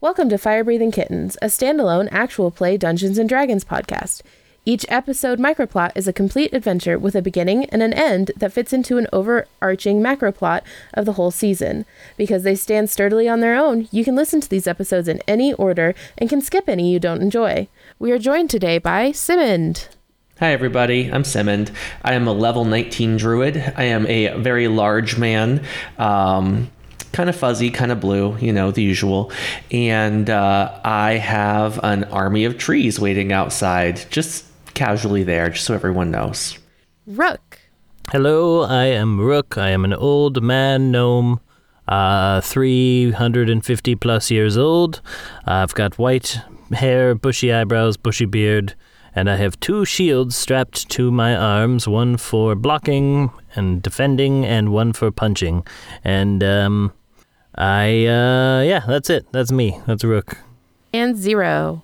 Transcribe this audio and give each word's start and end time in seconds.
Welcome 0.00 0.28
to 0.28 0.38
Fire 0.38 0.62
Breathing 0.62 0.92
Kittens, 0.92 1.36
a 1.42 1.46
standalone 1.46 2.08
actual 2.12 2.52
play 2.52 2.76
Dungeons 2.76 3.18
and 3.18 3.28
Dragons 3.28 3.64
podcast. 3.64 4.22
Each 4.64 4.86
episode 4.88 5.40
microplot 5.40 5.90
is 5.96 6.06
a 6.06 6.12
complete 6.12 6.54
adventure 6.54 6.96
with 6.96 7.16
a 7.16 7.20
beginning 7.20 7.64
and 7.70 7.82
an 7.82 7.92
end 7.92 8.30
that 8.36 8.52
fits 8.52 8.72
into 8.72 8.98
an 8.98 9.08
overarching 9.12 10.00
macroplot 10.00 10.60
of 10.94 11.04
the 11.04 11.14
whole 11.14 11.32
season. 11.32 11.84
Because 12.16 12.44
they 12.44 12.54
stand 12.54 12.90
sturdily 12.90 13.28
on 13.28 13.40
their 13.40 13.56
own, 13.56 13.88
you 13.90 14.04
can 14.04 14.14
listen 14.14 14.40
to 14.40 14.48
these 14.48 14.68
episodes 14.68 15.08
in 15.08 15.20
any 15.26 15.52
order 15.54 15.96
and 16.16 16.30
can 16.30 16.42
skip 16.42 16.68
any 16.68 16.92
you 16.92 17.00
don't 17.00 17.20
enjoy. 17.20 17.66
We 17.98 18.12
are 18.12 18.20
joined 18.20 18.50
today 18.50 18.78
by 18.78 19.10
Simmond. 19.10 19.88
Hi, 20.38 20.52
everybody. 20.52 21.10
I'm 21.10 21.24
Simmond. 21.24 21.72
I 22.04 22.14
am 22.14 22.28
a 22.28 22.32
level 22.32 22.64
19 22.64 23.16
druid. 23.16 23.56
I 23.76 23.82
am 23.82 24.06
a 24.06 24.40
very 24.40 24.68
large 24.68 25.18
man, 25.18 25.64
um, 25.98 26.70
kind 27.12 27.28
of 27.28 27.36
fuzzy, 27.36 27.70
kind 27.70 27.92
of 27.92 28.00
blue, 28.00 28.36
you 28.38 28.52
know, 28.52 28.70
the 28.70 28.82
usual. 28.82 29.32
And 29.70 30.30
uh, 30.30 30.80
I 30.84 31.12
have 31.12 31.80
an 31.82 32.04
army 32.04 32.44
of 32.44 32.58
trees 32.58 33.00
waiting 33.00 33.32
outside, 33.32 34.04
just 34.10 34.44
casually 34.74 35.24
there, 35.24 35.50
just 35.50 35.64
so 35.64 35.74
everyone 35.74 36.10
knows. 36.10 36.58
Rook. 37.06 37.58
Hello, 38.10 38.62
I 38.62 38.84
am 38.84 39.20
Rook. 39.20 39.58
I 39.58 39.70
am 39.70 39.84
an 39.84 39.92
old 39.92 40.42
man 40.42 40.90
gnome, 40.90 41.40
uh, 41.86 42.40
350 42.40 43.94
plus 43.96 44.30
years 44.30 44.56
old. 44.56 45.00
I've 45.44 45.74
got 45.74 45.98
white 45.98 46.40
hair, 46.72 47.14
bushy 47.14 47.52
eyebrows, 47.52 47.96
bushy 47.96 48.24
beard, 48.26 48.74
and 49.14 49.28
I 49.28 49.36
have 49.36 49.58
two 49.60 49.84
shields 49.84 50.36
strapped 50.36 50.88
to 50.90 51.10
my 51.10 51.34
arms 51.34 51.88
one 51.88 52.16
for 52.16 52.54
blocking 52.54 53.30
and 53.54 53.82
defending, 53.82 54.44
and 54.44 54.70
one 54.70 54.92
for 54.92 55.10
punching. 55.10 55.66
And, 56.04 56.44
um, 56.44 56.92
I, 57.58 58.06
uh, 58.06 58.62
yeah, 58.62 58.84
that's 58.86 59.10
it. 59.10 59.26
That's 59.32 59.50
me. 59.50 59.80
That's 59.84 60.04
Rook. 60.04 60.38
And 60.92 61.16
Zero. 61.16 61.82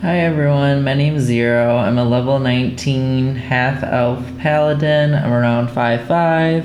Hi 0.00 0.18
everyone, 0.20 0.82
my 0.82 0.94
name's 0.94 1.24
Zero. 1.24 1.76
I'm 1.76 1.98
a 1.98 2.04
level 2.04 2.38
19 2.38 3.36
half 3.36 3.82
elf 3.82 4.24
paladin. 4.38 5.12
I'm 5.12 5.30
around 5.30 5.68
5'5. 5.68 6.64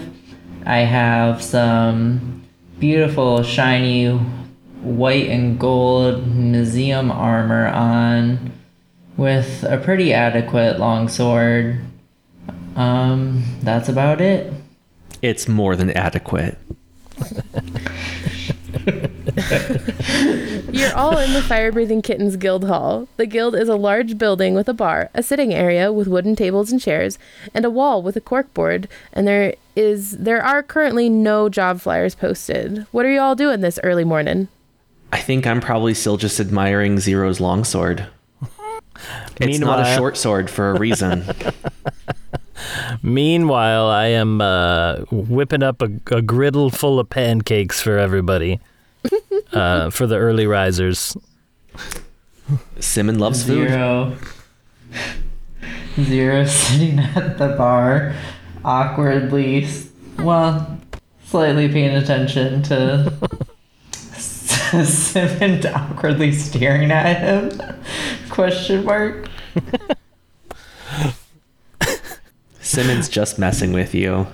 I 0.66 0.78
have 0.78 1.44
some 1.44 2.46
beautiful 2.80 3.44
shiny 3.44 4.12
white 4.82 5.28
and 5.28 5.60
gold 5.60 6.26
museum 6.26 7.12
armor 7.12 7.68
on 7.68 8.54
with 9.18 9.66
a 9.68 9.78
pretty 9.80 10.14
adequate 10.14 10.80
longsword. 10.80 11.82
Um, 12.78 13.44
that's 13.64 13.90
about 13.90 14.22
it. 14.22 14.54
It's 15.22 15.50
more 15.50 15.76
than 15.76 15.90
adequate. 15.90 16.58
You're 20.72 20.96
all 20.96 21.18
in 21.18 21.34
the 21.34 21.44
Fire 21.48 21.72
Breathing 21.72 22.02
Kittens 22.02 22.36
Guild 22.38 22.66
Hall. 22.66 23.08
The 23.18 23.26
guild 23.26 23.56
is 23.56 23.68
a 23.68 23.76
large 23.76 24.18
building 24.18 24.54
with 24.54 24.70
a 24.70 24.74
bar, 24.74 25.10
a 25.14 25.24
sitting 25.24 25.54
area 25.54 25.92
with 25.92 26.08
wooden 26.08 26.36
tables 26.36 26.72
and 26.72 26.80
chairs, 26.80 27.18
and 27.54 27.66
a 27.66 27.70
wall 27.70 28.02
with 28.02 28.16
a 28.16 28.22
corkboard. 28.22 28.88
And 29.14 29.28
there 29.28 29.56
is 29.76 30.18
there 30.18 30.44
are 30.44 30.62
currently 30.62 31.10
no 31.10 31.50
job 31.50 31.82
flyers 31.82 32.16
posted. 32.16 32.86
What 32.92 33.06
are 33.06 33.12
you 33.12 33.20
all 33.20 33.36
doing 33.36 33.62
this 33.62 33.80
early 33.84 34.04
morning? 34.04 34.48
I 35.12 35.20
think 35.20 35.48
I'm 35.48 35.62
probably 35.62 35.94
still 35.94 36.18
just 36.18 36.40
admiring 36.40 37.00
Zero's 37.00 37.40
longsword. 37.40 38.08
It's 39.42 39.60
not 39.60 39.80
a 39.80 39.96
short 39.96 40.18
sword 40.18 40.50
for 40.50 40.72
a 40.72 40.80
reason. 40.80 41.26
Meanwhile, 43.02 43.88
I 43.88 44.08
am 44.08 44.42
uh, 44.42 44.98
whipping 45.12 45.64
up 45.64 45.82
a, 45.82 45.90
a 46.12 46.22
griddle 46.22 46.70
full 46.70 47.00
of 47.00 47.10
pancakes 47.10 47.82
for 47.82 47.98
everybody, 47.98 48.60
uh, 49.56 49.90
for 49.90 50.06
the 50.06 50.18
early 50.18 50.46
risers. 50.46 51.16
Simon 52.80 53.18
loves 53.20 53.44
food. 53.44 53.70
Zero. 53.70 54.18
Zero 55.96 56.46
sitting 56.46 57.00
at 57.00 57.38
the 57.38 57.56
bar, 57.58 58.14
awkwardly, 58.64 59.68
well, 60.20 60.78
slightly 61.24 61.70
paying 61.70 61.96
attention 61.96 62.62
to 62.64 63.12
Simon 64.84 65.66
awkwardly 65.68 66.34
staring 66.34 66.92
at 66.92 67.22
him. 67.22 67.82
Question 68.30 68.84
mark. 68.84 69.28
Simon's 72.60 73.08
just 73.08 73.40
messing 73.40 73.72
with 73.72 73.96
you. 73.96 74.28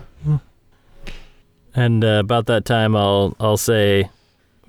And 1.76 2.04
uh, 2.04 2.20
about 2.20 2.48
that 2.48 2.66
time, 2.66 2.96
I'll 2.96 3.36
I'll 3.40 3.58
say, 3.58 4.10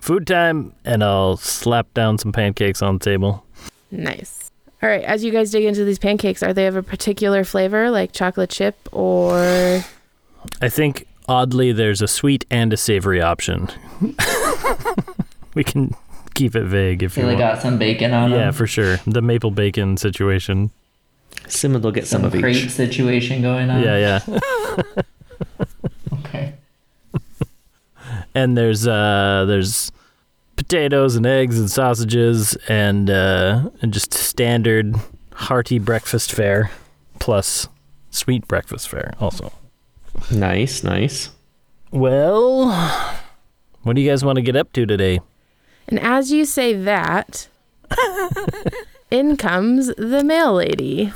"Food 0.03 0.27
time," 0.27 0.73
and 0.85 1.03
I'll 1.05 1.37
slap 1.37 1.95
down 1.95 2.19
some 2.19 2.33
pancakes 2.33 2.83
on 2.83 2.99
the 2.99 3.05
table. 3.05 3.47
Nice. 3.93 4.51
All 4.83 4.89
right, 4.89 5.05
as 5.05 5.23
you 5.23 5.31
guys 5.31 5.53
dig 5.53 5.65
into 5.65 5.85
these 5.85 6.01
pancakes, 6.01 6.43
are 6.43 6.53
they 6.53 6.67
of 6.67 6.75
a 6.75 6.83
particular 6.83 7.45
flavor, 7.45 7.89
like 7.89 8.11
chocolate 8.13 8.51
chip 8.51 8.77
or 8.91 9.85
I 10.61 10.69
think 10.69 11.07
oddly, 11.29 11.71
there's 11.71 12.03
a 12.03 12.09
sweet 12.09 12.45
and 12.51 12.73
a 12.73 12.77
savory 12.77 13.23
option. 13.23 13.69
we 15.55 15.63
can 15.63 15.95
keep 16.35 16.57
it 16.57 16.65
vague 16.65 17.05
if 17.05 17.13
Feel 17.13 17.27
you 17.27 17.31
like 17.31 17.39
want. 17.39 17.55
got 17.55 17.63
some 17.63 17.79
bacon 17.79 18.13
on 18.13 18.33
it. 18.33 18.37
Yeah, 18.37 18.51
for 18.51 18.67
sure. 18.67 18.97
The 19.07 19.23
maple 19.23 19.53
bacon 19.53 19.97
situation. 19.97 20.73
Simon 21.47 21.81
will 21.81 21.93
get 21.93 22.09
some, 22.09 22.23
some 22.23 22.33
of 22.33 22.41
crepe 22.41 22.57
each. 22.57 22.71
situation 22.71 23.41
going 23.41 23.71
on. 23.71 23.83
Yeah, 23.83 24.21
yeah. 24.27 25.01
Okay. 28.35 28.43
and 28.43 28.57
there's 28.57 28.87
uh 28.87 29.45
there's 29.47 29.93
potatoes 30.57 31.17
and 31.17 31.27
eggs 31.27 31.59
and 31.59 31.71
sausages 31.71 32.57
and 32.69 33.11
uh 33.11 33.71
and 33.81 33.93
just 33.93 34.13
standard 34.15 34.95
hearty 35.35 35.79
breakfast 35.79 36.33
fare 36.33 36.71
plus 37.19 37.69
sweet 38.11 38.47
breakfast 38.49 38.89
fare 38.89 39.15
also. 39.21 39.53
Nice, 40.31 40.83
nice. 40.85 41.31
Well, 41.91 42.69
what 43.83 43.97
do 43.97 44.03
you 44.03 44.09
guys 44.11 44.25
want 44.25 44.37
to 44.37 44.43
get 44.43 44.57
up 44.57 44.73
to 44.75 44.87
today? 44.87 45.21
And 45.89 45.99
as 45.99 46.31
you 46.33 46.45
say 46.45 46.75
that, 46.75 47.49
in 49.11 49.37
comes 49.37 49.89
the 49.97 50.23
mail 50.25 50.55
lady. 50.55 51.13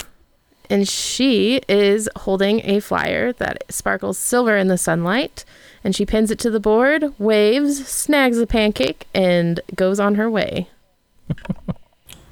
And 0.69 0.89
she 0.89 1.61
is 1.69 2.09
holding 2.17 2.61
a 2.65 2.81
flyer 2.81 3.33
that 3.35 3.63
sparkles 3.71 4.19
silver 4.19 4.57
in 4.57 4.67
the 4.67 4.77
sunlight. 4.79 5.45
And 5.87 5.95
she 5.95 6.05
pins 6.05 6.33
it 6.33 6.41
to 6.41 6.51
the 6.51 6.59
board, 6.59 7.15
waves, 7.17 7.87
snags 7.87 8.39
a 8.39 8.47
pancake, 8.49 9.07
and 9.15 9.61
goes 9.77 10.01
on 10.01 10.17
her 10.17 10.29
way. 10.29 10.69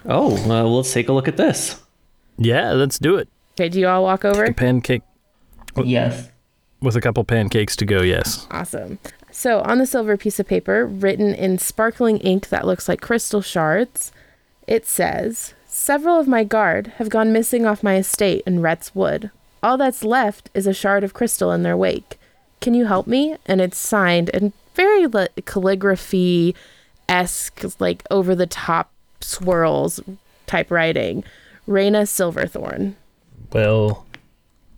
Oh, 0.06 0.36
uh, 0.36 0.46
well, 0.48 0.76
let's 0.76 0.92
take 0.92 1.08
a 1.08 1.12
look 1.14 1.28
at 1.28 1.36
this. 1.38 1.80
Yeah, 2.36 2.72
let's 2.72 2.98
do 2.98 3.16
it. 3.16 3.26
Okay, 3.52 3.70
do 3.70 3.78
you 3.80 3.86
all 3.88 4.02
walk 4.02 4.24
A 4.24 4.28
over? 4.28 4.52
pancake 4.52 5.00
Yes. 5.82 6.28
with 6.82 6.94
a 6.94 7.00
couple 7.00 7.24
pancakes 7.24 7.74
to 7.76 7.86
go, 7.86 8.02
yes. 8.02 8.46
Awesome. 8.50 8.98
So, 9.30 9.60
on 9.62 9.78
the 9.78 9.86
silver 9.86 10.18
piece 10.18 10.38
of 10.38 10.46
paper, 10.46 10.84
written 10.84 11.32
in 11.34 11.56
sparkling 11.58 12.18
ink 12.18 12.50
that 12.50 12.66
looks 12.66 12.86
like 12.86 13.00
crystal 13.00 13.40
shards, 13.40 14.12
it 14.66 14.84
says 14.86 15.54
Several 15.66 16.20
of 16.20 16.28
my 16.28 16.44
guard 16.44 16.88
have 16.98 17.08
gone 17.08 17.32
missing 17.32 17.64
off 17.64 17.82
my 17.82 17.96
estate 17.96 18.42
in 18.46 18.60
Rhett's 18.60 18.94
Wood. 18.94 19.30
All 19.62 19.78
that's 19.78 20.04
left 20.04 20.50
is 20.52 20.66
a 20.66 20.74
shard 20.74 21.02
of 21.02 21.14
crystal 21.14 21.50
in 21.50 21.62
their 21.62 21.76
wake. 21.78 22.18
Can 22.60 22.74
you 22.74 22.86
help 22.86 23.06
me? 23.06 23.36
And 23.46 23.60
it's 23.60 23.76
signed 23.76 24.30
and 24.32 24.52
very 24.74 25.06
li- 25.06 25.28
calligraphy 25.44 26.54
esque, 27.08 27.64
like 27.78 28.02
over 28.10 28.34
the 28.34 28.46
top 28.46 28.90
swirls 29.20 30.00
type 30.46 30.70
writing. 30.70 31.24
Raina 31.68 32.06
Silverthorn. 32.06 32.96
Well, 33.52 34.04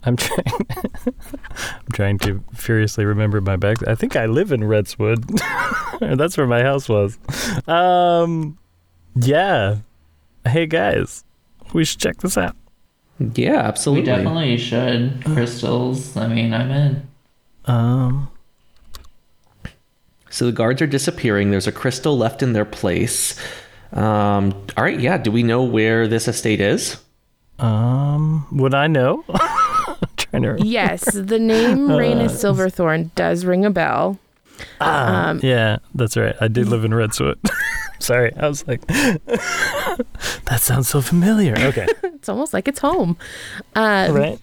I'm 0.04 0.16
trying. 0.16 0.44
I'm 1.06 1.92
trying 1.92 2.18
to 2.18 2.42
furiously 2.54 3.04
remember 3.04 3.40
my 3.40 3.56
back. 3.56 3.86
I 3.88 3.94
think 3.94 4.14
I 4.14 4.26
live 4.26 4.52
in 4.52 4.60
Redswood. 4.60 5.24
That's 6.16 6.36
where 6.36 6.46
my 6.46 6.62
house 6.62 6.88
was. 6.88 7.18
Um, 7.66 8.56
yeah. 9.16 9.78
Hey 10.46 10.66
guys, 10.66 11.24
we 11.72 11.84
should 11.84 11.98
check 11.98 12.18
this 12.18 12.38
out. 12.38 12.54
Yeah, 13.18 13.56
absolutely. 13.56 14.02
We 14.02 14.10
absolutely. 14.10 14.56
definitely 14.58 14.58
should. 14.58 15.24
Crystals. 15.34 16.16
I 16.16 16.28
mean, 16.28 16.54
I'm 16.54 16.70
in. 16.70 17.08
Um, 17.66 18.30
So 20.30 20.46
the 20.46 20.52
guards 20.52 20.82
are 20.82 20.86
disappearing. 20.86 21.50
There's 21.50 21.66
a 21.66 21.72
crystal 21.72 22.16
left 22.18 22.42
in 22.42 22.52
their 22.52 22.64
place. 22.66 23.34
Um, 23.92 24.52
all 24.76 24.84
right, 24.84 24.98
yeah. 25.00 25.16
Do 25.18 25.30
we 25.30 25.42
know 25.42 25.62
where 25.62 26.06
this 26.08 26.28
estate 26.28 26.60
is? 26.60 26.98
um, 27.58 28.46
would 28.52 28.74
I 28.74 28.86
know? 28.86 29.24
Trying 30.18 30.42
to. 30.42 30.56
Yes, 30.62 31.04
the 31.14 31.38
name 31.38 31.88
Raina 31.88 32.28
Silverthorn 32.28 33.10
does 33.14 33.46
ring 33.46 33.64
a 33.64 33.70
bell. 33.70 34.18
Ah, 34.80 35.30
Um, 35.30 35.40
yeah, 35.42 35.78
that's 35.94 36.16
right. 36.18 36.34
I 36.40 36.48
did 36.48 36.68
live 36.68 36.84
in 36.84 36.90
Redswood. 36.92 37.36
Sorry, 37.98 38.30
I 38.36 38.46
was 38.48 38.66
like, 38.68 38.86
that 38.86 40.58
sounds 40.60 40.88
so 40.88 41.00
familiar. 41.00 41.54
Okay, 41.58 41.86
It's 42.04 42.28
almost 42.28 42.52
like 42.52 42.68
it's 42.68 42.80
home. 42.80 43.16
Um, 43.74 44.12
right. 44.14 44.38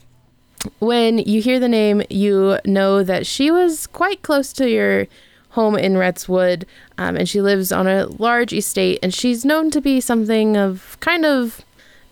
When 0.79 1.17
you 1.17 1.41
hear 1.41 1.59
the 1.59 1.69
name, 1.69 2.03
you 2.09 2.59
know 2.65 3.03
that 3.03 3.25
she 3.25 3.51
was 3.51 3.87
quite 3.87 4.21
close 4.21 4.53
to 4.53 4.69
your 4.69 5.07
home 5.49 5.75
in 5.75 5.93
Retswood, 5.93 6.65
um, 6.97 7.15
and 7.15 7.27
she 7.29 7.41
lives 7.41 7.71
on 7.71 7.87
a 7.87 8.07
large 8.07 8.53
estate, 8.53 8.99
and 9.03 9.13
she's 9.13 9.45
known 9.45 9.69
to 9.71 9.81
be 9.81 10.01
something 10.01 10.57
of 10.57 10.97
kind 10.99 11.25
of 11.25 11.61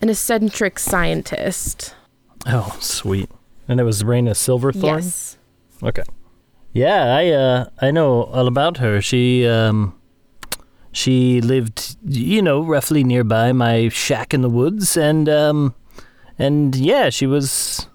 an 0.00 0.08
eccentric 0.08 0.78
scientist. 0.78 1.94
Oh, 2.46 2.76
sweet. 2.80 3.30
And 3.68 3.80
it 3.80 3.84
was 3.84 4.02
Raina 4.02 4.36
Silverthorn? 4.36 4.96
Yes. 4.96 5.38
Okay. 5.82 6.02
Yeah, 6.72 7.16
I 7.16 7.28
uh 7.30 7.66
I 7.80 7.90
know 7.90 8.24
all 8.24 8.46
about 8.46 8.78
her. 8.78 9.00
She 9.00 9.46
um 9.46 9.94
she 10.90 11.40
lived 11.40 11.96
you 12.04 12.42
know, 12.42 12.62
roughly 12.62 13.04
nearby 13.04 13.52
my 13.52 13.88
shack 13.88 14.34
in 14.34 14.42
the 14.42 14.48
woods 14.48 14.96
and 14.96 15.28
um 15.28 15.74
and 16.38 16.74
yeah, 16.74 17.10
she 17.10 17.26
was 17.26 17.86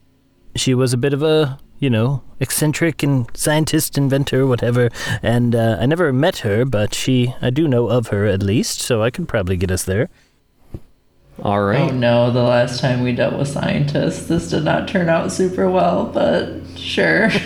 she 0.59 0.74
was 0.74 0.94
a 0.94 0.98
bit 0.98 1.13
of 1.13 1.24
a, 1.24 1.59
you 1.80 1.89
know, 1.89 2.24
eccentric 2.39 3.04
and 3.04 3.27
scientist, 3.36 3.98
inventor, 3.98 4.45
whatever. 4.48 4.89
And 5.21 5.56
uh, 5.56 5.77
I 5.80 5.86
never 5.86 6.12
met 6.13 6.39
her, 6.39 6.65
but 6.65 6.94
she 6.94 7.33
I 7.42 7.50
do 7.50 7.68
know 7.68 7.88
of 7.89 8.07
her 8.07 8.25
at 8.25 8.44
least, 8.44 8.80
so 8.80 9.04
I 9.04 9.09
could 9.12 9.27
probably 9.27 9.57
get 9.57 9.71
us 9.71 9.83
there. 9.83 10.09
all 11.42 11.62
right 11.62 11.92
Oh 11.92 11.94
no, 11.94 12.31
the 12.31 12.44
last 12.44 12.80
time 12.80 13.04
we 13.04 13.13
dealt 13.13 13.38
with 13.38 13.48
scientists, 13.48 14.27
this 14.27 14.50
did 14.50 14.63
not 14.63 14.88
turn 14.88 15.09
out 15.09 15.31
super 15.31 15.69
well, 15.69 16.06
but 16.06 16.62
sure. 16.75 17.30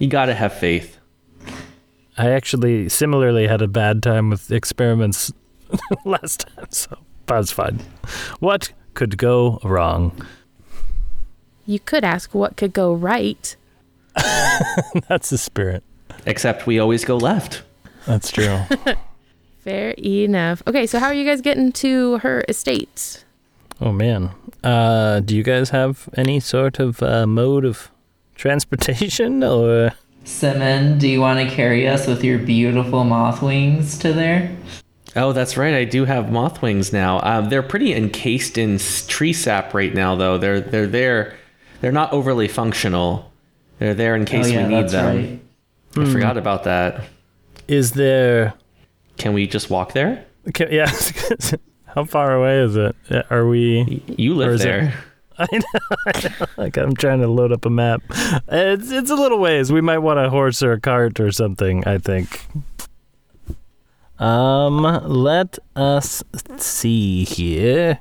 You 0.00 0.06
gotta 0.06 0.34
have 0.34 0.52
faith. 0.52 0.96
I 2.16 2.30
actually 2.30 2.88
similarly 2.88 3.48
had 3.48 3.60
a 3.60 3.66
bad 3.66 4.00
time 4.00 4.30
with 4.30 4.52
experiments 4.52 5.32
last 6.04 6.46
time, 6.46 6.66
so 6.70 6.98
that's 7.26 7.50
fine. 7.50 7.80
What 8.38 8.72
could 8.94 9.18
go 9.18 9.58
wrong? 9.64 10.12
You 11.68 11.78
could 11.78 12.02
ask 12.02 12.34
what 12.34 12.56
could 12.56 12.72
go 12.72 12.94
right. 12.94 13.54
That's 15.06 15.28
the 15.28 15.36
spirit. 15.36 15.84
Except 16.24 16.66
we 16.66 16.78
always 16.78 17.04
go 17.04 17.18
left. 17.18 17.62
That's 18.06 18.32
true. 18.32 18.60
Fair 19.58 19.90
enough. 19.98 20.62
Okay, 20.66 20.86
so 20.86 20.98
how 20.98 21.08
are 21.08 21.14
you 21.14 21.26
guys 21.26 21.42
getting 21.42 21.70
to 21.72 22.18
her 22.18 22.42
estate? 22.48 23.22
oh 23.82 23.92
man. 23.92 24.30
Uh, 24.64 25.20
do 25.20 25.36
you 25.36 25.42
guys 25.42 25.68
have 25.68 26.08
any 26.16 26.40
sort 26.40 26.80
of 26.80 27.02
uh, 27.02 27.26
mode 27.26 27.66
of 27.66 27.90
transportation 28.34 29.44
or? 29.44 29.92
Simon, 30.24 30.98
do 30.98 31.06
you 31.06 31.20
want 31.20 31.46
to 31.46 31.54
carry 31.54 31.86
us 31.86 32.06
with 32.06 32.24
your 32.24 32.38
beautiful 32.38 33.04
moth 33.04 33.42
wings 33.42 33.98
to 33.98 34.14
there? 34.14 34.56
Oh, 35.14 35.32
that's 35.32 35.58
right. 35.58 35.74
I 35.74 35.84
do 35.84 36.06
have 36.06 36.32
moth 36.32 36.62
wings 36.62 36.94
now. 36.94 37.20
Um, 37.22 37.50
they're 37.50 37.62
pretty 37.62 37.94
encased 37.94 38.56
in 38.56 38.78
tree 39.06 39.34
sap 39.34 39.74
right 39.74 39.92
now, 39.92 40.16
though. 40.16 40.38
They're 40.38 40.62
they're 40.62 40.86
there. 40.86 41.37
They're 41.80 41.92
not 41.92 42.12
overly 42.12 42.48
functional. 42.48 43.30
They're 43.78 43.94
there 43.94 44.16
in 44.16 44.24
case 44.24 44.46
oh 44.46 44.48
yeah, 44.48 44.66
we 44.68 44.74
need 44.74 44.88
them. 44.88 45.40
right. 45.96 46.06
I 46.08 46.12
forgot 46.12 46.36
about 46.36 46.64
that. 46.64 47.04
Is 47.68 47.92
there? 47.92 48.54
Can 49.16 49.32
we 49.34 49.46
just 49.46 49.70
walk 49.70 49.92
there? 49.92 50.24
Can, 50.54 50.72
yeah. 50.72 50.90
How 51.86 52.04
far 52.04 52.34
away 52.34 52.58
is 52.60 52.76
it? 52.76 52.94
Are 53.30 53.46
we? 53.46 54.02
You 54.06 54.34
live 54.34 54.52
is 54.54 54.60
it- 54.60 54.64
there. 54.64 54.94
I 55.40 55.46
know, 55.52 55.96
I 56.06 56.28
know. 56.40 56.46
Like 56.56 56.76
I'm 56.76 56.96
trying 56.96 57.20
to 57.20 57.28
load 57.28 57.52
up 57.52 57.64
a 57.64 57.70
map. 57.70 58.02
It's 58.48 58.90
it's 58.90 59.08
a 59.10 59.14
little 59.14 59.38
ways. 59.38 59.70
We 59.70 59.80
might 59.80 59.98
want 59.98 60.18
a 60.18 60.28
horse 60.30 60.64
or 60.64 60.72
a 60.72 60.80
cart 60.80 61.20
or 61.20 61.30
something. 61.30 61.86
I 61.86 61.98
think. 61.98 62.44
Um, 64.18 64.82
let 65.06 65.58
us 65.76 66.24
see 66.56 67.22
here. 67.24 68.00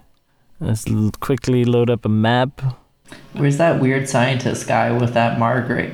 Let's 0.59 0.85
quickly 1.19 1.63
load 1.63 1.91
up 1.91 2.05
a 2.05 2.09
map. 2.09 2.59
Where's 3.33 3.57
that 3.57 3.79
weird 3.79 4.09
scientist 4.09 4.67
guy 4.67 4.91
with 4.91 5.13
that 5.13 5.37
Margaret 5.39 5.93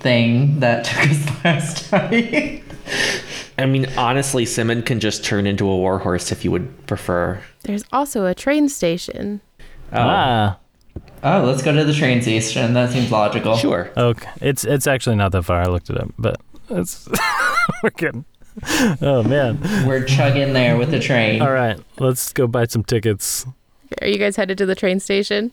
thing 0.00 0.60
that 0.60 0.84
took 0.84 1.10
us 1.10 1.26
last 1.44 1.90
time? 1.90 2.62
I 3.58 3.66
mean, 3.66 3.86
honestly, 3.96 4.44
Simon 4.44 4.82
can 4.82 5.00
just 5.00 5.24
turn 5.24 5.46
into 5.46 5.68
a 5.68 5.76
warhorse 5.76 6.30
if 6.30 6.44
you 6.44 6.50
would 6.50 6.86
prefer. 6.86 7.40
There's 7.62 7.84
also 7.92 8.26
a 8.26 8.34
train 8.34 8.68
station. 8.68 9.40
Oh, 9.92 9.98
Ah, 9.98 10.58
oh, 11.22 11.44
let's 11.44 11.62
go 11.62 11.72
to 11.74 11.84
the 11.84 11.94
train 11.94 12.20
station. 12.22 12.74
That 12.74 12.90
seems 12.90 13.10
logical. 13.10 13.56
sure. 13.56 13.90
okay. 13.96 14.28
It's 14.40 14.64
it's 14.64 14.86
actually 14.86 15.16
not 15.16 15.32
that 15.32 15.42
far. 15.42 15.60
I 15.62 15.66
looked 15.66 15.90
it 15.90 15.98
up, 15.98 16.12
but 16.18 16.40
it's 16.70 17.08
we're 17.82 17.90
kidding. 17.90 18.24
Oh 19.02 19.22
man. 19.22 19.58
We're 19.86 20.04
chugging 20.04 20.52
there 20.52 20.76
with 20.76 20.90
the 20.90 21.00
train. 21.00 21.42
All 21.42 21.52
right, 21.52 21.78
let's 21.98 22.32
go 22.32 22.46
buy 22.46 22.66
some 22.66 22.84
tickets. 22.84 23.46
Are 24.00 24.06
you 24.06 24.18
guys 24.18 24.36
headed 24.36 24.58
to 24.58 24.66
the 24.66 24.74
train 24.74 25.00
station? 25.00 25.52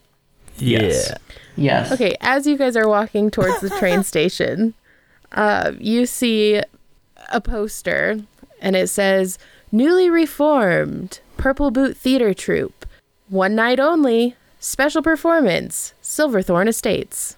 Yes. 0.58 1.10
Yeah. 1.10 1.18
Yes. 1.56 1.92
Okay, 1.92 2.16
as 2.22 2.48
you 2.48 2.58
guys 2.58 2.76
are 2.76 2.88
walking 2.88 3.30
towards 3.30 3.62
the 3.62 3.70
train 3.70 4.04
station, 4.14 4.74
uh, 5.34 5.74
you 5.80 6.06
see 6.06 6.62
a 7.32 7.42
poster 7.42 8.20
and 8.62 8.76
it 8.76 8.88
says 8.90 9.38
newly 9.72 10.10
reformed 10.10 11.20
Purple 11.38 11.70
Boot 11.72 11.96
Theater 11.98 12.34
Troupe. 12.34 12.86
One 13.30 13.56
night 13.56 13.80
only, 13.80 14.36
special 14.60 15.02
performance, 15.02 15.94
Silverthorn 16.02 16.68
Estates. 16.68 17.36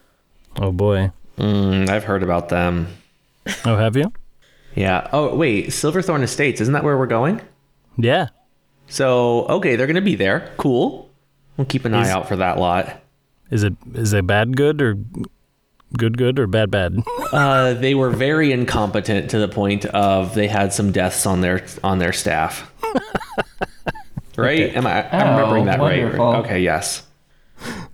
Oh 0.57 0.71
boy. 0.71 1.11
Mm, 1.37 1.89
I've 1.89 2.03
heard 2.05 2.23
about 2.23 2.49
them. 2.49 2.87
Oh, 3.63 3.75
have 3.75 3.95
you? 3.95 4.11
Yeah. 4.73 5.07
Oh, 5.13 5.35
wait. 5.35 5.71
Silverthorn 5.71 6.23
Estates. 6.23 6.59
Isn't 6.61 6.73
that 6.73 6.83
where 6.83 6.97
we're 6.97 7.05
going? 7.05 7.41
Yeah. 7.95 8.29
So, 8.87 9.45
okay, 9.45 9.75
they're 9.75 9.85
going 9.85 9.95
to 9.95 10.01
be 10.01 10.15
there. 10.15 10.51
Cool. 10.57 11.09
We'll 11.55 11.65
keep 11.65 11.85
an 11.85 11.93
eye 11.93 12.09
out 12.09 12.27
for 12.27 12.35
that 12.37 12.57
lot. 12.57 13.01
Is 13.55 13.63
it 13.63 13.73
is 13.93 14.11
it 14.13 14.27
bad 14.27 14.57
good 14.57 14.81
or 14.81 14.97
good 15.97 16.17
good 16.17 16.37
or 16.39 16.45
bad 16.47 16.69
bad? 16.69 16.97
Uh, 17.31 17.73
they 17.73 17.95
were 17.95 18.09
very 18.09 18.51
incompetent 18.51 19.29
to 19.31 19.39
the 19.39 19.47
point 19.47 19.85
of 19.85 20.35
they 20.35 20.47
had 20.47 20.73
some 20.73 20.91
deaths 20.91 21.25
on 21.25 21.39
their 21.41 21.65
on 21.83 21.99
their 21.99 22.11
staff. 22.13 22.69
right? 24.37 24.61
Okay. 24.63 24.75
Am 24.75 24.85
I? 24.85 25.09
I'm 25.09 25.27
Oh, 25.27 25.31
remembering 25.37 25.65
that 25.65 25.79
wonderful. 25.79 26.25
right? 26.33 26.39
Okay. 26.45 26.59
Yes. 26.61 27.03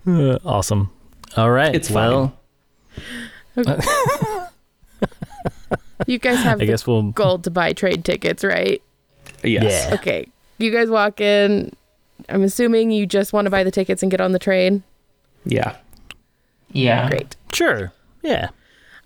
Uh, 0.08 0.40
awesome. 0.44 0.90
All 1.38 1.52
right. 1.52 1.75
It's 1.75 1.92
well. 1.92 2.36
You 6.08 6.18
guys 6.18 6.40
have 6.40 6.60
I 6.62 6.66
guess 6.66 6.88
we'll. 6.88 7.12
gold 7.12 7.44
to 7.44 7.52
buy 7.52 7.74
train 7.74 8.02
tickets, 8.02 8.44
right? 8.44 8.81
Yes. 9.44 9.86
Yeah. 9.88 9.94
Okay. 9.96 10.28
You 10.58 10.72
guys 10.72 10.90
walk 10.90 11.22
in. 11.22 11.72
I'm 12.30 12.42
assuming 12.44 12.92
you 12.92 13.06
just 13.06 13.34
want 13.34 13.46
to 13.46 13.50
buy 13.52 13.63
the 13.63 13.72
tickets 13.72 14.02
and 14.02 14.10
get 14.12 14.19
on 14.19 14.31
the 14.31 14.40
train. 14.40 14.84
Yeah. 15.46 15.76
Yeah. 16.72 17.10
Great. 17.10 17.36
Sure. 17.54 17.92
Yeah. 18.22 18.50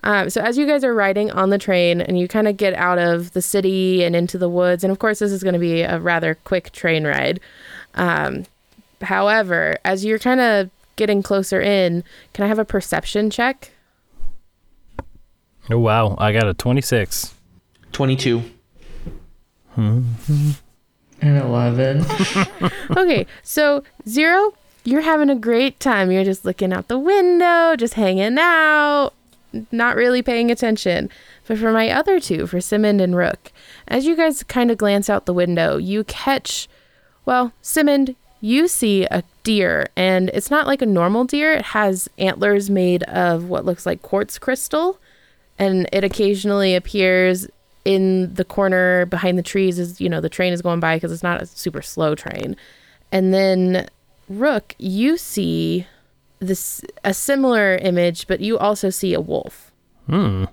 Um, 0.03 0.29
so 0.29 0.41
as 0.41 0.57
you 0.57 0.67
guys 0.67 0.83
are 0.83 0.93
riding 0.93 1.31
on 1.31 1.49
the 1.49 1.57
train 1.57 1.99
and 1.99 2.19
you 2.19 2.27
kind 2.27 2.47
of 2.47 2.57
get 2.57 2.73
out 2.75 2.99
of 2.99 3.33
the 3.33 3.41
city 3.41 4.03
and 4.03 4.15
into 4.15 4.37
the 4.37 4.49
woods, 4.49 4.83
and 4.83 4.91
of 4.91 4.99
course 4.99 5.19
this 5.19 5.31
is 5.31 5.41
going 5.41 5.53
to 5.53 5.59
be 5.59 5.81
a 5.81 5.99
rather 5.99 6.35
quick 6.43 6.71
train 6.71 7.05
ride. 7.07 7.39
Um, 7.95 8.45
however, 9.01 9.77
as 9.83 10.05
you're 10.05 10.19
kind 10.19 10.41
of 10.41 10.69
getting 10.95 11.23
closer 11.23 11.59
in, 11.59 12.03
can 12.33 12.45
I 12.45 12.47
have 12.47 12.59
a 12.59 12.65
perception 12.65 13.29
check? 13.31 13.71
Oh 15.71 15.79
wow! 15.79 16.15
I 16.19 16.31
got 16.31 16.47
a 16.47 16.53
twenty-six. 16.53 17.33
Twenty-two. 17.91 18.43
Hmm. 19.71 20.03
And 21.21 21.37
11. 21.37 22.05
Okay, 22.97 23.25
so 23.41 23.83
zero, 24.07 24.53
you're 24.85 25.01
having 25.01 25.29
a 25.29 25.35
great 25.35 25.79
time. 25.79 26.11
You're 26.11 26.23
just 26.23 26.45
looking 26.45 26.71
out 26.71 26.87
the 26.87 26.99
window, 26.99 27.75
just 27.75 27.95
hanging 27.95 28.37
out, 28.39 29.11
not 29.71 29.95
really 29.95 30.21
paying 30.21 30.51
attention. 30.51 31.09
But 31.47 31.57
for 31.57 31.71
my 31.71 31.89
other 31.89 32.19
two, 32.19 32.47
for 32.47 32.61
Simond 32.61 33.01
and 33.01 33.15
Rook, 33.15 33.51
as 33.87 34.05
you 34.05 34.15
guys 34.15 34.43
kind 34.43 34.71
of 34.71 34.77
glance 34.77 35.09
out 35.09 35.25
the 35.25 35.33
window, 35.33 35.77
you 35.77 36.03
catch, 36.03 36.69
well, 37.25 37.51
Simond, 37.61 38.15
you 38.41 38.67
see 38.67 39.05
a 39.05 39.23
deer, 39.43 39.87
and 39.95 40.29
it's 40.29 40.51
not 40.51 40.67
like 40.67 40.83
a 40.83 40.87
normal 40.87 41.23
deer. 41.23 41.53
It 41.53 41.65
has 41.65 42.07
antlers 42.19 42.69
made 42.69 43.01
of 43.03 43.49
what 43.49 43.65
looks 43.65 43.87
like 43.87 44.03
quartz 44.03 44.37
crystal, 44.37 44.99
and 45.57 45.89
it 45.91 46.03
occasionally 46.03 46.75
appears 46.75 47.47
in 47.85 48.33
the 48.33 48.45
corner 48.45 49.05
behind 49.07 49.37
the 49.37 49.43
trees 49.43 49.77
as 49.77 50.01
you 50.01 50.09
know 50.09 50.19
the 50.19 50.27
train 50.27 50.51
is 50.51 50.61
going 50.63 50.79
by 50.79 50.95
because 50.95 51.11
it's 51.11 51.21
not 51.21 51.39
a 51.39 51.45
super 51.45 51.83
slow 51.83 52.15
train 52.15 52.55
and 53.11 53.31
then 53.31 53.87
rook 54.29 54.75
you 54.79 55.17
see 55.17 55.85
this 56.39 56.81
a 57.03 57.13
similar 57.13 57.75
image 57.75 58.27
but 58.27 58.39
you 58.41 58.57
also 58.57 58.89
see 58.89 59.13
a 59.13 59.21
wolf 59.21 59.71
Hmm. 60.09 60.45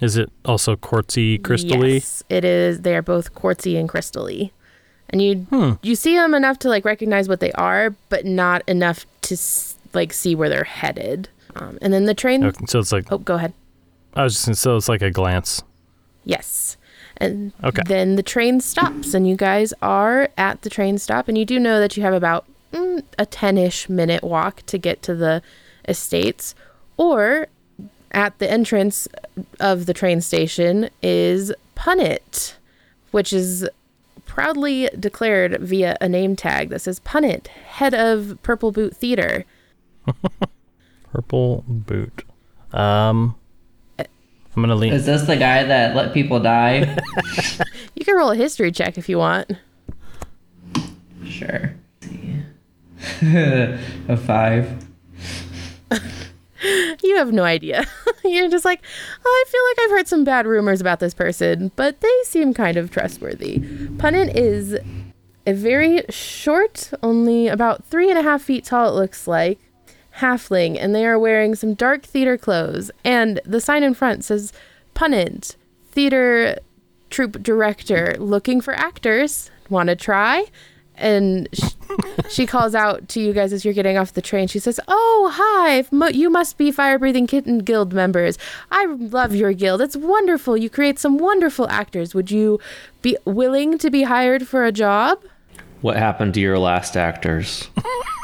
Is 0.00 0.16
it 0.16 0.30
also 0.44 0.76
quartzy, 0.76 1.40
crystally? 1.40 1.94
yes 1.94 2.22
it 2.28 2.44
is 2.44 2.80
they 2.80 2.94
are 2.96 3.02
both 3.02 3.34
quartzy 3.34 3.78
and 3.78 3.88
crystally 3.88 4.50
and 5.10 5.22
you 5.22 5.46
Hmm. 5.50 5.72
you 5.82 5.94
see 5.94 6.14
them 6.16 6.34
enough 6.34 6.58
to 6.60 6.68
like 6.68 6.84
recognize 6.84 7.28
what 7.28 7.40
they 7.40 7.52
are 7.52 7.90
but 8.08 8.24
not 8.26 8.62
enough 8.68 9.06
to 9.22 9.36
like 9.94 10.12
see 10.12 10.34
where 10.34 10.48
they're 10.48 10.64
headed 10.64 11.28
um, 11.56 11.78
and 11.82 11.92
then 11.92 12.06
the 12.06 12.14
train 12.14 12.44
Okay, 12.44 12.64
so 12.66 12.78
it's 12.78 12.92
like 12.92 13.10
oh 13.12 13.18
go 13.18 13.34
ahead 13.36 13.52
I 14.14 14.24
was 14.24 14.34
just 14.34 14.46
gonna, 14.46 14.56
so 14.56 14.76
it's 14.76 14.90
like 14.90 15.00
a 15.00 15.10
glance. 15.10 15.62
Yes. 16.24 16.76
And 17.16 17.52
Okay. 17.64 17.80
then 17.86 18.16
the 18.16 18.22
train 18.22 18.60
stops, 18.60 19.14
and 19.14 19.26
you 19.26 19.36
guys 19.36 19.72
are 19.80 20.28
at 20.36 20.60
the 20.60 20.68
train 20.68 20.98
stop, 20.98 21.28
and 21.28 21.38
you 21.38 21.46
do 21.46 21.58
know 21.58 21.80
that 21.80 21.96
you 21.96 22.02
have 22.02 22.12
about 22.12 22.44
mm, 22.72 23.02
a 23.18 23.26
10 23.26 23.58
ish 23.58 23.88
minute 23.88 24.22
walk 24.24 24.62
to 24.66 24.78
get 24.78 25.02
to 25.02 25.14
the 25.14 25.42
estates. 25.88 26.54
Or 26.96 27.48
at 28.12 28.38
the 28.38 28.50
entrance 28.50 29.08
of 29.60 29.86
the 29.86 29.94
train 29.94 30.20
station 30.20 30.90
is 31.02 31.52
Punit, 31.76 32.54
which 33.10 33.32
is 33.32 33.68
proudly 34.26 34.88
declared 34.98 35.60
via 35.60 35.96
a 36.00 36.08
name 36.08 36.36
tag 36.36 36.70
that 36.70 36.80
says 36.80 37.00
Punit, 37.00 37.48
head 37.48 37.94
of 37.94 38.38
Purple 38.42 38.72
Boot 38.72 38.96
Theater. 38.96 39.44
Purple 41.12 41.64
boot. 41.66 42.24
Um, 42.72 43.34
I'm 43.98 44.62
gonna 44.62 44.74
lean. 44.74 44.92
Is 44.92 45.06
this 45.06 45.22
the 45.22 45.36
guy 45.36 45.64
that 45.64 45.94
let 45.94 46.12
people 46.12 46.40
die? 46.40 46.98
You 47.94 48.04
can 48.04 48.16
roll 48.16 48.30
a 48.32 48.36
history 48.36 48.72
check 48.72 48.98
if 48.98 49.08
you 49.08 49.18
want. 49.18 49.52
sure. 51.24 51.72
A 53.22 54.16
five. 54.16 54.86
You 57.02 57.16
have 57.16 57.32
no 57.32 57.42
idea. 57.42 57.84
You're 58.24 58.48
just 58.48 58.64
like, 58.64 58.80
oh, 59.24 59.44
I 59.44 59.50
feel 59.50 59.60
like 59.68 59.78
I've 59.80 59.98
heard 59.98 60.06
some 60.06 60.22
bad 60.22 60.46
rumors 60.46 60.80
about 60.80 61.00
this 61.00 61.12
person, 61.12 61.72
but 61.74 62.00
they 62.00 62.16
seem 62.24 62.54
kind 62.54 62.76
of 62.76 62.88
trustworthy. 62.88 63.58
Punit 63.58 64.32
is 64.36 64.78
a 65.44 65.52
very 65.52 66.04
short, 66.08 66.92
only 67.02 67.48
about 67.48 67.84
three 67.84 68.08
and 68.10 68.18
a 68.18 68.22
half 68.22 68.42
feet 68.42 68.64
tall, 68.64 68.90
it 68.90 69.00
looks 69.00 69.26
like, 69.26 69.58
halfling, 70.18 70.76
and 70.78 70.94
they 70.94 71.04
are 71.04 71.18
wearing 71.18 71.56
some 71.56 71.74
dark 71.74 72.04
theater 72.04 72.38
clothes. 72.38 72.92
And 73.04 73.40
the 73.44 73.60
sign 73.60 73.82
in 73.82 73.94
front 73.94 74.24
says 74.24 74.52
Punit, 74.94 75.56
theater 75.90 76.58
troupe 77.10 77.42
director, 77.42 78.14
looking 78.18 78.60
for 78.60 78.74
actors. 78.74 79.50
Want 79.68 79.88
to 79.88 79.96
try? 79.96 80.46
And 81.02 81.48
sh- 81.52 81.74
she 82.30 82.46
calls 82.46 82.74
out 82.74 83.08
to 83.08 83.20
you 83.20 83.32
guys 83.32 83.52
as 83.52 83.64
you're 83.64 83.74
getting 83.74 83.98
off 83.98 84.12
the 84.12 84.22
train. 84.22 84.46
She 84.48 84.58
says, 84.60 84.78
"Oh, 84.88 85.30
hi! 85.34 85.84
Mo- 85.90 86.06
you 86.08 86.30
must 86.30 86.56
be 86.56 86.70
Fire 86.70 86.98
Breathing 86.98 87.26
Kitten 87.26 87.58
Guild 87.58 87.92
members. 87.92 88.38
I 88.70 88.86
love 88.86 89.34
your 89.34 89.52
guild. 89.52 89.80
It's 89.82 89.96
wonderful. 89.96 90.56
You 90.56 90.70
create 90.70 90.98
some 90.98 91.18
wonderful 91.18 91.68
actors. 91.68 92.14
Would 92.14 92.30
you 92.30 92.60
be 93.02 93.16
willing 93.24 93.76
to 93.78 93.90
be 93.90 94.04
hired 94.04 94.46
for 94.48 94.64
a 94.64 94.72
job?" 94.72 95.22
What 95.80 95.96
happened 95.96 96.34
to 96.34 96.40
your 96.40 96.58
last 96.60 96.96
actors? 96.96 97.68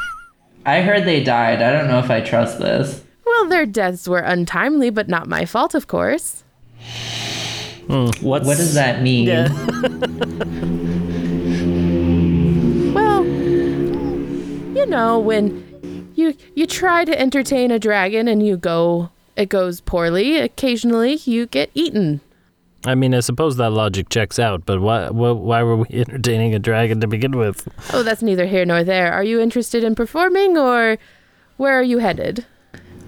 I 0.64 0.80
heard 0.82 1.04
they 1.04 1.24
died. 1.24 1.60
I 1.60 1.72
don't 1.72 1.88
know 1.88 1.98
if 1.98 2.10
I 2.10 2.20
trust 2.20 2.60
this. 2.60 3.02
Well, 3.26 3.48
their 3.48 3.66
deaths 3.66 4.06
were 4.06 4.20
untimely, 4.20 4.90
but 4.90 5.08
not 5.08 5.26
my 5.28 5.44
fault, 5.44 5.74
of 5.74 5.88
course. 5.88 6.44
What's, 7.88 8.20
What 8.20 8.44
does 8.44 8.74
that 8.74 9.02
mean? 9.02 9.26
Well, 9.28 9.48
you 14.78 14.86
know, 14.86 15.18
when 15.18 16.12
you 16.14 16.34
you 16.54 16.66
try 16.66 17.04
to 17.04 17.20
entertain 17.20 17.70
a 17.70 17.78
dragon 17.78 18.28
and 18.28 18.46
you 18.46 18.56
go 18.56 19.10
it 19.36 19.48
goes 19.48 19.80
poorly, 19.80 20.38
occasionally 20.38 21.14
you 21.24 21.46
get 21.46 21.70
eaten. 21.74 22.20
I 22.84 22.94
mean, 22.94 23.12
I 23.12 23.20
suppose 23.20 23.56
that 23.56 23.70
logic 23.70 24.08
checks 24.08 24.38
out, 24.38 24.64
but 24.64 24.80
why, 24.80 25.10
why, 25.10 25.32
why 25.32 25.62
were 25.64 25.76
we 25.78 25.86
entertaining 25.90 26.54
a 26.54 26.58
dragon 26.60 27.00
to 27.00 27.08
begin 27.08 27.36
with? 27.36 27.68
Oh, 27.92 28.02
that's 28.02 28.22
neither 28.22 28.46
here 28.46 28.64
nor 28.64 28.84
there. 28.84 29.12
Are 29.12 29.24
you 29.24 29.40
interested 29.40 29.82
in 29.82 29.94
performing 29.94 30.56
or 30.56 30.96
where 31.56 31.78
are 31.78 31.82
you 31.82 31.98
headed? 31.98 32.46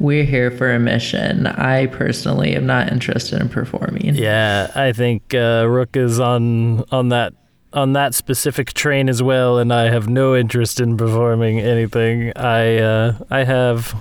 We're 0.00 0.25
here 0.25 0.50
for 0.50 0.73
a 0.73 0.79
mission. 0.79 1.47
I 1.47 1.87
personally 1.87 2.57
am 2.57 2.67
not 2.67 2.91
interested 2.91 3.41
in 3.41 3.49
performing. 3.49 4.15
Yeah, 4.15 4.71
I 4.75 4.93
think 4.93 5.35
uh, 5.35 5.67
Rook 5.69 5.95
is 5.95 6.19
on 6.19 6.85
on 6.91 7.11
that 7.11 7.35
on 7.73 7.93
that 7.93 8.15
specific 8.15 8.73
train 8.73 9.09
as 9.09 9.23
well, 9.23 9.59
and 9.59 9.73
I 9.73 9.91
have 9.91 10.09
no 10.09 10.35
interest 10.35 10.81
in 10.81 10.97
performing 10.97 11.61
anything. 11.61 12.33
I 12.37 12.79
uh, 12.79 13.19
I 13.31 13.45
have 13.45 13.95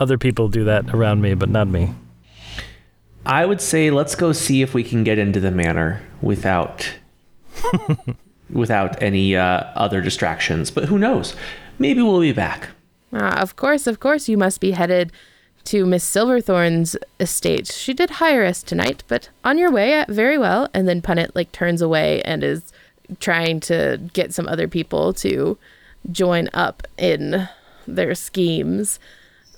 other 0.00 0.18
people 0.18 0.48
do 0.48 0.64
that 0.64 0.94
around 0.94 1.20
me, 1.20 1.34
but 1.34 1.48
not 1.48 1.68
me. 1.68 1.94
I 3.26 3.46
would 3.46 3.60
say 3.60 3.90
let's 3.90 4.14
go 4.14 4.32
see 4.32 4.62
if 4.62 4.74
we 4.74 4.84
can 4.84 5.04
get 5.04 5.18
into 5.18 5.40
the 5.40 5.50
manor 5.50 6.02
without 6.20 6.94
without 8.50 9.02
any 9.02 9.36
uh, 9.36 9.64
other 9.74 10.00
distractions. 10.00 10.70
But 10.70 10.84
who 10.84 10.98
knows? 10.98 11.34
Maybe 11.78 12.02
we'll 12.02 12.20
be 12.20 12.32
back. 12.32 12.68
Ah, 13.12 13.40
of 13.40 13.56
course, 13.56 13.86
of 13.86 14.00
course, 14.00 14.28
you 14.28 14.36
must 14.36 14.60
be 14.60 14.72
headed 14.72 15.12
to 15.64 15.86
Miss 15.86 16.04
Silverthorn's 16.04 16.96
estate. 17.18 17.68
She 17.68 17.94
did 17.94 18.10
hire 18.10 18.44
us 18.44 18.62
tonight, 18.62 19.02
but 19.08 19.30
on 19.44 19.56
your 19.56 19.70
way, 19.70 19.98
uh, 20.00 20.04
very 20.08 20.36
well. 20.36 20.68
And 20.74 20.86
then 20.86 21.00
Punit 21.00 21.30
like 21.34 21.52
turns 21.52 21.80
away 21.80 22.20
and 22.22 22.44
is 22.44 22.72
trying 23.20 23.60
to 23.60 24.00
get 24.12 24.34
some 24.34 24.48
other 24.48 24.68
people 24.68 25.12
to 25.14 25.58
join 26.10 26.48
up 26.52 26.86
in 26.96 27.48
their 27.86 28.14
schemes. 28.14 28.98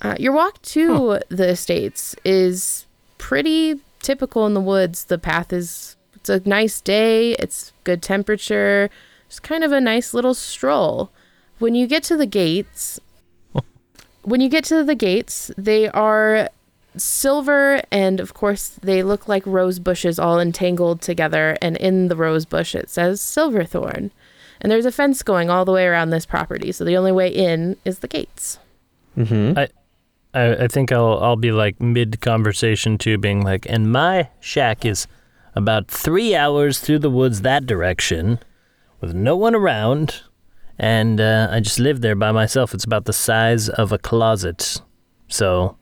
Uh, 0.03 0.17
your 0.19 0.33
walk 0.33 0.61
to 0.63 1.21
the 1.29 1.49
estates 1.49 2.15
is 2.25 2.87
pretty 3.19 3.81
typical 4.01 4.47
in 4.47 4.55
the 4.55 4.61
woods. 4.61 5.05
The 5.05 5.19
path 5.19 5.53
is 5.53 5.97
it's 6.15 6.29
a 6.29 6.49
nice 6.49 6.81
day. 6.81 7.33
It's 7.35 7.73
good 7.85 8.03
temperature. 8.03 8.91
It's 9.27 9.41
kind 9.41 9.65
of 9.65 9.73
a 9.73 9.81
nice 9.81 10.13
little 10.13 10.35
stroll. 10.35 11.11
When 11.59 11.75
you 11.75 11.87
get 11.87 12.03
to 12.05 12.17
the 12.17 12.27
gates, 12.27 13.01
when 14.23 14.41
you 14.41 14.49
get 14.49 14.65
to 14.65 14.85
the 14.85 14.95
gates, 14.95 15.51
they 15.57 15.89
are 15.89 16.49
silver 16.97 17.81
and 17.91 18.21
of 18.21 18.35
course 18.35 18.69
they 18.83 19.03
look 19.03 19.29
like 19.29 19.45
rose 19.47 19.79
bushes 19.79 20.19
all 20.19 20.41
entangled 20.41 21.01
together 21.01 21.57
and 21.61 21.77
in 21.77 22.09
the 22.09 22.17
rose 22.17 22.45
bush 22.47 22.75
it 22.75 22.91
says 22.91 23.21
silverthorn. 23.21 24.11
And 24.61 24.73
there's 24.73 24.87
a 24.87 24.93
fence 24.93 25.23
going 25.23 25.51
all 25.51 25.65
the 25.65 25.73
way 25.73 25.87
around 25.87 26.11
this 26.11 26.25
property, 26.25 26.73
so 26.73 26.85
the 26.85 26.97
only 26.97 27.13
way 27.13 27.29
in 27.29 27.77
is 27.85 27.99
the 27.99 28.09
gates. 28.09 28.59
Mm-hmm. 29.17 29.59
I, 29.59 30.65
I 30.65 30.69
think 30.69 30.93
I'll 30.93 31.19
I'll 31.23 31.37
be 31.37 31.53
like 31.53 31.81
mid 31.81 32.21
conversation 32.21 32.99
too, 32.99 33.19
being 33.19 33.43
like, 33.43 33.67
and 33.69 33.91
my 33.91 34.29
shack 34.41 34.85
is 34.85 35.07
about 35.55 35.89
three 35.89 36.35
hours 36.35 36.81
through 36.81 37.01
the 37.01 37.11
woods 37.11 37.43
that 37.43 37.67
direction, 37.67 38.39
with 39.01 39.15
no 39.15 39.37
one 39.37 39.55
around, 39.55 40.23
and 40.79 41.21
uh, 41.21 41.49
I 41.51 41.61
just 41.61 41.79
live 41.79 42.03
there 42.03 42.15
by 42.15 42.33
myself. 42.33 42.75
It's 42.75 42.85
about 42.85 43.07
the 43.07 43.13
size 43.13 43.69
of 43.69 43.93
a 43.93 43.99
closet, 43.99 44.81
so 45.29 45.79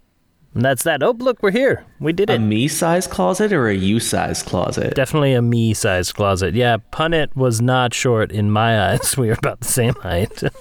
that's 0.63 0.83
that. 0.85 1.03
Oh, 1.03 1.13
look, 1.19 1.43
we're 1.43 1.51
here. 1.51 1.85
We 2.01 2.13
did 2.13 2.31
it. 2.31 2.37
A 2.37 2.39
me 2.39 2.69
size 2.69 3.07
closet 3.07 3.53
or 3.53 3.69
a 3.69 3.75
you 3.75 3.99
size 4.01 4.43
closet? 4.43 4.95
Definitely 4.95 5.33
a 5.35 5.43
me 5.43 5.75
sized 5.75 6.15
closet. 6.15 6.55
Yeah, 6.55 6.77
Punit 6.93 7.35
was 7.35 7.61
not 7.61 7.93
short 7.95 8.31
in 8.31 8.51
my 8.51 8.91
eyes. 8.93 9.17
We 9.17 9.29
were 9.29 9.37
about 9.39 9.61
the 9.61 9.69
same 9.69 9.95
height. 9.95 10.43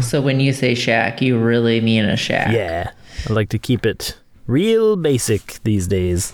So 0.00 0.20
when 0.20 0.40
you 0.40 0.52
say 0.52 0.74
shack, 0.74 1.22
you 1.22 1.38
really 1.38 1.80
mean 1.80 2.04
a 2.04 2.16
shack. 2.16 2.52
yeah, 2.52 2.90
I 3.28 3.32
like 3.32 3.48
to 3.50 3.60
keep 3.60 3.86
it 3.86 4.18
real 4.48 4.96
basic 4.96 5.60
these 5.62 5.86
days. 5.86 6.32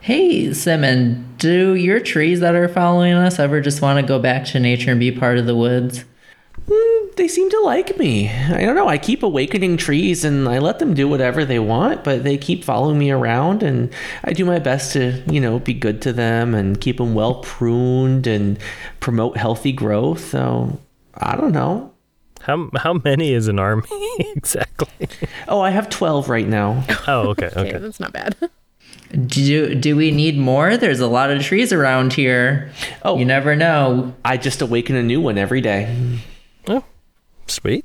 Hey, 0.00 0.52
Simon, 0.52 1.24
do 1.38 1.74
your 1.76 2.00
trees 2.00 2.40
that 2.40 2.56
are 2.56 2.68
following 2.68 3.12
us 3.12 3.38
ever 3.38 3.60
just 3.60 3.80
want 3.80 4.00
to 4.00 4.06
go 4.06 4.18
back 4.18 4.44
to 4.46 4.58
nature 4.58 4.90
and 4.90 4.98
be 4.98 5.12
part 5.12 5.38
of 5.38 5.46
the 5.46 5.54
woods? 5.54 6.04
Mm, 6.66 7.14
they 7.14 7.28
seem 7.28 7.48
to 7.50 7.60
like 7.60 7.96
me. 7.96 8.28
I 8.28 8.62
don't 8.64 8.74
know. 8.74 8.88
I 8.88 8.98
keep 8.98 9.22
awakening 9.22 9.76
trees 9.76 10.24
and 10.24 10.48
I 10.48 10.58
let 10.58 10.80
them 10.80 10.94
do 10.94 11.06
whatever 11.08 11.44
they 11.44 11.60
want, 11.60 12.02
but 12.02 12.24
they 12.24 12.36
keep 12.36 12.64
following 12.64 12.98
me 12.98 13.10
around 13.10 13.62
and 13.62 13.92
I 14.24 14.32
do 14.32 14.44
my 14.44 14.58
best 14.58 14.92
to, 14.94 15.22
you 15.30 15.40
know, 15.40 15.60
be 15.60 15.74
good 15.74 16.02
to 16.02 16.12
them 16.12 16.54
and 16.54 16.80
keep 16.80 16.96
them 16.96 17.14
well 17.14 17.36
pruned 17.36 18.26
and 18.26 18.58
promote 18.98 19.36
healthy 19.36 19.70
growth. 19.72 20.28
So, 20.28 20.80
I 21.14 21.36
don't 21.36 21.52
know. 21.52 21.92
How 22.40 22.70
how 22.76 22.94
many 23.04 23.32
is 23.32 23.48
an 23.48 23.58
army 23.58 23.88
exactly? 24.36 25.08
Oh, 25.48 25.60
I 25.60 25.70
have 25.70 25.88
12 25.88 26.28
right 26.28 26.46
now. 26.46 26.84
Oh, 27.08 27.28
okay, 27.28 27.46
Okay, 27.46 27.60
okay. 27.60 27.78
that's 27.78 28.00
not 28.00 28.12
bad. 28.12 28.36
Do 29.26 29.74
do 29.76 29.94
we 29.94 30.10
need 30.10 30.36
more? 30.36 30.76
There's 30.76 30.98
a 31.00 31.06
lot 31.06 31.30
of 31.30 31.40
trees 31.42 31.72
around 31.72 32.12
here. 32.12 32.72
Oh. 33.04 33.16
you 33.18 33.24
never 33.24 33.54
know. 33.54 34.14
I 34.24 34.36
just 34.36 34.60
awaken 34.62 34.96
a 34.96 35.02
new 35.04 35.20
one 35.20 35.38
every 35.38 35.60
day. 35.60 35.94
Oh, 36.68 36.84
sweet. 37.46 37.84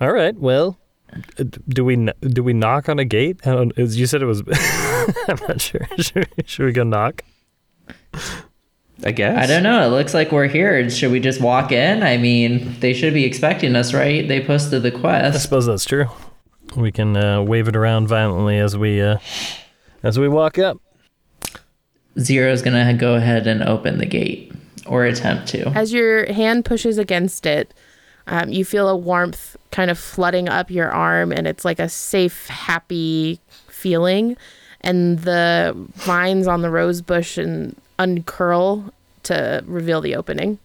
All 0.00 0.12
right. 0.12 0.36
Well, 0.36 0.78
uh, 1.12 1.44
do 1.68 1.84
we 1.84 2.08
do 2.20 2.42
we 2.42 2.52
knock 2.52 2.88
on 2.88 2.98
a 2.98 3.04
gate? 3.04 3.40
I 3.46 3.50
don't, 3.52 3.76
you 3.76 4.06
said 4.06 4.22
it 4.22 4.26
was. 4.26 4.40
I'm 5.28 5.38
not 5.48 5.60
sure. 5.60 5.86
Should 5.98 6.28
we, 6.36 6.44
should 6.44 6.66
we 6.66 6.72
go 6.72 6.84
knock? 6.84 7.22
I 9.04 9.12
guess. 9.12 9.38
I 9.38 9.46
don't 9.46 9.62
know. 9.62 9.86
It 9.86 9.90
looks 9.90 10.12
like 10.12 10.32
we're 10.32 10.48
here. 10.48 10.90
Should 10.90 11.12
we 11.12 11.20
just 11.20 11.40
walk 11.40 11.70
in? 11.70 12.02
I 12.02 12.16
mean, 12.16 12.78
they 12.80 12.92
should 12.92 13.14
be 13.14 13.24
expecting 13.24 13.76
us, 13.76 13.94
right? 13.94 14.26
They 14.26 14.44
posted 14.44 14.82
the 14.82 14.90
quest. 14.90 15.36
I 15.36 15.38
suppose 15.38 15.66
that's 15.66 15.84
true. 15.84 16.06
We 16.76 16.90
can 16.90 17.16
uh, 17.16 17.42
wave 17.42 17.68
it 17.68 17.76
around 17.76 18.08
violently 18.08 18.58
as 18.58 18.76
we 18.76 19.00
uh, 19.00 19.18
as 20.02 20.18
we 20.18 20.28
walk 20.28 20.58
up. 20.58 20.78
Zero's 22.18 22.62
gonna 22.62 22.92
go 22.94 23.14
ahead 23.14 23.46
and 23.46 23.62
open 23.62 23.98
the 23.98 24.06
gate 24.06 24.52
or 24.86 25.04
attempt 25.04 25.46
to. 25.48 25.68
As 25.68 25.92
your 25.92 26.30
hand 26.32 26.64
pushes 26.64 26.98
against 26.98 27.46
it, 27.46 27.72
um, 28.28 28.50
you 28.52 28.64
feel 28.64 28.88
a 28.88 28.96
warmth 28.96 29.56
kind 29.70 29.90
of 29.90 29.98
flooding 29.98 30.48
up 30.48 30.70
your 30.70 30.90
arm, 30.90 31.32
and 31.32 31.46
it's 31.46 31.64
like 31.64 31.78
a 31.78 31.88
safe, 31.88 32.46
happy 32.46 33.40
feeling. 33.68 34.36
And 34.82 35.18
the 35.20 35.74
vines 35.94 36.46
on 36.46 36.62
the 36.62 36.70
rose 36.70 37.02
bush 37.02 37.36
and 37.36 37.74
uncurl 37.98 38.92
to 39.24 39.64
reveal 39.66 40.00
the 40.00 40.14
opening. 40.14 40.58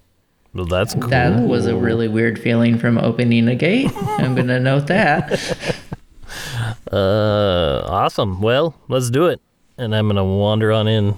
Well, 0.53 0.65
that's 0.65 0.93
cool. 0.93 1.07
That 1.07 1.47
was 1.47 1.65
a 1.65 1.75
really 1.75 2.07
weird 2.07 2.37
feeling 2.37 2.77
from 2.77 2.99
opening 2.99 3.47
a 3.47 3.55
gate. 3.55 3.91
I'm 3.95 4.35
gonna 4.35 4.59
note 4.59 4.87
that. 4.87 5.75
Uh, 6.91 7.81
awesome. 7.85 8.39
Well, 8.41 8.75
let's 8.87 9.09
do 9.09 9.25
it. 9.25 9.41
And 9.77 9.95
I'm 9.95 10.07
gonna 10.07 10.23
wander 10.23 10.71
on 10.71 10.87
in. 10.87 11.17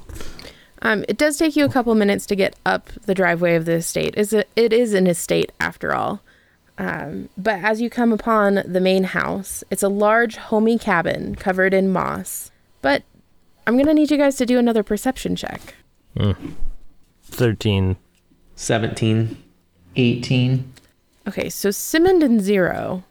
Um, 0.82 1.04
it 1.10 1.18
does 1.18 1.38
take 1.38 1.56
you 1.56 1.66
a 1.66 1.70
couple 1.70 1.94
minutes 1.96 2.26
to 2.28 2.36
get 2.36 2.56
up 2.66 2.90
the 3.06 3.16
driveway 3.16 3.56
of 3.56 3.66
the 3.66 3.74
estate. 3.74 4.14
Is 4.16 4.32
it? 4.32 4.48
It 4.56 4.72
is 4.72 4.94
an 4.94 5.08
estate 5.08 5.52
after 5.60 5.94
all. 5.94 6.22
Um, 6.78 7.30
but 7.38 7.60
as 7.64 7.82
you 7.82 7.90
come 7.90 8.12
upon 8.12 8.62
the 8.66 8.82
main 8.82 9.06
house, 9.06 9.64
it's 9.72 9.84
a 9.84 9.90
large, 9.90 10.36
homey 10.36 10.78
cabin 10.78 11.36
covered 11.36 11.74
in 11.74 11.92
moss. 11.92 12.52
But 12.82 13.04
I'm 13.66 13.78
gonna 13.78 13.94
need 13.94 14.12
you 14.12 14.18
guys 14.18 14.36
to 14.38 14.46
do 14.46 14.60
another 14.60 14.84
perception 14.84 15.36
check. 15.36 15.76
13. 17.24 17.96
17. 18.56 19.44
18. 19.96 20.74
Okay, 21.28 21.50
so 21.50 21.72
Simmond 21.72 22.22
and 22.22 22.42
Zero, 22.42 23.04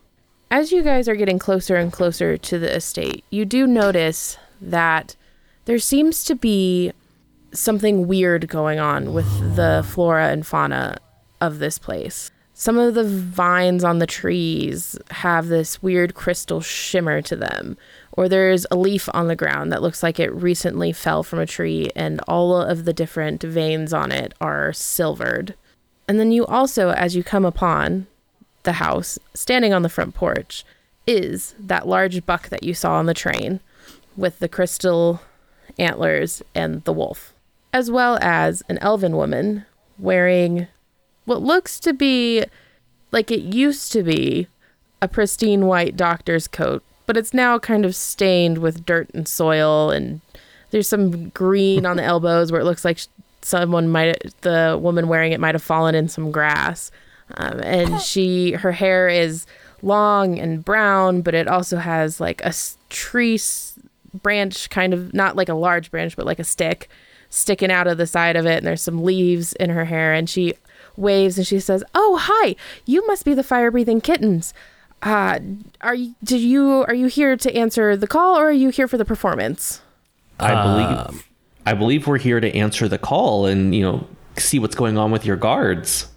as 0.50 0.70
you 0.70 0.82
guys 0.82 1.08
are 1.08 1.16
getting 1.16 1.38
closer 1.38 1.76
and 1.76 1.92
closer 1.92 2.36
to 2.36 2.58
the 2.58 2.76
estate, 2.76 3.24
you 3.30 3.44
do 3.44 3.66
notice 3.66 4.38
that 4.60 5.16
there 5.64 5.78
seems 5.78 6.24
to 6.24 6.34
be 6.34 6.92
something 7.52 8.06
weird 8.06 8.48
going 8.48 8.78
on 8.78 9.12
with 9.12 9.56
the 9.56 9.84
flora 9.88 10.28
and 10.28 10.46
fauna 10.46 10.98
of 11.40 11.58
this 11.58 11.78
place. 11.78 12.30
Some 12.56 12.78
of 12.78 12.94
the 12.94 13.02
vines 13.02 13.82
on 13.82 13.98
the 13.98 14.06
trees 14.06 14.96
have 15.10 15.48
this 15.48 15.82
weird 15.82 16.14
crystal 16.14 16.60
shimmer 16.60 17.20
to 17.22 17.34
them, 17.34 17.76
or 18.12 18.28
there's 18.28 18.64
a 18.70 18.76
leaf 18.76 19.08
on 19.12 19.26
the 19.26 19.34
ground 19.34 19.72
that 19.72 19.82
looks 19.82 20.04
like 20.04 20.20
it 20.20 20.32
recently 20.32 20.92
fell 20.92 21.24
from 21.24 21.40
a 21.40 21.46
tree, 21.46 21.90
and 21.96 22.20
all 22.28 22.56
of 22.56 22.84
the 22.84 22.92
different 22.92 23.42
veins 23.42 23.92
on 23.92 24.12
it 24.12 24.34
are 24.40 24.72
silvered. 24.72 25.56
And 26.06 26.20
then 26.20 26.30
you 26.30 26.46
also, 26.46 26.90
as 26.90 27.16
you 27.16 27.24
come 27.24 27.44
upon 27.44 28.06
the 28.62 28.74
house, 28.74 29.18
standing 29.34 29.74
on 29.74 29.82
the 29.82 29.88
front 29.88 30.14
porch, 30.14 30.64
is 31.08 31.56
that 31.58 31.88
large 31.88 32.24
buck 32.24 32.50
that 32.50 32.62
you 32.62 32.72
saw 32.72 32.94
on 32.94 33.06
the 33.06 33.14
train 33.14 33.58
with 34.16 34.38
the 34.38 34.48
crystal 34.48 35.20
antlers 35.76 36.40
and 36.54 36.84
the 36.84 36.92
wolf, 36.92 37.34
as 37.72 37.90
well 37.90 38.16
as 38.22 38.62
an 38.68 38.78
elven 38.78 39.16
woman 39.16 39.66
wearing 39.98 40.68
what 41.24 41.42
looks 41.42 41.80
to 41.80 41.92
be 41.92 42.44
like 43.10 43.30
it 43.30 43.40
used 43.40 43.92
to 43.92 44.02
be 44.02 44.48
a 45.00 45.08
pristine 45.08 45.66
white 45.66 45.96
doctor's 45.96 46.48
coat, 46.48 46.82
but 47.06 47.16
it's 47.16 47.34
now 47.34 47.58
kind 47.58 47.84
of 47.84 47.94
stained 47.94 48.58
with 48.58 48.84
dirt 48.84 49.10
and 49.14 49.28
soil 49.28 49.90
and 49.90 50.20
there's 50.70 50.88
some 50.88 51.28
green 51.30 51.86
on 51.86 51.96
the 51.96 52.02
elbows 52.14 52.50
where 52.50 52.60
it 52.60 52.64
looks 52.64 52.84
like 52.84 52.98
someone 53.42 53.88
might 53.88 54.34
the 54.40 54.78
woman 54.80 55.06
wearing 55.08 55.32
it 55.32 55.40
might 55.40 55.54
have 55.54 55.62
fallen 55.62 55.94
in 55.94 56.08
some 56.08 56.30
grass. 56.32 56.90
Um, 57.36 57.60
and 57.60 58.00
she 58.00 58.52
her 58.52 58.72
hair 58.72 59.08
is 59.08 59.46
long 59.82 60.38
and 60.38 60.64
brown 60.64 61.22
but 61.22 61.34
it 61.34 61.46
also 61.46 61.76
has 61.76 62.20
like 62.20 62.42
a 62.42 62.52
tree 62.90 63.38
branch 64.22 64.70
kind 64.70 64.94
of 64.94 65.12
not 65.12 65.36
like 65.36 65.48
a 65.48 65.54
large 65.54 65.90
branch 65.90 66.16
but 66.16 66.26
like 66.26 66.38
a 66.38 66.44
stick 66.44 66.88
sticking 67.30 67.70
out 67.70 67.86
of 67.86 67.98
the 67.98 68.06
side 68.06 68.36
of 68.36 68.46
it 68.46 68.58
and 68.58 68.66
there's 68.66 68.82
some 68.82 69.02
leaves 69.02 69.52
in 69.54 69.70
her 69.70 69.84
hair 69.84 70.12
and 70.12 70.28
she 70.30 70.54
waves 70.96 71.36
and 71.38 71.46
she 71.46 71.60
says 71.60 71.82
oh 71.94 72.16
hi 72.20 72.54
you 72.86 73.06
must 73.06 73.24
be 73.24 73.34
the 73.34 73.42
fire 73.42 73.70
breathing 73.70 74.00
kittens 74.00 74.54
uh 75.02 75.38
are 75.80 75.94
you 75.94 76.14
did 76.22 76.40
you 76.40 76.84
are 76.88 76.94
you 76.94 77.06
here 77.06 77.36
to 77.36 77.54
answer 77.54 77.96
the 77.96 78.06
call 78.06 78.38
or 78.38 78.48
are 78.48 78.52
you 78.52 78.70
here 78.70 78.88
for 78.88 78.96
the 78.96 79.04
performance 79.04 79.80
I 80.40 80.62
believe 80.62 80.98
Um, 80.98 81.22
I 81.66 81.74
believe 81.74 82.06
we're 82.06 82.18
here 82.18 82.40
to 82.40 82.54
answer 82.54 82.88
the 82.88 82.98
call 82.98 83.46
and, 83.46 83.74
you 83.74 83.82
know, 83.82 84.06
see 84.36 84.58
what's 84.58 84.74
going 84.74 84.98
on 84.98 85.10
with 85.10 85.24
your 85.24 85.36
guards. 85.36 86.08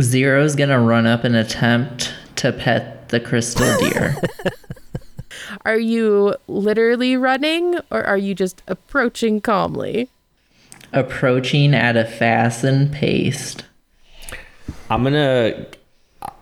Zero's 0.00 0.56
gonna 0.56 0.80
run 0.80 1.06
up 1.06 1.24
and 1.24 1.36
attempt 1.36 2.12
to 2.36 2.52
pet 2.52 3.08
the 3.10 3.20
crystal 3.20 3.66
deer. 3.78 4.16
Are 5.64 5.78
you 5.78 6.34
literally 6.48 7.16
running 7.16 7.76
or 7.90 8.02
are 8.04 8.16
you 8.18 8.34
just 8.34 8.62
approaching 8.66 9.40
calmly? 9.40 10.08
approaching 10.92 11.72
at 11.72 11.96
a 11.96 12.04
fastened 12.04 12.92
pace. 12.92 13.56
I'm 14.88 15.04
gonna 15.04 15.66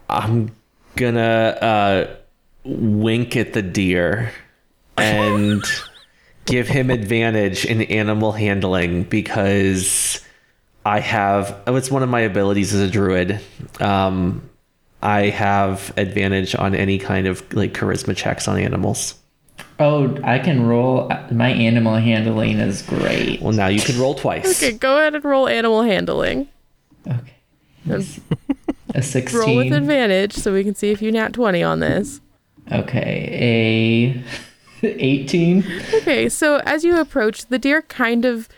I'm 0.08 0.54
gonna 0.96 1.56
uh 1.60 2.16
wink 2.64 3.36
at 3.36 3.52
the 3.52 3.62
deer 3.62 4.32
and 4.96 5.62
give 6.46 6.68
him 6.68 6.90
advantage 6.90 7.64
in 7.64 7.82
animal 7.82 8.32
handling 8.32 9.04
because 9.04 10.24
I 10.84 11.00
have 11.00 11.60
oh, 11.66 11.76
it's 11.76 11.90
one 11.90 12.02
of 12.02 12.08
my 12.08 12.20
abilities 12.20 12.74
as 12.74 12.80
a 12.80 12.90
druid. 12.90 13.40
Um 13.80 14.48
I 15.02 15.28
have 15.28 15.92
advantage 15.96 16.54
on 16.56 16.74
any 16.74 16.98
kind 16.98 17.26
of 17.26 17.52
like 17.54 17.72
charisma 17.72 18.16
checks 18.16 18.48
on 18.48 18.58
animals. 18.58 19.14
Oh, 19.80 20.16
I 20.24 20.40
can 20.40 20.66
roll. 20.66 21.08
My 21.30 21.50
animal 21.50 21.96
handling 21.96 22.58
is 22.58 22.82
great. 22.82 23.40
Well, 23.40 23.52
now 23.52 23.68
you 23.68 23.80
can 23.80 23.98
roll 24.00 24.14
twice. 24.14 24.60
Okay, 24.60 24.76
go 24.76 24.98
ahead 24.98 25.14
and 25.14 25.24
roll 25.24 25.46
animal 25.46 25.82
handling. 25.82 26.48
Okay. 27.06 27.34
And 27.84 28.20
A 28.94 29.02
16. 29.02 29.38
roll 29.40 29.56
with 29.56 29.72
advantage 29.72 30.32
so 30.34 30.52
we 30.52 30.64
can 30.64 30.74
see 30.74 30.90
if 30.90 31.02
you 31.02 31.12
nat 31.12 31.32
20 31.34 31.62
on 31.62 31.80
this. 31.80 32.20
Okay, 32.72 34.22
a 34.82 34.86
18. 34.86 35.64
Okay, 35.94 36.28
so 36.28 36.60
as 36.64 36.84
you 36.84 36.98
approach, 36.98 37.46
the 37.46 37.58
deer 37.58 37.82
kind 37.82 38.24
of 38.24 38.48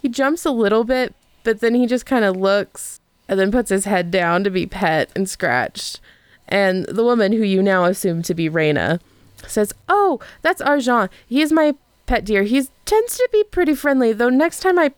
he 0.00 0.08
jumps 0.08 0.44
a 0.44 0.50
little 0.50 0.84
bit, 0.84 1.14
but 1.44 1.60
then 1.60 1.74
he 1.74 1.86
just 1.86 2.06
kind 2.06 2.24
of 2.24 2.36
looks 2.36 3.00
and 3.28 3.38
then 3.38 3.50
puts 3.52 3.70
his 3.70 3.84
head 3.84 4.10
down 4.10 4.42
to 4.44 4.50
be 4.50 4.66
pet 4.66 5.10
and 5.14 5.28
scratched. 5.28 6.00
And 6.48 6.84
the 6.86 7.04
woman 7.04 7.32
who 7.32 7.42
you 7.44 7.62
now 7.62 7.84
assume 7.84 8.22
to 8.22 8.34
be 8.34 8.48
Raina 8.50 9.00
says, 9.46 9.72
"Oh, 9.88 10.20
that's 10.42 10.60
Argent. 10.60 11.10
He's 11.26 11.52
my 11.52 11.74
pet 12.06 12.24
deer. 12.24 12.42
He 12.42 12.66
tends 12.84 13.16
to 13.16 13.28
be 13.32 13.44
pretty 13.44 13.74
friendly, 13.74 14.12
though 14.12 14.30
next 14.30 14.60
time 14.60 14.78
I 14.78 14.92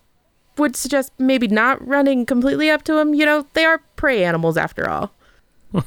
would 0.59 0.77
suggest 0.77 1.13
maybe 1.19 1.49
not 1.49 1.87
running 1.87 2.27
completely 2.27 2.71
up 2.71 2.83
to 2.85 2.99
him. 2.99 3.15
You 3.15 3.27
know, 3.27 3.47
they 3.55 3.65
are 3.65 3.79
prey 3.97 4.25
animals 4.25 4.57
after 4.57 4.89
all." 4.89 5.13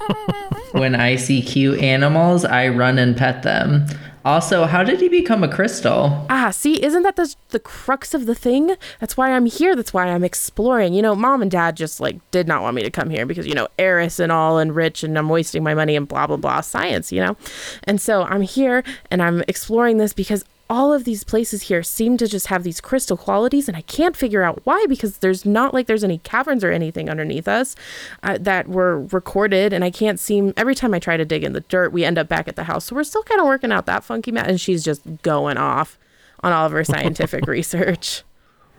When 0.71 0.95
I 0.95 1.15
see 1.15 1.41
cute 1.41 1.80
animals, 1.80 2.43
I 2.43 2.67
run 2.67 2.97
and 2.97 3.15
pet 3.15 3.43
them. 3.43 3.86
Also, 4.25 4.65
how 4.65 4.84
did 4.84 4.99
he 4.99 5.08
become 5.08 5.43
a 5.43 5.47
crystal? 5.47 6.25
Ah, 6.32 6.49
see, 6.49 6.84
isn't 6.84 7.04
that 7.04 7.15
the 7.15 7.34
the 7.49 7.60
crux 7.60 8.15
of 8.15 8.25
the 8.25 8.34
thing? 8.34 8.75
That's 8.99 9.15
why 9.15 9.32
I'm 9.32 9.45
here. 9.45 9.75
That's 9.75 9.93
why 9.93 10.08
I'm 10.08 10.23
exploring. 10.23 10.95
You 10.95 11.04
know, 11.04 11.15
mom 11.15 11.43
and 11.43 11.51
dad 11.51 11.78
just 11.78 11.99
like 11.99 12.19
did 12.32 12.47
not 12.47 12.63
want 12.63 12.75
me 12.75 12.82
to 12.82 12.89
come 12.89 13.12
here 13.12 13.28
because 13.28 13.45
you 13.45 13.54
know, 13.54 13.67
heiress 13.78 14.19
and 14.19 14.32
all 14.32 14.58
and 14.58 14.75
rich 14.75 15.04
and 15.04 15.15
I'm 15.15 15.30
wasting 15.30 15.63
my 15.63 15.75
money 15.75 15.95
and 15.95 16.08
blah 16.08 16.25
blah 16.25 16.38
blah 16.38 16.62
science, 16.62 17.12
you 17.12 17.23
know. 17.23 17.38
And 17.84 18.01
so 18.01 18.23
I'm 18.23 18.41
here 18.41 18.84
and 19.12 19.21
I'm 19.21 19.43
exploring 19.47 19.97
this 19.97 20.12
because 20.12 20.43
all 20.69 20.93
of 20.93 21.04
these 21.04 21.23
places 21.23 21.63
here 21.63 21.84
seem 21.84 22.17
to 22.17 22.28
just 22.28 22.47
have 22.47 22.63
these 22.63 22.82
crystal 22.82 23.17
qualities 23.17 23.67
and 23.67 23.78
I 23.78 23.82
can't 23.82 24.17
figure 24.17 24.43
out 24.43 24.62
why 24.63 24.86
because 24.88 25.17
there's 25.17 25.45
not 25.45 25.73
like 25.73 25.88
there's 25.88 26.04
any 26.04 26.17
caverns 26.19 26.63
or 26.63 26.71
anything 26.71 27.10
underneath 27.10 27.47
us 27.47 27.75
uh, 28.23 28.38
that 28.41 28.67
were 28.67 29.01
recorded 29.01 29.73
and 29.73 29.84
I 29.84 29.91
can't 29.91 30.19
seem 30.19 30.54
every 30.58 30.73
time 30.73 30.93
I 30.93 30.99
try 30.99 31.17
to 31.17 31.25
dig 31.25 31.43
in 31.43 31.54
the 31.54 31.62
dirt 31.62 31.93
we 31.93 32.04
end 32.04 32.17
up 32.17 32.28
back 32.28 32.47
at 32.47 32.56
the 32.56 32.63
house 32.63 32.86
so 32.86 32.95
we're 32.95 33.04
still 33.04 33.23
kind 33.23 33.39
of 33.39 33.47
working 33.47 33.71
out 33.71 33.86
that 33.86 34.04
funky 34.04 34.32
mat 34.32 34.49
and 34.49 34.60
she's 34.60 34.84
just 34.84 35.01
going 35.21 35.58
off 35.58 35.99
on 36.41 36.51
all 36.51 36.65
of 36.65 36.71
her 36.71 36.84
scientific 36.84 37.45
research. 37.47 38.23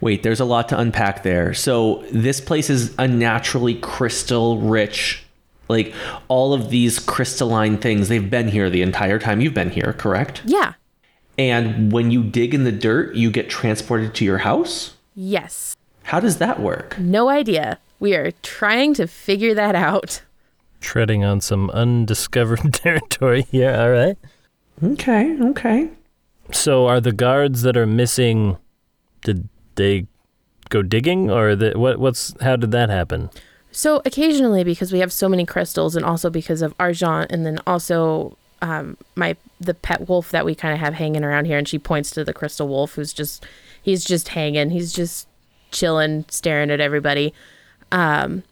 Wait, 0.01 0.23
there's 0.23 0.41
a 0.41 0.45
lot 0.45 0.69
to 0.69 0.79
unpack 0.79 1.23
there. 1.23 1.55
So 1.55 2.05
this 2.13 2.41
place 2.41 2.69
is 2.69 2.95
unnaturally 2.99 3.75
crystal 3.77 4.59
rich. 4.59 5.25
Like 5.69 5.95
all 6.29 6.53
of 6.53 6.71
these 6.71 6.99
crystalline 6.99 7.79
things, 7.79 8.09
they've 8.09 8.31
been 8.31 8.49
here 8.49 8.71
the 8.71 8.83
entire 8.83 9.19
time 9.19 9.41
you've 9.41 9.55
been 9.55 9.71
here, 9.71 9.95
correct? 9.99 10.43
Yeah. 10.45 10.75
And 11.39 11.93
when 11.93 12.11
you 12.11 12.23
dig 12.23 12.55
in 12.55 12.65
the 12.65 12.73
dirt, 12.73 13.15
you 13.15 13.31
get 13.31 13.51
transported 13.51 14.15
to 14.15 14.25
your 14.25 14.39
house? 14.39 14.95
Yes. 15.15 15.77
How 16.05 16.21
does 16.21 16.39
that 16.39 16.61
work? 16.61 16.99
No 16.99 17.29
idea. 17.29 17.79
We 17.99 18.15
are 18.15 18.31
trying 18.43 18.95
to 18.95 19.07
figure 19.07 19.55
that 19.55 19.75
out. 19.75 20.23
Treading 20.81 21.25
on 21.25 21.41
some 21.41 21.71
undiscovered 21.71 22.73
territory 22.73 23.43
here, 23.51 23.75
all 23.75 23.91
right. 23.91 24.17
Okay, 24.83 25.37
okay. 25.41 25.91
So 26.53 26.87
are 26.87 27.01
the 27.01 27.13
guards 27.13 27.63
that 27.63 27.77
are 27.77 27.87
missing 27.87 28.57
did 29.25 29.49
they 29.75 30.07
go 30.69 30.83
digging 30.83 31.31
or 31.31 31.57
the, 31.57 31.73
what 31.77 31.99
what's 31.99 32.35
how 32.41 32.57
did 32.57 32.71
that 32.71 32.91
happen? 32.91 33.31
So 33.73 34.01
occasionally, 34.05 34.65
because 34.65 34.93
we 34.93 35.01
have 35.01 35.13
so 35.13 35.29
many 35.29 35.45
crystals, 35.45 35.97
and 35.97 36.05
also 36.05 36.31
because 36.31 36.63
of 36.63 36.75
Argent, 36.81 37.31
and 37.31 37.45
then 37.45 37.59
also 37.67 38.39
um, 38.63 38.97
my 39.15 39.37
the 39.61 39.75
pet 39.75 40.09
wolf 40.09 40.31
that 40.31 40.45
we 40.45 40.55
kind 40.55 40.75
of 40.75 40.81
have 40.81 40.95
hanging 40.95 41.25
around 41.25 41.47
here, 41.47 41.59
and 41.59 41.69
she 41.69 41.79
points 41.79 42.11
to 42.11 42.25
the 42.25 42.33
crystal 42.33 42.69
wolf, 42.69 42.95
who's 42.95 43.13
just 43.13 43.45
he's 43.81 44.05
just 44.05 44.29
hanging, 44.29 44.71
he's 44.71 44.93
just 44.93 45.29
chilling, 45.71 46.25
staring 46.29 46.71
at 46.71 46.81
everybody. 46.81 47.33
Um, 47.93 48.43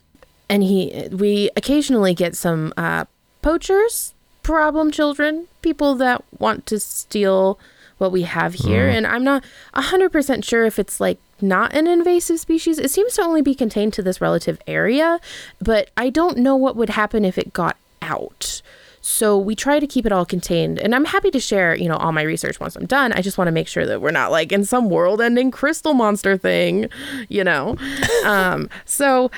and 0.49 0.63
he 0.63 1.09
we 1.11 1.51
occasionally 1.57 2.15
get 2.15 2.37
some 2.37 2.73
uh, 2.77 3.05
poachers, 3.43 4.15
problem 4.43 4.91
children, 4.91 5.49
people 5.63 5.95
that 5.97 6.23
want 6.39 6.67
to 6.67 6.79
steal 6.79 7.59
what 7.99 8.13
we 8.13 8.23
have 8.23 8.55
here, 8.55 8.89
and 8.89 9.07
I'm 9.07 9.25
not 9.25 9.45
hundred 9.75 10.11
percent 10.11 10.45
sure 10.45 10.65
if 10.65 10.79
it's 10.79 11.01
like 11.01 11.19
not 11.41 11.75
an 11.75 11.87
invasive 11.87 12.41
species. 12.41 12.79
It 12.79 12.91
seems 12.91 13.15
to 13.15 13.23
only 13.23 13.43
be 13.43 13.55
contained 13.55 13.93
to 13.95 14.03
this 14.03 14.21
relative 14.21 14.61
area, 14.67 15.21
but 15.61 15.91
I 15.97 16.11
don't 16.11 16.39
know 16.39 16.57
what 16.57 16.77
would 16.77 16.91
happen 16.91 17.25
if 17.25 17.39
it 17.39 17.53
got 17.53 17.77
out. 18.03 18.63
So 19.07 19.37
we 19.37 19.55
try 19.55 19.81
to 19.81 19.87
keep 19.87 20.07
it 20.07 20.13
all 20.13 20.25
contained. 20.25 20.79
And 20.79 20.95
I'm 20.95 21.05
happy 21.05 21.31
to 21.33 21.39
share, 21.39 21.77
you 21.77 21.91
know, 21.91 21.97
all 21.97 22.11
my 22.11 22.23
research 22.23 22.59
once 22.59 22.75
I'm 22.75 22.87
done. 22.87 23.13
I 23.13 23.21
just 23.21 23.37
want 23.37 23.49
to 23.49 23.53
make 23.53 23.69
sure 23.69 23.85
that 23.85 24.01
we're 24.01 24.11
not 24.11 24.31
like 24.31 24.51
in 24.51 24.65
some 24.65 24.89
world 24.89 25.21
ending 25.21 25.51
crystal 25.51 25.93
monster 25.93 26.39
thing, 26.39 26.89
you 27.29 27.45
know? 27.45 27.77
um, 28.25 28.71
so 28.87 29.31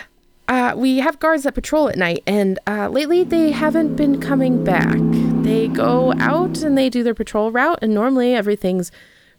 uh, 0.46 0.74
we 0.76 0.98
have 0.98 1.18
guards 1.18 1.42
that 1.42 1.54
patrol 1.54 1.88
at 1.88 1.96
night, 1.96 2.22
and 2.28 2.60
uh, 2.68 2.88
lately 2.88 3.24
they 3.24 3.50
haven't 3.50 3.96
been 3.96 4.20
coming 4.20 4.62
back. 4.62 4.98
They 5.42 5.66
go 5.66 6.12
out 6.20 6.62
and 6.62 6.78
they 6.78 6.88
do 6.88 7.02
their 7.02 7.12
patrol 7.12 7.50
route, 7.50 7.80
and 7.82 7.92
normally 7.92 8.36
everything's 8.36 8.92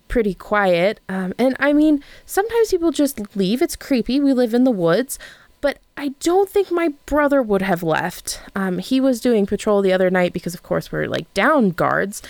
pretty 0.09 0.33
quiet. 0.33 0.99
Um, 1.07 1.33
and 1.39 1.55
I 1.57 1.71
mean, 1.71 2.03
sometimes 2.25 2.71
people 2.71 2.91
just 2.91 3.33
leave. 3.37 3.61
It's 3.61 3.77
creepy. 3.77 4.19
We 4.19 4.33
live 4.33 4.53
in 4.53 4.65
the 4.65 4.71
woods. 4.71 5.17
But 5.59 5.79
I 5.95 6.09
don't 6.19 6.49
think 6.49 6.71
my 6.71 6.89
brother 7.05 7.41
would 7.41 7.63
have 7.63 7.81
left. 7.81 8.41
Um, 8.55 8.77
he 8.77 9.01
was 9.01 9.19
doing 9.19 9.45
patrol 9.45 9.81
the 9.81 9.93
other 9.93 10.09
night 10.09 10.33
because, 10.33 10.53
of 10.53 10.61
course, 10.61 10.91
we're 10.91 11.07
like 11.07 11.31
down 11.33 11.71
guards. 11.71 12.21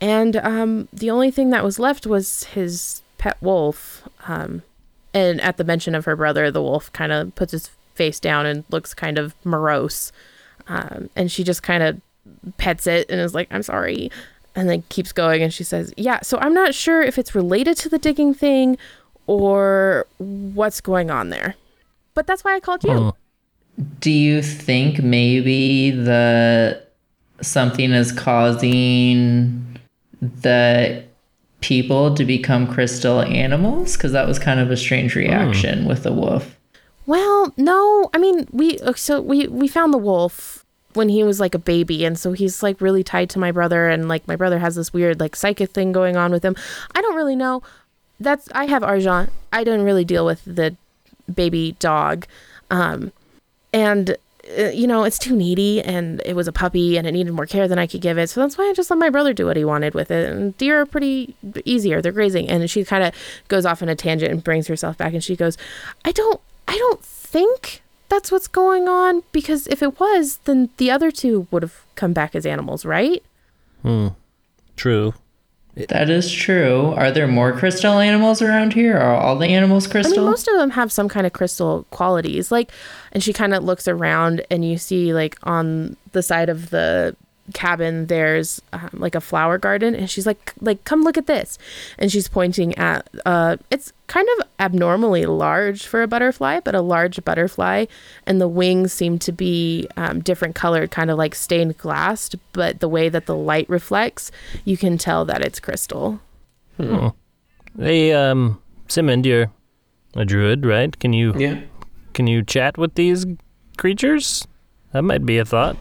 And 0.00 0.36
um, 0.36 0.88
the 0.92 1.10
only 1.10 1.30
thing 1.30 1.50
that 1.50 1.64
was 1.64 1.78
left 1.78 2.06
was 2.06 2.44
his 2.44 3.02
pet 3.18 3.36
wolf. 3.40 4.08
Um, 4.28 4.62
and 5.12 5.40
at 5.40 5.56
the 5.56 5.64
mention 5.64 5.94
of 5.94 6.04
her 6.04 6.14
brother, 6.14 6.50
the 6.50 6.62
wolf 6.62 6.92
kind 6.92 7.10
of 7.10 7.34
puts 7.34 7.52
his 7.52 7.70
face 7.94 8.20
down 8.20 8.46
and 8.46 8.64
looks 8.70 8.94
kind 8.94 9.18
of 9.18 9.34
morose. 9.44 10.12
Um, 10.68 11.10
and 11.16 11.32
she 11.32 11.42
just 11.42 11.62
kind 11.62 11.82
of 11.82 12.00
pets 12.58 12.86
it 12.86 13.10
and 13.10 13.20
is 13.20 13.34
like, 13.34 13.48
I'm 13.50 13.62
sorry. 13.62 14.10
And 14.54 14.68
then 14.68 14.82
keeps 14.88 15.12
going. 15.12 15.42
And 15.42 15.52
she 15.52 15.64
says, 15.64 15.92
Yeah, 15.96 16.20
so 16.22 16.38
I'm 16.38 16.54
not 16.54 16.74
sure 16.74 17.02
if 17.02 17.18
it's 17.18 17.34
related 17.34 17.76
to 17.78 17.88
the 17.88 17.98
digging 17.98 18.32
thing 18.32 18.78
or 19.26 20.06
what's 20.18 20.80
going 20.80 21.10
on 21.10 21.30
there. 21.30 21.56
But 22.16 22.26
that's 22.26 22.42
why 22.42 22.56
I 22.56 22.60
called 22.60 22.82
you. 22.82 22.98
Hmm. 22.98 23.82
Do 24.00 24.10
you 24.10 24.40
think 24.40 25.02
maybe 25.02 25.90
the 25.90 26.82
something 27.42 27.92
is 27.92 28.10
causing 28.10 29.78
the 30.20 31.04
people 31.60 32.14
to 32.14 32.24
become 32.24 32.66
crystal 32.66 33.20
animals? 33.20 33.96
Because 33.96 34.12
that 34.12 34.26
was 34.26 34.38
kind 34.38 34.58
of 34.60 34.70
a 34.70 34.78
strange 34.78 35.14
reaction 35.14 35.84
with 35.84 36.04
the 36.04 36.12
wolf. 36.12 36.56
Well, 37.04 37.52
no. 37.58 38.08
I 38.14 38.18
mean, 38.18 38.48
we 38.50 38.78
uh, 38.78 38.94
so 38.94 39.20
we 39.20 39.46
we 39.48 39.68
found 39.68 39.92
the 39.92 39.98
wolf 39.98 40.64
when 40.94 41.10
he 41.10 41.22
was 41.22 41.38
like 41.38 41.54
a 41.54 41.58
baby 41.58 42.06
and 42.06 42.18
so 42.18 42.32
he's 42.32 42.62
like 42.62 42.80
really 42.80 43.04
tied 43.04 43.28
to 43.28 43.38
my 43.38 43.52
brother 43.52 43.90
and 43.90 44.08
like 44.08 44.26
my 44.26 44.36
brother 44.36 44.58
has 44.58 44.76
this 44.76 44.94
weird 44.94 45.20
like 45.20 45.36
psychic 45.36 45.68
thing 45.68 45.92
going 45.92 46.16
on 46.16 46.32
with 46.32 46.42
him. 46.42 46.56
I 46.94 47.02
don't 47.02 47.14
really 47.14 47.36
know. 47.36 47.62
That's 48.18 48.48
I 48.54 48.64
have 48.64 48.82
Argent. 48.82 49.30
I 49.52 49.64
didn't 49.64 49.84
really 49.84 50.06
deal 50.06 50.24
with 50.24 50.42
the 50.46 50.74
baby 51.34 51.76
dog. 51.78 52.26
Um 52.70 53.12
and 53.72 54.16
uh, 54.58 54.68
you 54.68 54.86
know, 54.86 55.04
it's 55.04 55.18
too 55.18 55.34
needy 55.34 55.82
and 55.82 56.22
it 56.24 56.34
was 56.34 56.46
a 56.46 56.52
puppy 56.52 56.96
and 56.96 57.06
it 57.06 57.12
needed 57.12 57.32
more 57.32 57.46
care 57.46 57.66
than 57.66 57.78
I 57.78 57.86
could 57.86 58.00
give 58.00 58.16
it. 58.16 58.30
So 58.30 58.40
that's 58.40 58.56
why 58.56 58.68
I 58.68 58.72
just 58.74 58.90
let 58.90 58.98
my 58.98 59.10
brother 59.10 59.32
do 59.32 59.46
what 59.46 59.56
he 59.56 59.64
wanted 59.64 59.94
with 59.94 60.10
it. 60.10 60.30
And 60.30 60.56
deer 60.56 60.80
are 60.82 60.86
pretty 60.86 61.34
easier. 61.64 62.00
They're 62.00 62.12
grazing. 62.12 62.48
And 62.48 62.70
she 62.70 62.84
kind 62.84 63.02
of 63.02 63.14
goes 63.48 63.66
off 63.66 63.82
on 63.82 63.88
a 63.88 63.96
tangent 63.96 64.30
and 64.30 64.44
brings 64.44 64.68
herself 64.68 64.96
back 64.96 65.14
and 65.14 65.24
she 65.24 65.36
goes, 65.36 65.58
I 66.04 66.12
don't 66.12 66.40
I 66.68 66.76
don't 66.76 67.04
think 67.04 67.82
that's 68.08 68.30
what's 68.30 68.48
going 68.48 68.88
on 68.88 69.22
because 69.32 69.66
if 69.66 69.82
it 69.82 69.98
was, 69.98 70.38
then 70.44 70.70
the 70.76 70.90
other 70.90 71.10
two 71.10 71.48
would 71.50 71.62
have 71.62 71.84
come 71.96 72.12
back 72.12 72.34
as 72.34 72.46
animals, 72.46 72.84
right? 72.84 73.22
Hmm. 73.82 74.08
True. 74.76 75.14
That 75.88 76.08
is 76.08 76.32
true. 76.32 76.94
Are 76.96 77.10
there 77.10 77.26
more 77.26 77.52
crystal 77.52 77.98
animals 77.98 78.40
around 78.40 78.72
here? 78.72 78.96
Are 78.96 79.14
all 79.14 79.36
the 79.36 79.48
animals 79.48 79.86
I 79.86 79.90
crystal? 79.90 80.16
mean, 80.16 80.30
most 80.30 80.48
of 80.48 80.56
them 80.56 80.70
have 80.70 80.90
some 80.90 81.06
kind 81.08 81.26
of 81.26 81.34
crystal 81.34 81.84
qualities. 81.90 82.50
Like, 82.50 82.72
and 83.12 83.22
she 83.22 83.34
kind 83.34 83.52
of 83.52 83.62
looks 83.62 83.86
around, 83.86 84.42
and 84.50 84.64
you 84.64 84.78
see, 84.78 85.12
like, 85.12 85.36
on 85.42 85.96
the 86.12 86.22
side 86.22 86.48
of 86.48 86.70
the 86.70 87.14
cabin, 87.54 88.06
there's 88.06 88.60
um, 88.72 88.90
like 88.94 89.14
a 89.14 89.20
flower 89.20 89.58
garden, 89.58 89.94
and 89.94 90.10
she's 90.10 90.26
like, 90.26 90.52
like, 90.60 90.84
come 90.84 91.02
look 91.02 91.16
at 91.16 91.26
this, 91.26 91.58
and 91.98 92.10
she's 92.10 92.28
pointing 92.28 92.74
at, 92.76 93.08
uh, 93.24 93.56
it's 93.70 93.92
kind 94.06 94.28
of 94.38 94.46
abnormally 94.60 95.26
large 95.26 95.86
for 95.86 96.02
a 96.02 96.06
butterfly, 96.08 96.60
but 96.60 96.74
a 96.74 96.80
large 96.80 97.24
butterfly, 97.24 97.86
and 98.26 98.40
the 98.40 98.48
wings 98.48 98.92
seem 98.92 99.18
to 99.20 99.32
be 99.32 99.88
um, 99.96 100.20
different 100.20 100.54
colored, 100.54 100.90
kind 100.90 101.10
of 101.10 101.18
like 101.18 101.34
stained 101.34 101.76
glass, 101.78 102.30
but 102.52 102.80
the 102.80 102.88
way 102.88 103.08
that 103.08 103.26
the 103.26 103.36
light 103.36 103.68
reflects, 103.68 104.30
you 104.64 104.76
can 104.76 104.98
tell 104.98 105.24
that 105.24 105.42
it's 105.42 105.60
crystal. 105.60 106.20
Hey, 107.78 108.12
um, 108.12 108.60
Simond, 108.88 109.24
you're 109.26 109.50
a 110.14 110.24
druid, 110.24 110.64
right? 110.64 110.98
Can 110.98 111.12
you 111.12 111.34
Yeah. 111.36 111.60
can 112.14 112.26
you 112.26 112.42
chat 112.42 112.78
with 112.78 112.94
these 112.94 113.26
creatures? 113.76 114.46
That 114.92 115.02
might 115.02 115.26
be 115.26 115.36
a 115.38 115.44
thought. 115.44 115.76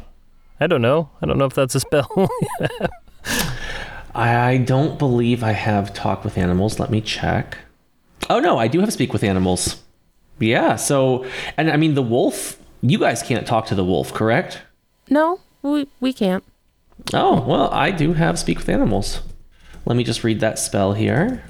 I 0.59 0.67
don't 0.67 0.81
know. 0.81 1.09
I 1.21 1.25
don't 1.25 1.37
know 1.37 1.45
if 1.45 1.53
that's 1.53 1.75
a 1.75 1.79
spell. 1.79 2.29
I 4.15 4.57
don't 4.57 4.97
believe 4.97 5.43
I 5.43 5.51
have 5.51 5.93
talk 5.93 6.23
with 6.23 6.37
animals. 6.37 6.79
Let 6.79 6.89
me 6.89 7.01
check. 7.01 7.57
Oh 8.29 8.39
no, 8.39 8.57
I 8.57 8.67
do 8.67 8.79
have 8.79 8.93
speak 8.93 9.11
with 9.11 9.23
animals. 9.23 9.81
Yeah, 10.39 10.75
so 10.77 11.25
and 11.57 11.69
I 11.69 11.77
mean 11.77 11.93
the 11.93 12.01
wolf, 12.01 12.57
you 12.81 12.97
guys 12.97 13.21
can't 13.21 13.45
talk 13.45 13.65
to 13.67 13.75
the 13.75 13.83
wolf, 13.83 14.13
correct? 14.13 14.61
No, 15.09 15.41
we 15.61 15.87
we 15.99 16.13
can't. 16.13 16.43
Oh, 17.13 17.41
well, 17.41 17.69
I 17.71 17.91
do 17.91 18.13
have 18.13 18.39
speak 18.39 18.57
with 18.57 18.69
animals. 18.69 19.21
Let 19.85 19.97
me 19.97 20.03
just 20.03 20.23
read 20.23 20.39
that 20.39 20.57
spell 20.57 20.93
here. 20.93 21.43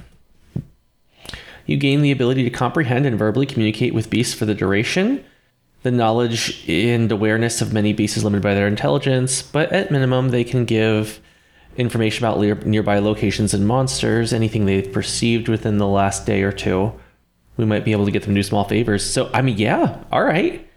You 1.64 1.76
gain 1.76 2.02
the 2.02 2.12
ability 2.12 2.44
to 2.44 2.50
comprehend 2.50 3.06
and 3.06 3.18
verbally 3.18 3.46
communicate 3.46 3.94
with 3.94 4.10
beasts 4.10 4.34
for 4.34 4.44
the 4.44 4.54
duration. 4.54 5.24
The 5.86 5.92
knowledge 5.92 6.68
and 6.68 7.12
awareness 7.12 7.62
of 7.62 7.72
many 7.72 7.92
beasts 7.92 8.16
is 8.16 8.24
limited 8.24 8.42
by 8.42 8.54
their 8.54 8.66
intelligence, 8.66 9.40
but 9.40 9.70
at 9.70 9.92
minimum, 9.92 10.30
they 10.30 10.42
can 10.42 10.64
give 10.64 11.20
information 11.76 12.24
about 12.24 12.40
lear- 12.40 12.56
nearby 12.56 12.98
locations 12.98 13.54
and 13.54 13.68
monsters, 13.68 14.32
anything 14.32 14.66
they've 14.66 14.92
perceived 14.92 15.46
within 15.46 15.78
the 15.78 15.86
last 15.86 16.26
day 16.26 16.42
or 16.42 16.50
two. 16.50 16.92
We 17.56 17.66
might 17.66 17.84
be 17.84 17.92
able 17.92 18.04
to 18.04 18.10
get 18.10 18.24
them 18.24 18.34
to 18.34 18.38
do 18.40 18.42
small 18.42 18.64
favors. 18.64 19.08
So, 19.08 19.30
I 19.32 19.42
mean, 19.42 19.58
yeah, 19.58 20.02
all 20.10 20.24
right. 20.24 20.68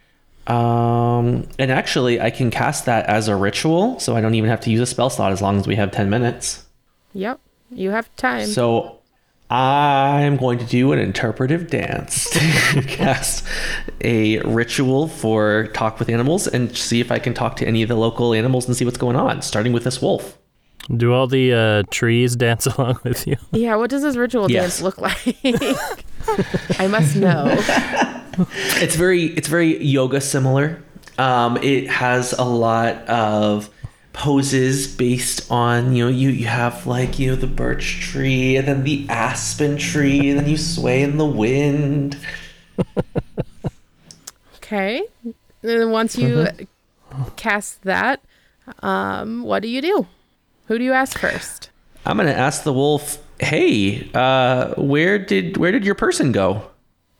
Um, 0.45 1.48
and 1.58 1.72
actually, 1.72 2.22
I 2.22 2.30
can 2.30 2.52
cast 2.52 2.86
that 2.86 3.08
as 3.08 3.28
a 3.30 3.36
ritual, 3.36 4.00
so 4.00 4.15
I 4.15 4.22
don't 4.22 4.36
even 4.36 4.52
have 4.52 4.62
to 4.62 4.69
use 4.69 4.80
a 4.80 4.86
spell 4.86 5.10
slot 5.10 5.32
as 5.32 5.41
long 5.41 5.58
as 5.58 5.65
we 5.65 5.74
have 5.74 5.89
10 5.89 6.12
minutes. 6.12 6.67
Yep, 7.13 7.39
you 7.72 7.89
have 7.89 8.15
time. 8.15 8.45
So 8.45 8.99
I'm 9.50 10.38
going 10.38 10.60
to 10.60 10.66
do 10.66 10.92
an 10.92 11.00
interpretive 11.00 11.70
dance 11.70 12.30
to 12.30 12.82
cast 12.88 13.46
a 14.02 14.40
ritual 14.42 15.08
for 15.08 15.68
talk 15.74 15.98
with 15.98 16.08
animals 16.10 16.48
and 16.48 16.76
see 16.78 17.00
if 17.00 17.12
I 17.12 17.18
can 17.20 17.34
talk 17.34 17.56
to 17.58 17.68
any 17.68 17.82
of 17.82 17.90
the 17.90 17.96
local 17.96 18.34
animals 18.34 18.68
and 18.68 18.76
see 18.76 18.86
what's 18.86 18.98
going 19.00 19.16
on, 19.16 19.42
starting 19.42 19.74
with 19.74 19.84
this 19.86 20.02
wolf. 20.02 20.38
Do 20.96 21.14
all 21.14 21.28
the 21.28 21.54
uh, 21.54 21.84
trees 21.92 22.36
dance 22.36 22.66
along 22.78 23.00
with 23.04 23.26
you? 23.28 23.38
yeah, 23.52 23.76
what 23.76 23.90
does 23.90 24.02
this 24.04 24.16
ritual 24.16 24.50
Yes. 24.52 24.80
dance 24.80 24.82
look 24.82 24.98
like? 25.00 25.36
I 26.80 26.88
must 26.88 27.16
know. 27.16 27.46
It's 28.82 28.96
very 28.96 29.26
it's 29.26 29.48
very 29.48 29.84
yoga 29.84 30.22
similar. 30.22 30.82
Um, 31.18 31.58
it 31.58 31.90
has 31.90 32.34
a 32.34 32.44
lot 32.46 32.96
of 33.10 33.70
poses 34.19 34.86
based 34.86 35.49
on 35.49 35.95
you 35.95 36.03
know 36.03 36.12
you 36.12 36.27
you 36.27 36.45
have 36.45 36.86
like 36.86 37.17
you 37.17 37.29
know 37.29 37.38
the 37.38 37.47
birch 37.47 38.01
tree 38.01 38.58
and 38.58 38.67
then 38.67 38.84
the 38.84 39.08
aspen 39.08 39.77
tree 39.77 40.29
and 40.29 40.38
then 40.38 40.49
you 40.49 40.58
sway 40.58 41.01
in 41.01 41.17
the 41.17 41.25
wind. 41.25 42.17
Okay. 44.58 45.01
And 45.23 45.34
then 45.62 45.89
once 45.89 46.17
you 46.17 46.47
cast 47.38 47.82
that, 47.84 48.21
um, 48.84 49.43
what 49.43 49.63
do 49.63 49.69
you 49.69 49.82
do? 49.82 50.05
Who 50.67 50.77
do 50.77 50.84
you 50.84 50.93
ask 50.93 51.17
first? 51.17 51.69
I'm 52.05 52.17
gonna 52.17 52.32
ask 52.32 52.63
the 52.63 52.73
wolf, 52.73 53.17
"Hey, 53.39 54.10
uh, 54.13 54.75
where 54.75 55.17
did 55.17 55.58
where 55.58 55.71
did 55.71 55.86
your 55.86 55.95
person 55.95 56.32
go?" 56.32 56.69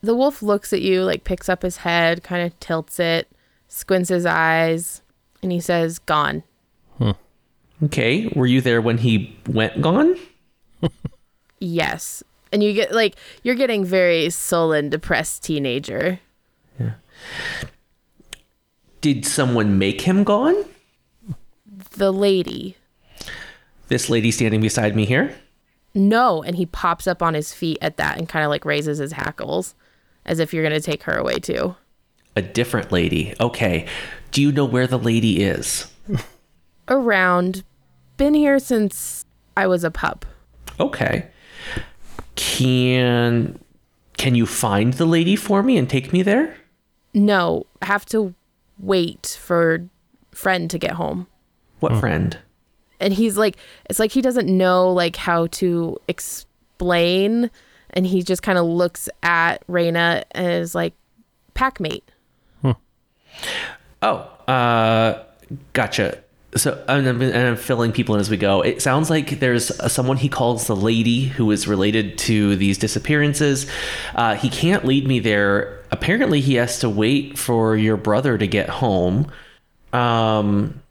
The 0.02 0.16
wolf 0.16 0.44
looks 0.44 0.74
at 0.74 0.82
you, 0.82 1.04
like 1.04 1.24
picks 1.24 1.50
up 1.50 1.64
his 1.64 1.78
head, 1.78 2.24
kind 2.24 2.46
of 2.46 2.60
tilts 2.60 3.00
it, 3.00 3.30
squints 3.68 4.10
his 4.10 4.26
eyes, 4.26 5.02
and 5.42 5.52
he 5.52 5.60
says, 5.60 5.98
"Gone." 5.98 6.44
Hmm. 7.00 7.12
Okay, 7.86 8.32
were 8.36 8.46
you 8.46 8.62
there 8.62 8.82
when 8.82 9.00
he 9.00 9.36
went 9.48 9.82
gone? 9.82 10.16
Yes. 11.60 12.24
And 12.52 12.64
you 12.64 12.74
get 12.74 12.94
like 12.94 13.16
you're 13.44 13.56
getting 13.56 13.86
very 13.86 14.30
sullen, 14.30 14.90
depressed 14.90 15.44
teenager. 15.44 16.20
Yeah. 16.80 16.94
Did 19.02 19.26
someone 19.26 19.78
make 19.78 20.02
him 20.02 20.24
gone? 20.24 20.66
The 21.92 22.12
lady. 22.12 22.76
This 23.88 24.10
lady 24.10 24.32
standing 24.32 24.62
beside 24.62 24.96
me 24.96 25.06
here. 25.06 25.36
No, 25.94 26.44
and 26.44 26.56
he 26.56 26.66
pops 26.66 27.08
up 27.08 27.24
on 27.24 27.34
his 27.34 27.54
feet 27.54 27.78
at 27.82 27.98
that 27.98 28.18
and 28.18 28.30
kind 28.30 28.46
of 28.46 28.50
like 28.50 28.66
raises 28.66 29.00
his 29.00 29.14
hackles 29.14 29.74
as 30.26 30.40
if 30.40 30.54
you're 30.54 30.64
going 30.64 30.80
to 30.80 30.86
take 30.86 31.04
her 31.04 31.18
away 31.18 31.40
too. 31.40 31.76
A 32.36 32.42
different 32.42 32.92
lady. 32.92 33.34
Okay. 33.40 33.88
Do 34.32 34.42
you 34.42 34.52
know 34.52 34.66
where 34.66 34.88
the 34.88 35.00
lady 35.00 35.44
is? 35.44 35.92
Around 36.90 37.64
been 38.18 38.34
here 38.34 38.60
since 38.60 39.26
I 39.56 39.68
was 39.68 39.84
a 39.84 39.92
pup. 39.92 40.26
Okay. 40.80 41.28
Can 42.36 43.60
can 44.18 44.36
you 44.36 44.46
find 44.46 44.94
the 44.94 45.06
lady 45.06 45.36
for 45.36 45.64
me 45.64 45.78
and 45.78 45.90
take 45.90 46.12
me 46.12 46.22
there? 46.24 46.58
No, 47.14 47.66
have 47.82 48.06
to 48.08 48.34
wait 48.78 49.38
for 49.42 49.88
friend 50.32 50.70
to 50.70 50.78
get 50.78 50.92
home. 50.92 51.28
What 51.80 51.98
friend? 51.98 52.38
and 53.00 53.14
he's 53.14 53.38
like 53.38 53.56
it's 53.90 53.98
like 54.00 54.12
he 54.12 54.22
doesn't 54.22 54.48
know 54.48 54.92
like 54.92 55.16
how 55.16 55.48
to 55.48 55.98
explain 56.10 57.50
and 57.92 58.06
he 58.06 58.22
just 58.22 58.44
kind 58.44 58.58
of 58.58 58.66
looks 58.66 59.08
at 59.24 59.64
Reyna 59.68 60.24
and 60.32 60.52
is 60.52 60.76
like 60.76 60.94
packmate. 61.56 62.04
Oh, 64.02 64.18
uh, 64.48 65.24
gotcha. 65.74 66.24
So 66.56 66.84
and 66.88 67.08
I'm, 67.08 67.22
and 67.22 67.36
I'm 67.36 67.56
filling 67.56 67.92
people 67.92 68.16
in 68.16 68.22
as 68.22 68.30
we 68.30 68.38
go. 68.38 68.62
It 68.62 68.82
sounds 68.82 69.10
like 69.10 69.40
there's 69.40 69.72
someone 69.92 70.18
he 70.18 70.30
calls 70.30 70.66
the 70.66 70.76
lady 70.76 71.26
who 71.26 71.52
is 71.52 71.68
related 71.68 72.18
to 72.20 72.56
these 72.56 72.78
disappearances. 72.78 73.70
Uh, 74.16 74.36
he 74.36 74.50
can't 74.50 74.84
lead 74.84 75.08
me 75.08 75.20
there. 75.20 75.80
Apparently, 75.92 76.42
he 76.42 76.56
has 76.56 76.80
to 76.80 76.90
wait 76.90 77.38
for 77.38 77.76
your 77.76 77.98
brother 77.98 78.38
to 78.38 78.48
get 78.48 78.70
home. 78.70 79.32
Um, 79.94 80.82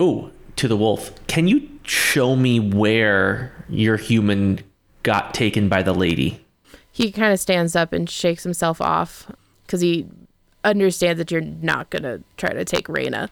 oh, 0.00 0.30
to 0.56 0.68
the 0.68 0.76
wolf. 0.76 1.12
Can 1.26 1.48
you 1.48 1.68
show 1.82 2.34
me 2.34 2.60
where 2.60 3.52
your 3.68 3.96
human 3.96 4.60
got 5.02 5.34
taken 5.34 5.68
by 5.68 5.82
the 5.82 5.94
lady? 5.94 6.44
He 6.92 7.12
kind 7.12 7.32
of 7.32 7.40
stands 7.40 7.76
up 7.76 7.92
and 7.92 8.08
shakes 8.08 8.42
himself 8.42 8.80
off 8.80 9.30
cuz 9.66 9.80
he 9.80 10.06
understands 10.62 11.18
that 11.18 11.30
you're 11.30 11.40
not 11.40 11.90
going 11.90 12.04
to 12.04 12.22
try 12.36 12.50
to 12.50 12.64
take 12.64 12.88
Reyna. 12.88 13.28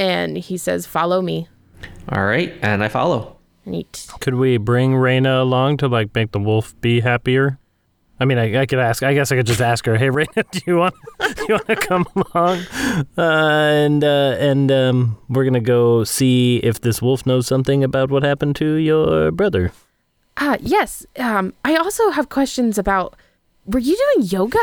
And 0.00 0.38
he 0.38 0.56
says, 0.56 0.86
"Follow 0.86 1.20
me." 1.20 1.46
All 2.08 2.24
right, 2.24 2.54
and 2.62 2.82
I 2.82 2.88
follow. 2.88 3.36
And 3.66 3.74
he 3.74 3.84
t- 3.84 4.08
Could 4.20 4.34
we 4.34 4.56
bring 4.56 4.96
Reyna 4.96 5.42
along 5.42 5.76
to 5.78 5.88
like 5.88 6.14
make 6.14 6.32
the 6.32 6.40
wolf 6.40 6.74
be 6.80 7.00
happier? 7.00 7.58
I 8.18 8.24
mean, 8.24 8.38
I, 8.38 8.62
I 8.62 8.66
could 8.66 8.78
ask. 8.78 9.02
I 9.02 9.12
guess 9.14 9.30
I 9.30 9.36
could 9.36 9.46
just 9.46 9.60
ask 9.60 9.84
her. 9.84 9.96
Hey, 9.96 10.08
Reyna, 10.18 10.42
do 10.50 10.60
you 10.66 10.76
want 10.78 10.94
do 11.36 11.44
you 11.48 11.54
want 11.54 11.66
to 11.66 11.76
come 11.76 12.06
along? 12.16 12.64
Uh, 13.16 13.22
and 13.22 14.02
uh, 14.02 14.36
and 14.38 14.72
um, 14.72 15.18
we're 15.28 15.44
gonna 15.44 15.60
go 15.60 16.04
see 16.04 16.56
if 16.58 16.80
this 16.80 17.02
wolf 17.02 17.26
knows 17.26 17.46
something 17.46 17.84
about 17.84 18.10
what 18.10 18.22
happened 18.22 18.56
to 18.56 18.74
your 18.74 19.30
brother. 19.30 19.72
Ah, 20.38 20.56
yes. 20.60 21.04
Um, 21.18 21.52
I 21.64 21.76
also 21.76 22.10
have 22.10 22.30
questions 22.30 22.78
about. 22.78 23.16
Were 23.66 23.78
you 23.78 23.96
doing 23.96 24.26
yoga? 24.28 24.60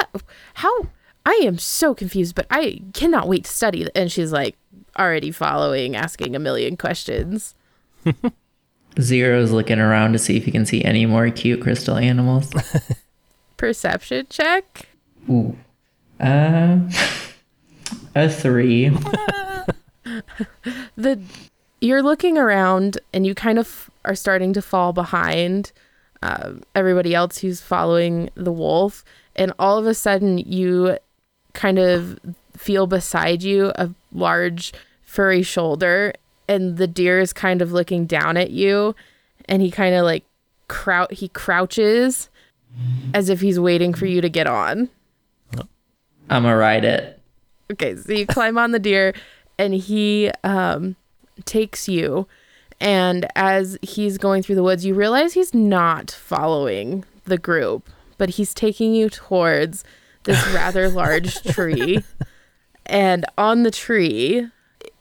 How? 0.55 0.87
I 1.25 1.39
am 1.43 1.57
so 1.57 1.93
confused, 1.93 2.35
but 2.35 2.47
I 2.49 2.81
cannot 2.93 3.27
wait 3.27 3.43
to 3.43 3.51
study. 3.51 3.87
And 3.93 4.11
she's 4.11 4.31
like 4.31 4.55
already 4.97 5.31
following, 5.31 5.95
asking 5.95 6.35
a 6.35 6.39
million 6.39 6.77
questions. 6.77 7.55
Zero's 8.99 9.51
looking 9.51 9.79
around 9.79 10.13
to 10.13 10.19
see 10.19 10.37
if 10.37 10.45
he 10.45 10.51
can 10.51 10.65
see 10.65 10.83
any 10.83 11.05
more 11.05 11.29
cute 11.29 11.61
crystal 11.61 11.97
animals. 11.97 12.51
Perception 13.57 14.27
check. 14.29 14.87
Ooh. 15.29 15.55
Uh, 16.19 16.79
a 18.15 18.29
three. 18.29 18.91
The 20.95 21.19
you're 21.79 22.01
looking 22.01 22.37
around, 22.37 22.99
and 23.13 23.25
you 23.25 23.35
kind 23.35 23.59
of 23.59 23.89
are 24.03 24.15
starting 24.15 24.53
to 24.53 24.61
fall 24.61 24.93
behind 24.93 25.71
uh, 26.23 26.53
everybody 26.73 27.13
else 27.13 27.37
who's 27.37 27.61
following 27.61 28.29
the 28.33 28.51
wolf, 28.51 29.03
and 29.35 29.53
all 29.59 29.77
of 29.77 29.85
a 29.85 29.93
sudden 29.93 30.39
you 30.39 30.97
kind 31.53 31.77
of 31.77 32.19
feel 32.55 32.87
beside 32.87 33.43
you 33.43 33.71
a 33.75 33.89
large 34.11 34.73
furry 35.07 35.41
shoulder 35.41 36.13
and 36.47 36.77
the 36.77 36.85
deer 36.85 37.19
is 37.19 37.33
kind 37.33 37.61
of 37.61 37.71
looking 37.71 38.05
down 38.05 38.37
at 38.37 38.51
you 38.51 38.93
and 39.45 39.61
he 39.63 39.71
kind 39.71 39.95
of 39.95 40.03
like 40.03 40.23
crou- 40.67 41.07
he 41.09 41.29
crouches 41.29 42.29
as 43.13 43.29
if 43.29 43.41
he's 43.41 43.59
waiting 43.59 43.93
for 43.93 44.05
you 44.05 44.21
to 44.21 44.29
get 44.29 44.45
on. 44.45 44.89
I'm 46.29 46.43
gonna 46.43 46.55
ride 46.55 46.85
it. 46.85 47.19
Okay, 47.71 47.95
so 47.95 48.11
you 48.11 48.27
climb 48.27 48.57
on 48.57 48.71
the 48.73 48.79
deer 48.79 49.13
and 49.57 49.73
he 49.73 50.29
um 50.43 50.95
takes 51.45 51.87
you 51.87 52.27
and 52.81 53.25
as 53.35 53.77
he's 53.81 54.17
going 54.17 54.43
through 54.43 54.55
the 54.55 54.63
woods 54.63 54.85
you 54.85 54.93
realize 54.93 55.33
he's 55.33 55.53
not 55.53 56.11
following 56.11 57.03
the 57.25 57.37
group, 57.37 57.89
but 58.17 58.31
he's 58.31 58.53
taking 58.53 58.93
you 58.93 59.09
towards 59.09 59.83
this 60.25 60.45
rather 60.53 60.89
large 60.89 61.41
tree. 61.53 62.03
And 62.85 63.25
on 63.37 63.63
the 63.63 63.71
tree, 63.71 64.47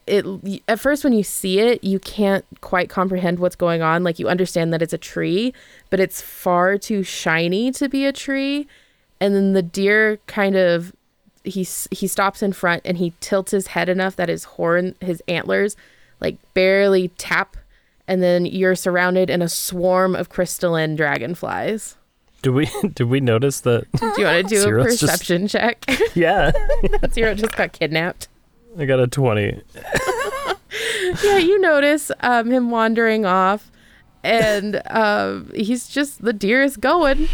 it 0.07 0.25
at 0.69 0.79
first 0.81 1.03
when 1.05 1.13
you 1.13 1.23
see 1.23 1.59
it, 1.61 1.83
you 1.83 1.99
can't 1.99 2.45
quite 2.61 2.89
comprehend 2.89 3.39
what's 3.39 3.57
going 3.57 3.83
on. 3.83 4.05
Like 4.05 4.19
you 4.19 4.29
understand 4.29 4.73
that 4.73 4.83
it's 4.83 4.93
a 4.93 4.99
tree, 4.99 5.53
but 5.91 5.99
it's 6.01 6.21
far 6.23 6.79
too 6.79 7.03
shiny 7.03 7.73
to 7.73 7.89
be 7.89 8.07
a 8.07 8.13
tree. 8.13 8.67
And 9.21 9.35
then 9.35 9.53
the 9.53 9.63
deer 9.63 10.19
kind 10.27 10.57
of 10.57 10.93
he 11.45 11.67
he 11.91 12.07
stops 12.07 12.43
in 12.43 12.53
front 12.53 12.83
and 12.85 12.99
he 12.99 13.15
tilts 13.21 13.53
his 13.53 13.69
head 13.69 13.89
enough 13.89 14.17
that 14.17 14.29
his 14.29 14.45
horn, 14.45 14.95
his 15.01 15.23
antlers, 15.29 15.77
like 16.21 16.37
barely 16.55 17.09
tap, 17.19 17.57
and 18.09 18.23
then 18.23 18.47
you're 18.47 18.75
surrounded 18.75 19.31
in 19.31 19.43
a 19.43 19.49
swarm 19.49 20.15
of 20.15 20.29
crystalline 20.29 20.97
dragonflies. 20.97 21.97
Do 22.43 22.53
we 22.53 22.69
do 22.95 23.07
we 23.07 23.21
notice 23.21 23.61
that? 23.61 23.87
Do 23.93 24.07
you 24.19 24.25
want 24.27 24.49
to 24.49 24.55
do 24.55 24.57
a 24.57 24.63
Zero's 24.63 25.01
just- 25.01 25.13
perception 25.13 25.49
check? 25.49 25.85
yeah, 26.15 26.53
Zero 27.13 27.35
just 27.35 27.57
got 27.57 27.73
kidnapped. 27.73 28.29
I 28.79 28.85
got 28.85 29.01
a 29.01 29.07
twenty. 29.07 29.61
yeah, 31.25 31.39
you 31.39 31.59
notice 31.61 32.11
um, 32.21 32.51
him 32.51 32.71
wandering 32.71 33.25
off, 33.25 33.71
and 34.23 34.83
um, 34.91 35.51
he's 35.55 35.89
just 35.89 36.23
the 36.23 36.33
deer 36.33 36.63
is 36.63 36.77
going. 36.77 37.29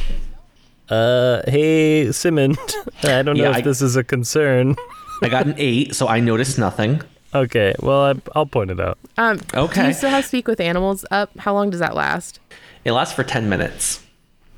Uh, 0.89 1.43
hey, 1.49 2.13
Simon. 2.13 2.57
I 3.03 3.23
don't 3.23 3.37
know 3.37 3.45
Yeah, 3.45 3.51
if 3.51 3.57
I- 3.57 3.61
this 3.63 3.83
is 3.83 3.97
a 3.97 4.05
concern. 4.05 4.77
I 5.23 5.29
got 5.29 5.47
an 5.47 5.55
eight, 5.57 5.95
so 5.95 6.09
I 6.09 6.21
noticed 6.21 6.59
nothing. 6.59 7.01
Okay, 7.35 7.75
well, 7.81 8.03
I, 8.07 8.15
I'll 8.35 8.45
point 8.45 8.71
it 8.71 8.79
out. 8.81 8.99
Um, 9.17 9.39
Do 9.39 9.59
Okay. 9.61 9.87
you 9.89 9.95
still 9.95 10.11
have 10.11 10.25
speak 10.25 10.47
with 10.49 10.61
animals 10.61 11.05
up? 11.11 11.31
How 11.39 11.55
long 11.55 11.71
does 11.71 11.81
that 11.81 11.95
last? 11.95 12.41
It 12.85 12.93
lasts 12.93 13.15
for 13.15 13.23
10 13.25 13.49
minutes, 13.49 14.05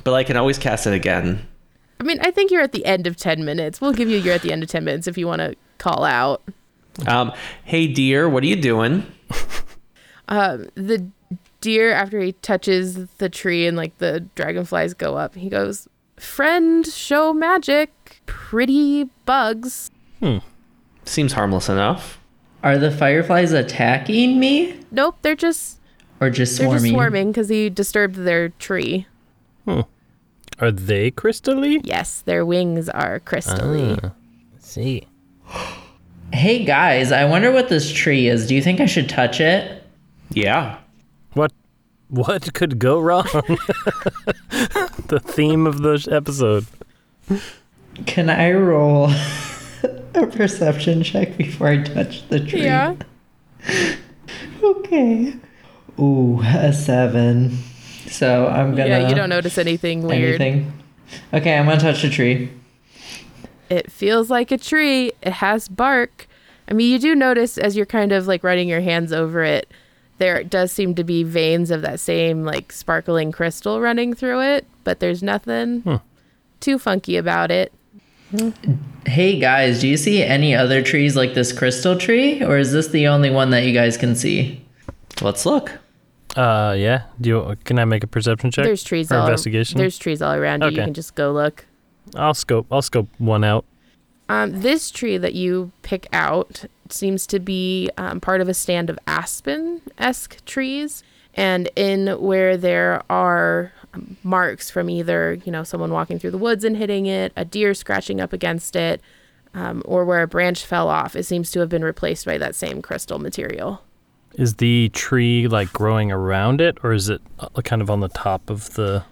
but 0.02 0.14
I 0.14 0.24
can 0.24 0.36
always 0.36 0.58
cast 0.58 0.86
it 0.86 0.92
again. 0.94 1.46
I 2.00 2.02
mean, 2.04 2.18
I 2.20 2.30
think 2.32 2.50
you're 2.50 2.62
at 2.62 2.72
the 2.72 2.84
end 2.84 3.06
of 3.06 3.14
ten 3.16 3.44
minutes. 3.44 3.80
We'll 3.80 3.92
give 3.92 4.08
you 4.08 4.18
you're 4.18 4.34
at 4.34 4.42
the 4.42 4.52
end 4.52 4.62
of 4.64 4.68
ten 4.68 4.84
minutes 4.84 5.06
if 5.06 5.16
you 5.16 5.26
want 5.28 5.40
to 5.40 5.54
call 5.78 6.02
out. 6.04 6.42
Um, 7.06 7.32
hey, 7.64 7.86
dear, 7.86 8.28
what 8.28 8.42
are 8.42 8.46
you 8.46 8.56
doing? 8.56 9.06
Um, 10.28 10.68
the 10.74 11.06
deer 11.60 11.92
after 11.92 12.20
he 12.20 12.32
touches 12.32 13.06
the 13.18 13.28
tree 13.28 13.66
and 13.66 13.76
like 13.76 13.98
the 13.98 14.20
dragonflies 14.34 14.94
go 14.94 15.16
up, 15.16 15.34
he 15.34 15.48
goes, 15.50 15.86
"Friend, 16.16 16.86
show 16.86 17.32
magic, 17.34 18.22
pretty 18.26 19.10
bugs." 19.26 19.90
Hmm. 20.20 20.38
Seems 21.04 21.34
harmless 21.34 21.68
enough. 21.68 22.20
Are 22.62 22.78
the 22.78 22.90
fireflies 22.90 23.52
attacking 23.52 24.40
me 24.40 24.80
Nope, 24.90 25.16
they're 25.20 25.34
just 25.36 25.78
or 26.20 26.30
just 26.30 26.56
they're 26.56 26.66
swarming? 26.68 26.82
just 26.84 26.94
swarming 26.94 27.30
because 27.32 27.48
he 27.50 27.68
disturbed 27.68 28.14
their 28.14 28.48
tree. 28.48 29.06
Hmm. 29.66 29.80
Are 30.60 30.70
they 30.72 31.10
crystally? 31.10 31.80
Yes, 31.84 32.22
their 32.22 32.46
wings 32.46 32.88
are 32.88 33.20
crystally. 33.20 34.00
Ah, 34.02 34.12
see. 34.58 35.06
Hey 36.32 36.64
guys, 36.64 37.12
I 37.12 37.24
wonder 37.24 37.52
what 37.52 37.68
this 37.68 37.92
tree 37.92 38.28
is. 38.28 38.46
Do 38.46 38.54
you 38.54 38.62
think 38.62 38.80
I 38.80 38.86
should 38.86 39.08
touch 39.08 39.40
it? 39.40 39.82
Yeah. 40.30 40.78
What 41.34 41.52
what 42.08 42.52
could 42.54 42.78
go 42.78 42.98
wrong? 43.00 43.24
the 45.08 45.20
theme 45.24 45.66
of 45.66 45.82
the 45.82 46.06
episode. 46.10 46.66
Can 48.06 48.30
I 48.30 48.52
roll 48.52 49.10
a 50.14 50.26
perception 50.26 51.02
check 51.02 51.36
before 51.36 51.68
I 51.68 51.82
touch 51.82 52.28
the 52.28 52.40
tree? 52.40 52.62
Yeah. 52.64 52.96
Okay. 54.62 55.34
Ooh, 55.98 56.40
a 56.42 56.72
seven. 56.72 57.58
So 58.06 58.46
I'm 58.46 58.74
gonna. 58.74 58.88
Yeah, 58.88 59.08
you 59.10 59.14
don't 59.14 59.28
notice 59.28 59.58
anything 59.58 60.02
weird. 60.02 60.40
anything. 60.40 60.72
Okay, 61.34 61.58
I'm 61.58 61.66
gonna 61.66 61.78
touch 61.78 62.00
the 62.00 62.08
tree. 62.08 62.48
It 63.70 63.90
feels 63.90 64.30
like 64.30 64.50
a 64.50 64.58
tree. 64.58 65.12
It 65.22 65.34
has 65.34 65.68
bark. 65.68 66.26
I 66.68 66.72
mean, 66.74 66.90
you 66.90 66.98
do 66.98 67.14
notice 67.14 67.58
as 67.58 67.76
you're 67.76 67.86
kind 67.86 68.12
of 68.12 68.26
like 68.26 68.42
running 68.44 68.68
your 68.68 68.80
hands 68.80 69.12
over 69.12 69.42
it, 69.44 69.70
there 70.18 70.42
does 70.44 70.70
seem 70.72 70.94
to 70.94 71.04
be 71.04 71.22
veins 71.24 71.70
of 71.70 71.82
that 71.82 72.00
same 72.00 72.44
like 72.44 72.72
sparkling 72.72 73.32
crystal 73.32 73.80
running 73.80 74.14
through 74.14 74.40
it, 74.42 74.66
but 74.84 75.00
there's 75.00 75.22
nothing 75.22 76.00
too 76.60 76.78
funky 76.78 77.16
about 77.16 77.50
it. 77.50 77.72
Hey 79.06 79.38
guys, 79.38 79.80
do 79.80 79.88
you 79.88 79.96
see 79.96 80.22
any 80.22 80.54
other 80.54 80.82
trees 80.82 81.14
like 81.16 81.34
this 81.34 81.52
crystal 81.52 81.96
tree, 81.96 82.42
or 82.42 82.58
is 82.58 82.72
this 82.72 82.88
the 82.88 83.06
only 83.08 83.30
one 83.30 83.50
that 83.50 83.64
you 83.64 83.72
guys 83.72 83.96
can 83.96 84.14
see? 84.16 84.64
Let's 85.20 85.44
look. 85.46 85.72
Uh, 86.36 86.74
yeah. 86.76 87.02
Do 87.20 87.28
you? 87.28 87.56
Can 87.64 87.78
I 87.78 87.84
make 87.84 88.02
a 88.02 88.08
perception 88.08 88.50
check? 88.50 88.64
There's 88.64 88.82
trees 88.82 89.12
or 89.12 89.16
all 89.16 89.26
investigation. 89.26 89.78
There's 89.78 89.98
trees 89.98 90.20
all 90.20 90.34
around 90.34 90.62
you. 90.62 90.70
You 90.70 90.76
can 90.76 90.94
just 90.94 91.14
go 91.14 91.32
look. 91.32 91.66
I'll 92.14 92.34
scope. 92.34 92.66
I'll 92.70 92.82
scope 92.82 93.08
one 93.18 93.44
out. 93.44 93.64
Um, 94.28 94.62
this 94.62 94.90
tree 94.90 95.18
that 95.18 95.34
you 95.34 95.72
pick 95.82 96.08
out 96.12 96.64
seems 96.88 97.26
to 97.26 97.38
be 97.38 97.90
um, 97.98 98.20
part 98.20 98.40
of 98.40 98.48
a 98.48 98.54
stand 98.54 98.88
of 98.88 98.98
aspen 99.06 99.82
esque 99.98 100.44
trees. 100.44 101.02
And 101.34 101.68
in 101.76 102.08
where 102.20 102.56
there 102.56 103.02
are 103.10 103.72
um, 103.92 104.16
marks 104.22 104.70
from 104.70 104.88
either, 104.88 105.38
you 105.44 105.52
know, 105.52 105.64
someone 105.64 105.90
walking 105.90 106.18
through 106.18 106.30
the 106.30 106.38
woods 106.38 106.64
and 106.64 106.76
hitting 106.76 107.06
it, 107.06 107.32
a 107.36 107.44
deer 107.44 107.74
scratching 107.74 108.20
up 108.20 108.32
against 108.32 108.76
it, 108.76 109.00
um, 109.52 109.82
or 109.84 110.04
where 110.04 110.22
a 110.22 110.28
branch 110.28 110.64
fell 110.64 110.88
off, 110.88 111.14
it 111.14 111.24
seems 111.24 111.50
to 111.52 111.60
have 111.60 111.68
been 111.68 111.84
replaced 111.84 112.24
by 112.24 112.38
that 112.38 112.54
same 112.54 112.82
crystal 112.82 113.18
material. 113.18 113.82
Is 114.34 114.54
the 114.56 114.88
tree 114.90 115.46
like 115.46 115.72
growing 115.72 116.10
around 116.10 116.60
it, 116.60 116.78
or 116.82 116.92
is 116.92 117.08
it 117.08 117.22
uh, 117.38 117.48
kind 117.62 117.80
of 117.82 117.90
on 117.90 118.00
the 118.00 118.08
top 118.08 118.50
of 118.50 118.74
the 118.74 119.04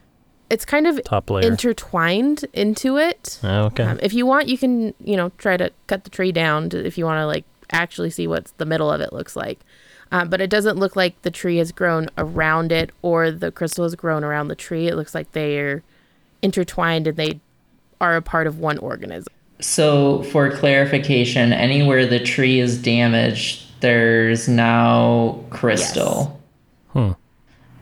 It's 0.52 0.66
kind 0.66 0.86
of 0.86 1.02
top 1.02 1.30
layer? 1.30 1.50
intertwined 1.50 2.44
into 2.52 2.98
it. 2.98 3.40
Oh, 3.42 3.64
okay. 3.64 3.84
Um, 3.84 3.98
if 4.02 4.12
you 4.12 4.26
want, 4.26 4.48
you 4.48 4.58
can, 4.58 4.92
you 5.02 5.16
know, 5.16 5.32
try 5.38 5.56
to 5.56 5.72
cut 5.86 6.04
the 6.04 6.10
tree 6.10 6.30
down 6.30 6.68
to, 6.68 6.86
if 6.86 6.98
you 6.98 7.06
want 7.06 7.20
to 7.20 7.26
like 7.26 7.46
actually 7.70 8.10
see 8.10 8.26
what 8.26 8.52
the 8.58 8.66
middle 8.66 8.92
of 8.92 9.00
it 9.00 9.14
looks 9.14 9.34
like. 9.34 9.60
Um, 10.10 10.28
but 10.28 10.42
it 10.42 10.50
doesn't 10.50 10.76
look 10.76 10.94
like 10.94 11.20
the 11.22 11.30
tree 11.30 11.56
has 11.56 11.72
grown 11.72 12.10
around 12.18 12.70
it 12.70 12.90
or 13.00 13.30
the 13.30 13.50
crystal 13.50 13.84
has 13.84 13.94
grown 13.94 14.24
around 14.24 14.48
the 14.48 14.54
tree. 14.54 14.88
It 14.88 14.94
looks 14.94 15.14
like 15.14 15.32
they're 15.32 15.82
intertwined 16.42 17.06
and 17.06 17.16
they 17.16 17.40
are 17.98 18.16
a 18.16 18.22
part 18.22 18.46
of 18.46 18.58
one 18.58 18.76
organism. 18.76 19.32
So, 19.58 20.22
for 20.24 20.50
clarification, 20.50 21.54
anywhere 21.54 22.04
the 22.04 22.20
tree 22.20 22.60
is 22.60 22.76
damaged, 22.76 23.64
there's 23.80 24.48
now 24.48 25.40
crystal. 25.48 26.38
Hmm. 26.88 27.12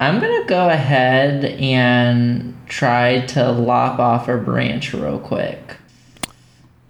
I'm 0.00 0.18
gonna 0.18 0.46
go 0.46 0.70
ahead 0.70 1.44
and 1.44 2.56
try 2.66 3.20
to 3.26 3.52
lop 3.52 3.98
off 3.98 4.28
a 4.28 4.38
branch 4.38 4.94
real 4.94 5.18
quick. 5.18 5.76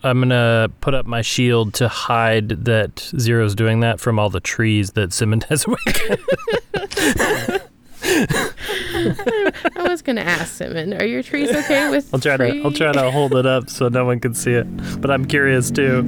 I'm 0.05 0.21
gonna 0.21 0.71
put 0.81 0.95
up 0.95 1.07
my 1.07 1.21
shield 1.21 1.75
to 1.75 1.89
hide 1.89 2.51
that 2.67 3.01
Zero's 3.19 3.57
doing 3.57 3.81
that 3.81 3.99
from 3.99 4.21
all 4.21 4.31
the 4.31 4.39
trees 4.39 4.93
that 4.93 5.13
Simon 5.13 5.41
has 5.49 5.67
awakened. 5.67 6.21
I 9.77 9.89
was 9.89 10.03
gonna 10.03 10.21
ask 10.21 10.55
Simon, 10.55 10.95
are 10.95 11.05
your 11.05 11.25
trees 11.25 11.51
okay 11.51 11.91
with? 11.91 12.15
I'll 12.15 12.21
try 12.21 12.37
to 12.37 12.63
I'll 12.63 12.71
try 12.71 12.93
to 12.93 13.11
hold 13.11 13.35
it 13.35 13.45
up 13.45 13.69
so 13.69 13.89
no 13.89 14.05
one 14.05 14.21
can 14.21 14.35
see 14.35 14.53
it. 14.53 15.01
But 15.01 15.11
I'm 15.11 15.25
curious 15.25 15.73
too. 15.73 16.03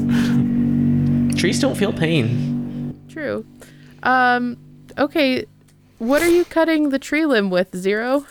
Trees 1.37 1.59
don't 1.59 1.75
feel 1.77 1.93
pain. 1.93 2.97
True. 3.09 3.45
Um. 4.05 4.57
Okay. 4.97 5.47
What 6.03 6.21
are 6.21 6.29
you 6.29 6.45
cutting 6.45 6.89
the 6.89 6.99
tree 6.99 7.25
limb 7.27 7.49
with, 7.49 7.77
Zero? 7.77 8.27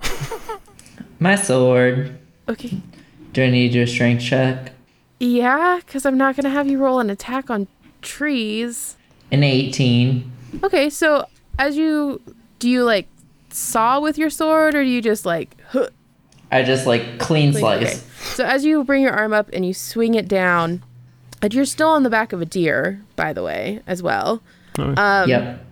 My 1.18 1.34
sword. 1.34 2.16
Okay. 2.48 2.80
Do 3.32 3.42
I 3.42 3.50
need 3.50 3.66
to 3.70 3.72
do 3.72 3.82
a 3.82 3.86
strength 3.88 4.22
check? 4.22 4.70
Yeah, 5.18 5.80
because 5.84 6.06
I'm 6.06 6.16
not 6.16 6.36
gonna 6.36 6.50
have 6.50 6.68
you 6.68 6.78
roll 6.78 7.00
an 7.00 7.10
attack 7.10 7.50
on 7.50 7.66
trees. 8.02 8.96
An 9.32 9.42
18. 9.42 10.30
Okay, 10.62 10.88
so 10.88 11.26
as 11.58 11.76
you 11.76 12.20
do 12.60 12.70
you 12.70 12.84
like 12.84 13.08
saw 13.50 13.98
with 13.98 14.16
your 14.16 14.30
sword 14.30 14.76
or 14.76 14.84
do 14.84 14.88
you 14.88 15.02
just 15.02 15.26
like 15.26 15.56
huh, 15.70 15.88
I 16.52 16.62
just 16.62 16.86
like 16.86 17.18
clean 17.18 17.50
like- 17.50 17.60
slice. 17.60 17.82
okay. 17.82 17.94
So 18.36 18.44
as 18.44 18.64
you 18.64 18.84
bring 18.84 19.02
your 19.02 19.12
arm 19.12 19.32
up 19.32 19.50
and 19.52 19.66
you 19.66 19.74
swing 19.74 20.14
it 20.14 20.28
down, 20.28 20.84
and 21.42 21.52
you're 21.52 21.64
still 21.64 21.88
on 21.88 22.04
the 22.04 22.10
back 22.10 22.32
of 22.32 22.40
a 22.40 22.46
deer, 22.46 23.02
by 23.16 23.32
the 23.32 23.42
way, 23.42 23.80
as 23.88 24.04
well. 24.04 24.40
Um, 24.78 25.28
yep. 25.28 25.64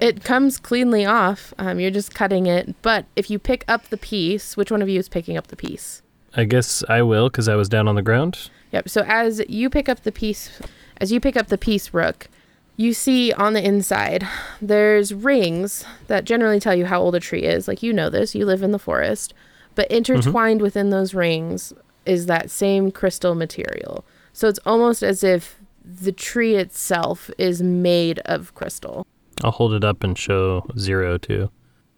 It 0.00 0.24
comes 0.24 0.58
cleanly 0.58 1.04
off. 1.04 1.52
Um, 1.58 1.78
you're 1.78 1.90
just 1.90 2.14
cutting 2.14 2.46
it, 2.46 2.74
but 2.82 3.04
if 3.16 3.30
you 3.30 3.38
pick 3.38 3.64
up 3.68 3.88
the 3.88 3.98
piece, 3.98 4.56
which 4.56 4.70
one 4.70 4.80
of 4.80 4.88
you 4.88 4.98
is 4.98 5.08
picking 5.08 5.36
up 5.36 5.48
the 5.48 5.56
piece? 5.56 6.02
I 6.34 6.44
guess 6.44 6.82
I 6.88 7.02
will 7.02 7.28
because 7.28 7.48
I 7.48 7.56
was 7.56 7.68
down 7.68 7.86
on 7.86 7.96
the 7.96 8.02
ground. 8.02 8.50
Yep. 8.72 8.88
So 8.88 9.02
as 9.06 9.42
you 9.48 9.68
pick 9.68 9.88
up 9.88 10.02
the 10.02 10.12
piece, 10.12 10.60
as 10.98 11.12
you 11.12 11.20
pick 11.20 11.36
up 11.36 11.48
the 11.48 11.58
piece, 11.58 11.92
Rook, 11.92 12.28
you 12.76 12.94
see 12.94 13.32
on 13.32 13.52
the 13.52 13.62
inside 13.62 14.26
there's 14.62 15.12
rings 15.12 15.84
that 16.06 16.24
generally 16.24 16.60
tell 16.60 16.74
you 16.74 16.86
how 16.86 17.00
old 17.00 17.14
a 17.14 17.20
tree 17.20 17.42
is. 17.42 17.68
Like 17.68 17.82
you 17.82 17.92
know 17.92 18.08
this, 18.08 18.34
you 18.34 18.46
live 18.46 18.62
in 18.62 18.70
the 18.70 18.78
forest, 18.78 19.34
but 19.74 19.90
intertwined 19.90 20.62
within 20.62 20.90
those 20.90 21.12
rings 21.14 21.72
is 22.06 22.26
that 22.26 22.50
same 22.50 22.90
crystal 22.90 23.34
material. 23.34 24.04
So 24.32 24.48
it's 24.48 24.60
almost 24.64 25.02
as 25.02 25.22
if 25.22 25.60
the 25.84 26.12
tree 26.12 26.54
itself 26.54 27.30
is 27.36 27.60
made 27.62 28.20
of 28.20 28.54
crystal. 28.54 29.06
I'll 29.42 29.50
hold 29.50 29.72
it 29.74 29.84
up 29.84 30.04
and 30.04 30.16
show 30.16 30.66
Zero 30.78 31.18
too. 31.18 31.50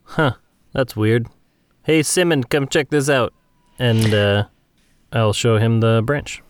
Huh, 0.04 0.34
that's 0.72 0.96
weird. 0.96 1.26
Hey 1.84 2.02
Simon, 2.02 2.44
come 2.44 2.68
check 2.68 2.90
this 2.90 3.08
out. 3.08 3.32
And 3.78 4.14
uh, 4.14 4.44
I'll 5.12 5.32
show 5.32 5.56
him 5.56 5.80
the 5.80 6.02
branch. 6.04 6.42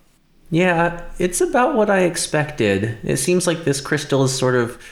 Yeah, 0.51 1.03
it's 1.19 1.41
about 1.41 1.75
what 1.77 1.89
I 1.89 2.01
expected. 2.01 2.99
It 3.03 3.17
seems 3.17 3.47
like 3.47 3.65
this 3.65 3.81
crystal 3.81 4.25
is 4.25 4.37
sort 4.37 4.55
of 4.55 4.83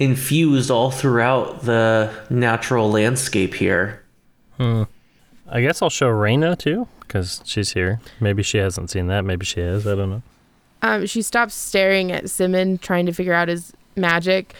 infused 0.00 0.72
all 0.72 0.90
throughout 0.90 1.62
the 1.62 2.12
natural 2.30 2.90
landscape 2.90 3.54
here. 3.54 4.02
Hmm. 4.56 4.82
I 5.48 5.60
guess 5.60 5.82
I'll 5.82 5.90
show 5.90 6.10
Raina 6.10 6.58
too, 6.58 6.88
because 7.00 7.42
she's 7.44 7.74
here. 7.74 8.00
Maybe 8.18 8.42
she 8.42 8.58
hasn't 8.58 8.90
seen 8.90 9.06
that. 9.06 9.24
Maybe 9.24 9.44
she 9.46 9.60
has. 9.60 9.86
I 9.86 9.94
don't 9.94 10.10
know. 10.10 10.22
Um, 10.82 11.06
she 11.06 11.22
stops 11.22 11.54
staring 11.54 12.10
at 12.10 12.28
Simon, 12.28 12.78
trying 12.78 13.06
to 13.06 13.12
figure 13.12 13.34
out 13.34 13.48
his 13.48 13.72
magic 13.94 14.54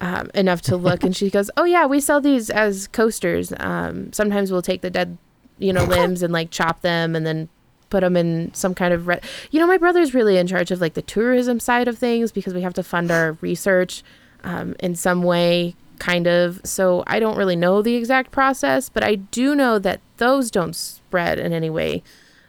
um, 0.00 0.30
enough 0.34 0.62
to 0.62 0.76
look, 0.76 1.04
and 1.04 1.16
she 1.16 1.30
goes, 1.36 1.50
"Oh 1.56 1.64
yeah, 1.64 1.86
we 1.86 2.00
sell 2.00 2.20
these 2.20 2.50
as 2.50 2.88
coasters. 2.88 3.52
Um, 3.58 4.12
sometimes 4.12 4.52
we'll 4.52 4.62
take 4.62 4.80
the 4.80 4.90
dead, 4.90 5.18
you 5.58 5.72
know, 5.72 5.84
limbs 5.96 6.22
and 6.22 6.32
like 6.32 6.50
chop 6.50 6.82
them, 6.82 7.14
and 7.16 7.26
then 7.26 7.48
put 7.90 8.00
them 8.00 8.16
in 8.16 8.52
some 8.54 8.74
kind 8.74 8.92
of 8.92 9.06
re- 9.06 9.20
you 9.50 9.58
know 9.58 9.66
my 9.66 9.78
brother's 9.78 10.14
really 10.14 10.36
in 10.36 10.46
charge 10.46 10.70
of 10.70 10.80
like 10.80 10.94
the 10.94 11.02
tourism 11.02 11.58
side 11.60 11.88
of 11.88 11.98
things 11.98 12.32
because 12.32 12.54
we 12.54 12.62
have 12.62 12.74
to 12.74 12.82
fund 12.82 13.10
our 13.10 13.32
research 13.40 14.02
um, 14.44 14.74
in 14.80 14.94
some 14.94 15.22
way 15.22 15.74
kind 15.98 16.26
of 16.26 16.60
so 16.64 17.02
i 17.06 17.18
don't 17.18 17.36
really 17.36 17.56
know 17.56 17.82
the 17.82 17.96
exact 17.96 18.30
process 18.30 18.88
but 18.88 19.02
i 19.02 19.14
do 19.16 19.54
know 19.54 19.78
that 19.78 20.00
those 20.18 20.50
don't 20.50 20.76
spread 20.76 21.38
in 21.38 21.52
any 21.52 21.70
way 21.70 22.02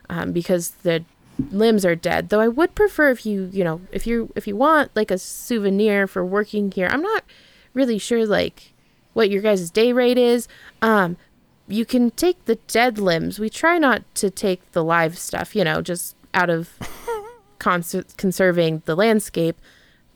um, 0.09 0.31
because 0.31 0.71
the 0.83 1.03
limbs 1.51 1.85
are 1.85 1.95
dead 1.95 2.29
though 2.29 2.39
i 2.39 2.47
would 2.47 2.73
prefer 2.75 3.09
if 3.09 3.25
you 3.25 3.49
you 3.51 3.63
know 3.63 3.81
if 3.91 4.05
you 4.05 4.31
if 4.35 4.47
you 4.47 4.55
want 4.55 4.89
like 4.95 5.11
a 5.11 5.17
souvenir 5.17 6.07
for 6.07 6.25
working 6.25 6.71
here 6.71 6.87
i'm 6.91 7.01
not 7.01 7.23
really 7.73 7.97
sure 7.97 8.25
like 8.25 8.73
what 9.13 9.29
your 9.29 9.41
guys' 9.41 9.71
day 9.71 9.91
rate 9.91 10.17
is 10.17 10.47
um 10.81 11.17
you 11.69 11.85
can 11.85 12.11
take 12.11 12.43
the 12.45 12.55
dead 12.55 12.97
limbs. 12.97 13.39
We 13.39 13.49
try 13.49 13.77
not 13.77 14.03
to 14.15 14.29
take 14.29 14.71
the 14.71 14.83
live 14.83 15.17
stuff, 15.17 15.55
you 15.55 15.63
know, 15.63 15.81
just 15.81 16.15
out 16.33 16.49
of 16.49 16.77
cons- 17.59 18.15
conserving 18.17 18.81
the 18.85 18.95
landscape. 18.95 19.57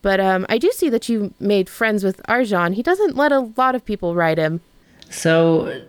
But 0.02 0.20
um, 0.20 0.44
I 0.48 0.58
do 0.58 0.70
see 0.72 0.90
that 0.90 1.08
you 1.08 1.32
made 1.40 1.70
friends 1.70 2.04
with 2.04 2.20
Argent. 2.26 2.74
He 2.74 2.82
doesn't 2.82 3.16
let 3.16 3.32
a 3.32 3.52
lot 3.56 3.74
of 3.74 3.84
people 3.84 4.14
ride 4.14 4.36
him. 4.36 4.60
So, 5.08 5.82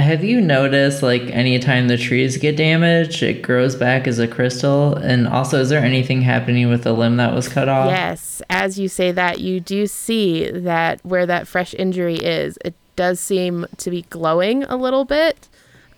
have 0.00 0.24
you 0.24 0.40
noticed 0.40 1.02
like 1.02 1.22
anytime 1.22 1.88
the 1.88 1.96
trees 1.96 2.36
get 2.36 2.56
damaged, 2.56 3.22
it 3.22 3.42
grows 3.42 3.76
back 3.76 4.06
as 4.06 4.18
a 4.18 4.28
crystal? 4.28 4.94
And 4.96 5.26
also, 5.28 5.60
is 5.60 5.68
there 5.68 5.82
anything 5.82 6.22
happening 6.22 6.68
with 6.68 6.84
the 6.84 6.92
limb 6.92 7.16
that 7.16 7.34
was 7.34 7.48
cut 7.48 7.68
off? 7.68 7.90
Yes, 7.90 8.42
as 8.50 8.78
you 8.78 8.88
say 8.88 9.12
that, 9.12 9.40
you 9.40 9.60
do 9.60 9.86
see 9.86 10.50
that 10.50 11.04
where 11.04 11.26
that 11.26 11.46
fresh 11.46 11.74
injury 11.74 12.16
is, 12.16 12.58
it 12.64 12.74
does 12.96 13.20
seem 13.20 13.66
to 13.78 13.90
be 13.90 14.02
glowing 14.10 14.64
a 14.64 14.76
little 14.76 15.04
bit. 15.04 15.48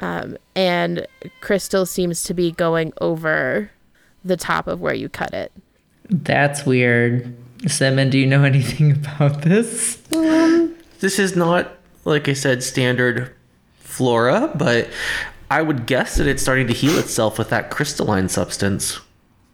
Um, 0.00 0.36
and 0.56 1.06
crystal 1.40 1.86
seems 1.86 2.24
to 2.24 2.34
be 2.34 2.50
going 2.52 2.92
over 3.00 3.70
the 4.24 4.36
top 4.36 4.66
of 4.66 4.80
where 4.80 4.94
you 4.94 5.08
cut 5.08 5.32
it. 5.32 5.52
That's 6.08 6.66
weird. 6.66 7.34
Simon, 7.68 8.10
do 8.10 8.18
you 8.18 8.26
know 8.26 8.42
anything 8.44 8.92
about 8.92 9.42
this? 9.42 10.02
Um, 10.12 10.74
This 11.00 11.18
is 11.18 11.34
not, 11.36 11.72
like 12.04 12.28
I 12.28 12.32
said, 12.32 12.62
standard 12.62 13.34
flora, 13.92 14.50
but 14.54 14.88
I 15.50 15.62
would 15.62 15.86
guess 15.86 16.16
that 16.16 16.26
it's 16.26 16.42
starting 16.42 16.66
to 16.68 16.72
heal 16.72 16.98
itself 16.98 17.38
with 17.38 17.50
that 17.50 17.70
crystalline 17.70 18.28
substance. 18.28 19.00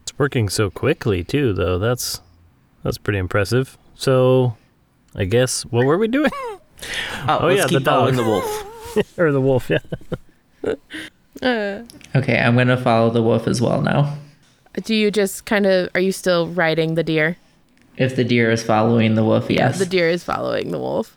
It's 0.02 0.18
working 0.18 0.48
so 0.48 0.70
quickly 0.70 1.24
too, 1.24 1.52
though. 1.52 1.78
That's 1.78 2.20
that's 2.84 2.98
pretty 2.98 3.18
impressive. 3.18 3.76
So, 3.94 4.56
I 5.16 5.24
guess 5.24 5.62
what 5.66 5.84
were 5.84 5.98
we 5.98 6.08
doing? 6.08 6.30
Oh, 6.34 6.60
Oh, 7.28 7.46
let's 7.46 7.58
yeah, 7.58 7.66
keep 7.66 7.78
the 7.80 7.84
dog. 7.84 8.14
following 8.14 8.16
the 8.16 8.24
wolf. 8.24 9.18
or 9.18 9.32
the 9.32 9.40
wolf? 9.40 9.68
Yeah. 9.70 9.78
Uh, 11.42 11.82
Okay, 12.14 12.38
I'm 12.38 12.56
gonna 12.56 12.76
follow 12.76 13.10
the 13.10 13.22
wolf 13.22 13.46
as 13.46 13.60
well 13.60 13.80
now. 13.82 14.16
do 14.84 14.94
you 14.94 15.10
just 15.10 15.44
kind 15.44 15.66
of, 15.66 15.88
are 15.94 16.00
you 16.00 16.12
still 16.12 16.48
riding 16.48 16.94
the 16.94 17.02
deer? 17.02 17.36
If 17.96 18.14
the 18.16 18.24
deer 18.24 18.50
is 18.50 18.62
following 18.62 19.14
the 19.16 19.24
wolf, 19.24 19.50
yes. 19.50 19.78
The 19.78 19.86
deer 19.86 20.08
is 20.08 20.22
following 20.24 20.70
the 20.70 20.78
wolf. 20.78 21.16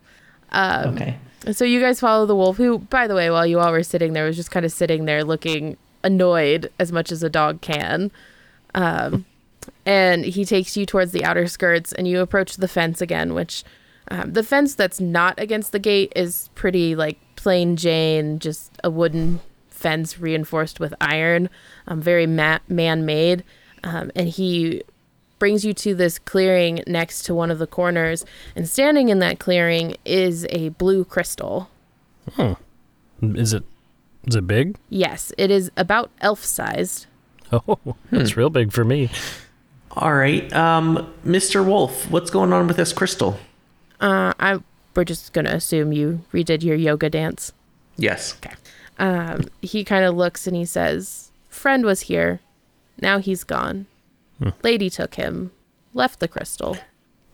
Um, 0.51 0.95
Okay. 0.95 1.17
So 1.49 1.65
you 1.65 1.79
guys 1.79 1.99
follow 1.99 2.25
the 2.25 2.35
wolf, 2.35 2.57
who, 2.57 2.79
by 2.79 3.07
the 3.07 3.15
way, 3.15 3.31
while 3.31 3.47
you 3.47 3.59
all 3.59 3.71
were 3.71 3.83
sitting 3.83 4.13
there, 4.13 4.25
was 4.25 4.35
just 4.35 4.51
kind 4.51 4.65
of 4.65 4.71
sitting 4.71 5.05
there 5.05 5.23
looking 5.23 5.77
annoyed 6.03 6.71
as 6.79 6.91
much 6.91 7.11
as 7.11 7.23
a 7.23 7.29
dog 7.29 7.61
can. 7.61 8.11
Um, 8.75 9.25
and 9.85 10.23
he 10.23 10.45
takes 10.45 10.77
you 10.77 10.85
towards 10.85 11.11
the 11.11 11.25
outer 11.25 11.47
skirts, 11.47 11.93
and 11.93 12.07
you 12.07 12.21
approach 12.21 12.57
the 12.57 12.67
fence 12.67 13.01
again, 13.01 13.33
which 13.33 13.63
um, 14.09 14.33
the 14.33 14.43
fence 14.43 14.75
that's 14.75 14.99
not 14.99 15.39
against 15.39 15.71
the 15.71 15.79
gate 15.79 16.13
is 16.15 16.49
pretty 16.53 16.95
like 16.95 17.17
plain 17.35 17.75
Jane, 17.75 18.37
just 18.37 18.71
a 18.83 18.89
wooden 18.89 19.39
fence 19.69 20.19
reinforced 20.19 20.79
with 20.79 20.93
iron, 21.01 21.49
um, 21.87 22.01
very 22.01 22.27
ma- 22.27 22.59
man 22.67 23.05
made. 23.05 23.43
Um, 23.83 24.11
and 24.15 24.29
he 24.29 24.83
brings 25.41 25.65
you 25.65 25.73
to 25.73 25.95
this 25.95 26.19
clearing 26.19 26.83
next 26.85 27.23
to 27.23 27.33
one 27.33 27.49
of 27.49 27.57
the 27.57 27.65
corners, 27.65 28.23
and 28.55 28.69
standing 28.69 29.09
in 29.09 29.17
that 29.17 29.39
clearing 29.39 29.97
is 30.05 30.45
a 30.51 30.69
blue 30.69 31.03
crystal. 31.03 31.67
Hmm. 32.33 32.53
Is 33.23 33.51
it 33.51 33.63
is 34.27 34.35
it 34.35 34.45
big? 34.45 34.77
Yes, 34.89 35.33
it 35.39 35.49
is 35.49 35.71
about 35.75 36.11
elf 36.21 36.45
sized. 36.45 37.07
Oh, 37.53 37.77
that's 38.11 38.37
real 38.37 38.49
big 38.49 38.71
for 38.71 38.85
me. 38.85 39.09
All 39.97 40.13
right, 40.13 40.53
um, 40.53 41.13
Mr. 41.25 41.65
Wolf, 41.65 42.09
what's 42.09 42.29
going 42.29 42.53
on 42.53 42.65
with 42.65 42.77
this 42.77 42.93
crystal? 42.93 43.37
Uh, 43.99 44.33
I 44.39 44.59
we're 44.95 45.03
just 45.03 45.33
gonna 45.33 45.49
assume 45.49 45.91
you 45.91 46.21
redid 46.31 46.63
your 46.63 46.77
yoga 46.77 47.09
dance. 47.09 47.51
Yes. 47.97 48.37
Okay. 48.37 48.55
Um, 48.99 49.49
he 49.61 49.83
kind 49.83 50.05
of 50.05 50.15
looks 50.15 50.45
and 50.45 50.55
he 50.55 50.65
says, 50.65 51.31
"Friend 51.49 51.83
was 51.83 52.01
here. 52.01 52.41
Now 53.01 53.17
he's 53.17 53.43
gone. 53.43 53.87
Lady 54.63 54.89
took 54.89 55.15
him. 55.15 55.51
Left 55.93 56.19
the 56.19 56.27
crystal. 56.27 56.77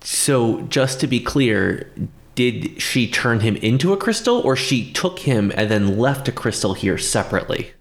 So, 0.01 0.61
just 0.63 0.99
to 0.99 1.07
be 1.07 1.19
clear, 1.19 1.91
did 2.35 2.81
she 2.81 3.09
turn 3.09 3.39
him 3.39 3.55
into 3.57 3.93
a 3.93 3.97
crystal 3.97 4.39
or 4.41 4.55
she 4.55 4.91
took 4.91 5.19
him 5.19 5.51
and 5.55 5.71
then 5.71 5.97
left 5.97 6.27
a 6.27 6.31
crystal 6.31 6.73
here 6.73 6.97
separately? 6.97 7.71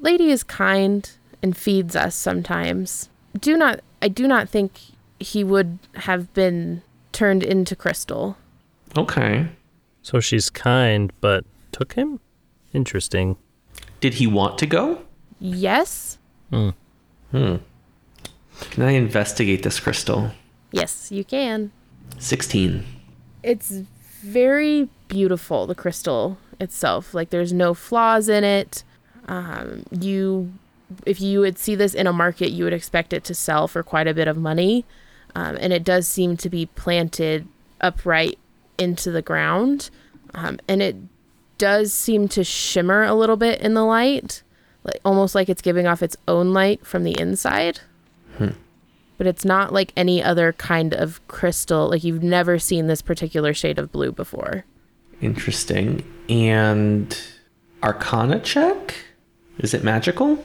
Lady 0.00 0.30
is 0.30 0.42
kind 0.42 1.10
and 1.42 1.56
feeds 1.56 1.94
us 1.94 2.14
sometimes. 2.14 3.08
Do 3.38 3.56
not. 3.56 3.80
I 4.02 4.08
do 4.08 4.26
not 4.26 4.48
think 4.48 4.80
he 5.18 5.44
would 5.44 5.78
have 5.94 6.32
been 6.34 6.82
turned 7.12 7.42
into 7.42 7.76
crystal. 7.76 8.36
Okay. 8.96 9.46
So 10.02 10.20
she's 10.20 10.50
kind, 10.50 11.12
but 11.20 11.44
took 11.72 11.92
him? 11.92 12.20
Interesting. 12.72 13.36
Did 14.00 14.14
he 14.14 14.26
want 14.26 14.58
to 14.58 14.66
go? 14.66 15.02
Yes. 15.38 16.18
Hmm. 16.50 16.70
Hmm. 17.30 17.56
Can 18.70 18.82
I 18.82 18.92
investigate 18.92 19.62
this 19.62 19.80
crystal? 19.80 20.30
Yes, 20.72 21.10
you 21.10 21.24
can. 21.24 21.72
16. 22.18 22.84
it's 23.42 23.70
very 24.20 24.88
beautiful 25.08 25.66
the 25.66 25.74
crystal 25.74 26.36
itself 26.60 27.14
like 27.14 27.30
there's 27.30 27.52
no 27.52 27.72
flaws 27.72 28.28
in 28.28 28.44
it 28.44 28.84
um, 29.28 29.84
you 29.90 30.52
if 31.06 31.20
you 31.20 31.40
would 31.40 31.58
see 31.58 31.74
this 31.74 31.94
in 31.94 32.06
a 32.06 32.12
market 32.12 32.50
you 32.50 32.64
would 32.64 32.72
expect 32.72 33.12
it 33.12 33.24
to 33.24 33.34
sell 33.34 33.66
for 33.66 33.82
quite 33.82 34.06
a 34.06 34.14
bit 34.14 34.28
of 34.28 34.36
money 34.36 34.84
um, 35.34 35.56
and 35.60 35.72
it 35.72 35.84
does 35.84 36.06
seem 36.06 36.36
to 36.36 36.50
be 36.50 36.66
planted 36.66 37.46
upright 37.80 38.38
into 38.76 39.10
the 39.10 39.22
ground 39.22 39.88
um, 40.34 40.58
and 40.68 40.82
it 40.82 40.96
does 41.56 41.92
seem 41.92 42.28
to 42.28 42.44
shimmer 42.44 43.04
a 43.04 43.14
little 43.14 43.36
bit 43.36 43.60
in 43.60 43.74
the 43.74 43.84
light 43.84 44.42
like 44.84 45.00
almost 45.04 45.34
like 45.34 45.48
it's 45.48 45.62
giving 45.62 45.86
off 45.86 46.02
its 46.02 46.16
own 46.28 46.52
light 46.52 46.84
from 46.84 47.04
the 47.04 47.18
inside 47.18 47.80
but 49.20 49.26
it's 49.26 49.44
not 49.44 49.70
like 49.70 49.92
any 49.98 50.22
other 50.22 50.54
kind 50.54 50.94
of 50.94 51.20
crystal. 51.28 51.90
Like 51.90 52.02
you've 52.02 52.22
never 52.22 52.58
seen 52.58 52.86
this 52.86 53.02
particular 53.02 53.52
shade 53.52 53.78
of 53.78 53.92
blue 53.92 54.12
before. 54.12 54.64
Interesting. 55.20 56.02
And 56.30 57.14
Arcana 57.82 58.40
check? 58.40 58.94
Is 59.58 59.74
it 59.74 59.84
magical? 59.84 60.42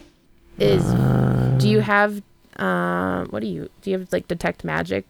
Is 0.58 0.84
uh, 0.84 1.56
do 1.58 1.70
you 1.70 1.80
have 1.80 2.22
uh, 2.56 3.24
what 3.30 3.40
do 3.40 3.46
you 3.46 3.70
do? 3.80 3.92
You 3.92 3.98
have 4.00 4.12
like 4.12 4.28
detect 4.28 4.62
magic? 4.62 5.06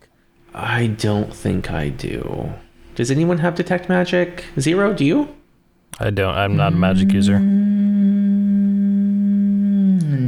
I 0.54 0.86
don't 0.86 1.34
think 1.34 1.72
I 1.72 1.88
do. 1.88 2.52
Does 2.94 3.10
anyone 3.10 3.38
have 3.38 3.56
detect 3.56 3.88
magic? 3.88 4.44
Zero, 4.60 4.94
do 4.94 5.04
you? 5.04 5.34
I 5.98 6.10
don't. 6.10 6.36
I'm 6.36 6.56
not 6.56 6.72
a 6.72 6.76
magic 6.76 7.10
user. 7.12 7.38
Mm, 7.38 7.50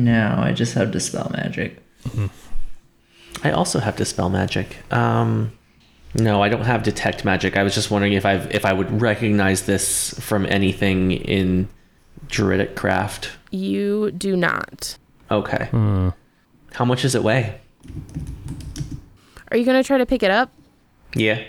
no, 0.03 0.41
I 0.43 0.53
just 0.53 0.75
have 0.75 0.91
dispel 0.91 1.31
magic. 1.33 1.81
Hmm. 2.05 2.27
I 3.43 3.51
also 3.53 3.79
have 3.79 3.97
dispel 3.97 4.29
magic. 4.29 4.77
Um, 4.93 5.53
no, 6.15 6.43
I 6.43 6.49
don't 6.49 6.65
have 6.65 6.83
detect 6.83 7.25
magic. 7.25 7.57
I 7.57 7.63
was 7.63 7.75
just 7.75 7.91
wondering 7.91 8.15
if 8.15 8.25
I 8.27 8.35
if 8.35 8.65
I 8.65 8.73
would 8.73 9.01
recognize 9.01 9.67
this 9.67 10.19
from 10.19 10.47
anything 10.47 11.13
in 11.13 11.69
druidic 12.29 12.75
craft. 12.77 13.31
You 13.51 14.11
do 14.11 14.37
not. 14.37 14.97
Okay. 15.31 15.69
How 16.73 16.85
much 16.85 17.03
does 17.03 17.15
it 17.15 17.23
weigh? 17.23 17.61
Are 19.51 19.57
you 19.57 19.65
gonna 19.65 19.85
try 19.85 19.99
to 19.99 20.07
pick 20.07 20.23
it 20.23 20.31
up? 20.31 20.53
Yeah. 21.15 21.43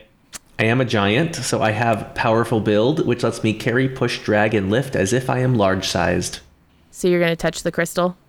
I 0.57 0.65
am 0.65 0.81
a 0.81 0.85
giant, 0.85 1.35
so 1.37 1.61
I 1.61 1.71
have 1.71 2.13
powerful 2.15 2.59
build, 2.59 3.07
which 3.07 3.23
lets 3.23 3.43
me 3.43 3.53
carry, 3.53 3.87
push, 3.87 4.19
drag, 4.19 4.53
and 4.53 4.69
lift 4.69 4.93
as 4.93 5.13
if 5.13 5.29
I 5.29 5.39
am 5.39 5.55
large 5.55 5.87
sized. 5.87 6.39
So 6.91 7.07
you're 7.07 7.21
gonna 7.21 7.37
touch 7.37 7.63
the 7.63 7.71
crystal? 7.71 8.17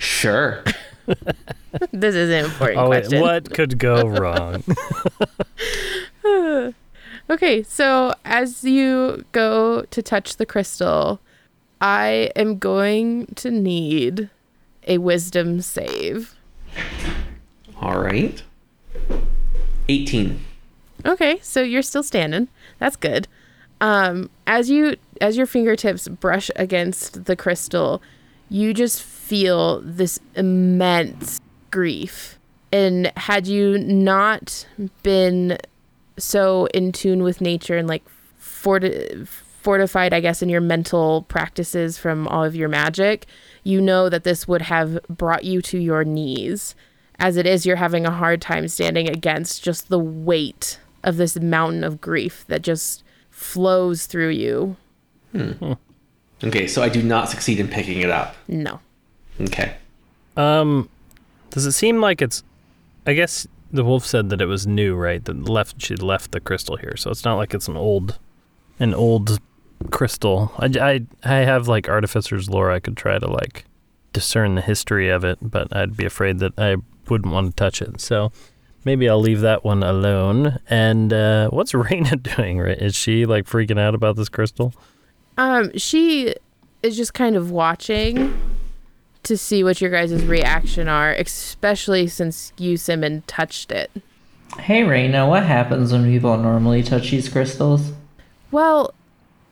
Sure. 0.00 0.64
This 1.92 2.14
is 2.14 2.30
an 2.30 2.44
important 2.44 2.78
Oh, 2.80 2.88
wait, 2.88 3.02
question. 3.02 3.20
what 3.20 3.52
could 3.54 3.78
go 3.78 4.02
wrong? 4.08 4.62
Okay, 7.28 7.62
so 7.62 8.12
as 8.24 8.64
you 8.64 9.24
go 9.30 9.82
to 9.82 10.02
touch 10.02 10.36
the 10.36 10.44
crystal, 10.46 11.20
I 11.80 12.30
am 12.34 12.58
going 12.58 13.26
to 13.36 13.52
need 13.52 14.30
a 14.88 14.98
wisdom 14.98 15.60
save. 15.60 16.34
All 17.80 18.00
right. 18.00 18.42
18. 19.88 20.40
Okay, 21.06 21.38
so 21.40 21.62
you're 21.62 21.82
still 21.82 22.02
standing. 22.02 22.48
That's 22.80 22.96
good. 22.96 23.28
Um, 23.80 24.28
as 24.48 24.68
you 24.68 24.96
as 25.20 25.36
your 25.36 25.46
fingertips 25.46 26.08
brush 26.08 26.50
against 26.56 27.26
the 27.26 27.36
crystal, 27.36 28.02
you 28.50 28.74
just 28.74 29.02
feel 29.02 29.80
this 29.80 30.18
immense 30.34 31.40
grief. 31.70 32.38
And 32.72 33.10
had 33.16 33.46
you 33.46 33.78
not 33.78 34.66
been 35.02 35.56
so 36.18 36.66
in 36.74 36.92
tune 36.92 37.22
with 37.22 37.40
nature 37.40 37.78
and 37.78 37.88
like 37.88 38.02
forti- 38.36 39.24
fortified, 39.24 40.12
I 40.12 40.20
guess, 40.20 40.42
in 40.42 40.48
your 40.48 40.60
mental 40.60 41.22
practices 41.22 41.96
from 41.96 42.28
all 42.28 42.44
of 42.44 42.56
your 42.56 42.68
magic, 42.68 43.26
you 43.62 43.80
know 43.80 44.08
that 44.08 44.24
this 44.24 44.46
would 44.48 44.62
have 44.62 44.98
brought 45.08 45.44
you 45.44 45.62
to 45.62 45.78
your 45.78 46.04
knees. 46.04 46.74
As 47.18 47.36
it 47.36 47.46
is, 47.46 47.66
you're 47.66 47.76
having 47.76 48.06
a 48.06 48.10
hard 48.10 48.42
time 48.42 48.66
standing 48.68 49.08
against 49.08 49.62
just 49.62 49.88
the 49.88 49.98
weight 49.98 50.80
of 51.04 51.16
this 51.16 51.38
mountain 51.38 51.84
of 51.84 52.00
grief 52.00 52.44
that 52.48 52.62
just 52.62 53.04
flows 53.30 54.06
through 54.06 54.30
you. 54.30 54.76
Hmm. 55.32 55.72
Okay, 56.42 56.66
so 56.66 56.82
I 56.82 56.88
do 56.88 57.02
not 57.02 57.28
succeed 57.28 57.60
in 57.60 57.68
picking 57.68 58.00
it 58.00 58.10
up. 58.10 58.34
No. 58.48 58.80
Okay. 59.40 59.74
Um, 60.36 60.88
does 61.50 61.66
it 61.66 61.72
seem 61.72 62.00
like 62.00 62.22
it's? 62.22 62.42
I 63.06 63.12
guess 63.12 63.46
the 63.72 63.84
wolf 63.84 64.06
said 64.06 64.30
that 64.30 64.40
it 64.40 64.46
was 64.46 64.66
new, 64.66 64.94
right? 64.94 65.24
That 65.24 65.48
left 65.48 65.82
she 65.82 65.96
left 65.96 66.32
the 66.32 66.40
crystal 66.40 66.76
here, 66.76 66.96
so 66.96 67.10
it's 67.10 67.24
not 67.24 67.36
like 67.36 67.54
it's 67.54 67.68
an 67.68 67.76
old, 67.76 68.18
an 68.78 68.94
old 68.94 69.40
crystal. 69.90 70.52
I, 70.58 70.66
I, 70.80 71.06
I 71.24 71.38
have 71.44 71.68
like 71.68 71.88
artificer's 71.88 72.48
lore. 72.48 72.70
I 72.70 72.80
could 72.80 72.96
try 72.96 73.18
to 73.18 73.26
like 73.26 73.64
discern 74.12 74.54
the 74.54 74.62
history 74.62 75.08
of 75.08 75.24
it, 75.24 75.38
but 75.42 75.74
I'd 75.74 75.96
be 75.96 76.04
afraid 76.04 76.38
that 76.40 76.58
I 76.58 76.76
wouldn't 77.08 77.32
want 77.32 77.50
to 77.50 77.56
touch 77.56 77.80
it. 77.82 78.00
So 78.00 78.32
maybe 78.84 79.08
I'll 79.08 79.20
leave 79.20 79.40
that 79.40 79.64
one 79.64 79.82
alone. 79.82 80.58
And 80.68 81.12
uh, 81.12 81.48
what's 81.50 81.72
Raina 81.74 82.22
doing? 82.22 82.58
Right? 82.58 82.78
Is 82.78 82.94
she 82.94 83.26
like 83.26 83.46
freaking 83.46 83.78
out 83.78 83.94
about 83.94 84.16
this 84.16 84.28
crystal? 84.28 84.74
Um, 85.40 85.74
she 85.78 86.34
is 86.82 86.98
just 86.98 87.14
kind 87.14 87.34
of 87.34 87.50
watching 87.50 88.38
to 89.22 89.38
see 89.38 89.64
what 89.64 89.80
your 89.80 89.90
guys' 89.90 90.22
reaction 90.22 90.86
are, 90.86 91.12
especially 91.14 92.08
since 92.08 92.52
you, 92.58 92.76
Simon, 92.76 93.22
touched 93.26 93.72
it. 93.72 93.90
Hey, 94.58 94.82
Raina, 94.82 95.26
what 95.26 95.44
happens 95.44 95.92
when 95.92 96.04
people 96.04 96.36
normally 96.36 96.82
touch 96.82 97.10
these 97.10 97.30
crystals? 97.30 97.92
Well, 98.50 98.92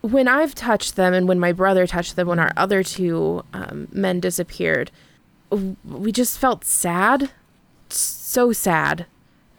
when 0.02 0.28
I've 0.28 0.54
touched 0.54 0.96
them 0.96 1.14
and 1.14 1.26
when 1.26 1.40
my 1.40 1.52
brother 1.52 1.86
touched 1.86 2.16
them, 2.16 2.28
when 2.28 2.38
our 2.38 2.52
other 2.54 2.82
two 2.82 3.42
um, 3.54 3.88
men 3.90 4.20
disappeared, 4.20 4.90
we 5.50 6.12
just 6.12 6.38
felt 6.38 6.66
sad. 6.66 7.30
So 7.88 8.52
sad. 8.52 9.06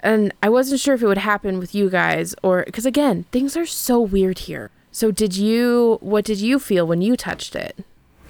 And 0.02 0.32
I 0.44 0.50
wasn't 0.50 0.80
sure 0.80 0.94
if 0.94 1.02
it 1.02 1.08
would 1.08 1.18
happen 1.18 1.58
with 1.58 1.74
you 1.74 1.90
guys 1.90 2.36
or 2.44 2.66
because, 2.66 2.86
again, 2.86 3.26
things 3.32 3.58
are 3.58 3.66
so 3.66 4.00
weird 4.00 4.40
here. 4.40 4.70
So, 4.92 5.12
did 5.12 5.36
you, 5.36 5.98
what 6.02 6.26
did 6.26 6.40
you 6.40 6.60
feel 6.60 6.86
when 6.88 7.02
you 7.02 7.16
touched 7.16 7.56
it? 7.56 7.84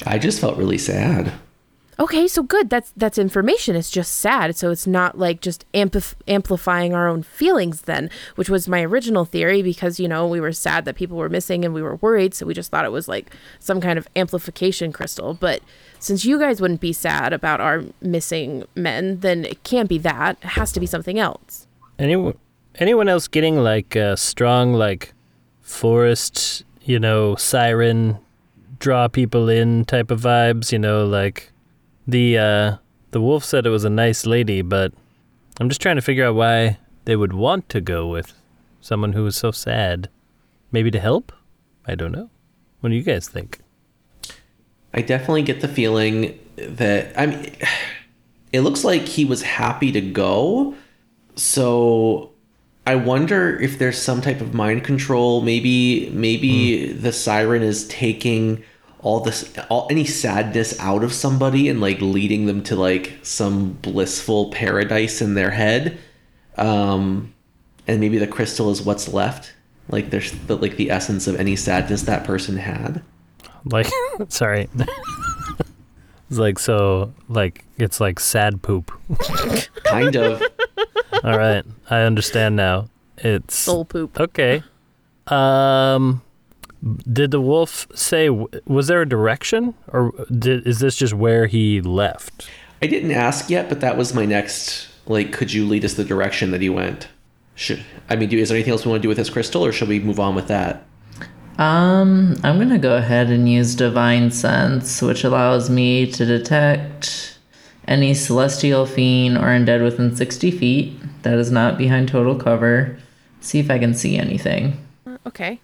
I 0.05 0.17
just 0.17 0.39
felt 0.39 0.57
really 0.57 0.77
sad. 0.77 1.33
Okay, 1.99 2.29
so 2.29 2.43
good. 2.43 2.69
That's 2.69 2.93
that's 2.95 3.17
information. 3.17 3.75
It's 3.75 3.91
just 3.91 4.19
sad. 4.19 4.55
So 4.55 4.71
it's 4.71 4.87
not 4.87 5.17
like 5.19 5.41
just 5.41 5.69
ampli- 5.73 6.15
amplifying 6.29 6.93
our 6.93 7.09
own 7.09 7.23
feelings 7.23 7.81
then, 7.81 8.09
which 8.35 8.49
was 8.49 8.69
my 8.69 8.81
original 8.83 9.25
theory 9.25 9.61
because 9.61 9.99
you 9.99 10.07
know, 10.07 10.25
we 10.25 10.39
were 10.39 10.53
sad 10.53 10.85
that 10.85 10.95
people 10.95 11.17
were 11.17 11.27
missing 11.27 11.65
and 11.65 11.73
we 11.73 11.81
were 11.81 11.97
worried, 11.97 12.33
so 12.33 12.45
we 12.45 12.53
just 12.53 12.71
thought 12.71 12.85
it 12.85 12.93
was 12.93 13.09
like 13.09 13.35
some 13.59 13.81
kind 13.81 13.99
of 13.99 14.07
amplification 14.15 14.93
crystal. 14.93 15.33
But 15.33 15.61
since 15.99 16.23
you 16.23 16.39
guys 16.39 16.61
wouldn't 16.61 16.79
be 16.79 16.93
sad 16.93 17.33
about 17.33 17.59
our 17.59 17.83
missing 18.01 18.63
men, 18.75 19.19
then 19.19 19.43
it 19.43 19.63
can't 19.63 19.89
be 19.89 19.97
that. 19.97 20.37
It 20.41 20.47
has 20.51 20.71
to 20.71 20.79
be 20.79 20.85
something 20.85 21.19
else. 21.19 21.67
Anyone, 21.97 22.37
anyone 22.75 23.09
else 23.09 23.27
getting 23.27 23.57
like 23.57 23.97
uh, 23.97 24.15
strong 24.15 24.73
like 24.73 25.13
forest, 25.69 26.63
you 26.83 26.99
know, 26.99 27.35
siren, 27.35 28.17
draw 28.79 29.07
people 29.07 29.47
in 29.47 29.85
type 29.85 30.11
of 30.11 30.21
vibes? 30.21 30.71
You 30.71 30.79
know, 30.79 31.05
like 31.05 31.51
the 32.07 32.37
uh, 32.37 32.75
the 33.11 33.21
wolf 33.21 33.43
said 33.45 33.65
it 33.65 33.69
was 33.69 33.85
a 33.85 33.89
nice 33.89 34.25
lady, 34.25 34.61
but 34.61 34.91
I'm 35.59 35.69
just 35.69 35.81
trying 35.81 35.95
to 35.95 36.01
figure 36.01 36.25
out 36.25 36.35
why 36.35 36.79
they 37.05 37.15
would 37.15 37.33
want 37.33 37.69
to 37.69 37.81
go 37.81 38.07
with 38.07 38.33
someone 38.81 39.13
who 39.13 39.23
was 39.23 39.35
so 39.35 39.51
sad. 39.51 40.09
Maybe 40.71 40.91
to 40.91 40.99
help? 40.99 41.31
I 41.85 41.95
don't 41.95 42.11
know. 42.11 42.29
What 42.79 42.89
do 42.89 42.95
you 42.95 43.03
guys 43.03 43.27
think? 43.27 43.59
I 44.93 45.01
definitely 45.01 45.43
get 45.43 45.61
the 45.61 45.67
feeling 45.67 46.39
that 46.57 47.17
I 47.19 47.25
mean 47.25 47.55
it 48.51 48.61
looks 48.61 48.83
like 48.83 49.03
he 49.03 49.25
was 49.25 49.43
happy 49.43 49.91
to 49.91 50.01
go. 50.01 50.75
So 51.35 52.31
I 52.89 52.95
wonder 52.95 53.55
if 53.59 53.77
there's 53.77 54.01
some 54.01 54.19
type 54.19 54.41
of 54.41 54.55
mind 54.55 54.83
control. 54.83 55.41
Maybe 55.41 56.09
maybe 56.09 56.91
the 56.91 57.13
siren 57.13 57.61
is 57.61 57.87
taking 57.87 58.63
all 59.01 59.19
this 59.19 59.55
all 59.69 59.87
any 59.91 60.05
sadness 60.05 60.77
out 60.79 61.03
of 61.03 61.13
somebody 61.13 61.69
and 61.69 61.79
like 61.79 62.01
leading 62.01 62.47
them 62.47 62.63
to 62.63 62.75
like 62.75 63.19
some 63.21 63.73
blissful 63.73 64.49
paradise 64.49 65.21
in 65.21 65.35
their 65.35 65.51
head. 65.51 65.99
Um 66.57 67.31
and 67.87 67.99
maybe 67.99 68.17
the 68.17 68.25
crystal 68.25 68.71
is 68.71 68.81
what's 68.81 69.07
left. 69.07 69.53
Like 69.89 70.09
there's 70.09 70.31
the, 70.31 70.57
like 70.57 70.75
the 70.77 70.89
essence 70.89 71.27
of 71.27 71.35
any 71.35 71.55
sadness 71.55 72.01
that 72.03 72.23
person 72.23 72.57
had. 72.57 73.03
Like, 73.65 73.85
sorry. 74.29 74.67
it's 76.27 76.39
like 76.39 76.57
so, 76.57 77.13
like 77.27 77.65
it's 77.77 77.99
like 78.01 78.19
sad 78.19 78.63
poop. 78.63 78.91
Kind 79.83 80.15
of. 80.15 80.41
All 81.23 81.37
right, 81.37 81.65
I 81.89 82.01
understand 82.01 82.55
now. 82.55 82.89
It's 83.17 83.55
Soul 83.55 83.85
poop. 83.85 84.19
okay. 84.19 84.63
Um, 85.27 86.21
did 87.11 87.31
the 87.31 87.41
wolf 87.41 87.87
say? 87.93 88.29
Was 88.29 88.87
there 88.87 89.01
a 89.01 89.09
direction, 89.09 89.73
or 89.87 90.13
did 90.37 90.65
is 90.65 90.79
this 90.79 90.95
just 90.95 91.13
where 91.13 91.47
he 91.47 91.81
left? 91.81 92.49
I 92.81 92.87
didn't 92.87 93.11
ask 93.11 93.49
yet, 93.49 93.67
but 93.67 93.81
that 93.81 93.97
was 93.97 94.13
my 94.13 94.25
next. 94.25 94.87
Like, 95.05 95.33
could 95.33 95.51
you 95.51 95.65
lead 95.65 95.83
us 95.83 95.95
the 95.95 96.05
direction 96.05 96.51
that 96.51 96.61
he 96.61 96.69
went? 96.69 97.07
Should 97.55 97.83
I 98.09 98.15
mean, 98.15 98.29
do 98.29 98.37
is 98.37 98.49
there 98.49 98.55
anything 98.55 98.71
else 98.71 98.85
we 98.85 98.91
want 98.91 99.01
to 99.01 99.03
do 99.03 99.09
with 99.09 99.17
this 99.17 99.29
crystal, 99.29 99.65
or 99.65 99.71
should 99.71 99.89
we 99.89 99.99
move 99.99 100.19
on 100.19 100.35
with 100.35 100.47
that? 100.47 100.85
Um, 101.57 102.37
I'm 102.41 102.57
gonna 102.57 102.79
go 102.79 102.95
ahead 102.95 103.29
and 103.29 103.49
use 103.49 103.75
Divine 103.75 104.31
Sense, 104.31 105.01
which 105.01 105.25
allows 105.25 105.69
me 105.69 106.09
to 106.11 106.25
detect 106.25 107.37
any 107.85 108.13
celestial 108.13 108.85
fiend 108.85 109.37
or 109.37 109.47
undead 109.47 109.83
within 109.83 110.15
60 110.15 110.51
feet 110.51 110.93
that 111.23 111.37
is 111.37 111.51
not 111.51 111.77
behind 111.77 112.07
total 112.07 112.35
cover. 112.35 112.97
See 113.41 113.59
if 113.59 113.69
I 113.69 113.79
can 113.79 113.93
see 113.93 114.17
anything. 114.17 114.77
Okay. 115.25 115.59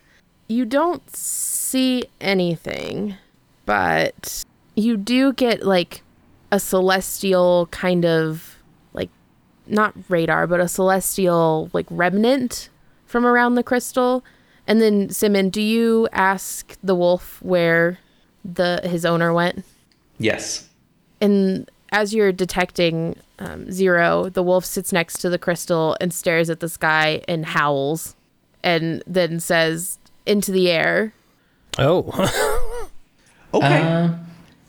You 0.48 0.66
don't 0.66 1.10
see 1.16 2.06
anything, 2.22 3.16
but 3.66 4.44
you 4.76 4.98
do 4.98 5.34
get 5.34 5.64
like 5.64 6.04
a 6.52 6.60
celestial 6.60 7.68
kind 7.72 8.06
of 8.06 8.58
like 8.94 9.10
not 9.68 9.94
radar, 10.10 10.48
but 10.48 10.60
a 10.60 10.68
celestial 10.68 11.70
like 11.74 11.88
remnant 11.90 12.70
from 13.06 13.26
around 13.26 13.56
the 13.56 13.64
crystal. 13.64 14.24
And 14.68 14.82
then 14.82 15.10
Simon, 15.10 15.50
do 15.50 15.62
you 15.62 16.08
ask 16.12 16.78
the 16.84 16.96
wolf 16.96 17.42
where 17.42 18.00
the 18.44 18.82
his 18.84 19.06
owner 19.06 19.34
went? 19.34 19.66
Yes. 20.18 20.70
And 21.20 21.70
as 21.96 22.14
you're 22.14 22.34
detecting 22.34 23.16
um, 23.40 23.72
zero, 23.72 24.28
the 24.28 24.44
wolf 24.44 24.66
sits 24.66 24.92
next 24.92 25.20
to 25.20 25.30
the 25.30 25.40
crystal 25.40 25.96
and 26.02 26.14
stares 26.14 26.50
at 26.50 26.60
the 26.60 26.68
sky 26.68 27.22
and 27.26 27.46
howls, 27.46 28.18
and 28.62 29.02
then 29.08 29.40
says 29.40 29.98
into 30.26 30.52
the 30.52 30.70
air, 30.70 31.14
Oh, 31.78 32.12
Okay. 33.54 33.82
Uh, 33.82 34.10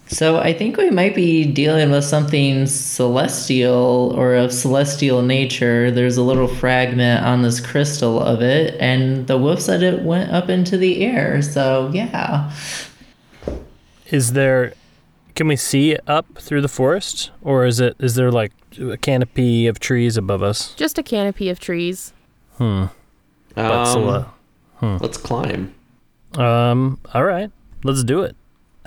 so 0.06 0.38
I 0.38 0.52
think 0.52 0.76
we 0.76 0.90
might 0.90 1.16
be 1.16 1.50
dealing 1.50 1.90
with 1.90 2.04
something 2.04 2.66
celestial 2.66 4.14
or 4.14 4.36
of 4.36 4.52
celestial 4.52 5.22
nature. 5.22 5.90
There's 5.90 6.16
a 6.16 6.22
little 6.22 6.46
fragment 6.46 7.24
on 7.24 7.42
this 7.42 7.58
crystal 7.58 8.20
of 8.20 8.40
it, 8.40 8.76
and 8.78 9.26
the 9.26 9.36
wolf 9.36 9.60
said 9.60 9.82
it 9.82 10.02
went 10.02 10.30
up 10.30 10.48
into 10.48 10.76
the 10.76 11.04
air. 11.04 11.42
So 11.42 11.90
yeah. 11.92 12.52
is 14.06 14.32
there? 14.32 14.74
Can 15.36 15.48
we 15.48 15.56
see 15.56 15.96
up 16.06 16.26
through 16.38 16.62
the 16.62 16.68
forest, 16.68 17.30
or 17.42 17.66
is 17.66 17.78
it? 17.78 17.94
Is 18.00 18.14
there 18.14 18.32
like 18.32 18.52
a 18.80 18.96
canopy 18.96 19.66
of 19.66 19.78
trees 19.78 20.16
above 20.16 20.42
us? 20.42 20.74
just 20.74 20.98
a 20.98 21.02
canopy 21.02 21.50
of 21.50 21.60
trees. 21.60 22.12
Hmm. 22.58 22.86
But 23.54 23.84
so, 23.92 24.08
uh, 24.08 24.24
Um, 24.80 24.98
Let's 24.98 25.18
climb. 25.18 25.74
Um. 26.36 26.98
All 27.14 27.24
right. 27.24 27.50
Let's 27.84 28.02
do 28.02 28.22
it. 28.22 28.34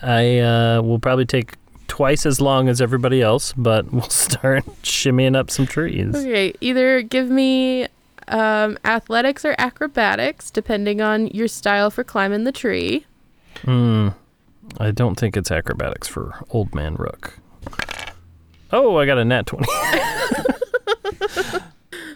I 0.02 0.39
uh, 0.39 0.82
will 0.82 1.00
probably 1.00 1.26
take 1.26 1.54
twice 1.88 2.26
as 2.26 2.41
long 2.41 2.68
as 2.68 2.82
everybody 2.82 3.22
else, 3.22 3.54
but 3.56 3.86
we'll 3.93 4.10
start 4.10 4.66
shimmying 4.82 5.36
up 5.36 5.50
some 5.52 5.68
trees. 5.68 6.16
Okay, 6.16 6.54
either 6.62 7.02
give 7.04 7.30
me 7.30 7.88
um, 8.28 8.78
athletics 8.86 9.45
or 9.45 9.56
acrobatics, 9.60 10.50
depending 10.50 11.00
on 11.00 11.28
your 11.28 11.47
style 11.47 11.91
for 11.91 12.04
climbing 12.04 12.43
the 12.43 12.52
tree. 12.52 13.06
Hmm. 13.64 14.10
I 14.78 14.92
don't 14.92 15.16
think 15.16 15.36
it's 15.36 15.52
acrobatics 15.52 16.08
for 16.08 16.44
Old 16.50 16.76
Man 16.76 16.96
Rook. 16.96 17.40
Oh, 18.72 18.98
I 18.98 19.06
got 19.06 19.18
a 19.18 19.26
nat 19.26 19.46
twenty. 19.48 19.68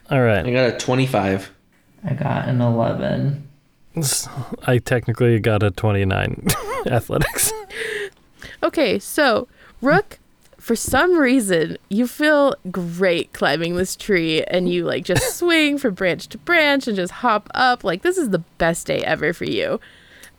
All 0.09 0.21
right. 0.21 0.45
I 0.45 0.51
got 0.51 0.73
a 0.73 0.77
twenty-five. 0.77 1.51
I 2.05 2.13
got 2.13 2.47
an 2.49 2.59
11. 2.59 3.47
I 4.67 4.77
technically 4.79 5.39
got 5.39 5.63
a 5.63 5.71
twenty-nine 5.71 6.47
athletics. 6.87 7.51
Okay, 8.61 8.99
so 8.99 9.47
Rook, 9.81 10.19
for 10.57 10.75
some 10.75 11.17
reason, 11.17 11.77
you 11.89 12.07
feel 12.07 12.55
great 12.71 13.33
climbing 13.33 13.75
this 13.75 13.95
tree 13.95 14.43
and 14.43 14.69
you 14.69 14.85
like 14.85 15.05
just 15.05 15.37
swing 15.37 15.77
from 15.77 15.93
branch 15.93 16.27
to 16.29 16.37
branch 16.37 16.87
and 16.87 16.95
just 16.95 17.11
hop 17.13 17.49
up. 17.53 17.83
Like, 17.83 18.01
this 18.01 18.17
is 18.17 18.29
the 18.29 18.39
best 18.57 18.87
day 18.87 18.99
ever 18.99 19.33
for 19.33 19.45
you. 19.45 19.79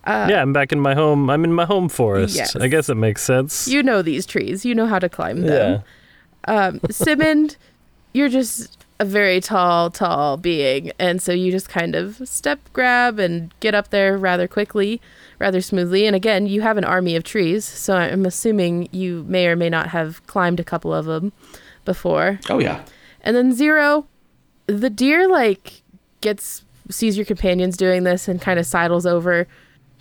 Yeah, 0.06 0.42
I'm 0.42 0.52
back 0.52 0.72
in 0.72 0.80
my 0.80 0.94
home. 0.94 1.30
I'm 1.30 1.44
in 1.44 1.52
my 1.52 1.64
home 1.64 1.88
forest. 1.88 2.36
Yes. 2.36 2.56
I 2.56 2.68
guess 2.68 2.88
it 2.88 2.96
makes 2.96 3.22
sense. 3.22 3.68
You 3.68 3.82
know 3.82 4.02
these 4.02 4.26
trees, 4.26 4.64
you 4.64 4.74
know 4.74 4.86
how 4.86 4.98
to 4.98 5.08
climb 5.08 5.42
them. 5.42 5.82
yeah. 6.46 6.66
Um, 6.66 6.80
Simond, 6.90 7.56
you're 8.12 8.28
just 8.28 8.84
a 9.00 9.04
very 9.04 9.40
tall, 9.40 9.90
tall 9.90 10.36
being. 10.36 10.92
And 10.98 11.20
so 11.20 11.32
you 11.32 11.50
just 11.50 11.68
kind 11.68 11.94
of 11.94 12.26
step, 12.28 12.60
grab, 12.72 13.18
and 13.18 13.52
get 13.60 13.74
up 13.74 13.88
there 13.90 14.16
rather 14.16 14.46
quickly, 14.46 15.00
rather 15.38 15.60
smoothly. 15.60 16.06
And 16.06 16.14
again, 16.14 16.46
you 16.46 16.60
have 16.60 16.76
an 16.76 16.84
army 16.84 17.16
of 17.16 17.24
trees. 17.24 17.64
So 17.64 17.96
I'm 17.96 18.24
assuming 18.24 18.88
you 18.92 19.24
may 19.26 19.46
or 19.46 19.56
may 19.56 19.68
not 19.68 19.88
have 19.88 20.24
climbed 20.26 20.60
a 20.60 20.64
couple 20.64 20.94
of 20.94 21.06
them 21.06 21.32
before. 21.84 22.38
Oh 22.48 22.58
yeah. 22.58 22.84
And 23.22 23.34
then 23.34 23.52
Zero, 23.52 24.06
the 24.66 24.90
deer 24.90 25.28
like 25.28 25.82
gets 26.20 26.64
sees 26.90 27.16
your 27.16 27.24
companions 27.24 27.76
doing 27.76 28.04
this 28.04 28.28
and 28.28 28.40
kind 28.40 28.58
of 28.58 28.66
sidles 28.66 29.06
over 29.06 29.46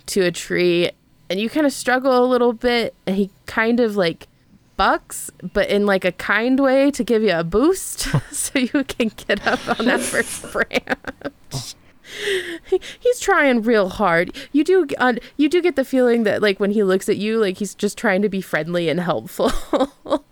to 0.06 0.20
a 0.22 0.30
tree 0.30 0.90
and 1.30 1.40
you 1.40 1.48
kind 1.48 1.66
of 1.66 1.72
struggle 1.72 2.24
a 2.24 2.26
little 2.26 2.52
bit 2.52 2.94
and 3.06 3.16
he 3.16 3.30
kind 3.46 3.80
of 3.80 3.96
like 3.96 4.28
bucks 4.76 5.30
but 5.52 5.68
in 5.70 5.86
like 5.86 6.04
a 6.04 6.12
kind 6.12 6.58
way 6.60 6.90
to 6.90 7.04
give 7.04 7.22
you 7.22 7.30
a 7.32 7.44
boost 7.44 8.08
so 8.32 8.58
you 8.58 8.84
can 8.84 9.10
get 9.28 9.46
up 9.46 9.60
on 9.78 9.86
that 9.86 10.00
first 10.00 10.42
branch. 10.52 11.74
He- 12.68 12.80
He's 13.00 13.18
trying 13.20 13.62
real 13.62 13.88
hard. 13.88 14.34
You 14.52 14.62
do 14.64 14.86
uh, 14.98 15.14
you 15.36 15.48
do 15.48 15.62
get 15.62 15.74
the 15.76 15.84
feeling 15.84 16.24
that 16.24 16.42
like 16.42 16.60
when 16.60 16.70
he 16.72 16.82
looks 16.82 17.08
at 17.08 17.16
you 17.16 17.38
like 17.38 17.56
he's 17.58 17.74
just 17.74 17.96
trying 17.98 18.22
to 18.22 18.28
be 18.28 18.40
friendly 18.40 18.88
and 18.88 19.00
helpful 19.00 19.50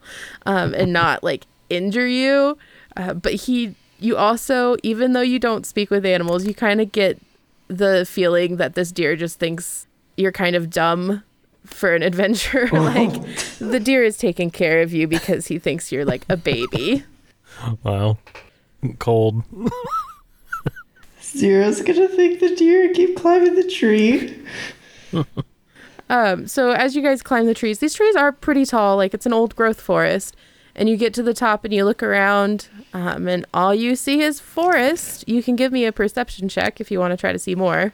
um, 0.47 0.75
and 0.75 0.93
not 0.93 1.25
like 1.25 1.47
injure 1.71 2.07
you. 2.07 2.59
Uh, 2.97 3.15
but 3.15 3.33
he, 3.35 3.75
you 3.99 4.17
also, 4.17 4.77
even 4.83 5.13
though 5.15 5.23
you 5.23 5.39
don't 5.39 5.65
speak 5.65 5.91
with 5.91 6.05
animals, 6.05 6.45
you 6.45 6.55
kind 6.55 6.81
of 6.81 6.93
get 6.93 7.19
the 7.73 8.07
feeling 8.09 8.57
that 8.57 8.75
this 8.75 8.93
deer 8.93 9.17
just 9.17 9.39
thinks 9.39 9.87
you're 10.17 10.33
kind 10.33 10.55
of 10.57 10.71
dumb 10.71 11.23
for 11.65 11.95
an 11.95 12.03
adventure. 12.03 12.69
like 12.73 13.13
the 13.59 13.81
deer 13.81 14.03
is 14.05 14.17
taking 14.17 14.51
care 14.51 14.83
of 14.83 14.93
you 14.93 15.07
because 15.07 15.47
he 15.47 15.59
thinks 15.59 15.91
you're 15.93 16.05
like 16.05 16.25
a 16.29 16.37
baby. 16.37 17.05
Wow. 17.83 18.19
Cold. 18.99 19.43
Zero's 21.23 21.81
gonna 21.83 22.09
think 22.09 22.41
the 22.41 22.55
deer 22.57 22.85
and 22.87 22.95
keep 22.95 23.17
climbing 23.17 23.55
the 23.55 23.69
tree. 23.69 24.45
Um, 26.13 26.47
so 26.47 26.73
as 26.73 26.95
you 26.95 27.01
guys 27.01 27.23
climb 27.23 27.47
the 27.47 27.55
trees, 27.55 27.79
these 27.79 27.95
trees 27.95 28.15
are 28.17 28.33
pretty 28.33 28.67
tall. 28.67 28.97
Like 28.97 29.15
it's 29.15 29.25
an 29.25 29.33
old 29.33 29.57
growth 29.57 29.81
forest. 29.81 30.37
And 30.75 30.89
you 30.89 30.97
get 30.97 31.13
to 31.15 31.23
the 31.23 31.35
top 31.35 31.65
and 31.65 31.75
you 31.75 31.85
look 31.85 32.03
around, 32.03 32.69
um, 32.95 33.29
and 33.29 33.45
all 33.53 33.75
you 33.75 33.95
see 33.95 34.21
is 34.23 34.41
forest. 34.41 35.25
You 35.29 35.43
can 35.43 35.55
give 35.55 35.71
me 35.71 35.85
a 35.85 35.93
perception 35.93 36.49
check 36.49 36.81
if 36.81 36.91
you 36.91 36.99
want 36.99 37.11
to 37.13 37.17
try 37.17 37.33
to 37.33 37.39
see 37.39 37.55
more. 37.55 37.93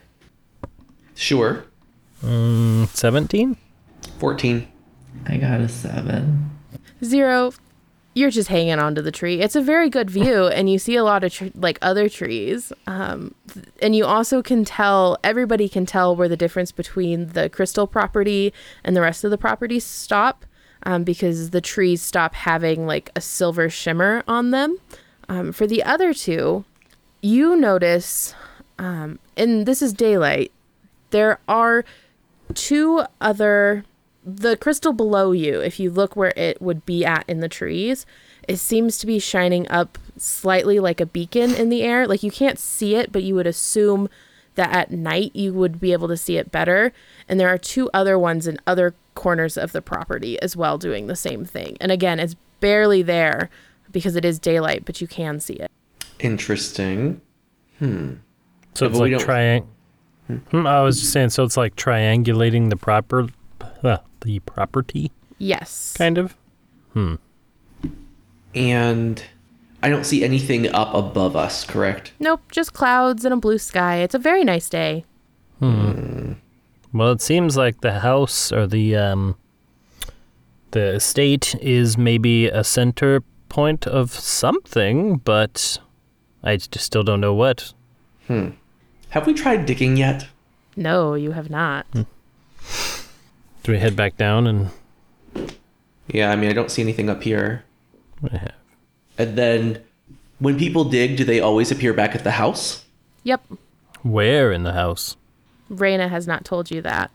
Sure. 1.15 1.65
Mm, 2.23 2.87
Seventeen. 2.87 3.57
Fourteen. 4.17 4.67
I 5.27 5.37
got 5.37 5.59
a 5.59 5.67
7. 5.67 6.49
Zero, 7.03 7.51
you're 8.13 8.29
just 8.29 8.47
hanging 8.49 8.79
onto 8.79 9.01
the 9.01 9.11
tree. 9.11 9.41
It's 9.41 9.55
a 9.55 9.61
very 9.61 9.89
good 9.89 10.09
view, 10.09 10.47
and 10.47 10.69
you 10.69 10.79
see 10.79 10.95
a 10.95 11.03
lot 11.03 11.23
of 11.23 11.33
tr- 11.33 11.47
like 11.55 11.77
other 11.81 12.07
trees. 12.09 12.71
Um, 12.87 13.35
th- 13.53 13.65
and 13.81 13.95
you 13.95 14.05
also 14.05 14.41
can 14.41 14.63
tell 14.65 15.17
everybody 15.23 15.67
can 15.67 15.85
tell 15.85 16.15
where 16.15 16.29
the 16.29 16.37
difference 16.37 16.71
between 16.71 17.27
the 17.29 17.49
crystal 17.49 17.87
property 17.87 18.53
and 18.83 18.95
the 18.95 19.01
rest 19.01 19.23
of 19.23 19.31
the 19.31 19.37
properties 19.37 19.83
stop, 19.85 20.45
um, 20.83 21.03
because 21.03 21.49
the 21.49 21.61
trees 21.61 22.01
stop 22.01 22.33
having 22.33 22.85
like 22.85 23.09
a 23.15 23.21
silver 23.21 23.69
shimmer 23.69 24.23
on 24.27 24.51
them. 24.51 24.77
Um, 25.27 25.51
for 25.51 25.67
the 25.67 25.83
other 25.83 26.13
two, 26.13 26.65
you 27.21 27.55
notice, 27.55 28.33
um, 28.77 29.19
and 29.37 29.65
this 29.65 29.81
is 29.81 29.93
daylight. 29.93 30.51
There 31.11 31.39
are 31.47 31.85
two 32.53 33.03
other 33.21 33.85
the 34.25 34.57
crystal 34.57 34.91
below 34.91 35.31
you 35.31 35.59
if 35.61 35.79
you 35.79 35.89
look 35.89 36.15
where 36.15 36.33
it 36.35 36.61
would 36.61 36.85
be 36.85 37.05
at 37.05 37.23
in 37.27 37.39
the 37.39 37.47
trees 37.47 38.05
it 38.49 38.57
seems 38.57 38.97
to 38.97 39.05
be 39.05 39.19
shining 39.19 39.67
up 39.69 39.99
slightly 40.17 40.79
like 40.79 40.99
a 40.99 41.05
beacon 41.05 41.53
in 41.53 41.69
the 41.69 41.83
air. 41.83 42.07
Like 42.07 42.23
you 42.23 42.31
can't 42.31 42.57
see 42.57 42.95
it, 42.95 43.11
but 43.11 43.21
you 43.21 43.35
would 43.35 43.45
assume 43.45 44.09
that 44.55 44.73
at 44.73 44.89
night 44.89 45.35
you 45.35 45.53
would 45.53 45.79
be 45.79 45.93
able 45.93 46.07
to 46.07 46.17
see 46.17 46.37
it 46.37 46.51
better. 46.51 46.91
And 47.27 47.39
there 47.39 47.47
are 47.47 47.59
two 47.59 47.91
other 47.93 48.17
ones 48.17 48.47
in 48.47 48.59
other 48.65 48.95
corners 49.19 49.57
of 49.57 49.73
the 49.73 49.81
property 49.81 50.41
as 50.41 50.55
well 50.55 50.77
doing 50.77 51.07
the 51.07 51.15
same 51.15 51.43
thing. 51.43 51.75
And 51.81 51.91
again, 51.91 52.19
it's 52.19 52.35
barely 52.61 53.01
there 53.01 53.49
because 53.91 54.15
it 54.15 54.23
is 54.23 54.39
daylight, 54.39 54.85
but 54.85 55.01
you 55.01 55.07
can 55.07 55.39
see 55.41 55.55
it. 55.55 55.69
Interesting. 56.19 57.19
Hmm. 57.79 58.13
So 58.75 58.85
Yeah, 58.85 58.89
it's 58.89 58.97
but 58.97 58.99
like 58.99 59.11
don't- 59.11 59.21
triang. 59.27 59.65
Hmm, 60.51 60.67
I 60.67 60.81
was 60.81 60.99
just 60.99 61.11
saying, 61.11 61.29
so 61.31 61.43
it's 61.43 61.57
like 61.57 61.75
triangulating 61.75 62.69
the 62.69 62.75
proper, 62.77 63.27
uh, 63.83 63.97
the 64.21 64.39
property, 64.39 65.11
Yes. 65.39 65.93
kind 65.97 66.17
of. 66.17 66.35
Hmm. 66.93 67.15
And 68.55 69.23
I 69.81 69.89
don't 69.89 70.05
see 70.05 70.23
anything 70.23 70.71
up 70.73 70.93
above 70.93 71.35
us, 71.35 71.63
correct? 71.65 72.13
Nope, 72.19 72.41
just 72.51 72.73
clouds 72.73 73.25
and 73.25 73.33
a 73.33 73.37
blue 73.37 73.57
sky. 73.57 73.97
It's 73.97 74.15
a 74.15 74.19
very 74.19 74.43
nice 74.43 74.69
day. 74.69 75.03
Well, 76.91 77.11
it 77.11 77.21
seems 77.21 77.55
like 77.55 77.81
the 77.81 77.99
house 77.99 78.51
or 78.51 78.65
the 78.65 78.95
um, 78.95 79.35
the 80.71 80.95
estate 80.95 81.55
is 81.61 81.97
maybe 81.97 82.47
a 82.47 82.63
center 82.63 83.21
point 83.47 83.87
of 83.87 84.11
something, 84.11 85.17
but 85.17 85.79
I 86.43 86.57
just 86.57 86.79
still 86.85 87.03
don't 87.03 87.21
know 87.21 87.33
what. 87.33 87.73
Have 89.09 89.25
we 89.25 89.33
tried 89.33 89.65
digging 89.65 89.97
yet? 89.97 90.27
No, 90.75 91.15
you 91.15 91.31
have 91.31 91.49
not. 91.49 91.87
Do 93.63 93.71
we 93.71 93.79
head 93.79 93.95
back 93.95 94.17
down 94.17 94.47
and? 94.47 94.69
Yeah, 96.07 96.31
I 96.31 96.35
mean, 96.35 96.49
I 96.49 96.53
don't 96.53 96.71
see 96.71 96.81
anything 96.81 97.09
up 97.09 97.21
here. 97.23 97.63
Yeah. 98.31 98.51
And 99.17 99.37
then 99.37 99.83
when 100.39 100.57
people 100.57 100.85
dig, 100.85 101.17
do 101.17 101.23
they 101.23 101.39
always 101.39 101.71
appear 101.71 101.93
back 101.93 102.15
at 102.15 102.23
the 102.23 102.31
house? 102.31 102.85
Yep. 103.23 103.41
Where 104.03 104.51
in 104.51 104.63
the 104.63 104.73
house? 104.73 105.17
Raina 105.71 106.09
has 106.09 106.27
not 106.27 106.45
told 106.45 106.71
you 106.71 106.81
that. 106.81 107.11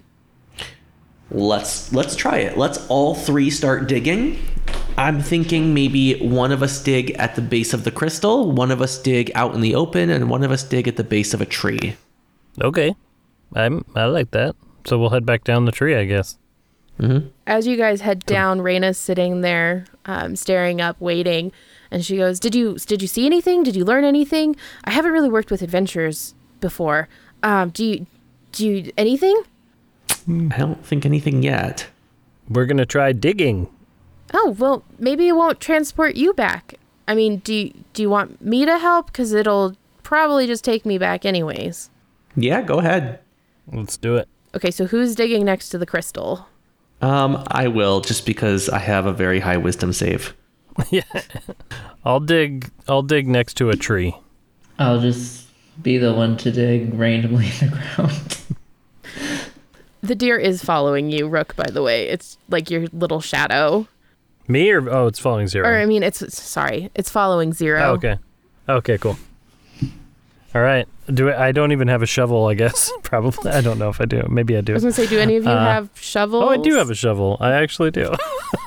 Let's 1.31 1.93
let's 1.93 2.15
try 2.15 2.39
it. 2.39 2.57
Let's 2.57 2.87
all 2.89 3.15
three 3.15 3.51
start 3.51 3.89
digging. 3.89 4.39
I'm 4.97 5.21
thinking 5.21 5.75
maybe 5.75 6.21
one 6.21 6.53
of 6.53 6.63
us 6.63 6.83
dig 6.83 7.11
at 7.13 7.35
the 7.35 7.43
base 7.43 7.75
of 7.75 7.83
the 7.85 7.91
crystal, 7.91 8.53
one 8.53 8.71
of 8.71 8.81
us 8.81 8.99
dig 8.99 9.33
out 9.35 9.55
in 9.55 9.61
the 9.61 9.75
open, 9.75 10.11
and 10.11 10.31
one 10.31 10.45
of 10.45 10.53
us 10.53 10.63
dig 10.63 10.87
at 10.87 10.97
the 10.97 11.03
base 11.03 11.35
of 11.35 11.41
a 11.41 11.47
tree. 11.47 11.97
Okay, 12.61 12.95
I'm 13.55 13.85
I 13.97 14.05
like 14.05 14.31
that. 14.33 14.55
So 14.87 14.99
we'll 14.99 15.11
head 15.11 15.27
back 15.27 15.45
down 15.45 15.65
the 15.65 15.73
tree, 15.73 15.97
I 15.97 16.05
guess. 16.05 16.39
Mm-hmm. 17.01 17.29
As 17.47 17.67
you 17.67 17.77
guys 17.77 18.03
head 18.03 18.25
down, 18.25 18.61
Raina's 18.61 18.99
sitting 18.99 19.41
there, 19.41 19.87
um, 20.05 20.37
staring 20.37 20.81
up, 20.81 21.01
waiting, 21.01 21.51
and 21.91 22.05
she 22.05 22.17
goes, 22.17 22.39
"Did 22.39 22.55
you 22.55 22.77
did 22.79 23.03
you 23.03 23.09
see 23.09 23.27
anything? 23.27 23.65
Did 23.65 23.75
you 23.75 23.85
learn 23.85 24.05
anything? 24.05 24.55
I 24.85 24.93
haven't 24.93 25.13
really 25.13 25.31
worked 25.31 25.51
with 25.51 25.63
adventurers 25.63 26.35
before. 26.61 27.09
Um, 27.43 27.71
do 27.71 27.85
you 27.85 28.07
do 28.55 28.69
you 28.69 28.93
anything? 28.97 29.43
I 30.29 30.57
don't 30.59 30.85
think 30.85 31.05
anything 31.05 31.43
yet. 31.43 31.89
We're 32.49 32.67
gonna 32.67 32.87
try 32.87 33.13
digging. 33.13 33.69
Oh 34.33 34.57
well, 34.59 34.85
maybe 34.99 35.29
it 35.29 35.37
won't 35.37 35.61
transport 35.61 36.17
you 36.17 36.33
back. 36.33 36.75
I 37.07 37.15
mean, 37.15 37.39
do 37.39 37.53
you, 37.55 37.75
do 37.93 38.03
you 38.03 38.09
want 38.11 38.41
me 38.41 38.65
to 38.65 38.79
help? 38.79 39.07
Because 39.07 39.33
it'll 39.33 39.77
probably 40.03 40.47
just 40.47 40.65
take 40.65 40.87
me 40.87 40.97
back 40.97 41.25
anyways. 41.27 41.91
Yeah, 42.35 42.63
go 42.63 42.79
ahead. 42.79 43.21
Let's 43.71 43.97
do 43.97 44.17
it. 44.17 44.29
Okay, 44.55 44.71
so 44.71 44.87
who's 44.87 45.15
digging 45.15 45.45
next 45.45 45.69
to 45.71 45.79
the 45.79 45.87
crystal? 45.87 46.49
Um, 47.03 47.45
I 47.49 47.69
will 47.69 48.01
just 48.01 48.25
because 48.25 48.69
I 48.69 48.79
have 48.79 49.05
a 49.05 49.13
very 49.13 49.41
high 49.41 49.57
wisdom 49.59 49.93
save. 49.93 50.35
Yeah, 50.91 51.03
I'll 52.05 52.19
dig. 52.19 52.69
I'll 52.89 53.03
dig 53.03 53.29
next 53.29 53.55
to 53.59 53.71
a 53.71 53.77
tree. 53.77 54.17
I'll 54.77 55.01
just 55.01 55.44
be 55.83 55.99
the 55.99 56.15
one 56.15 56.37
to 56.39 56.51
dig 56.51 56.95
randomly 56.95 57.47
in 57.61 57.71
the 57.71 57.77
ground. 57.77 58.39
The 60.03 60.15
deer 60.15 60.37
is 60.37 60.63
following 60.63 61.11
you, 61.11 61.29
Rook. 61.29 61.57
By 61.57 61.71
the 61.71 61.83
way, 61.83 62.09
it's 62.09 62.37
like 62.51 62.71
your 62.71 62.89
little 62.93 63.23
shadow. 63.23 63.89
Me 64.47 64.71
or 64.71 64.87
oh, 64.91 65.07
it's 65.07 65.19
following 65.19 65.47
zero. 65.49 65.67
Or 65.67 65.77
I 65.79 65.87
mean, 65.87 66.03
it's 66.03 66.21
it's- 66.21 66.39
sorry, 66.43 66.91
it's 66.95 67.09
following 67.09 67.55
zero. 67.55 67.81
Oh, 67.83 67.93
okay. 67.93 68.19
Okay, 68.69 68.99
cool. 68.99 69.17
All 70.55 70.61
right. 70.61 70.87
Do 71.09 71.31
I, 71.31 71.49
I 71.49 71.53
don't 71.53 71.73
even 71.73 71.89
have 71.89 72.03
a 72.03 72.07
shovel, 72.07 72.45
I 72.47 72.53
guess. 72.55 72.93
Probably. 73.03 73.51
I 73.51 73.63
don't 73.63 73.79
know 73.79 73.89
if 73.89 73.99
I 73.99 74.05
do. 74.05 74.27
Maybe 74.29 74.59
I 74.59 74.61
do. 74.61 74.75
I 74.75 74.75
do. 74.75 74.75
was 74.75 74.83
gonna 74.83 74.93
say, 74.93 75.07
do 75.07 75.19
any 75.19 75.37
of 75.37 75.45
you 75.45 75.51
Uh, 75.51 75.65
have 75.65 75.89
shovels? 75.95 76.45
Oh, 76.45 76.49
I 76.51 76.59
do 76.59 76.75
have 76.75 76.91
a 76.91 76.95
shovel. 76.95 77.39
I 77.41 77.53
actually 77.53 77.91
do. 77.91 78.13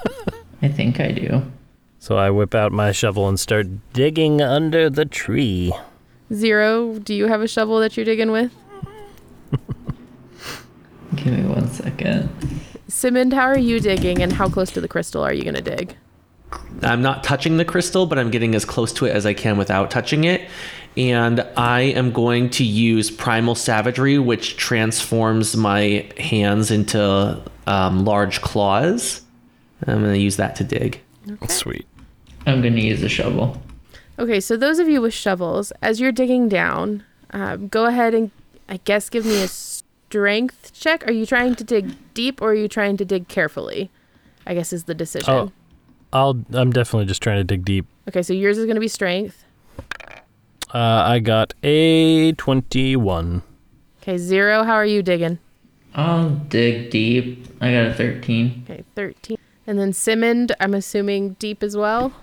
I 0.63 0.69
think 0.69 0.99
I 0.99 1.11
do. 1.11 1.43
So 1.99 2.17
I 2.17 2.31
whip 2.31 2.55
out 2.55 2.71
my 2.71 2.91
shovel 2.91 3.29
and 3.29 3.39
start 3.39 3.67
digging 3.93 4.41
under 4.41 4.89
the 4.89 5.05
tree. 5.05 5.71
Zero. 6.33 6.99
Do 6.99 7.13
you 7.13 7.27
have 7.27 7.41
a 7.41 7.47
shovel 7.47 7.79
that 7.79 7.95
you're 7.95 8.05
digging 8.05 8.31
with? 8.31 8.51
Give 11.15 11.27
me 11.27 11.43
one 11.43 11.67
second. 11.69 12.29
Simond, 12.87 13.33
how 13.33 13.43
are 13.43 13.57
you 13.57 13.79
digging, 13.79 14.21
and 14.21 14.33
how 14.33 14.49
close 14.49 14.71
to 14.71 14.81
the 14.81 14.87
crystal 14.87 15.23
are 15.23 15.33
you 15.33 15.43
gonna 15.43 15.61
dig? 15.61 15.95
I'm 16.81 17.01
not 17.01 17.23
touching 17.23 17.57
the 17.57 17.65
crystal, 17.65 18.05
but 18.05 18.17
I'm 18.17 18.31
getting 18.31 18.55
as 18.55 18.63
close 18.63 18.93
to 18.93 19.05
it 19.05 19.11
as 19.11 19.25
I 19.25 19.33
can 19.33 19.57
without 19.57 19.91
touching 19.91 20.23
it. 20.23 20.49
And 20.95 21.41
I 21.57 21.81
am 21.81 22.11
going 22.11 22.49
to 22.51 22.63
use 22.63 23.11
Primal 23.11 23.53
Savagery, 23.53 24.17
which 24.17 24.57
transforms 24.57 25.55
my 25.55 26.09
hands 26.17 26.71
into 26.71 27.41
um, 27.67 28.05
large 28.05 28.41
claws. 28.41 29.21
I'm 29.85 30.01
going 30.01 30.13
to 30.13 30.19
use 30.19 30.37
that 30.37 30.55
to 30.55 30.63
dig. 30.63 31.01
Sweet. 31.49 31.85
I'm 32.47 32.61
gonna 32.61 32.77
use 32.79 33.03
a 33.03 33.09
shovel. 33.09 33.61
Okay, 34.19 34.39
so 34.39 34.57
those 34.57 34.79
of 34.79 34.89
you 34.89 35.01
with 35.01 35.13
shovels, 35.13 35.71
as 35.81 35.99
you're 35.99 36.11
digging 36.11 36.49
down, 36.49 37.03
um, 37.31 37.67
go 37.67 37.85
ahead 37.85 38.13
and 38.13 38.31
I 38.67 38.77
guess 38.77 39.09
give 39.09 39.25
me 39.25 39.41
a 39.43 39.47
strength 39.47 40.73
check. 40.73 41.07
Are 41.07 41.11
you 41.11 41.25
trying 41.25 41.55
to 41.55 41.63
dig 41.63 41.95
deep 42.13 42.41
or 42.41 42.51
are 42.51 42.55
you 42.55 42.67
trying 42.67 42.97
to 42.97 43.05
dig 43.05 43.27
carefully? 43.27 43.91
I 44.45 44.53
guess 44.53 44.73
is 44.73 44.85
the 44.85 44.95
decision. 44.95 45.29
Oh. 45.33 45.51
I'll. 46.13 46.41
I'm 46.53 46.71
definitely 46.71 47.05
just 47.05 47.21
trying 47.21 47.37
to 47.37 47.43
dig 47.43 47.65
deep. 47.65 47.85
Okay, 48.07 48.23
so 48.23 48.31
yours 48.31 48.57
is 48.57 48.65
going 48.65 48.75
to 48.75 48.81
be 48.81 48.87
strength. 48.87 49.43
Uh, 50.73 51.03
I 51.05 51.19
got 51.19 51.53
a 51.63 52.31
twenty-one. 52.33 53.43
Okay, 54.01 54.17
zero. 54.17 54.63
How 54.63 54.73
are 54.73 54.85
you 54.85 55.03
digging? 55.03 55.39
I'll 55.95 56.29
dig 56.29 56.91
deep. 56.91 57.47
I 57.59 57.71
got 57.71 57.87
a 57.87 57.93
13. 57.93 58.65
Okay, 58.69 58.83
13. 58.95 59.37
And 59.65 59.79
then 59.79 59.91
Simond, 59.93 60.55
I'm 60.59 60.75
assuming 60.75 61.33
deep 61.39 61.63
as 61.63 61.75
well, 61.75 62.13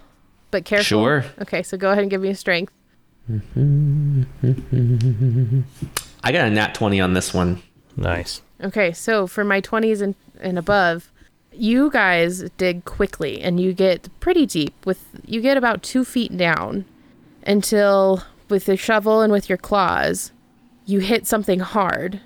but 0.54 0.64
careful. 0.64 0.84
Sure. 0.84 1.24
Okay, 1.40 1.64
so 1.64 1.76
go 1.76 1.90
ahead 1.90 2.02
and 2.02 2.10
give 2.12 2.20
me 2.20 2.28
a 2.28 2.36
strength. 2.36 2.72
I 6.22 6.30
got 6.30 6.46
a 6.46 6.50
nat 6.50 6.76
20 6.76 7.00
on 7.00 7.12
this 7.12 7.34
one. 7.34 7.60
Nice. 7.96 8.40
Okay, 8.62 8.92
so 8.92 9.26
for 9.26 9.42
my 9.42 9.60
20s 9.60 10.00
and, 10.00 10.14
and 10.38 10.56
above, 10.56 11.10
you 11.52 11.90
guys 11.90 12.48
dig 12.56 12.84
quickly 12.84 13.42
and 13.42 13.58
you 13.58 13.72
get 13.72 14.08
pretty 14.20 14.46
deep 14.46 14.74
with 14.86 15.04
you 15.24 15.40
get 15.40 15.56
about 15.56 15.82
two 15.82 16.04
feet 16.04 16.36
down 16.36 16.84
until 17.44 18.22
with 18.48 18.68
your 18.68 18.76
shovel 18.76 19.22
and 19.22 19.32
with 19.32 19.48
your 19.48 19.58
claws 19.58 20.32
you 20.84 20.98
hit 20.98 21.28
something 21.28 21.60
hard 21.60 22.20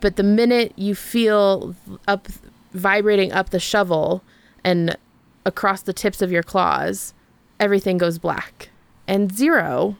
but 0.00 0.16
the 0.16 0.22
minute 0.22 0.72
you 0.76 0.94
feel 0.94 1.74
up 2.08 2.26
vibrating 2.72 3.32
up 3.32 3.50
the 3.50 3.60
shovel 3.60 4.24
and 4.64 4.96
across 5.44 5.82
the 5.82 5.92
tips 5.92 6.22
of 6.22 6.32
your 6.32 6.42
claws 6.42 7.12
everything 7.60 7.98
goes 7.98 8.18
black. 8.18 8.70
And 9.06 9.32
zero 9.32 9.96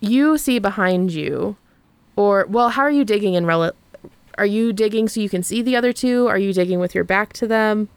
you 0.00 0.38
see 0.38 0.60
behind 0.60 1.10
you 1.12 1.56
or 2.14 2.46
well 2.48 2.68
how 2.68 2.82
are 2.82 2.90
you 2.90 3.04
digging 3.04 3.34
in 3.34 3.46
rel- 3.46 3.72
are 4.36 4.46
you 4.46 4.72
digging 4.72 5.08
so 5.08 5.20
you 5.20 5.28
can 5.28 5.42
see 5.42 5.62
the 5.62 5.74
other 5.74 5.92
two? 5.92 6.28
Are 6.28 6.38
you 6.38 6.52
digging 6.52 6.78
with 6.78 6.94
your 6.94 7.02
back 7.02 7.32
to 7.34 7.46
them? 7.48 7.88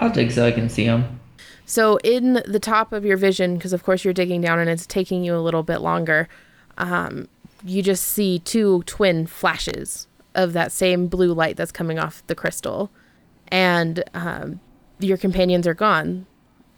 I'll 0.00 0.10
dig 0.10 0.30
so 0.30 0.46
I 0.46 0.52
can 0.52 0.68
see 0.68 0.84
them. 0.84 1.18
so 1.64 1.96
in 2.04 2.42
the 2.46 2.60
top 2.60 2.92
of 2.92 3.06
your 3.06 3.16
vision, 3.16 3.54
because 3.56 3.72
of 3.72 3.82
course 3.82 4.04
you're 4.04 4.12
digging 4.12 4.42
down 4.42 4.58
and 4.58 4.68
it's 4.68 4.86
taking 4.86 5.24
you 5.24 5.34
a 5.34 5.40
little 5.40 5.62
bit 5.62 5.78
longer, 5.78 6.28
um, 6.76 7.28
you 7.64 7.82
just 7.82 8.04
see 8.04 8.38
two 8.40 8.82
twin 8.82 9.26
flashes 9.26 10.06
of 10.34 10.52
that 10.52 10.70
same 10.72 11.06
blue 11.06 11.32
light 11.32 11.56
that's 11.56 11.72
coming 11.72 11.98
off 11.98 12.22
the 12.26 12.34
crystal, 12.34 12.90
and 13.48 14.04
um, 14.12 14.60
your 14.98 15.16
companions 15.16 15.66
are 15.66 15.74
gone, 15.74 16.26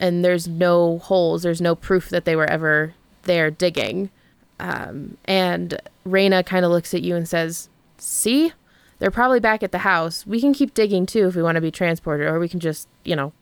and 0.01 0.25
there's 0.25 0.49
no 0.49 0.99
holes. 0.99 1.43
There's 1.43 1.61
no 1.61 1.75
proof 1.75 2.09
that 2.11 2.25
they 2.25 2.37
were 2.37 2.49
ever 2.49 2.95
there 3.23 3.51
digging. 3.51 4.11
Um, 4.61 5.17
and 5.25 5.81
Raina 6.07 6.45
kind 6.45 6.65
of 6.65 6.71
looks 6.71 6.95
at 6.95 7.03
you 7.03 7.17
and 7.17 7.29
says, 7.29 7.69
"See." 7.99 8.53
They're 8.99 9.13
probably 9.13 9.39
back 9.39 9.63
at 9.63 9.71
the 9.71 9.79
house. 9.79 10.27
We 10.27 10.41
can 10.41 10.53
keep 10.53 10.75
digging 10.75 11.07
too 11.07 11.29
if 11.29 11.37
we 11.37 11.43
want 11.43 11.55
to 11.55 11.61
be 11.61 11.71
transported, 11.71 12.27
or 12.27 12.41
we 12.41 12.49
can 12.49 12.59
just, 12.59 12.89
you 13.05 13.15
know, 13.15 13.33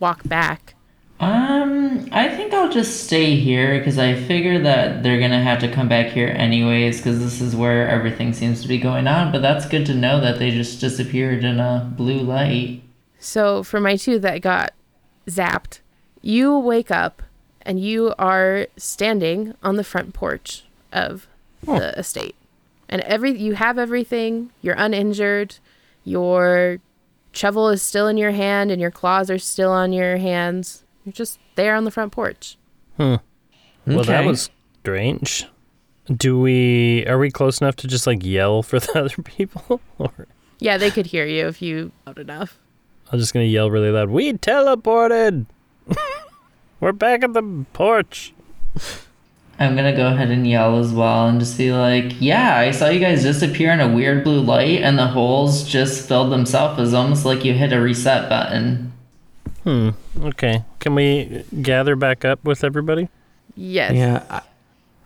walk 0.00 0.26
back. 0.28 0.74
Um, 1.20 2.08
I 2.10 2.28
think 2.28 2.52
I'll 2.52 2.70
just 2.70 3.04
stay 3.04 3.36
here 3.36 3.78
because 3.78 3.98
I 3.98 4.14
figure 4.14 4.58
that 4.62 5.02
they're 5.02 5.20
gonna 5.20 5.42
have 5.42 5.60
to 5.60 5.70
come 5.70 5.88
back 5.88 6.08
here 6.08 6.34
anyways 6.36 6.98
because 6.98 7.20
this 7.20 7.40
is 7.40 7.54
where 7.54 7.88
everything 7.88 8.32
seems 8.32 8.60
to 8.62 8.68
be 8.68 8.78
going 8.78 9.06
on. 9.06 9.30
But 9.30 9.40
that's 9.40 9.66
good 9.66 9.86
to 9.86 9.94
know 9.94 10.20
that 10.20 10.38
they 10.40 10.50
just 10.50 10.80
disappeared 10.80 11.44
in 11.44 11.60
a 11.60 11.90
blue 11.96 12.18
light. 12.18 12.82
So 13.20 13.62
for 13.62 13.80
my 13.80 13.96
two 13.96 14.18
that 14.18 14.40
got 14.40 14.74
zapped, 15.28 15.78
you 16.24 16.58
wake 16.58 16.90
up 16.90 17.22
and 17.62 17.78
you 17.78 18.14
are 18.18 18.66
standing 18.76 19.54
on 19.62 19.76
the 19.76 19.84
front 19.84 20.14
porch 20.14 20.64
of 20.92 21.28
the 21.62 21.98
estate. 21.98 22.34
And 22.88 23.02
every 23.02 23.38
you 23.38 23.54
have 23.54 23.78
everything, 23.78 24.50
you're 24.62 24.74
uninjured, 24.76 25.56
your 26.04 26.78
shovel 27.32 27.68
is 27.68 27.82
still 27.82 28.08
in 28.08 28.16
your 28.16 28.30
hand 28.30 28.70
and 28.70 28.80
your 28.80 28.90
claws 28.90 29.30
are 29.30 29.38
still 29.38 29.70
on 29.70 29.92
your 29.92 30.16
hands. 30.16 30.84
You're 31.04 31.12
just 31.12 31.38
there 31.56 31.74
on 31.74 31.84
the 31.84 31.90
front 31.90 32.12
porch. 32.12 32.56
Hmm. 32.96 33.16
Well, 33.86 34.04
that 34.04 34.24
was 34.24 34.48
strange. 34.80 35.46
Do 36.08 36.40
we 36.40 37.04
are 37.06 37.18
we 37.18 37.30
close 37.30 37.60
enough 37.60 37.76
to 37.76 37.86
just 37.86 38.06
like 38.06 38.24
yell 38.24 38.62
for 38.62 38.78
the 38.80 38.98
other 38.98 39.22
people? 39.22 39.80
or 39.98 40.26
Yeah, 40.58 40.78
they 40.78 40.90
could 40.90 41.06
hear 41.06 41.26
you 41.26 41.48
if 41.48 41.60
you 41.60 41.92
loud 42.06 42.18
enough. 42.18 42.58
I'm 43.12 43.18
just 43.18 43.34
gonna 43.34 43.44
yell 43.44 43.70
really 43.70 43.90
loud. 43.90 44.08
We 44.08 44.32
teleported. 44.32 45.46
We're 46.80 46.92
back 46.92 47.24
at 47.24 47.32
the 47.32 47.64
porch. 47.72 48.32
I'm 49.58 49.76
gonna 49.76 49.94
go 49.94 50.08
ahead 50.08 50.30
and 50.30 50.46
yell 50.46 50.78
as 50.78 50.92
well 50.92 51.28
and 51.28 51.38
just 51.38 51.56
be 51.56 51.70
like, 51.70 52.20
yeah, 52.20 52.58
I 52.58 52.72
saw 52.72 52.88
you 52.88 52.98
guys 52.98 53.22
disappear 53.22 53.72
in 53.72 53.80
a 53.80 53.92
weird 53.92 54.24
blue 54.24 54.40
light 54.40 54.82
and 54.82 54.98
the 54.98 55.06
holes 55.06 55.64
just 55.64 56.08
filled 56.08 56.32
themselves. 56.32 56.80
It's 56.80 56.92
almost 56.92 57.24
like 57.24 57.44
you 57.44 57.52
hit 57.54 57.72
a 57.72 57.80
reset 57.80 58.28
button. 58.28 58.92
Hmm. 59.62 59.90
Okay. 60.20 60.64
Can 60.80 60.94
we 60.94 61.44
gather 61.62 61.94
back 61.94 62.24
up 62.24 62.44
with 62.44 62.64
everybody? 62.64 63.08
Yes. 63.54 63.92
Yeah. 63.94 64.24
I, 64.28 64.42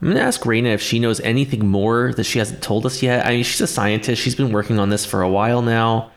I'm 0.01 0.09
gonna 0.09 0.21
ask 0.21 0.41
Raina 0.43 0.73
if 0.73 0.81
she 0.81 0.99
knows 0.99 1.21
anything 1.21 1.67
more 1.67 2.13
that 2.15 2.25
she 2.25 2.39
hasn't 2.39 2.63
told 2.63 2.87
us 2.87 3.03
yet. 3.03 3.27
I 3.27 3.31
mean, 3.31 3.45
she's 3.45 3.61
a 3.61 3.67
scientist. 3.67 4.23
She's 4.23 4.35
been 4.35 4.53
working 4.53 4.79
on 4.79 4.89
this 4.89 5.05
for 5.05 5.23
a 5.23 5.29
while 5.29 5.61
now. 5.61 6.11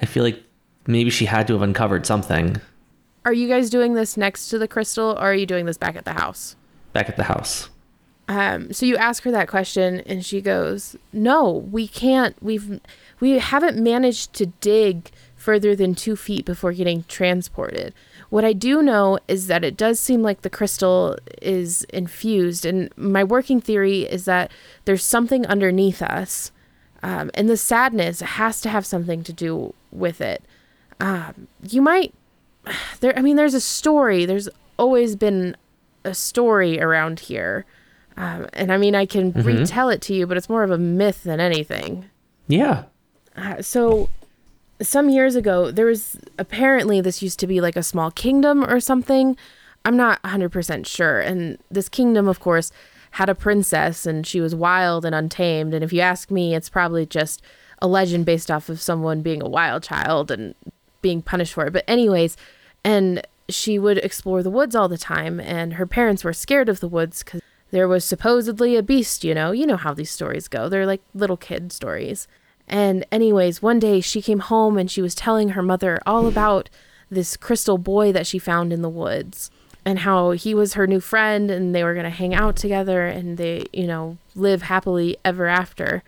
I 0.00 0.06
feel 0.06 0.24
like 0.24 0.42
maybe 0.86 1.10
she 1.10 1.24
had 1.24 1.46
to 1.46 1.54
have 1.54 1.62
uncovered 1.62 2.06
something 2.06 2.60
Are 3.30 3.32
you 3.32 3.46
guys 3.46 3.70
doing 3.70 3.94
this 3.94 4.16
next 4.16 4.48
to 4.48 4.58
the 4.58 4.66
crystal 4.66 5.12
or 5.12 5.18
are 5.18 5.34
you 5.34 5.46
doing 5.46 5.64
this 5.64 5.78
back 5.78 5.94
at 5.94 6.04
the 6.04 6.14
house? 6.14 6.56
back 6.92 7.08
at 7.08 7.16
the 7.16 7.22
house. 7.22 7.70
Um, 8.26 8.72
so 8.72 8.86
you 8.86 8.96
ask 8.96 9.22
her 9.22 9.30
that 9.30 9.46
question 9.46 10.00
and 10.00 10.26
she 10.26 10.40
goes, 10.40 10.96
"No, 11.12 11.48
we 11.70 11.86
can't. 11.86 12.34
We've 12.42 12.80
we 13.20 13.38
haven't 13.38 13.76
managed 13.78 14.32
to 14.34 14.46
dig 14.46 15.12
further 15.36 15.76
than 15.76 15.94
2 15.94 16.16
feet 16.16 16.44
before 16.44 16.72
getting 16.72 17.04
transported. 17.04 17.94
What 18.30 18.44
I 18.44 18.52
do 18.52 18.82
know 18.82 19.20
is 19.28 19.46
that 19.46 19.62
it 19.62 19.76
does 19.76 20.00
seem 20.00 20.22
like 20.22 20.42
the 20.42 20.50
crystal 20.50 21.16
is 21.40 21.84
infused 21.84 22.66
and 22.66 22.90
my 22.96 23.22
working 23.22 23.60
theory 23.60 24.02
is 24.02 24.24
that 24.24 24.50
there's 24.86 25.04
something 25.04 25.46
underneath 25.46 26.02
us. 26.02 26.50
Um, 27.04 27.30
and 27.34 27.48
the 27.48 27.56
sadness 27.56 28.20
has 28.20 28.60
to 28.62 28.68
have 28.68 28.84
something 28.84 29.22
to 29.22 29.32
do 29.32 29.72
with 29.92 30.20
it. 30.20 30.42
Um, 30.98 31.46
you 31.62 31.80
might 31.80 32.12
there 33.00 33.18
I 33.18 33.22
mean 33.22 33.36
there's 33.36 33.54
a 33.54 33.60
story. 33.60 34.24
There's 34.24 34.48
always 34.78 35.16
been 35.16 35.56
a 36.04 36.14
story 36.14 36.80
around 36.80 37.20
here. 37.20 37.66
Um, 38.16 38.48
and 38.52 38.72
I 38.72 38.76
mean, 38.76 38.94
I 38.94 39.06
can 39.06 39.32
retell 39.32 39.88
it 39.88 40.00
to 40.02 40.14
you, 40.14 40.26
but 40.26 40.36
it's 40.36 40.48
more 40.48 40.62
of 40.62 40.70
a 40.70 40.78
myth 40.78 41.24
than 41.24 41.40
anything. 41.40 42.06
Yeah. 42.48 42.84
Uh, 43.36 43.62
so, 43.62 44.08
some 44.82 45.08
years 45.08 45.36
ago, 45.36 45.70
there 45.70 45.86
was 45.86 46.18
apparently 46.38 47.00
this 47.00 47.22
used 47.22 47.38
to 47.40 47.46
be 47.46 47.60
like 47.60 47.76
a 47.76 47.82
small 47.82 48.10
kingdom 48.10 48.64
or 48.64 48.80
something. 48.80 49.36
I'm 49.84 49.96
not 49.96 50.22
100% 50.22 50.86
sure. 50.86 51.20
And 51.20 51.58
this 51.70 51.88
kingdom, 51.88 52.28
of 52.28 52.40
course, 52.40 52.72
had 53.12 53.28
a 53.28 53.34
princess 53.34 54.06
and 54.06 54.26
she 54.26 54.40
was 54.40 54.54
wild 54.54 55.04
and 55.04 55.14
untamed. 55.14 55.74
And 55.74 55.84
if 55.84 55.92
you 55.92 56.00
ask 56.00 56.30
me, 56.30 56.54
it's 56.54 56.68
probably 56.68 57.06
just 57.06 57.42
a 57.80 57.86
legend 57.86 58.26
based 58.26 58.50
off 58.50 58.68
of 58.68 58.80
someone 58.80 59.22
being 59.22 59.42
a 59.42 59.48
wild 59.48 59.82
child 59.82 60.30
and 60.30 60.54
being 61.02 61.22
punished 61.22 61.54
for 61.54 61.66
it. 61.66 61.72
But, 61.72 61.84
anyways, 61.88 62.36
and 62.84 63.26
she 63.48 63.78
would 63.78 63.98
explore 63.98 64.42
the 64.42 64.50
woods 64.50 64.74
all 64.76 64.88
the 64.88 64.98
time. 64.98 65.40
And 65.40 65.74
her 65.74 65.86
parents 65.86 66.24
were 66.24 66.32
scared 66.32 66.68
of 66.68 66.80
the 66.80 66.88
woods 66.88 67.22
because 67.22 67.42
there 67.70 67.88
was 67.88 68.04
supposedly 68.04 68.76
a 68.76 68.82
beast, 68.82 69.24
you 69.24 69.34
know. 69.34 69.52
You 69.52 69.66
know 69.66 69.76
how 69.76 69.94
these 69.94 70.10
stories 70.10 70.48
go. 70.48 70.68
They're 70.68 70.86
like 70.86 71.02
little 71.14 71.36
kid 71.36 71.72
stories. 71.72 72.28
And, 72.68 73.04
anyways, 73.10 73.62
one 73.62 73.78
day 73.78 74.00
she 74.00 74.22
came 74.22 74.40
home 74.40 74.78
and 74.78 74.90
she 74.90 75.02
was 75.02 75.14
telling 75.14 75.50
her 75.50 75.62
mother 75.62 75.98
all 76.06 76.26
about 76.26 76.70
this 77.10 77.36
crystal 77.36 77.78
boy 77.78 78.12
that 78.12 78.26
she 78.26 78.38
found 78.38 78.72
in 78.72 78.82
the 78.82 78.88
woods 78.88 79.50
and 79.84 80.00
how 80.00 80.32
he 80.32 80.54
was 80.54 80.74
her 80.74 80.86
new 80.86 81.00
friend 81.00 81.50
and 81.50 81.74
they 81.74 81.82
were 81.82 81.94
going 81.94 82.04
to 82.04 82.10
hang 82.10 82.34
out 82.34 82.56
together 82.56 83.06
and 83.06 83.38
they, 83.38 83.64
you 83.72 83.86
know, 83.86 84.18
live 84.34 84.62
happily 84.62 85.16
ever 85.24 85.46
after. 85.46 86.02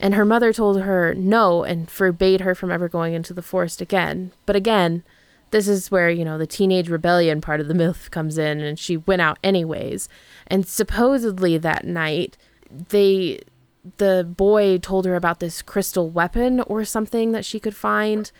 And 0.00 0.14
her 0.14 0.24
mother 0.24 0.52
told 0.52 0.80
her 0.82 1.14
no 1.14 1.64
and 1.64 1.90
forbade 1.90 2.42
her 2.42 2.54
from 2.54 2.70
ever 2.70 2.88
going 2.88 3.14
into 3.14 3.32
the 3.32 3.42
forest 3.42 3.80
again. 3.80 4.32
But 4.44 4.56
again, 4.56 5.02
this 5.50 5.68
is 5.68 5.90
where, 5.90 6.10
you 6.10 6.24
know, 6.24 6.38
the 6.38 6.46
teenage 6.46 6.88
rebellion 6.88 7.40
part 7.40 7.60
of 7.60 7.68
the 7.68 7.74
myth 7.74 8.10
comes 8.10 8.36
in 8.36 8.60
and 8.60 8.78
she 8.78 8.96
went 8.96 9.22
out 9.22 9.38
anyways. 9.42 10.08
And 10.46 10.66
supposedly 10.66 11.56
that 11.58 11.84
night, 11.84 12.36
they 12.70 13.40
the 13.98 14.28
boy 14.36 14.78
told 14.78 15.06
her 15.06 15.14
about 15.14 15.38
this 15.38 15.62
crystal 15.62 16.10
weapon 16.10 16.60
or 16.62 16.84
something 16.84 17.30
that 17.30 17.44
she 17.44 17.60
could 17.60 17.76
find 17.76 18.32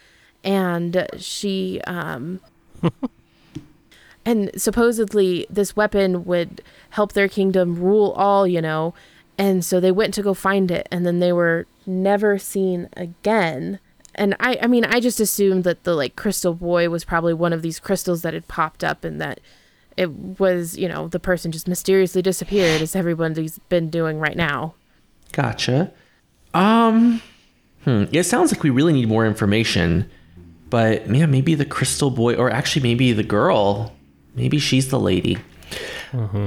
and 0.43 1.07
she 1.17 1.81
um 1.87 2.41
and 4.27 4.51
supposedly 4.61 5.47
this 5.49 5.75
weapon 5.75 6.25
would 6.27 6.61
help 6.91 7.15
their 7.15 7.29
kingdom 7.29 7.81
rule 7.81 8.13
all 8.13 8.47
you 8.47 8.61
know 8.61 8.93
and 9.39 9.65
so 9.65 9.81
they 9.81 9.93
went 9.93 10.13
to 10.13 10.23
go 10.23 10.35
find 10.35 10.71
it 10.71 10.87
and 10.91 11.07
then 11.07 11.21
they 11.21 11.33
were 11.33 11.67
never 11.87 12.37
seen 12.37 12.89
again 12.97 13.79
and 14.15 14.37
i 14.39 14.59
i 14.61 14.67
mean 14.67 14.85
i 14.85 15.01
just 15.01 15.21
assumed 15.21 15.65
that 15.65 15.85
the 15.85 15.95
like 15.95 16.17
crystal 16.17 16.53
boy 16.53 16.89
was 16.91 17.05
probably 17.05 17.33
one 17.33 17.53
of 17.55 17.63
these 17.63 17.81
crystals 17.81 18.21
that 18.21 18.35
had 18.35 18.47
popped 18.49 18.85
up 18.85 19.05
and 19.05 19.21
that 19.21 19.41
it 19.97 20.11
was 20.11 20.77
you 20.77 20.89
know 20.89 21.09
the 21.09 21.21
person 21.21 21.51
just 21.51 21.69
mysteriously 21.69 22.21
disappeared 22.21 22.83
as 22.83 22.95
everybody's 22.95 23.59
been 23.71 23.89
doing 23.89 24.19
right 24.19 24.37
now 24.37 24.75
Gotcha. 25.33 25.93
Um, 26.55 27.21
hmm. 27.85 28.05
It 28.13 28.25
sounds 28.25 28.53
like 28.53 28.63
we 28.63 28.71
really 28.71 28.93
need 28.93 29.09
more 29.09 29.27
information, 29.27 30.11
but 30.71 31.09
yeah, 31.15 31.27
maybe 31.27 31.55
the 31.55 31.65
crystal 31.65 32.11
boy, 32.11 32.35
or 32.35 32.51
actually 32.51 32.83
maybe 32.83 33.13
the 33.13 33.23
girl, 33.23 33.93
maybe 34.37 34.59
she's 34.59 34.89
the 34.91 35.01
lady. 35.01 35.39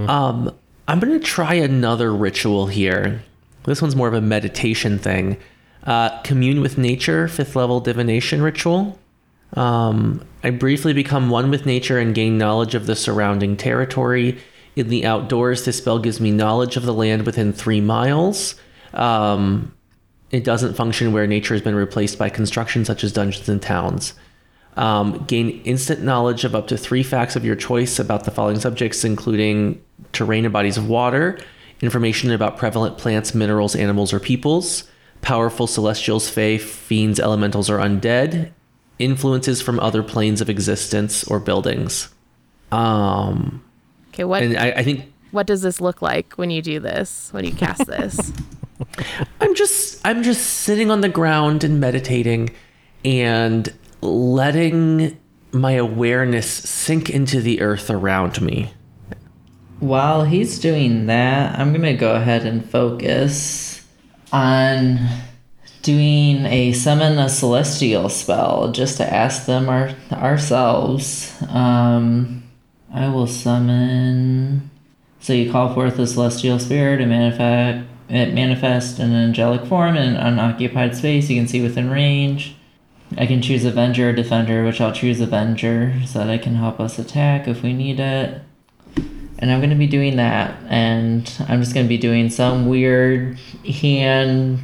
Um, 0.09 0.55
I'm 0.87 0.99
gonna 0.99 1.19
try 1.19 1.55
another 1.55 2.13
ritual 2.13 2.67
here. 2.67 3.21
This 3.65 3.81
one's 3.81 3.95
more 3.95 4.07
of 4.07 4.13
a 4.13 4.21
meditation 4.21 4.97
thing. 4.97 5.37
Uh, 5.83 6.21
commune 6.21 6.61
with 6.61 6.77
nature, 6.77 7.27
fifth 7.27 7.55
level 7.55 7.79
divination 7.79 8.41
ritual. 8.41 8.97
Um, 9.53 10.25
I 10.43 10.51
briefly 10.51 10.93
become 10.93 11.29
one 11.29 11.49
with 11.49 11.65
nature 11.65 11.97
and 11.97 12.15
gain 12.15 12.37
knowledge 12.37 12.75
of 12.75 12.85
the 12.85 12.95
surrounding 12.95 13.57
territory. 13.57 14.37
In 14.75 14.89
the 14.89 15.05
outdoors, 15.05 15.65
this 15.65 15.77
spell 15.77 15.99
gives 15.99 16.21
me 16.21 16.31
knowledge 16.31 16.77
of 16.77 16.83
the 16.83 16.93
land 16.93 17.25
within 17.25 17.51
three 17.51 17.81
miles. 17.81 18.55
Um, 18.93 19.73
it 20.31 20.43
doesn't 20.43 20.75
function 20.75 21.11
where 21.11 21.27
nature 21.27 21.53
has 21.55 21.63
been 21.63 21.75
replaced 21.75 22.17
by 22.17 22.29
construction 22.29 22.85
such 22.85 23.03
as 23.03 23.11
dungeons 23.11 23.49
and 23.49 23.61
towns. 23.61 24.13
Um, 24.79 25.25
gain 25.25 25.61
instant 25.65 26.01
knowledge 26.03 26.45
of 26.45 26.55
up 26.55 26.67
to 26.67 26.77
three 26.77 27.03
facts 27.03 27.35
of 27.35 27.43
your 27.43 27.57
choice 27.57 27.99
about 27.99 28.23
the 28.23 28.31
following 28.31 28.61
subjects, 28.61 29.03
including 29.03 29.83
terrain 30.13 30.45
and 30.45 30.53
bodies 30.53 30.77
of 30.77 30.87
water, 30.87 31.37
information 31.81 32.31
about 32.31 32.57
prevalent 32.57 32.97
plants, 32.97 33.35
minerals, 33.35 33.75
animals, 33.75 34.13
or 34.13 34.21
peoples, 34.21 34.89
powerful 35.21 35.67
celestials, 35.67 36.29
fae, 36.29 36.57
fiends, 36.57 37.19
elementals, 37.19 37.69
or 37.69 37.79
undead, 37.79 38.51
influences 38.99 39.61
from 39.61 39.81
other 39.81 40.01
planes 40.01 40.39
of 40.39 40.49
existence 40.49 41.25
or 41.25 41.41
buildings. 41.41 42.07
Um, 42.71 43.61
okay 44.13 44.23
what 44.23 44.43
and 44.43 44.57
I, 44.57 44.71
I 44.71 44.83
think 44.83 45.11
what 45.31 45.47
does 45.47 45.61
this 45.61 45.81
look 45.81 46.01
like 46.01 46.33
when 46.33 46.51
you 46.51 46.61
do 46.61 46.79
this 46.79 47.33
when 47.33 47.45
you 47.45 47.51
cast 47.51 47.85
this 47.87 48.31
I'm 49.41 49.55
just 49.55 50.05
I'm 50.05 50.23
just 50.23 50.45
sitting 50.45 50.91
on 50.91 51.01
the 51.01 51.09
ground 51.09 51.63
and 51.63 51.79
meditating 51.79 52.51
and 53.03 53.73
letting 54.01 55.17
my 55.51 55.71
awareness 55.71 56.49
sink 56.49 57.09
into 57.09 57.41
the 57.41 57.61
earth 57.61 57.89
around 57.89 58.41
me. 58.41 58.71
While 59.79 60.25
he's 60.25 60.59
doing 60.59 61.05
that, 61.07 61.57
I'm 61.57 61.73
gonna 61.73 61.95
go 61.95 62.15
ahead 62.15 62.45
and 62.45 62.67
focus 62.69 63.85
on 64.31 64.99
doing 65.81 66.45
a 66.45 66.73
summon 66.73 67.17
a 67.17 67.29
celestial 67.29 68.09
spell 68.09 68.71
just 68.71 68.97
to 68.97 69.13
ask 69.13 69.45
them 69.45 69.69
our, 69.69 69.91
ourselves. 70.11 71.33
Um, 71.47 72.43
I 72.93 73.07
will 73.09 73.27
summon. 73.27 74.69
So 75.21 75.33
you 75.33 75.51
call 75.51 75.73
forth 75.73 75.97
a 75.99 76.07
celestial 76.07 76.59
spirit 76.59 77.01
and 77.01 77.09
manifest 77.09 77.87
it 78.09 78.33
manifests 78.33 78.97
in 78.97 79.11
an 79.11 79.27
angelic 79.29 79.65
form 79.65 79.95
in 79.95 80.15
an 80.15 80.15
unoccupied 80.15 80.95
space 80.95 81.29
you 81.29 81.39
can 81.39 81.47
see 81.47 81.61
within 81.61 81.91
range. 81.91 82.55
I 83.17 83.25
can 83.25 83.41
choose 83.41 83.65
Avenger 83.65 84.09
or 84.09 84.13
Defender, 84.13 84.63
which 84.63 84.79
I'll 84.79 84.91
choose 84.91 85.19
Avenger 85.19 86.01
so 86.05 86.19
that 86.19 86.29
I 86.29 86.37
can 86.37 86.55
help 86.55 86.79
us 86.79 86.99
attack 86.99 87.47
if 87.47 87.63
we 87.63 87.73
need 87.73 87.99
it. 87.99 88.41
And 89.39 89.51
I'm 89.51 89.59
going 89.59 89.69
to 89.69 89.75
be 89.75 89.87
doing 89.87 90.17
that. 90.17 90.55
And 90.67 91.31
I'm 91.47 91.61
just 91.61 91.73
going 91.73 91.85
to 91.85 91.89
be 91.89 91.97
doing 91.97 92.29
some 92.29 92.67
weird 92.67 93.39
hand 93.65 94.59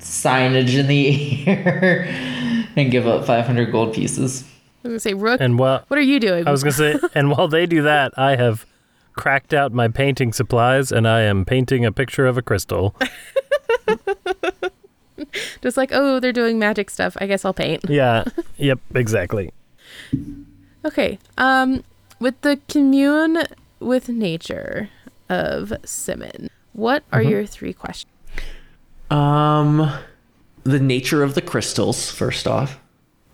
signage 0.00 0.78
in 0.78 0.86
the 0.86 1.46
air 1.46 2.04
and 2.76 2.90
give 2.90 3.06
up 3.06 3.24
500 3.26 3.70
gold 3.70 3.94
pieces. 3.94 4.44
i 4.84 4.88
was 4.88 4.90
gonna 4.90 5.00
say 5.00 5.14
rook 5.14 5.40
And 5.40 5.58
while 5.58 5.84
what 5.88 5.98
are 5.98 6.02
you 6.02 6.18
doing 6.20 6.46
I 6.46 6.50
was 6.50 6.62
gonna 6.62 6.72
say, 6.72 6.98
and 7.14 7.30
while 7.30 7.48
they 7.48 7.66
do 7.66 7.82
that, 7.82 8.12
I 8.16 8.36
have 8.36 8.66
cracked 9.14 9.52
out 9.54 9.72
my 9.72 9.88
painting 9.88 10.32
supplies 10.32 10.90
and 10.90 11.06
I 11.06 11.20
am 11.22 11.44
painting 11.44 11.84
a 11.84 11.92
picture 11.92 12.26
of 12.26 12.36
a 12.38 12.42
crystal. 12.42 12.94
Just 15.62 15.76
like, 15.76 15.90
oh, 15.92 16.20
they're 16.20 16.32
doing 16.32 16.58
magic 16.58 16.90
stuff. 16.90 17.16
I 17.20 17.26
guess 17.26 17.44
I'll 17.44 17.54
paint. 17.54 17.84
yeah. 17.88 18.24
Yep. 18.56 18.78
Exactly. 18.94 19.52
Okay. 20.84 21.18
Um, 21.38 21.84
with 22.20 22.40
the 22.42 22.60
commune 22.68 23.44
with 23.80 24.08
nature 24.08 24.90
of 25.28 25.72
Simon, 25.84 26.50
what 26.72 27.04
are 27.12 27.22
your 27.22 27.46
three 27.46 27.72
questions? 27.72 28.10
Um, 29.10 29.92
the 30.64 30.80
nature 30.80 31.22
of 31.22 31.34
the 31.34 31.42
crystals, 31.42 32.10
first 32.10 32.46
off. 32.46 32.80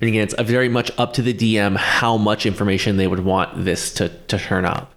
And 0.00 0.08
again, 0.08 0.22
it's 0.22 0.34
very 0.42 0.68
much 0.68 0.90
up 0.98 1.12
to 1.14 1.22
the 1.22 1.34
DM 1.34 1.76
how 1.76 2.16
much 2.16 2.46
information 2.46 2.96
they 2.96 3.06
would 3.06 3.20
want 3.20 3.64
this 3.64 3.92
to, 3.94 4.08
to 4.08 4.38
turn 4.38 4.64
up. 4.64 4.94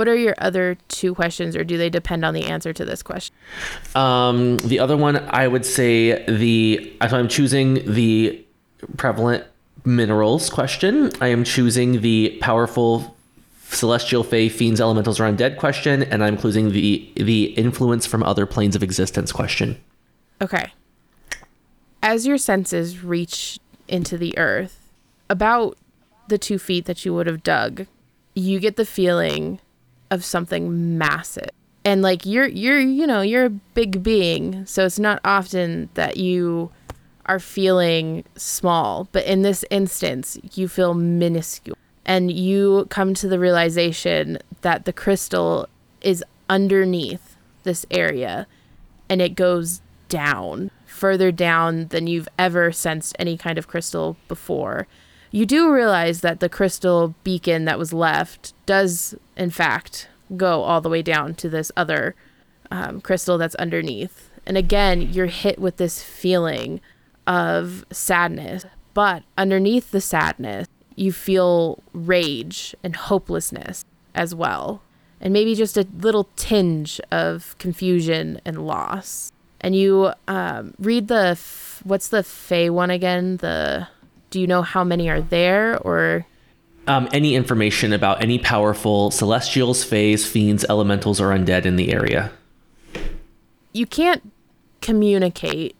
What 0.00 0.08
are 0.08 0.16
your 0.16 0.34
other 0.38 0.78
two 0.88 1.14
questions, 1.14 1.54
or 1.54 1.62
do 1.62 1.76
they 1.76 1.90
depend 1.90 2.24
on 2.24 2.32
the 2.32 2.46
answer 2.46 2.72
to 2.72 2.86
this 2.86 3.02
question? 3.02 3.36
Um, 3.94 4.56
the 4.56 4.78
other 4.78 4.96
one, 4.96 5.18
I 5.28 5.46
would 5.46 5.66
say 5.66 6.24
the. 6.24 6.96
So 7.06 7.18
I'm 7.18 7.28
choosing 7.28 7.74
the 7.84 8.42
prevalent 8.96 9.44
minerals 9.84 10.48
question. 10.48 11.10
I 11.20 11.26
am 11.26 11.44
choosing 11.44 12.00
the 12.00 12.38
powerful 12.40 13.14
celestial 13.68 14.24
fae, 14.24 14.48
fiends, 14.48 14.80
elementals, 14.80 15.20
or 15.20 15.24
undead 15.24 15.58
question, 15.58 16.02
and 16.04 16.24
I'm 16.24 16.38
choosing 16.38 16.72
the 16.72 17.12
the 17.16 17.52
influence 17.58 18.06
from 18.06 18.22
other 18.22 18.46
planes 18.46 18.74
of 18.74 18.82
existence 18.82 19.32
question. 19.32 19.78
Okay. 20.40 20.72
As 22.02 22.26
your 22.26 22.38
senses 22.38 23.04
reach 23.04 23.58
into 23.86 24.16
the 24.16 24.38
earth, 24.38 24.90
about 25.28 25.76
the 26.28 26.38
two 26.38 26.58
feet 26.58 26.86
that 26.86 27.04
you 27.04 27.12
would 27.12 27.26
have 27.26 27.42
dug, 27.42 27.86
you 28.34 28.60
get 28.60 28.76
the 28.76 28.86
feeling 28.86 29.60
of 30.10 30.24
something 30.24 30.98
massive. 30.98 31.50
And 31.84 32.02
like 32.02 32.26
you're 32.26 32.48
you're 32.48 32.80
you 32.80 33.06
know, 33.06 33.22
you're 33.22 33.46
a 33.46 33.50
big 33.50 34.02
being, 34.02 34.66
so 34.66 34.84
it's 34.84 34.98
not 34.98 35.20
often 35.24 35.88
that 35.94 36.16
you 36.16 36.70
are 37.26 37.38
feeling 37.38 38.24
small, 38.36 39.08
but 39.12 39.24
in 39.24 39.42
this 39.42 39.64
instance, 39.70 40.38
you 40.54 40.68
feel 40.68 40.94
minuscule. 40.94 41.76
And 42.04 42.32
you 42.32 42.86
come 42.90 43.14
to 43.14 43.28
the 43.28 43.38
realization 43.38 44.38
that 44.62 44.84
the 44.84 44.92
crystal 44.92 45.68
is 46.00 46.24
underneath 46.48 47.36
this 47.62 47.86
area 47.90 48.46
and 49.08 49.22
it 49.22 49.34
goes 49.34 49.80
down, 50.08 50.70
further 50.86 51.30
down 51.30 51.86
than 51.88 52.06
you've 52.06 52.28
ever 52.38 52.72
sensed 52.72 53.14
any 53.18 53.36
kind 53.36 53.58
of 53.58 53.68
crystal 53.68 54.16
before. 54.28 54.86
You 55.30 55.46
do 55.46 55.72
realize 55.72 56.22
that 56.22 56.40
the 56.40 56.48
crystal 56.48 57.14
beacon 57.22 57.64
that 57.64 57.78
was 57.78 57.92
left 57.92 58.52
does, 58.66 59.14
in 59.36 59.50
fact, 59.50 60.08
go 60.36 60.62
all 60.62 60.80
the 60.80 60.88
way 60.88 61.02
down 61.02 61.34
to 61.36 61.48
this 61.48 61.70
other 61.76 62.14
um, 62.70 63.00
crystal 63.00 63.38
that's 63.38 63.54
underneath. 63.56 64.30
And 64.46 64.56
again, 64.56 65.12
you're 65.12 65.26
hit 65.26 65.58
with 65.58 65.76
this 65.76 66.02
feeling 66.02 66.80
of 67.26 67.84
sadness. 67.92 68.66
But 68.92 69.22
underneath 69.38 69.92
the 69.92 70.00
sadness, 70.00 70.66
you 70.96 71.12
feel 71.12 71.82
rage 71.92 72.74
and 72.82 72.96
hopelessness 72.96 73.84
as 74.14 74.34
well. 74.34 74.82
And 75.20 75.32
maybe 75.32 75.54
just 75.54 75.76
a 75.76 75.86
little 75.98 76.28
tinge 76.34 77.00
of 77.12 77.54
confusion 77.58 78.40
and 78.44 78.66
loss. 78.66 79.30
And 79.60 79.76
you 79.76 80.12
um, 80.26 80.74
read 80.78 81.08
the, 81.08 81.32
f- 81.32 81.82
what's 81.84 82.08
the 82.08 82.22
Fey 82.22 82.70
one 82.70 82.90
again? 82.90 83.36
The, 83.36 83.88
do 84.30 84.40
you 84.40 84.46
know 84.46 84.62
how 84.62 84.84
many 84.84 85.08
are 85.10 85.20
there 85.20 85.78
or? 85.78 86.26
Um, 86.86 87.08
any 87.12 87.34
information 87.34 87.92
about 87.92 88.22
any 88.22 88.38
powerful 88.38 89.10
celestials, 89.10 89.84
fays, 89.84 90.26
fiends, 90.26 90.64
elementals, 90.68 91.20
or 91.20 91.28
undead 91.28 91.66
in 91.66 91.76
the 91.76 91.92
area. 91.92 92.32
you 93.72 93.86
can't 93.86 94.32
communicate, 94.80 95.76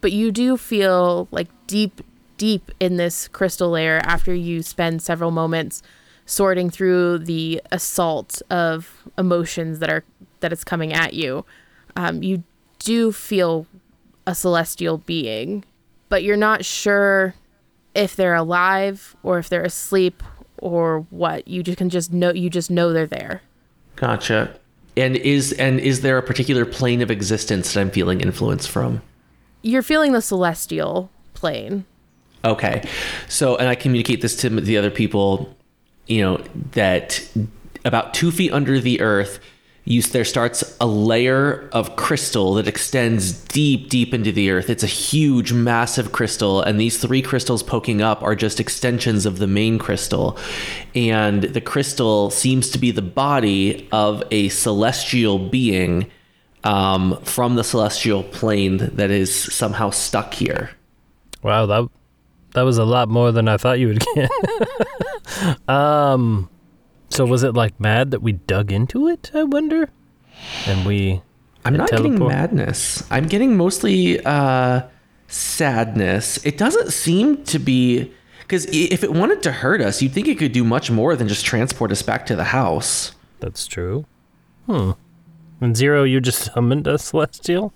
but 0.00 0.10
you 0.10 0.32
do 0.32 0.56
feel 0.56 1.28
like 1.30 1.48
deep, 1.66 2.00
deep 2.36 2.72
in 2.80 2.96
this 2.96 3.28
crystal 3.28 3.70
layer 3.70 4.00
after 4.04 4.34
you 4.34 4.62
spend 4.62 5.02
several 5.02 5.30
moments 5.30 5.82
sorting 6.26 6.70
through 6.70 7.18
the 7.18 7.60
assault 7.70 8.42
of 8.50 9.04
emotions 9.16 9.78
that 9.78 9.90
are 9.90 10.04
that 10.40 10.52
is 10.52 10.62
coming 10.64 10.92
at 10.92 11.14
you. 11.14 11.44
Um, 11.96 12.22
you 12.22 12.44
do 12.78 13.12
feel 13.12 13.66
a 14.26 14.34
celestial 14.34 14.98
being, 14.98 15.64
but 16.08 16.22
you're 16.22 16.36
not 16.36 16.64
sure 16.64 17.34
if 17.98 18.16
they're 18.16 18.34
alive 18.34 19.16
or 19.22 19.38
if 19.38 19.48
they're 19.48 19.64
asleep 19.64 20.22
or 20.58 21.00
what. 21.10 21.48
You 21.48 21.62
just 21.62 21.78
can 21.78 21.90
just 21.90 22.12
know 22.12 22.32
you 22.32 22.48
just 22.48 22.70
know 22.70 22.92
they're 22.92 23.06
there. 23.06 23.42
Gotcha. 23.96 24.58
And 24.96 25.16
is 25.16 25.52
and 25.52 25.80
is 25.80 26.00
there 26.00 26.18
a 26.18 26.22
particular 26.22 26.64
plane 26.64 27.02
of 27.02 27.10
existence 27.10 27.72
that 27.72 27.80
I'm 27.80 27.90
feeling 27.90 28.20
influence 28.20 28.66
from? 28.66 29.02
You're 29.62 29.82
feeling 29.82 30.12
the 30.12 30.22
celestial 30.22 31.10
plane. 31.34 31.84
Okay. 32.44 32.88
So, 33.28 33.56
and 33.56 33.68
I 33.68 33.74
communicate 33.74 34.22
this 34.22 34.36
to 34.36 34.48
the 34.48 34.78
other 34.78 34.90
people, 34.90 35.56
you 36.06 36.22
know, 36.22 36.42
that 36.72 37.28
about 37.84 38.14
two 38.14 38.30
feet 38.30 38.52
under 38.52 38.80
the 38.80 39.00
earth, 39.00 39.40
you, 39.88 40.02
there 40.02 40.24
starts 40.24 40.76
a 40.82 40.86
layer 40.86 41.66
of 41.72 41.96
crystal 41.96 42.52
that 42.54 42.68
extends 42.68 43.32
deep, 43.32 43.88
deep 43.88 44.12
into 44.12 44.30
the 44.30 44.50
earth. 44.50 44.68
It's 44.68 44.82
a 44.82 44.88
huge, 44.88 45.50
massive 45.50 46.12
crystal, 46.12 46.60
and 46.60 46.78
these 46.78 46.98
three 46.98 47.22
crystals 47.22 47.62
poking 47.62 48.02
up 48.02 48.22
are 48.22 48.36
just 48.36 48.60
extensions 48.60 49.24
of 49.24 49.38
the 49.38 49.46
main 49.46 49.78
crystal. 49.78 50.36
And 50.94 51.44
the 51.44 51.62
crystal 51.62 52.28
seems 52.28 52.68
to 52.72 52.78
be 52.78 52.90
the 52.90 53.00
body 53.00 53.88
of 53.90 54.22
a 54.30 54.50
celestial 54.50 55.38
being 55.38 56.10
um, 56.64 57.18
from 57.22 57.54
the 57.54 57.64
celestial 57.64 58.24
plane 58.24 58.76
that 58.76 59.10
is 59.10 59.34
somehow 59.34 59.88
stuck 59.88 60.34
here. 60.34 60.68
Wow, 61.42 61.64
that 61.64 61.88
that 62.52 62.62
was 62.62 62.76
a 62.76 62.84
lot 62.84 63.08
more 63.08 63.32
than 63.32 63.48
I 63.48 63.56
thought 63.56 63.78
you 63.78 63.88
would 63.88 64.04
get. 64.14 64.30
um, 65.68 66.50
so 67.18 67.26
was 67.26 67.42
it 67.42 67.52
like 67.52 67.80
mad 67.80 68.12
that 68.12 68.22
we 68.22 68.30
dug 68.30 68.70
into 68.70 69.08
it? 69.08 69.32
I 69.34 69.42
wonder. 69.42 69.90
And 70.66 70.86
we. 70.86 71.20
I'm 71.64 71.74
it 71.74 71.78
not 71.78 71.90
getting 71.90 72.16
madness. 72.16 73.02
I'm 73.10 73.26
getting 73.26 73.56
mostly 73.56 74.24
uh, 74.24 74.82
sadness. 75.26 76.38
It 76.46 76.56
doesn't 76.56 76.92
seem 76.92 77.42
to 77.46 77.58
be 77.58 78.12
because 78.42 78.66
if 78.66 79.02
it 79.02 79.12
wanted 79.12 79.42
to 79.42 79.50
hurt 79.50 79.80
us, 79.80 80.00
you'd 80.00 80.12
think 80.12 80.28
it 80.28 80.38
could 80.38 80.52
do 80.52 80.62
much 80.62 80.92
more 80.92 81.16
than 81.16 81.26
just 81.26 81.44
transport 81.44 81.90
us 81.90 82.02
back 82.02 82.24
to 82.26 82.36
the 82.36 82.44
house. 82.44 83.16
That's 83.40 83.66
true. 83.66 84.06
Hmm. 84.66 84.92
And 85.60 85.76
Zero, 85.76 86.04
you 86.04 86.20
just 86.20 86.52
summoned 86.54 86.86
a 86.86 86.98
celestial. 86.98 87.72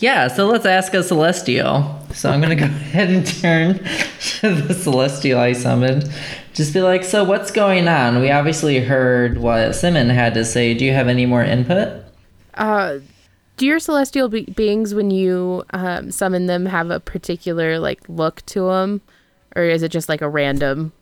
Yeah, 0.00 0.28
so 0.28 0.46
let's 0.48 0.66
ask 0.66 0.92
a 0.92 1.02
celestial. 1.02 1.98
So 2.12 2.30
I'm 2.30 2.42
gonna 2.42 2.56
go 2.56 2.64
ahead 2.66 3.08
and 3.08 3.26
turn 3.26 3.78
to 4.40 4.54
the 4.54 4.74
celestial 4.74 5.40
I 5.40 5.54
summoned. 5.54 6.12
Just 6.54 6.72
be 6.72 6.80
like, 6.80 7.02
so 7.04 7.24
what's 7.24 7.50
going 7.50 7.88
on? 7.88 8.20
We 8.20 8.30
obviously 8.30 8.80
heard 8.80 9.38
what 9.38 9.74
Simon 9.74 10.08
had 10.08 10.34
to 10.34 10.44
say. 10.44 10.72
Do 10.72 10.84
you 10.84 10.92
have 10.92 11.08
any 11.08 11.26
more 11.26 11.42
input? 11.42 12.04
Uh, 12.54 13.00
do 13.56 13.66
your 13.66 13.80
celestial 13.80 14.28
be- 14.28 14.44
beings, 14.44 14.94
when 14.94 15.10
you 15.10 15.64
um, 15.70 16.10
summon 16.10 16.46
them, 16.46 16.66
have 16.66 16.90
a 16.90 17.00
particular 17.00 17.78
like 17.78 18.08
look 18.08 18.44
to 18.46 18.68
them, 18.68 19.00
or 19.56 19.62
is 19.64 19.82
it 19.82 19.90
just 19.90 20.08
like 20.08 20.22
a 20.22 20.28
random? 20.28 20.92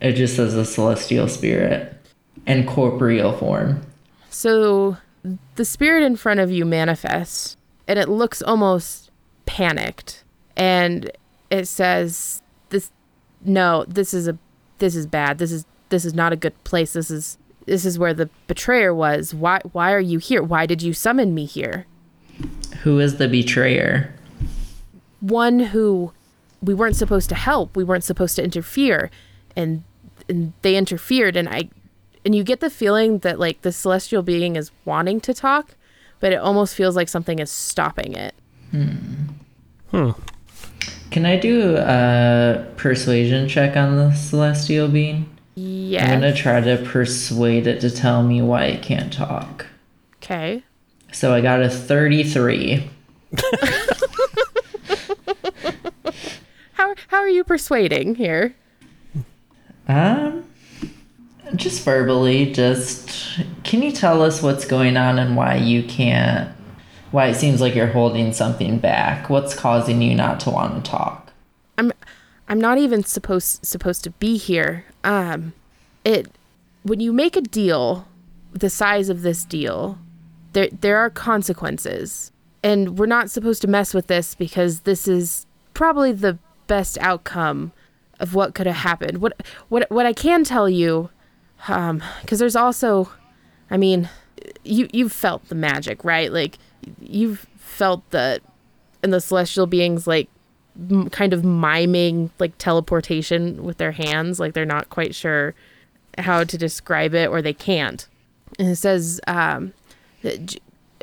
It 0.00 0.12
just 0.12 0.36
says 0.36 0.54
a 0.54 0.64
celestial 0.64 1.28
spirit 1.28 1.94
and 2.46 2.66
corporeal 2.66 3.32
form. 3.32 3.80
So 4.28 4.96
the 5.54 5.64
spirit 5.64 6.02
in 6.02 6.16
front 6.16 6.40
of 6.40 6.50
you 6.50 6.64
manifests, 6.64 7.56
and 7.88 7.98
it 7.98 8.08
looks 8.08 8.42
almost 8.42 9.10
panicked, 9.46 10.24
and 10.56 11.10
it 11.50 11.66
says, 11.66 12.42
"This, 12.68 12.90
no, 13.44 13.84
this 13.88 14.12
is 14.12 14.28
a, 14.28 14.38
this 14.78 14.94
is 14.94 15.06
bad. 15.06 15.38
This 15.38 15.52
is 15.52 15.64
this 15.88 16.04
is 16.04 16.14
not 16.14 16.32
a 16.32 16.36
good 16.36 16.62
place. 16.64 16.92
This 16.92 17.10
is." 17.10 17.38
This 17.66 17.84
is 17.84 17.98
where 17.98 18.14
the 18.14 18.30
betrayer 18.46 18.94
was. 18.94 19.34
Why 19.34 19.60
why 19.72 19.92
are 19.92 19.98
you 19.98 20.20
here? 20.20 20.40
Why 20.40 20.66
did 20.66 20.82
you 20.82 20.92
summon 20.92 21.34
me 21.34 21.46
here? 21.46 21.84
Who 22.84 23.00
is 23.00 23.16
the 23.16 23.26
betrayer? 23.26 24.14
one 25.20 25.58
who 25.58 26.12
we 26.62 26.74
weren't 26.74 26.96
supposed 26.96 27.28
to 27.28 27.34
help 27.34 27.76
we 27.76 27.84
weren't 27.84 28.04
supposed 28.04 28.36
to 28.36 28.44
interfere 28.44 29.10
and, 29.54 29.82
and 30.28 30.52
they 30.62 30.76
interfered 30.76 31.36
and 31.36 31.48
i 31.48 31.68
and 32.24 32.34
you 32.34 32.42
get 32.42 32.60
the 32.60 32.70
feeling 32.70 33.18
that 33.18 33.38
like 33.38 33.62
the 33.62 33.72
celestial 33.72 34.22
being 34.22 34.56
is 34.56 34.70
wanting 34.84 35.20
to 35.20 35.32
talk 35.32 35.74
but 36.20 36.32
it 36.32 36.36
almost 36.36 36.74
feels 36.74 36.96
like 36.96 37.08
something 37.08 37.38
is 37.38 37.50
stopping 37.50 38.12
it 38.14 38.34
hmm. 38.70 40.10
Can 41.10 41.24
I 41.24 41.36
do 41.38 41.76
a 41.76 42.66
persuasion 42.76 43.48
check 43.48 43.76
on 43.76 43.96
the 43.96 44.12
celestial 44.12 44.88
being? 44.88 45.28
Yeah. 45.54 46.04
I'm 46.04 46.20
gonna 46.20 46.34
try 46.34 46.60
to 46.60 46.76
persuade 46.84 47.66
it 47.66 47.80
to 47.80 47.90
tell 47.90 48.22
me 48.22 48.42
why 48.42 48.64
it 48.66 48.82
can't 48.82 49.12
talk. 49.12 49.66
okay 50.18 50.62
So 51.12 51.32
I 51.32 51.40
got 51.40 51.62
a 51.62 51.70
33. 51.70 52.90
how, 56.72 56.94
how 57.08 57.16
are 57.18 57.28
you 57.28 57.42
persuading 57.44 58.14
here 58.14 58.54
Um, 59.88 60.44
just 61.54 61.82
verbally, 61.84 62.52
just 62.52 63.40
can 63.64 63.82
you 63.82 63.92
tell 63.92 64.22
us 64.22 64.42
what's 64.42 64.64
going 64.64 64.96
on 64.96 65.18
and 65.18 65.36
why 65.36 65.56
you 65.56 65.82
can't? 65.82 66.50
Why 67.16 67.28
it 67.28 67.36
seems 67.36 67.62
like 67.62 67.74
you're 67.74 67.86
holding 67.86 68.34
something 68.34 68.78
back? 68.78 69.30
What's 69.30 69.54
causing 69.54 70.02
you 70.02 70.14
not 70.14 70.38
to 70.40 70.50
want 70.50 70.84
to 70.84 70.90
talk? 70.90 71.32
I'm 71.78 71.90
I'm 72.46 72.60
not 72.60 72.76
even 72.76 73.04
supposed 73.04 73.64
supposed 73.64 74.04
to 74.04 74.10
be 74.10 74.36
here. 74.36 74.84
Um 75.02 75.54
it 76.04 76.28
when 76.82 77.00
you 77.00 77.14
make 77.14 77.34
a 77.34 77.40
deal 77.40 78.06
the 78.52 78.68
size 78.68 79.08
of 79.08 79.22
this 79.22 79.46
deal, 79.46 79.98
there 80.52 80.68
there 80.68 80.98
are 80.98 81.08
consequences. 81.08 82.32
And 82.62 82.98
we're 82.98 83.06
not 83.06 83.30
supposed 83.30 83.62
to 83.62 83.66
mess 83.66 83.94
with 83.94 84.08
this 84.08 84.34
because 84.34 84.80
this 84.80 85.08
is 85.08 85.46
probably 85.72 86.12
the 86.12 86.38
best 86.66 86.98
outcome 86.98 87.72
of 88.20 88.34
what 88.34 88.54
could 88.54 88.66
have 88.66 88.76
happened. 88.76 89.22
What 89.22 89.42
what 89.70 89.90
what 89.90 90.04
I 90.04 90.12
can 90.12 90.44
tell 90.44 90.68
you 90.68 91.08
um 91.66 92.02
cuz 92.26 92.40
there's 92.40 92.56
also 92.56 93.08
I 93.70 93.78
mean 93.78 94.10
you 94.64 94.86
you've 94.92 95.12
felt 95.12 95.48
the 95.48 95.54
magic, 95.54 96.04
right? 96.04 96.30
Like 96.30 96.58
you've 97.00 97.46
felt 97.56 98.08
that 98.10 98.42
and 99.02 99.12
the 99.12 99.20
celestial 99.20 99.66
beings 99.66 100.06
like 100.06 100.28
m- 100.90 101.10
kind 101.10 101.32
of 101.32 101.44
miming 101.44 102.30
like 102.38 102.56
teleportation 102.58 103.62
with 103.62 103.78
their 103.78 103.92
hands 103.92 104.40
like 104.40 104.52
they're 104.52 104.64
not 104.64 104.88
quite 104.90 105.14
sure 105.14 105.54
how 106.18 106.44
to 106.44 106.58
describe 106.58 107.14
it 107.14 107.28
or 107.28 107.42
they 107.42 107.52
can't. 107.52 108.06
And 108.58 108.68
it 108.68 108.76
says 108.76 109.20
um 109.26 109.72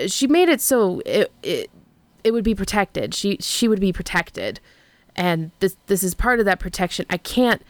she 0.07 0.27
made 0.27 0.49
it 0.49 0.61
so 0.61 1.01
it, 1.05 1.31
it 1.43 1.69
it 2.23 2.31
would 2.31 2.43
be 2.43 2.55
protected. 2.55 3.13
She 3.13 3.38
she 3.39 3.67
would 3.67 3.79
be 3.79 3.93
protected. 3.93 4.59
And 5.15 5.51
this 5.59 5.77
this 5.88 6.03
is 6.03 6.15
part 6.15 6.39
of 6.39 6.45
that 6.45 6.59
protection. 6.59 7.05
I 7.09 7.17
can't 7.17 7.61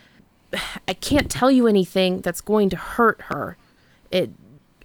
i 0.87 0.93
can't 0.93 1.29
tell 1.29 1.51
you 1.51 1.67
anything 1.67 2.21
that's 2.21 2.41
going 2.41 2.69
to 2.69 2.77
hurt 2.77 3.21
her. 3.23 3.57
It, 4.11 4.31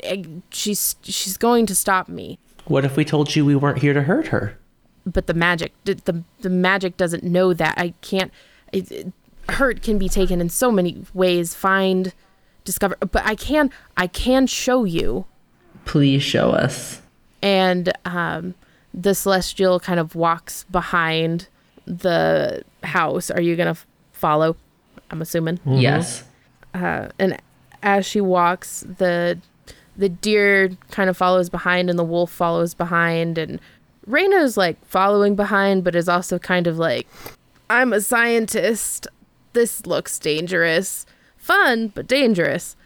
it 0.00 0.26
she's 0.50 0.96
she's 1.02 1.36
going 1.36 1.66
to 1.66 1.74
stop 1.74 2.08
me 2.08 2.38
What 2.68 2.84
if 2.84 2.96
we 2.96 3.04
told 3.04 3.34
you 3.34 3.44
we 3.44 3.56
weren't 3.56 3.78
here 3.78 3.94
to 3.94 4.02
hurt 4.02 4.28
her? 4.28 4.58
but 5.06 5.26
the 5.26 5.32
magic 5.34 5.72
the, 5.84 6.22
the, 6.42 6.50
magic 6.50 6.98
doesn't 6.98 7.24
know 7.24 7.54
that 7.54 7.72
i 7.78 7.94
can't 8.02 8.30
it, 8.72 8.92
it- 8.92 9.12
hurt 9.48 9.80
can 9.82 9.96
be 9.96 10.06
taken 10.06 10.38
in 10.38 10.50
so 10.50 10.70
many 10.70 11.02
ways 11.14 11.54
find 11.54 12.12
discover 12.64 12.94
but 13.00 13.24
i 13.24 13.34
can 13.34 13.70
i 13.96 14.06
can 14.06 14.46
show 14.46 14.84
you 14.84 15.24
Please 15.86 16.22
show 16.22 16.50
us. 16.50 17.00
and 17.40 17.90
um 18.04 18.54
the 18.92 19.14
celestial 19.14 19.80
kind 19.80 19.98
of 19.98 20.14
walks 20.14 20.64
behind 20.64 21.48
the 21.86 22.62
house 22.82 23.30
are 23.30 23.40
you 23.40 23.56
gonna 23.56 23.70
f- 23.70 23.86
follow 24.12 24.56
i'm 25.10 25.22
assuming 25.22 25.58
Yes. 25.64 26.24
uh, 26.74 27.08
and 27.18 27.38
as 27.82 28.04
she 28.04 28.20
walks 28.20 28.84
the 28.98 29.38
the 29.98 30.08
deer 30.08 30.70
kind 30.90 31.10
of 31.10 31.16
follows 31.16 31.50
behind 31.50 31.90
and 31.90 31.98
the 31.98 32.04
wolf 32.04 32.30
follows 32.30 32.72
behind. 32.72 33.36
And 33.36 33.60
Raina 34.08 34.42
is 34.42 34.56
like 34.56 34.82
following 34.86 35.34
behind 35.34 35.84
but 35.84 35.94
is 35.94 36.08
also 36.08 36.38
kind 36.38 36.66
of 36.66 36.78
like 36.78 37.06
I'm 37.68 37.92
a 37.92 38.00
scientist. 38.00 39.08
This 39.52 39.84
looks 39.84 40.18
dangerous. 40.18 41.04
Fun 41.36 41.88
but 41.88 42.06
dangerous. 42.06 42.76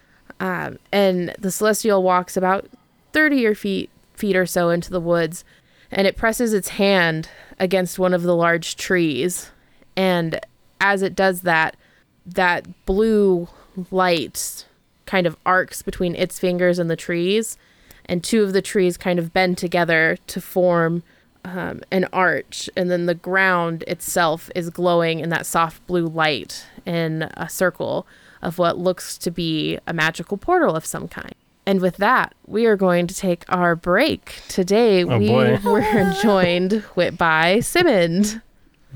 Um, 0.40 0.78
and 0.90 1.34
the 1.38 1.52
celestial 1.52 2.02
walks 2.02 2.36
about 2.36 2.68
30 3.12 3.46
or 3.46 3.54
feet 3.54 3.90
feet 4.14 4.36
or 4.36 4.46
so 4.46 4.70
into 4.70 4.90
the 4.90 5.00
woods 5.00 5.44
and 5.90 6.06
it 6.06 6.16
presses 6.16 6.54
its 6.54 6.70
hand 6.70 7.28
against 7.58 7.98
one 7.98 8.14
of 8.14 8.22
the 8.22 8.34
large 8.34 8.76
trees. 8.76 9.50
And 9.96 10.40
as 10.80 11.02
it 11.02 11.14
does 11.14 11.42
that 11.42 11.76
that 12.24 12.86
blue 12.86 13.48
light 13.90 14.64
kind 15.12 15.26
of 15.26 15.36
arcs 15.44 15.82
between 15.82 16.14
its 16.14 16.38
fingers 16.38 16.78
and 16.78 16.88
the 16.90 16.96
trees, 16.96 17.58
and 18.06 18.24
two 18.24 18.42
of 18.42 18.52
the 18.54 18.62
trees 18.62 18.96
kind 18.96 19.18
of 19.18 19.30
bend 19.32 19.58
together 19.58 20.16
to 20.26 20.40
form 20.40 21.02
um, 21.44 21.82
an 21.90 22.06
arch, 22.14 22.70
and 22.78 22.90
then 22.90 23.04
the 23.06 23.14
ground 23.14 23.84
itself 23.86 24.50
is 24.54 24.70
glowing 24.70 25.20
in 25.20 25.28
that 25.28 25.44
soft 25.44 25.86
blue 25.86 26.06
light 26.06 26.64
in 26.86 27.24
a 27.36 27.46
circle 27.48 28.06
of 28.40 28.56
what 28.58 28.78
looks 28.78 29.18
to 29.18 29.30
be 29.30 29.78
a 29.86 29.92
magical 29.92 30.36
portal 30.38 30.74
of 30.74 30.86
some 30.86 31.08
kind. 31.08 31.34
And 31.66 31.80
with 31.80 31.96
that, 31.98 32.34
we 32.46 32.64
are 32.66 32.76
going 32.76 33.06
to 33.06 33.14
take 33.14 33.44
our 33.50 33.76
break. 33.76 34.40
Today, 34.48 35.04
Oh, 35.04 35.18
we 35.18 35.28
boy. 35.28 35.58
were 35.64 36.12
joined 36.22 36.82
with, 36.96 37.18
by 37.18 37.60
Simmond, 37.60 38.40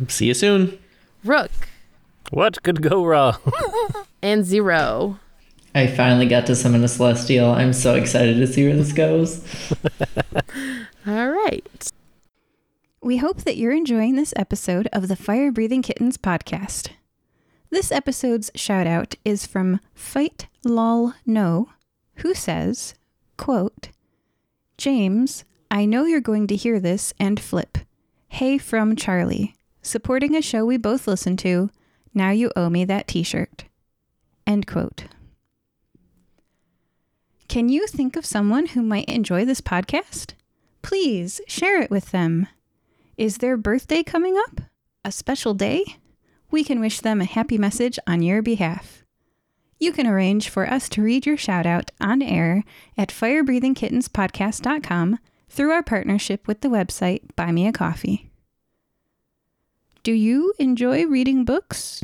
See 0.09 0.27
you 0.27 0.35
soon. 0.35 0.79
Rook, 1.25 1.51
What 2.31 2.62
could 2.62 2.81
go 2.81 3.05
wrong? 3.05 3.37
and 4.23 4.45
Zero. 4.47 5.19
I 5.77 5.87
finally 5.87 6.27
got 6.27 6.47
to 6.47 6.57
summon 6.57 6.83
a 6.85 6.89
celestial. 6.89 7.51
I'm 7.51 7.74
so 7.74 7.97
excited 7.97 8.39
to 8.39 8.47
see 8.47 8.66
where 8.66 8.77
this 8.77 8.95
goes. 8.95 9.45
All 11.07 11.29
right. 11.29 11.91
We 13.03 13.18
hope 13.18 13.43
that 13.43 13.59
you're 13.59 13.74
enjoying 13.74 14.16
this 14.16 14.33
episode 14.37 14.89
of 14.91 15.09
the 15.09 15.16
Fire 15.16 15.53
Breathing 15.53 15.83
Kittens 15.83 16.16
podcast. 16.16 16.93
This 17.68 17.93
episode's 17.93 18.51
shout 18.55 18.87
out 18.87 19.16
is 19.22 19.45
from 19.45 19.81
Fight 19.93 20.47
Lol 20.64 21.12
No, 21.27 21.68
who 22.16 22.33
says, 22.33 22.95
quote, 23.37 23.91
James, 24.79 25.45
I 25.70 25.85
know 25.85 26.07
you're 26.07 26.22
going 26.22 26.47
to 26.47 26.57
hear 26.57 26.81
this 26.81 27.12
and 27.20 27.39
flip. 27.39 27.77
Hey 28.29 28.57
from 28.57 28.97
Charlie. 28.97 29.55
Supporting 29.83 30.35
a 30.35 30.41
show 30.41 30.64
we 30.64 30.79
both 30.79 31.07
listen 31.07 31.37
to. 31.37 31.68
Now 32.14 32.31
you 32.31 32.51
owe 32.57 32.70
me 32.70 32.87
that 32.87 33.09
t 33.09 33.22
shirt. 33.22 33.66
End 34.47 34.66
quote. 34.66 35.05
Can 37.49 37.68
you 37.68 37.86
think 37.86 38.16
of 38.16 38.26
someone 38.26 38.66
who 38.66 38.82
might 38.82 39.09
enjoy 39.09 39.44
this 39.44 39.61
podcast? 39.61 40.32
Please 40.82 41.40
share 41.47 41.80
it 41.80 41.90
with 41.90 42.11
them. 42.11 42.49
Is 43.16 43.38
their 43.38 43.57
birthday 43.57 44.03
coming 44.03 44.36
up? 44.36 44.62
A 45.05 45.12
special 45.12 45.55
day? 45.55 45.84
We 46.51 46.64
can 46.64 46.80
wish 46.80 47.01
them 47.01 47.20
a 47.20 47.24
happy 47.24 47.57
message 47.57 48.01
on 48.07 48.22
your 48.22 48.42
behalf. 48.42 49.05
You 49.78 49.92
can 49.92 50.09
arrange 50.09 50.49
for 50.49 50.68
us 50.68 50.88
to 50.90 51.03
read 51.03 51.24
your 51.24 51.36
shout 51.36 51.66
out 51.66 51.92
on 52.01 52.20
air 52.20 52.64
at 52.99 53.11
firebreathingkittenspodcast.com 53.11 55.18
through 55.49 55.70
our 55.70 55.82
partnership 55.82 56.49
with 56.49 56.62
the 56.62 56.68
website 56.68 57.22
Buy 57.36 57.53
Me 57.53 57.68
a 57.68 57.72
Coffee. 57.72 58.30
Do 60.03 60.12
you 60.12 60.53
enjoy 60.59 61.07
reading 61.07 61.44
books 61.44 62.03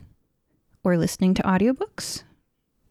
or 0.85 0.97
listening 0.97 1.35
to 1.35 1.43
audiobooks? 1.43 2.23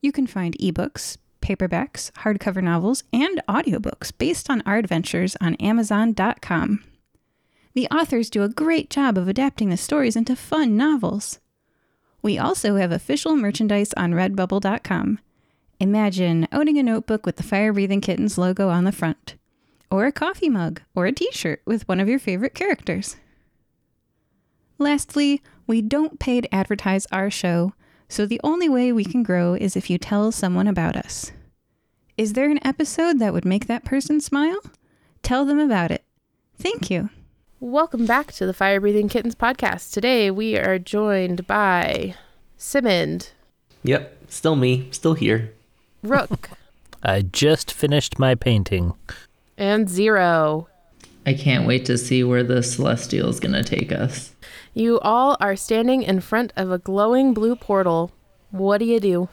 You 0.01 0.11
can 0.11 0.27
find 0.27 0.57
ebooks, 0.59 1.17
paperbacks, 1.41 2.11
hardcover 2.11 2.63
novels, 2.63 3.03
and 3.11 3.41
audiobooks 3.49 4.11
based 4.17 4.49
on 4.49 4.61
our 4.65 4.77
adventures 4.77 5.35
on 5.41 5.55
Amazon.com. 5.55 6.83
The 7.73 7.87
authors 7.87 8.29
do 8.29 8.43
a 8.43 8.49
great 8.49 8.89
job 8.89 9.17
of 9.17 9.27
adapting 9.27 9.69
the 9.69 9.77
stories 9.77 10.15
into 10.15 10.35
fun 10.35 10.77
novels. 10.77 11.39
We 12.21 12.37
also 12.37 12.75
have 12.75 12.91
official 12.91 13.35
merchandise 13.35 13.93
on 13.97 14.11
Redbubble.com. 14.11 15.19
Imagine 15.79 16.47
owning 16.51 16.77
a 16.77 16.83
notebook 16.83 17.25
with 17.25 17.37
the 17.37 17.43
Fire 17.43 17.73
Breathing 17.73 18.01
Kittens 18.01 18.37
logo 18.37 18.69
on 18.69 18.83
the 18.83 18.91
front, 18.91 19.35
or 19.89 20.05
a 20.05 20.11
coffee 20.11 20.49
mug, 20.49 20.81
or 20.93 21.07
a 21.07 21.11
t 21.11 21.29
shirt 21.31 21.61
with 21.65 21.87
one 21.87 21.99
of 21.99 22.07
your 22.07 22.19
favorite 22.19 22.53
characters. 22.53 23.15
Lastly, 24.77 25.41
we 25.65 25.81
don't 25.81 26.19
pay 26.19 26.41
to 26.41 26.53
advertise 26.53 27.07
our 27.11 27.31
show, 27.31 27.73
so 28.11 28.25
the 28.25 28.41
only 28.43 28.67
way 28.67 28.91
we 28.91 29.05
can 29.05 29.23
grow 29.23 29.53
is 29.53 29.77
if 29.77 29.89
you 29.89 29.97
tell 29.97 30.33
someone 30.33 30.67
about 30.67 30.97
us. 30.97 31.31
Is 32.17 32.33
there 32.33 32.49
an 32.49 32.59
episode 32.67 33.19
that 33.19 33.31
would 33.31 33.45
make 33.45 33.67
that 33.67 33.85
person 33.85 34.19
smile? 34.19 34.59
Tell 35.23 35.45
them 35.45 35.59
about 35.59 35.91
it. 35.91 36.03
Thank 36.59 36.89
you. 36.91 37.09
Welcome 37.61 38.05
back 38.05 38.33
to 38.33 38.45
the 38.45 38.53
Fire 38.53 38.81
Breathing 38.81 39.07
Kittens 39.07 39.33
podcast. 39.35 39.93
Today 39.93 40.29
we 40.29 40.57
are 40.57 40.77
joined 40.77 41.47
by 41.47 42.15
Simmond, 42.57 43.31
Yep, 43.83 44.25
still 44.29 44.57
me, 44.57 44.89
still 44.91 45.13
here. 45.13 45.53
Rook, 46.03 46.49
I 47.03 47.21
just 47.21 47.71
finished 47.71 48.19
my 48.19 48.35
painting. 48.35 48.93
and 49.57 49.87
Zero. 49.89 50.67
I 51.25 51.33
can't 51.33 51.67
wait 51.67 51.85
to 51.85 51.97
see 51.97 52.23
where 52.23 52.43
the 52.43 52.63
celestial 52.63 53.29
is 53.29 53.39
going 53.39 53.53
to 53.53 53.63
take 53.63 53.91
us. 53.91 54.33
You 54.73 54.99
all 55.01 55.37
are 55.39 55.55
standing 55.55 56.01
in 56.03 56.21
front 56.21 56.53
of 56.55 56.71
a 56.71 56.77
glowing 56.77 57.33
blue 57.33 57.55
portal. 57.55 58.11
What 58.49 58.79
do 58.79 58.85
you 58.85 58.99
do? 58.99 59.29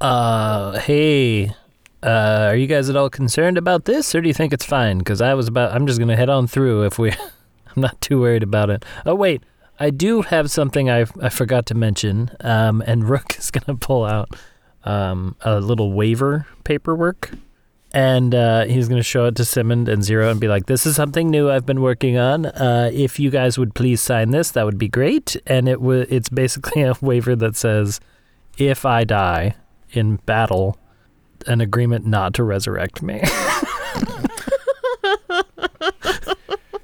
Uh, 0.00 0.78
hey, 0.80 1.52
uh, 2.02 2.46
are 2.50 2.56
you 2.56 2.66
guys 2.66 2.88
at 2.88 2.96
all 2.96 3.10
concerned 3.10 3.58
about 3.58 3.84
this, 3.84 4.14
or 4.14 4.20
do 4.20 4.28
you 4.28 4.34
think 4.34 4.52
it's 4.52 4.64
fine? 4.64 4.98
Because 4.98 5.20
I 5.20 5.34
was 5.34 5.48
about, 5.48 5.74
I'm 5.74 5.86
just 5.86 5.98
gonna 5.98 6.16
head 6.16 6.28
on 6.30 6.46
through 6.46 6.84
if 6.84 6.98
we, 6.98 7.10
I'm 7.76 7.82
not 7.82 8.00
too 8.00 8.20
worried 8.20 8.42
about 8.42 8.70
it. 8.70 8.84
Oh 9.04 9.14
wait, 9.14 9.42
I 9.80 9.90
do 9.90 10.22
have 10.22 10.50
something 10.50 10.88
I 10.88 11.06
I 11.20 11.28
forgot 11.28 11.66
to 11.66 11.74
mention. 11.74 12.30
Um, 12.40 12.82
and 12.86 13.04
Rook 13.08 13.36
is 13.38 13.50
gonna 13.50 13.76
pull 13.78 14.04
out 14.04 14.30
um 14.84 15.36
a 15.40 15.60
little 15.60 15.92
waiver 15.92 16.46
paperwork. 16.64 17.32
And 17.98 18.32
uh, 18.32 18.64
he's 18.66 18.88
going 18.88 19.00
to 19.00 19.02
show 19.02 19.24
it 19.26 19.34
to 19.36 19.44
Simmond 19.44 19.88
and 19.88 20.04
Zero 20.04 20.30
and 20.30 20.38
be 20.38 20.46
like, 20.46 20.66
"This 20.66 20.86
is 20.86 20.94
something 20.94 21.30
new 21.30 21.50
I've 21.50 21.66
been 21.66 21.80
working 21.80 22.16
on. 22.16 22.46
Uh, 22.46 22.90
if 22.92 23.18
you 23.18 23.28
guys 23.30 23.58
would 23.58 23.74
please 23.74 24.00
sign 24.00 24.30
this, 24.30 24.52
that 24.52 24.64
would 24.64 24.78
be 24.78 24.88
great." 24.88 25.36
And 25.46 25.68
it 25.68 25.80
w- 25.80 26.06
it's 26.08 26.28
basically 26.28 26.82
a 26.92 26.94
waiver 27.00 27.34
that 27.34 27.56
says, 27.56 27.98
"If 28.56 28.86
I 28.86 29.02
die, 29.02 29.56
in 29.90 30.16
battle, 30.26 30.78
an 31.46 31.60
agreement 31.60 32.06
not 32.06 32.34
to 32.34 32.44
resurrect 32.44 33.02
me. 33.02 33.22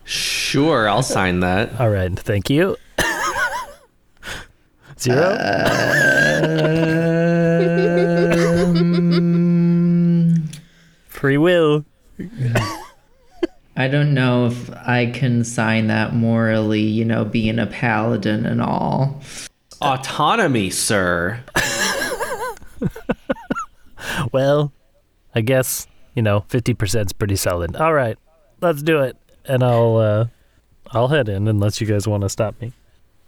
Sure, 0.06 0.88
I'll 0.88 1.02
sign 1.02 1.40
that. 1.40 1.80
All 1.80 1.90
right, 1.90 2.16
thank 2.16 2.48
you. 2.48 2.76
Zero. 4.98 5.36
Um, 8.74 9.33
Free 11.24 11.38
will. 11.38 11.86
I 13.76 13.88
don't 13.88 14.12
know 14.12 14.44
if 14.44 14.70
I 14.70 15.06
can 15.06 15.42
sign 15.42 15.86
that 15.86 16.12
morally, 16.14 16.82
you 16.82 17.06
know, 17.06 17.24
being 17.24 17.58
a 17.58 17.66
paladin 17.66 18.44
and 18.44 18.60
all. 18.60 19.22
Autonomy, 19.80 20.68
sir. 20.68 21.42
Well, 24.32 24.70
I 25.34 25.40
guess 25.40 25.86
you 26.14 26.20
know 26.20 26.44
fifty 26.48 26.74
percent 26.74 27.08
is 27.08 27.12
pretty 27.14 27.36
solid. 27.36 27.74
All 27.76 27.94
right, 27.94 28.18
let's 28.60 28.82
do 28.82 29.00
it, 29.00 29.16
and 29.46 29.62
I'll 29.62 29.96
uh, 29.96 30.26
I'll 30.90 31.08
head 31.08 31.30
in 31.30 31.48
unless 31.48 31.80
you 31.80 31.86
guys 31.86 32.06
want 32.06 32.22
to 32.22 32.28
stop 32.28 32.60
me. 32.60 32.74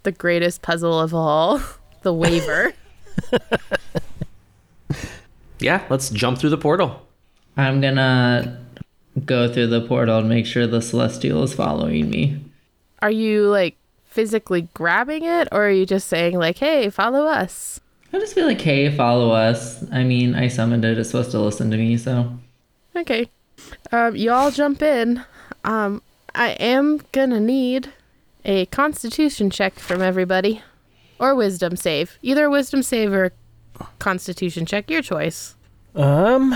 The 0.02 0.12
greatest 0.12 0.60
puzzle 0.60 1.00
of 1.00 1.14
all, 1.14 1.62
the 2.02 2.12
waiver. 2.12 2.74
Yeah, 5.58 5.84
let's 5.88 6.10
jump 6.10 6.38
through 6.38 6.50
the 6.50 6.58
portal. 6.58 7.05
I'm 7.56 7.80
gonna 7.80 8.58
go 9.24 9.50
through 9.52 9.68
the 9.68 9.80
portal 9.86 10.18
and 10.18 10.28
make 10.28 10.46
sure 10.46 10.66
the 10.66 10.82
celestial 10.82 11.42
is 11.42 11.54
following 11.54 12.10
me. 12.10 12.42
are 13.02 13.10
you 13.10 13.48
like 13.48 13.76
physically 14.04 14.68
grabbing 14.74 15.24
it 15.24 15.48
or 15.52 15.66
are 15.66 15.70
you 15.70 15.86
just 15.86 16.08
saying 16.08 16.38
like, 16.38 16.58
"Hey, 16.58 16.90
follow 16.90 17.26
us?" 17.26 17.80
I 18.12 18.18
just 18.18 18.34
feel 18.34 18.46
like, 18.46 18.60
hey, 18.60 18.94
follow 18.96 19.30
us. 19.32 19.84
I 19.92 20.02
mean, 20.04 20.34
I 20.34 20.48
summoned 20.48 20.84
it. 20.84 20.96
It's 20.96 21.10
supposed 21.10 21.32
to 21.32 21.40
listen 21.40 21.70
to 21.70 21.76
me, 21.76 21.98
so. 21.98 22.32
Okay. 22.94 23.28
Um, 23.92 24.16
you 24.16 24.30
all 24.32 24.50
jump 24.50 24.80
in. 24.80 25.22
Um, 25.64 26.00
I 26.34 26.50
am 26.52 27.00
gonna 27.12 27.40
need 27.40 27.92
a 28.44 28.66
constitution 28.66 29.50
check 29.50 29.74
from 29.78 30.00
everybody. 30.00 30.62
Or 31.18 31.34
wisdom 31.34 31.76
save. 31.76 32.18
Either 32.22 32.46
a 32.46 32.50
wisdom 32.50 32.82
save 32.82 33.12
or 33.12 33.32
constitution 33.98 34.64
check, 34.66 34.90
your 34.90 35.02
choice. 35.02 35.56
Um, 35.94 36.54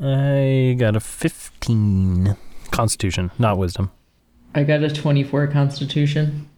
I 0.00 0.76
got 0.78 0.96
a 0.96 1.00
fifteen. 1.00 2.36
Constitution, 2.70 3.30
not 3.38 3.56
wisdom. 3.56 3.92
I 4.52 4.64
got 4.64 4.82
a 4.82 4.90
24 4.90 5.46
constitution. 5.48 6.48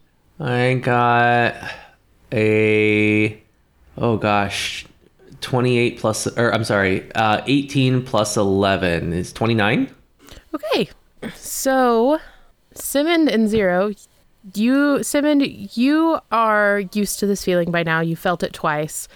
I 0.40 0.80
got 0.82 1.54
a 2.32 3.42
oh 3.98 4.16
gosh, 4.16 4.86
28 5.42 5.98
plus 5.98 6.26
or 6.38 6.54
I'm 6.54 6.64
sorry, 6.64 7.10
uh 7.14 7.42
18 7.46 8.02
plus 8.02 8.36
11 8.38 9.12
is 9.12 9.32
29. 9.32 9.94
Okay. 10.54 10.88
So, 11.34 12.18
Simon 12.74 13.28
and 13.28 13.48
Zero, 13.48 13.92
you, 14.54 15.02
Simon, 15.02 15.40
you 15.74 16.18
are 16.30 16.84
used 16.92 17.18
to 17.18 17.26
this 17.26 17.44
feeling 17.44 17.70
by 17.70 17.82
now. 17.82 18.00
You 18.00 18.16
felt 18.16 18.42
it 18.42 18.52
twice. 18.52 19.08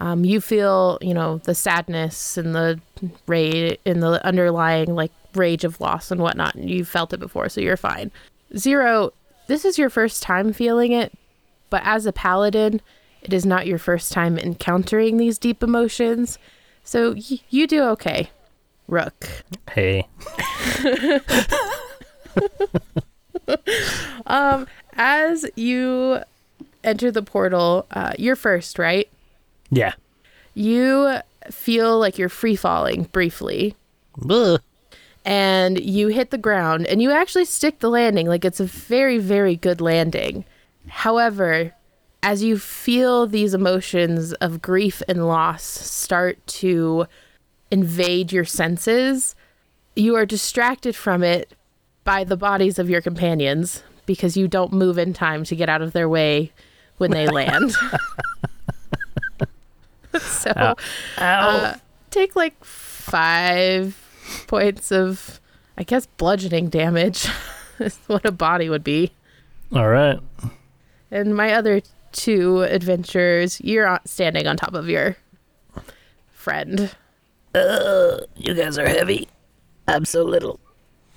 Um, 0.00 0.24
you 0.24 0.40
feel, 0.40 0.98
you 1.00 1.14
know, 1.14 1.38
the 1.38 1.54
sadness 1.54 2.36
and 2.36 2.54
the 2.54 2.80
rage 3.26 3.78
and 3.86 4.02
the 4.02 4.24
underlying 4.26 4.94
like 4.94 5.12
rage 5.34 5.64
of 5.64 5.80
loss 5.80 6.10
and 6.10 6.20
whatnot. 6.20 6.54
And 6.54 6.68
You 6.70 6.84
felt 6.84 7.12
it 7.12 7.20
before, 7.20 7.48
so 7.48 7.60
you're 7.60 7.76
fine. 7.76 8.10
Zero, 8.56 9.12
this 9.46 9.64
is 9.64 9.78
your 9.78 9.90
first 9.90 10.22
time 10.22 10.52
feeling 10.52 10.92
it, 10.92 11.12
but 11.70 11.82
as 11.84 12.06
a 12.06 12.12
paladin, 12.12 12.80
it 13.22 13.32
is 13.32 13.44
not 13.46 13.66
your 13.66 13.78
first 13.78 14.12
time 14.12 14.38
encountering 14.38 15.16
these 15.16 15.38
deep 15.38 15.62
emotions. 15.62 16.38
So 16.84 17.12
y- 17.12 17.40
you 17.50 17.66
do 17.66 17.82
okay, 17.84 18.30
Rook. 18.86 19.28
Hey, 19.70 20.06
Um, 24.26 24.66
as 24.94 25.46
you 25.56 26.20
enter 26.84 27.10
the 27.10 27.22
portal, 27.22 27.86
uh, 27.90 28.12
you're 28.18 28.36
first, 28.36 28.78
right? 28.78 29.08
Yeah. 29.70 29.92
You 30.54 31.18
feel 31.50 31.98
like 31.98 32.18
you're 32.18 32.28
free 32.28 32.56
falling 32.56 33.04
briefly, 33.04 33.76
and 35.24 35.80
you 35.80 36.08
hit 36.08 36.30
the 36.30 36.38
ground, 36.38 36.86
and 36.86 37.00
you 37.02 37.10
actually 37.10 37.44
stick 37.44 37.78
the 37.80 37.90
landing. 37.90 38.26
Like 38.26 38.44
it's 38.44 38.60
a 38.60 38.64
very, 38.64 39.18
very 39.18 39.56
good 39.56 39.80
landing. 39.80 40.44
However, 40.88 41.74
as 42.22 42.42
you 42.42 42.58
feel 42.58 43.26
these 43.26 43.54
emotions 43.54 44.32
of 44.34 44.60
grief 44.62 45.02
and 45.08 45.26
loss 45.26 45.62
start 45.62 46.44
to 46.46 47.06
invade 47.70 48.32
your 48.32 48.44
senses, 48.44 49.36
you 49.94 50.14
are 50.16 50.26
distracted 50.26 50.96
from 50.96 51.22
it 51.22 51.54
by 52.04 52.24
the 52.24 52.36
bodies 52.36 52.78
of 52.78 52.88
your 52.88 53.02
companions 53.02 53.82
because 54.06 54.36
you 54.36 54.48
don't 54.48 54.72
move 54.72 54.96
in 54.96 55.12
time 55.12 55.44
to 55.44 55.54
get 55.54 55.68
out 55.68 55.82
of 55.82 55.92
their 55.92 56.08
way 56.08 56.50
when 56.96 57.10
they 57.10 57.28
land. 57.28 57.74
so 60.22 60.52
Ow. 60.56 60.76
uh, 61.18 61.74
take 62.10 62.36
like 62.36 62.62
five 62.64 63.96
points 64.46 64.92
of, 64.92 65.40
I 65.76 65.82
guess, 65.82 66.06
bludgeoning 66.06 66.68
damage 66.68 67.28
is 67.78 67.98
what 68.06 68.24
a 68.24 68.32
body 68.32 68.68
would 68.68 68.84
be. 68.84 69.12
All 69.72 69.88
right. 69.88 70.18
And 71.10 71.34
my 71.36 71.52
other 71.52 71.82
two 72.12 72.62
adventures, 72.62 73.60
you're 73.60 73.98
standing 74.04 74.46
on 74.46 74.56
top 74.56 74.74
of 74.74 74.88
your 74.88 75.16
friend. 76.30 76.94
You 77.54 78.54
guys 78.54 78.78
are 78.78 78.88
heavy. 78.88 79.28
I'm 79.86 80.04
so 80.04 80.22
little. 80.22 80.60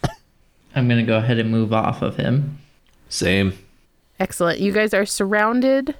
I'm 0.75 0.87
gonna 0.87 1.03
go 1.03 1.17
ahead 1.17 1.39
and 1.39 1.51
move 1.51 1.73
off 1.73 2.01
of 2.01 2.15
him. 2.15 2.59
Same. 3.09 3.53
Excellent. 4.19 4.59
You 4.59 4.71
guys 4.71 4.93
are 4.93 5.05
surrounded 5.05 5.95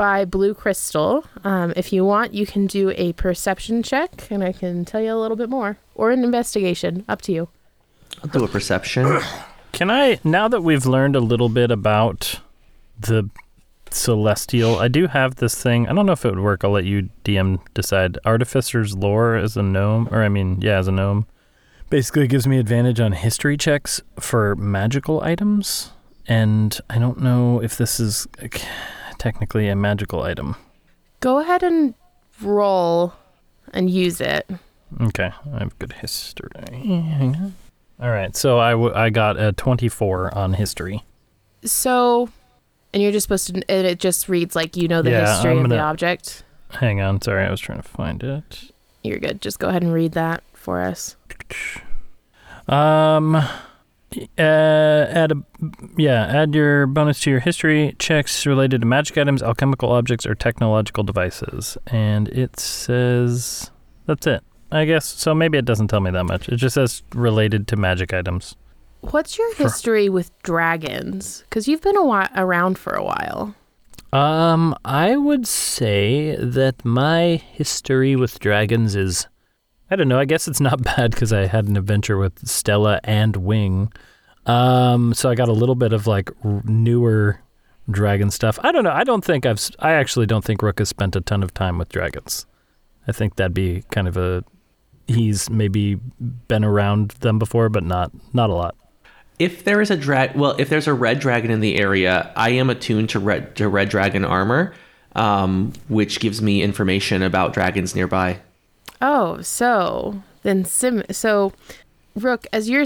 by 0.00 0.24
blue 0.24 0.54
crystal. 0.54 1.26
Um, 1.44 1.74
if 1.76 1.92
you 1.92 2.06
want, 2.06 2.32
you 2.32 2.46
can 2.46 2.66
do 2.66 2.90
a 2.96 3.12
perception 3.12 3.82
check, 3.82 4.28
and 4.30 4.42
I 4.42 4.50
can 4.50 4.86
tell 4.86 4.98
you 4.98 5.12
a 5.12 5.20
little 5.20 5.36
bit 5.36 5.50
more, 5.50 5.76
or 5.94 6.10
an 6.10 6.24
investigation. 6.24 7.04
Up 7.06 7.20
to 7.22 7.32
you. 7.32 7.50
I'll 8.24 8.30
do 8.30 8.42
a 8.42 8.48
perception. 8.48 9.20
Can 9.72 9.90
I, 9.90 10.18
now 10.24 10.48
that 10.48 10.62
we've 10.62 10.86
learned 10.86 11.16
a 11.16 11.20
little 11.20 11.50
bit 11.50 11.70
about 11.70 12.40
the 12.98 13.28
celestial, 13.90 14.78
I 14.78 14.88
do 14.88 15.06
have 15.06 15.34
this 15.34 15.62
thing. 15.62 15.86
I 15.86 15.92
don't 15.92 16.06
know 16.06 16.12
if 16.12 16.24
it 16.24 16.30
would 16.30 16.42
work. 16.42 16.64
I'll 16.64 16.70
let 16.70 16.86
you 16.86 17.10
DM 17.26 17.60
decide. 17.74 18.16
Artificer's 18.24 18.96
lore 18.96 19.36
as 19.36 19.54
a 19.54 19.62
gnome, 19.62 20.08
or 20.10 20.22
I 20.24 20.30
mean, 20.30 20.62
yeah, 20.62 20.78
as 20.78 20.88
a 20.88 20.92
gnome. 20.92 21.26
Basically, 21.90 22.26
gives 22.26 22.46
me 22.46 22.56
advantage 22.56 23.00
on 23.00 23.12
history 23.12 23.58
checks 23.58 24.00
for 24.18 24.56
magical 24.56 25.20
items, 25.20 25.92
and 26.26 26.80
I 26.88 26.98
don't 26.98 27.20
know 27.20 27.60
if 27.62 27.76
this 27.76 28.00
is 28.00 28.26
like, 28.40 28.62
technically 29.24 29.68
a 29.68 29.76
magical 29.76 30.22
item. 30.22 30.56
Go 31.20 31.38
ahead 31.38 31.62
and 31.62 31.94
roll 32.42 33.12
and 33.72 33.88
use 33.90 34.20
it. 34.20 34.50
Okay, 35.00 35.30
I 35.54 35.58
have 35.58 35.78
good 35.78 35.92
history. 35.92 36.50
Hang 36.72 37.36
on. 37.36 37.54
All 38.00 38.08
right, 38.10 38.34
so 38.34 38.58
I, 38.58 38.70
w- 38.70 38.92
I 38.94 39.10
got 39.10 39.38
a 39.38 39.52
24 39.52 40.36
on 40.36 40.54
history. 40.54 41.04
So, 41.64 42.30
and 42.94 43.02
you're 43.02 43.12
just 43.12 43.24
supposed 43.24 43.46
to, 43.48 43.54
and 43.70 43.86
it 43.86 44.00
just 44.00 44.28
reads 44.28 44.56
like 44.56 44.76
you 44.76 44.88
know 44.88 45.02
the 45.02 45.10
Yeah, 45.10 45.34
history 45.34 45.50
I'm 45.52 45.58
of 45.58 45.62
the 45.64 45.76
gonna- 45.76 45.82
Hang 46.70 47.00
on, 47.00 47.20
sorry, 47.20 47.44
I 47.44 47.50
was 47.50 47.60
trying 47.60 47.82
to 47.82 47.88
find 47.88 48.22
it. 48.24 48.72
You're 49.04 49.18
good. 49.18 49.40
Just 49.42 49.58
go 49.58 49.68
ahead 49.68 49.82
and 49.82 49.92
read 49.92 50.12
that 50.12 50.42
for 50.54 50.80
us. 50.80 51.16
Um, 52.68 53.42
uh, 54.38 54.42
add 54.42 55.32
a 55.32 55.36
yeah, 55.96 56.26
add 56.26 56.54
your 56.54 56.86
bonus 56.86 57.20
to 57.20 57.30
your 57.30 57.40
history 57.40 57.94
checks 57.98 58.44
related 58.46 58.80
to 58.82 58.86
magic 58.86 59.16
items, 59.18 59.42
alchemical 59.42 59.90
objects, 59.92 60.26
or 60.26 60.34
technological 60.34 61.04
devices. 61.04 61.76
And 61.86 62.28
it 62.28 62.58
says 62.58 63.70
that's 64.06 64.26
it. 64.26 64.42
I 64.72 64.84
guess 64.84 65.06
so. 65.06 65.34
Maybe 65.34 65.58
it 65.58 65.64
doesn't 65.64 65.88
tell 65.88 66.00
me 66.00 66.10
that 66.10 66.24
much. 66.24 66.48
It 66.48 66.56
just 66.56 66.74
says 66.74 67.02
related 67.14 67.66
to 67.68 67.76
magic 67.76 68.12
items. 68.12 68.56
What's 69.00 69.38
your 69.38 69.52
Sure. 69.54 69.66
history 69.66 70.08
with 70.08 70.30
dragons? 70.42 71.42
Because 71.48 71.66
you've 71.66 71.80
been 71.80 71.96
a 71.96 72.04
while, 72.04 72.28
around 72.36 72.78
for 72.78 72.92
a 72.92 73.02
while. 73.02 73.54
Um, 74.12 74.74
I 74.84 75.16
would 75.16 75.46
say 75.46 76.36
that 76.36 76.84
my 76.84 77.36
history 77.36 78.14
with 78.16 78.38
dragons 78.40 78.94
is, 78.96 79.26
I 79.90 79.96
don't 79.96 80.08
know. 80.08 80.18
I 80.18 80.24
guess 80.24 80.46
it's 80.48 80.60
not 80.60 80.82
bad 80.96 81.10
because 81.12 81.32
I 81.32 81.46
had 81.46 81.66
an 81.66 81.76
adventure 81.76 82.16
with 82.18 82.46
Stella 82.46 83.00
and 83.04 83.36
Wing. 83.36 83.92
Um, 84.46 85.14
so 85.14 85.28
I 85.28 85.34
got 85.34 85.48
a 85.48 85.52
little 85.52 85.74
bit 85.74 85.92
of 85.92 86.06
like 86.06 86.30
r- 86.44 86.62
newer 86.64 87.40
dragon 87.90 88.30
stuff. 88.30 88.58
I 88.62 88.72
don't 88.72 88.84
know. 88.84 88.92
I 88.92 89.04
don't 89.04 89.24
think 89.24 89.46
I've. 89.46 89.60
I 89.80 89.92
actually 89.92 90.26
don't 90.26 90.44
think 90.44 90.62
Rook 90.62 90.78
has 90.78 90.88
spent 90.88 91.16
a 91.16 91.20
ton 91.20 91.42
of 91.42 91.52
time 91.54 91.76
with 91.78 91.88
dragons. 91.90 92.46
I 93.08 93.12
think 93.12 93.36
that'd 93.36 93.54
be 93.54 93.82
kind 93.90 94.08
of 94.08 94.16
a. 94.16 94.44
He's 95.06 95.50
maybe 95.50 95.96
been 96.48 96.64
around 96.64 97.10
them 97.20 97.38
before, 97.38 97.68
but 97.68 97.82
not 97.82 98.12
not 98.32 98.48
a 98.50 98.54
lot. 98.54 98.76
if 99.40 99.64
there 99.64 99.80
is 99.80 99.90
a 99.90 99.96
drag, 99.96 100.36
well, 100.36 100.54
if 100.58 100.68
there's 100.68 100.86
a 100.86 100.94
red 100.94 101.18
dragon 101.18 101.50
in 101.50 101.60
the 101.60 101.76
area, 101.78 102.30
I 102.36 102.50
am 102.50 102.70
attuned 102.70 103.08
to 103.10 103.18
red 103.18 103.56
to 103.56 103.68
red 103.68 103.88
dragon 103.88 104.24
armor, 104.24 104.72
um, 105.16 105.72
which 105.88 106.20
gives 106.20 106.40
me 106.40 106.62
information 106.62 107.22
about 107.22 107.52
dragons 107.54 107.94
nearby. 107.94 108.38
Oh, 109.00 109.40
so 109.40 110.22
then 110.42 110.64
Sim. 110.64 111.02
So, 111.10 111.52
Rook, 112.14 112.46
as 112.52 112.68
you're, 112.68 112.84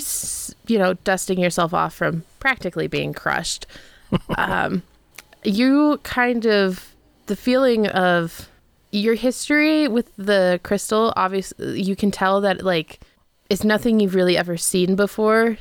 you 0.67 0.79
know, 0.79 0.95
dusting 1.05 1.39
yourself 1.39 1.75
off 1.75 1.95
from 1.95 2.25
practically 2.41 2.87
being 2.87 3.13
crushed, 3.13 3.67
um, 4.37 4.83
you 5.43 5.99
kind 6.03 6.47
of 6.47 6.95
the 7.27 7.37
feeling 7.37 7.87
of 7.89 8.49
your 8.91 9.15
history 9.15 9.89
with 9.89 10.11
the 10.17 10.61
crystal. 10.63 11.13
Obviously, 11.17 11.81
you 11.81 11.97
can 11.97 12.11
tell 12.11 12.41
that 12.43 12.63
like 12.63 13.01
it's 13.51 13.65
nothing 13.65 14.01
you've 14.01 14.15
really 14.15 14.37
ever 14.37 14.57
seen 14.57 14.95
before, 14.95 15.59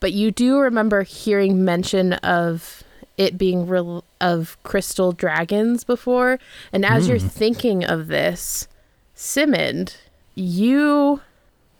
but 0.00 0.12
you 0.12 0.30
do 0.30 0.58
remember 0.58 1.02
hearing 1.02 1.64
mention 1.64 2.14
of 2.14 2.82
it 3.16 3.38
being 3.38 3.66
real 3.66 4.04
of 4.20 4.58
crystal 4.62 5.12
dragons 5.12 5.84
before. 5.84 6.38
And 6.72 6.84
as 6.84 7.08
you're 7.08 7.18
thinking 7.18 7.84
of 7.84 8.08
this, 8.08 8.68
Simond, 9.16 9.96
you 10.34 11.22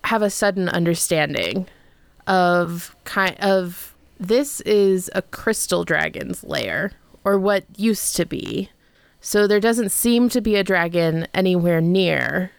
have 0.05 0.23
a 0.23 0.31
sudden 0.31 0.71
understanding 0.71 1.67
of 2.27 2.97
kind 3.05 3.37
of 3.41 3.95
this 4.19 4.63
is 4.63 5.11
a 5.15 5.21
crystal 5.21 5.85
dragon's 5.85 6.43
lair 6.43 6.93
or 7.25 7.39
what 7.39 7.65
used 7.77 8.17
to 8.17 8.25
be. 8.25 8.71
So 9.21 9.47
there 9.47 9.61
doesn't 9.61 9.91
seem 9.91 10.31
to 10.31 10.41
be 10.41 10.57
a 10.57 10.65
dragon 10.65 11.29
anywhere 11.35 11.83
near, 11.83 12.53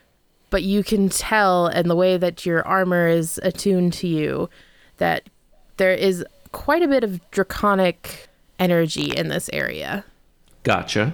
but 0.52 0.62
you 0.62 0.84
can 0.84 1.10
tell 1.10 1.66
and 1.66 1.90
the 1.90 1.96
way 1.96 2.18
that 2.18 2.46
your 2.46 2.66
armor 2.68 3.08
is 3.08 3.40
attuned 3.42 3.94
to 3.94 4.08
you 4.08 4.48
that 4.98 5.24
there 5.78 5.94
is 5.94 6.24
quite 6.52 6.84
a 6.84 6.88
bit 6.88 7.04
of 7.04 7.32
draconic 7.32 8.28
energy 8.60 9.12
in 9.16 9.30
this 9.30 9.50
area. 9.52 10.06
Gotcha. 10.62 11.14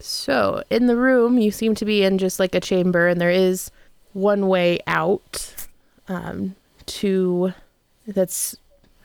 So, 0.00 0.62
in 0.70 0.86
the 0.86 0.96
room, 0.96 1.38
you 1.38 1.50
seem 1.50 1.74
to 1.76 1.84
be 1.84 2.02
in 2.02 2.18
just 2.18 2.38
like 2.38 2.54
a 2.54 2.60
chamber, 2.60 3.08
and 3.08 3.20
there 3.20 3.30
is 3.30 3.70
one 4.12 4.48
way 4.48 4.80
out 4.86 5.54
um, 6.08 6.54
to 6.86 7.52
that's, 8.06 8.56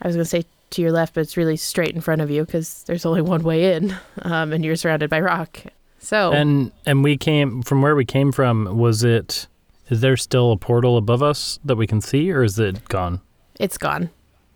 I 0.01 0.07
was 0.07 0.15
going 0.15 0.23
to 0.25 0.29
say 0.29 0.45
to 0.71 0.81
your 0.81 0.91
left, 0.91 1.15
but 1.15 1.21
it's 1.21 1.37
really 1.37 1.57
straight 1.57 1.95
in 1.95 2.01
front 2.01 2.21
of 2.21 2.29
you 2.29 2.45
because 2.45 2.83
there's 2.83 3.05
only 3.05 3.21
one 3.21 3.43
way 3.43 3.73
in, 3.73 3.95
um, 4.21 4.53
and 4.53 4.63
you're 4.63 4.75
surrounded 4.75 5.09
by 5.09 5.19
rock. 5.19 5.59
So, 5.99 6.31
And 6.31 6.71
and 6.85 7.03
we 7.03 7.15
came 7.15 7.61
from 7.61 7.81
where 7.81 7.95
we 7.95 8.05
came 8.05 8.31
from. 8.31 8.77
Was 8.77 9.03
it? 9.03 9.47
Is 9.89 10.01
there 10.01 10.17
still 10.17 10.51
a 10.51 10.57
portal 10.57 10.97
above 10.97 11.21
us 11.21 11.59
that 11.65 11.75
we 11.75 11.85
can 11.85 12.01
see, 12.01 12.31
or 12.31 12.43
is 12.43 12.57
it 12.57 12.87
gone? 12.87 13.21
it's 13.59 13.77
gone. 13.77 14.09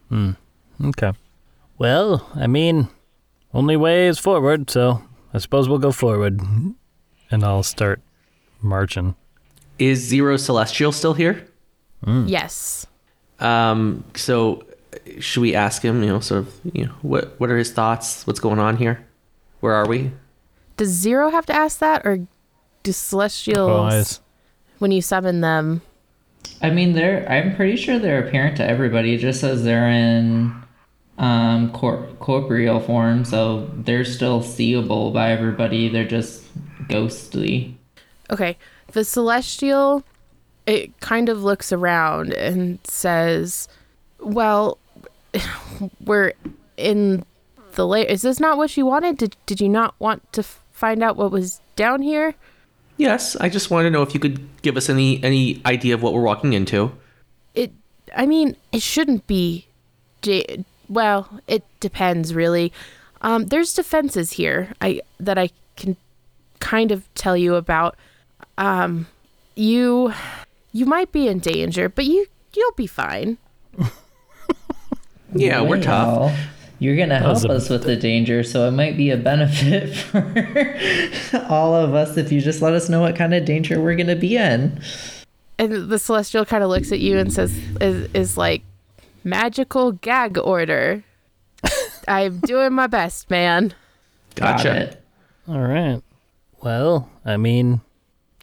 Hmm. 0.09 0.31
Okay. 0.83 1.11
Well, 1.77 2.27
I 2.33 2.47
mean, 2.47 2.87
only 3.53 3.77
way 3.77 4.07
is 4.07 4.17
forward, 4.17 4.69
so 4.71 5.03
I 5.35 5.37
suppose 5.37 5.67
we'll 5.67 5.79
go 5.79 5.91
forward. 5.91 6.39
And 7.29 7.43
I'll 7.43 7.61
start 7.61 7.99
marching. 8.61 9.15
Is 9.77 9.99
Zero 9.99 10.37
Celestial 10.37 10.93
still 10.93 11.13
here? 11.13 11.45
Yes. 12.07 12.87
Um, 13.39 14.05
so 14.15 14.63
uh, 14.93 15.19
should 15.19 15.41
we 15.41 15.53
ask 15.53 15.81
him, 15.81 16.01
you 16.03 16.09
know, 16.09 16.21
sort 16.21 16.39
of, 16.39 16.53
you 16.71 16.85
know, 16.85 16.93
what 17.01 17.37
what 17.39 17.49
are 17.49 17.57
his 17.57 17.71
thoughts? 17.71 18.25
What's 18.25 18.39
going 18.39 18.59
on 18.59 18.77
here? 18.77 19.05
Where 19.59 19.73
are 19.73 19.87
we? 19.87 20.11
Does 20.77 20.89
Zero 20.89 21.29
have 21.31 21.45
to 21.47 21.53
ask 21.53 21.79
that, 21.79 22.05
or 22.05 22.25
do 22.83 22.91
Celestials, 22.93 23.69
Otherwise, 23.69 24.21
when 24.79 24.91
you 24.91 25.01
summon 25.01 25.41
them, 25.41 25.81
I 26.61 26.69
mean, 26.69 26.93
they're. 26.93 27.29
I'm 27.29 27.55
pretty 27.55 27.75
sure 27.75 27.99
they're 27.99 28.25
apparent 28.25 28.55
to 28.57 28.63
everybody. 28.65 29.15
It 29.15 29.17
just 29.17 29.41
says 29.41 29.63
they're 29.63 29.89
in 29.89 30.53
um 31.17 31.71
cor- 31.71 32.07
corporeal 32.19 32.79
form, 32.79 33.23
so 33.25 33.69
they're 33.73 34.05
still 34.05 34.41
seeable 34.43 35.11
by 35.11 35.31
everybody. 35.31 35.87
They're 35.89 36.07
just 36.07 36.43
ghostly. 36.89 37.77
Okay. 38.29 38.57
The 38.91 39.03
celestial 39.03 40.03
it 40.65 40.99
kind 40.99 41.29
of 41.29 41.43
looks 41.43 41.71
around 41.71 42.33
and 42.33 42.79
says, 42.83 43.67
"Well, 44.19 44.77
we're 46.03 46.33
in 46.77 47.25
the 47.73 47.85
layer. 47.87 48.05
Is 48.05 48.21
this 48.23 48.39
not 48.39 48.57
what 48.57 48.75
you 48.75 48.85
wanted? 48.85 49.17
Did 49.17 49.35
did 49.45 49.61
you 49.61 49.69
not 49.69 49.95
want 49.99 50.31
to 50.33 50.41
f- 50.41 50.61
find 50.71 51.03
out 51.03 51.17
what 51.17 51.31
was 51.31 51.61
down 51.75 52.01
here?" 52.01 52.35
Yes, 52.97 53.35
I 53.35 53.49
just 53.49 53.69
wanted 53.69 53.89
to 53.89 53.91
know 53.91 54.01
if 54.01 54.13
you 54.13 54.19
could 54.19 54.47
give 54.61 54.77
us 54.77 54.89
any 54.89 55.23
any 55.23 55.61
idea 55.65 55.93
of 55.93 56.01
what 56.01 56.13
we're 56.13 56.21
walking 56.23 56.53
into. 56.53 56.91
It 57.53 57.71
I 58.15 58.25
mean, 58.25 58.55
it 58.71 58.81
shouldn't 58.81 59.27
be 59.27 59.67
da- 60.21 60.63
well, 60.89 61.39
it 61.47 61.63
depends 61.79 62.33
really. 62.33 62.71
Um 63.21 63.45
there's 63.47 63.73
defenses 63.73 64.33
here. 64.33 64.73
I 64.81 65.01
that 65.19 65.37
I 65.37 65.49
can 65.75 65.97
kind 66.59 66.91
of 66.91 67.07
tell 67.15 67.35
you 67.37 67.55
about 67.55 67.95
um 68.57 69.07
you 69.55 70.13
you 70.71 70.85
might 70.85 71.11
be 71.11 71.27
in 71.27 71.39
danger, 71.39 71.89
but 71.89 72.05
you 72.05 72.27
you'll 72.53 72.71
be 72.73 72.87
fine. 72.87 73.37
Yeah, 75.33 75.61
we're 75.61 75.81
tough. 75.81 76.37
You're 76.79 76.95
gonna 76.95 77.19
help 77.19 77.43
a- 77.43 77.49
us 77.53 77.69
with 77.69 77.83
the 77.83 77.95
danger, 77.95 78.43
so 78.43 78.67
it 78.67 78.71
might 78.71 78.95
be 78.95 79.09
a 79.09 79.17
benefit 79.17 79.93
for 79.95 81.45
all 81.49 81.73
of 81.73 81.93
us 81.93 82.15
if 82.15 82.31
you 82.31 82.39
just 82.41 82.61
let 82.61 82.73
us 82.73 82.87
know 82.89 83.01
what 83.01 83.15
kind 83.15 83.33
of 83.33 83.43
danger 83.43 83.81
we're 83.81 83.95
gonna 83.95 84.15
be 84.15 84.37
in. 84.37 84.79
And 85.57 85.89
the 85.89 85.99
celestial 85.99 86.45
kind 86.45 86.63
of 86.63 86.69
looks 86.69 86.91
at 86.91 86.99
you 86.99 87.17
and 87.17 87.33
says, 87.33 87.57
"Is 87.81 88.09
is 88.13 88.37
like 88.37 88.61
magical 89.25 89.91
gag 89.91 90.37
order." 90.37 91.03
I'm 92.07 92.39
doing 92.39 92.73
my 92.73 92.87
best, 92.87 93.29
man. 93.29 93.73
Got 94.35 94.57
Gotcha. 94.57 94.81
it. 94.81 95.03
all 95.47 95.59
right. 95.61 96.01
Well, 96.61 97.09
I 97.25 97.37
mean, 97.37 97.81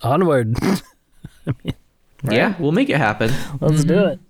onward. 0.03 0.57
i 0.63 1.53
mean 1.65 1.75
Yeah, 2.25 2.55
we'll 2.59 2.73
make 2.73 2.91
it 2.91 2.99
happen. 2.99 3.33
Let's 3.61 3.85
do 3.85 4.05
it. 4.07 4.21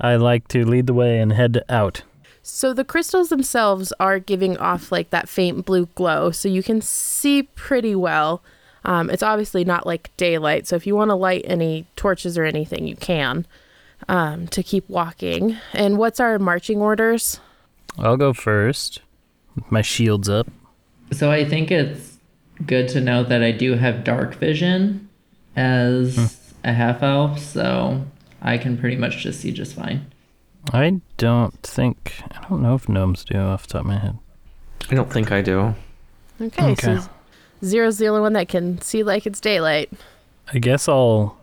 I 0.00 0.16
like 0.16 0.48
to 0.48 0.64
lead 0.64 0.86
the 0.86 0.94
way 0.94 1.18
and 1.18 1.32
head 1.32 1.62
out. 1.68 2.02
So 2.42 2.72
the 2.72 2.84
crystals 2.84 3.28
themselves 3.28 3.92
are 4.00 4.18
giving 4.18 4.56
off 4.56 4.90
like 4.90 5.10
that 5.10 5.28
faint 5.28 5.66
blue 5.66 5.86
glow, 5.94 6.30
so 6.30 6.48
you 6.48 6.62
can 6.62 6.80
see 6.80 7.42
pretty 7.42 7.94
well. 7.94 8.42
Um, 8.84 9.10
it's 9.10 9.22
obviously 9.22 9.62
not 9.62 9.86
like 9.86 10.10
daylight, 10.16 10.66
so 10.66 10.74
if 10.76 10.86
you 10.86 10.96
want 10.96 11.10
to 11.10 11.14
light 11.14 11.42
any 11.44 11.86
torches 11.96 12.38
or 12.38 12.44
anything, 12.44 12.86
you 12.86 12.96
can 12.96 13.46
um, 14.08 14.46
to 14.48 14.62
keep 14.62 14.88
walking. 14.88 15.56
And 15.72 15.98
what's 15.98 16.20
our 16.20 16.38
marching 16.38 16.80
orders? 16.80 17.40
I'll 17.98 18.16
go 18.16 18.32
first 18.32 19.00
my 19.68 19.82
shields 19.82 20.28
up. 20.28 20.46
So 21.12 21.30
I 21.30 21.44
think 21.44 21.70
it's 21.70 22.18
good 22.66 22.88
to 22.88 23.00
know 23.00 23.24
that 23.24 23.42
I 23.42 23.50
do 23.52 23.74
have 23.74 24.04
dark 24.04 24.36
vision 24.36 25.08
as 25.56 26.38
a 26.64 26.72
half 26.72 27.02
elf, 27.02 27.38
so 27.38 28.04
I 28.40 28.58
can 28.58 28.78
pretty 28.78 28.96
much 28.96 29.18
just 29.18 29.40
see 29.40 29.50
just 29.50 29.74
fine. 29.74 30.06
I 30.72 31.00
don't 31.16 31.60
think 31.62 32.22
I 32.30 32.46
don't 32.48 32.62
know 32.62 32.74
if 32.74 32.88
gnomes 32.88 33.24
do 33.24 33.36
off 33.38 33.66
the 33.66 33.72
top 33.74 33.80
of 33.80 33.86
my 33.86 33.98
head. 33.98 34.18
I 34.90 34.94
don't 34.94 35.12
think 35.12 35.32
I 35.32 35.42
do. 35.42 35.74
Okay, 36.40 36.70
Okay. 36.72 36.96
so 36.98 37.08
Zero's 37.64 37.98
the 37.98 38.06
only 38.08 38.20
one 38.20 38.32
that 38.34 38.48
can 38.48 38.80
see 38.80 39.02
like 39.02 39.26
it's 39.26 39.40
daylight. 39.40 39.90
I 40.52 40.58
guess 40.58 40.88
I'll 40.88 41.36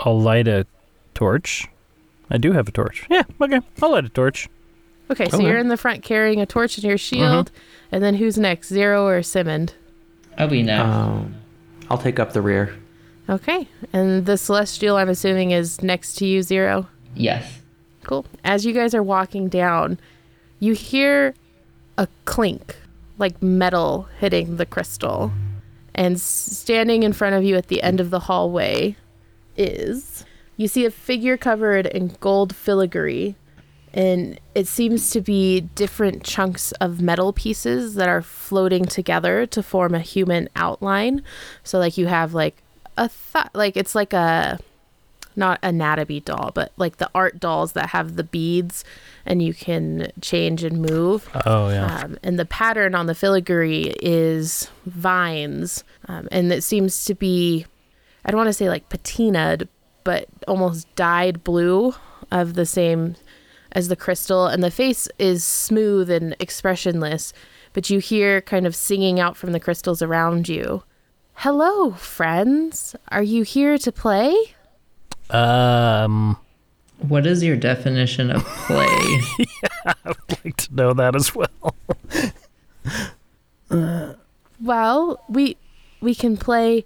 I'll 0.00 0.20
light 0.20 0.48
a 0.48 0.66
torch. 1.14 1.66
I 2.32 2.38
do 2.38 2.50
have 2.52 2.66
a 2.66 2.72
torch. 2.72 3.06
Yeah, 3.10 3.22
okay. 3.40 3.60
I'll 3.80 3.92
light 3.92 4.04
a 4.04 4.08
torch. 4.08 4.48
Okay, 5.10 5.28
so 5.28 5.36
Okay. 5.36 5.46
you're 5.46 5.58
in 5.58 5.68
the 5.68 5.76
front 5.76 6.02
carrying 6.02 6.40
a 6.40 6.46
torch 6.46 6.76
and 6.78 6.84
your 6.84 6.96
shield, 6.98 7.50
and 7.92 8.02
then 8.02 8.14
who's 8.14 8.38
next, 8.38 8.68
Zero 8.68 9.06
or 9.06 9.22
Simond? 9.22 9.74
I'll 10.38 10.48
be 10.48 10.62
next. 10.62 10.88
Um, 10.88 11.34
I'll 11.90 11.98
take 11.98 12.18
up 12.18 12.32
the 12.32 12.40
rear. 12.40 12.74
Okay, 13.28 13.68
and 13.92 14.24
the 14.26 14.36
celestial, 14.38 14.96
I'm 14.96 15.08
assuming, 15.10 15.50
is 15.52 15.82
next 15.82 16.14
to 16.16 16.26
you, 16.26 16.42
Zero. 16.42 16.88
yes. 17.14 17.60
Cool. 18.04 18.26
As 18.42 18.66
you 18.66 18.72
guys 18.72 18.94
are 18.96 19.02
walking 19.02 19.48
down, 19.48 19.96
you 20.58 20.72
hear 20.72 21.34
a 21.96 22.08
clink, 22.24 22.74
like 23.18 23.40
metal 23.40 24.08
hitting 24.18 24.56
the 24.56 24.66
crystal. 24.66 25.30
And 25.94 26.16
s- 26.16 26.22
standing 26.22 27.04
in 27.04 27.12
front 27.12 27.36
of 27.36 27.44
you 27.44 27.54
at 27.54 27.68
the 27.68 27.80
end 27.82 28.00
of 28.00 28.10
the 28.10 28.18
hallway 28.20 28.96
is 29.56 30.24
you 30.56 30.68
see 30.68 30.84
a 30.84 30.90
figure 30.90 31.36
covered 31.36 31.86
in 31.86 32.16
gold 32.20 32.54
filigree. 32.54 33.36
And 33.94 34.40
it 34.54 34.66
seems 34.66 35.10
to 35.10 35.20
be 35.20 35.60
different 35.60 36.24
chunks 36.24 36.72
of 36.72 37.02
metal 37.02 37.34
pieces 37.34 37.94
that 37.96 38.08
are 38.08 38.22
floating 38.22 38.86
together 38.86 39.44
to 39.46 39.62
form 39.62 39.94
a 39.94 40.00
human 40.00 40.48
outline. 40.56 41.22
So, 41.62 41.78
like, 41.78 41.98
you 41.98 42.06
have 42.06 42.32
like 42.32 42.62
a 42.96 43.10
th- 43.32 43.52
like 43.52 43.76
it's 43.76 43.94
like 43.94 44.14
a 44.14 44.58
not 45.36 45.58
anatomy 45.62 46.20
doll, 46.20 46.50
but 46.54 46.72
like 46.76 46.98
the 46.98 47.10
art 47.14 47.40
dolls 47.40 47.72
that 47.72 47.90
have 47.90 48.16
the 48.16 48.24
beads 48.24 48.84
and 49.24 49.42
you 49.42 49.54
can 49.54 50.10
change 50.20 50.62
and 50.64 50.82
move. 50.82 51.28
Oh 51.46 51.68
yeah. 51.70 52.02
Um, 52.02 52.18
and 52.22 52.38
the 52.38 52.44
pattern 52.44 52.94
on 52.94 53.06
the 53.06 53.14
filigree 53.14 53.94
is 54.02 54.70
vines. 54.86 55.84
Um, 56.08 56.28
and 56.30 56.52
it 56.52 56.62
seems 56.62 57.04
to 57.06 57.14
be, 57.14 57.66
I 58.24 58.30
don't 58.30 58.38
want 58.38 58.48
to 58.48 58.52
say 58.52 58.68
like 58.68 58.88
patinaed, 58.88 59.68
but 60.04 60.26
almost 60.48 60.92
dyed 60.96 61.42
blue 61.44 61.94
of 62.30 62.54
the 62.54 62.66
same 62.66 63.16
as 63.72 63.88
the 63.88 63.96
crystal. 63.96 64.46
And 64.46 64.62
the 64.62 64.70
face 64.70 65.08
is 65.18 65.44
smooth 65.44 66.10
and 66.10 66.36
expressionless, 66.38 67.32
but 67.72 67.90
you 67.90 67.98
hear 67.98 68.40
kind 68.40 68.66
of 68.66 68.74
singing 68.76 69.18
out 69.20 69.36
from 69.36 69.52
the 69.52 69.60
crystals 69.60 70.02
around 70.02 70.48
you. 70.48 70.82
Hello, 71.34 71.92
friends. 71.92 72.94
Are 73.08 73.22
you 73.22 73.42
here 73.42 73.78
to 73.78 73.90
play? 73.92 74.34
Um, 75.30 76.36
What 76.98 77.26
is 77.26 77.42
your 77.42 77.56
definition 77.56 78.30
of 78.30 78.44
play? 78.44 79.20
yeah, 79.38 79.92
I'd 80.04 80.44
like 80.44 80.56
to 80.56 80.74
know 80.74 80.92
that 80.94 81.16
as 81.16 81.34
well. 81.34 81.74
Well, 84.60 85.24
we 85.28 85.56
we 86.00 86.14
can 86.14 86.36
play 86.36 86.84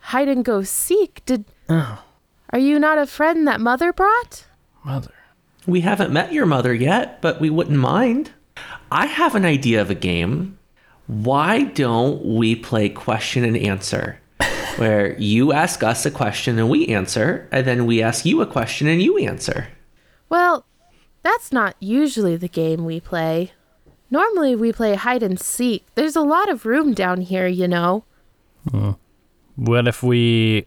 hide 0.00 0.28
and 0.28 0.44
go 0.44 0.62
seek. 0.62 1.24
Did 1.24 1.44
Oh, 1.68 2.04
are 2.50 2.58
you 2.58 2.78
not 2.78 2.98
a 2.98 3.06
friend 3.06 3.46
that 3.46 3.60
mother 3.60 3.92
brought? 3.92 4.46
mother. 4.86 5.12
We 5.66 5.80
haven't 5.80 6.12
met 6.12 6.32
your 6.32 6.46
mother 6.46 6.72
yet, 6.72 7.20
but 7.20 7.40
we 7.40 7.50
wouldn't 7.50 7.78
mind. 7.78 8.30
I 8.90 9.06
have 9.06 9.34
an 9.34 9.44
idea 9.44 9.80
of 9.80 9.90
a 9.90 9.96
game. 9.96 10.58
Why 11.08 11.64
don't 11.64 12.24
we 12.24 12.54
play 12.54 12.88
question 12.88 13.44
and 13.44 13.56
answer? 13.56 14.20
Where 14.76 15.18
you 15.18 15.52
ask 15.52 15.82
us 15.82 16.06
a 16.06 16.10
question 16.10 16.58
and 16.58 16.70
we 16.70 16.86
answer, 16.86 17.48
and 17.50 17.66
then 17.66 17.84
we 17.84 18.00
ask 18.00 18.24
you 18.24 18.40
a 18.40 18.46
question 18.46 18.86
and 18.86 19.02
you 19.02 19.18
answer. 19.18 19.68
Well, 20.28 20.64
that's 21.22 21.50
not 21.50 21.74
usually 21.80 22.36
the 22.36 22.48
game 22.48 22.84
we 22.84 23.00
play. 23.00 23.52
Normally 24.08 24.54
we 24.54 24.72
play 24.72 24.94
hide 24.94 25.22
and 25.22 25.40
seek. 25.40 25.84
There's 25.96 26.14
a 26.14 26.20
lot 26.20 26.48
of 26.48 26.64
room 26.64 26.94
down 26.94 27.22
here, 27.22 27.48
you 27.48 27.66
know. 27.66 28.04
Hmm. 28.70 28.92
What 29.56 29.88
if 29.88 30.02
we, 30.02 30.66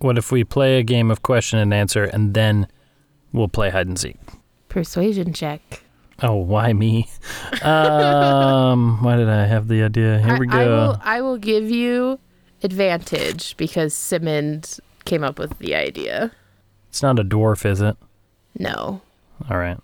what 0.00 0.18
if 0.18 0.30
we 0.32 0.44
play 0.44 0.78
a 0.78 0.82
game 0.82 1.10
of 1.10 1.22
question 1.22 1.58
and 1.58 1.72
answer, 1.74 2.04
and 2.04 2.34
then 2.34 2.66
we'll 3.32 3.48
play 3.48 3.70
hide 3.70 3.86
and 3.86 3.98
seek? 3.98 4.16
Persuasion 4.68 5.32
check. 5.32 5.82
Oh, 6.22 6.34
why 6.36 6.72
me? 6.72 7.08
um, 7.62 8.98
why 9.02 9.16
did 9.16 9.28
I 9.28 9.46
have 9.46 9.68
the 9.68 9.82
idea? 9.82 10.18
Here 10.20 10.34
I, 10.34 10.38
we 10.38 10.48
I 10.48 10.64
go. 10.64 10.70
will 10.70 11.00
I 11.04 11.20
will 11.20 11.38
give 11.38 11.70
you 11.70 12.18
advantage 12.62 13.56
because 13.56 13.94
Simmond 13.94 14.78
came 15.04 15.22
up 15.22 15.38
with 15.38 15.58
the 15.58 15.74
idea. 15.74 16.32
It's 16.88 17.02
not 17.02 17.18
a 17.18 17.24
dwarf, 17.24 17.64
is 17.64 17.80
it? 17.80 17.96
No. 18.58 19.00
All 19.48 19.58
right. 19.58 19.78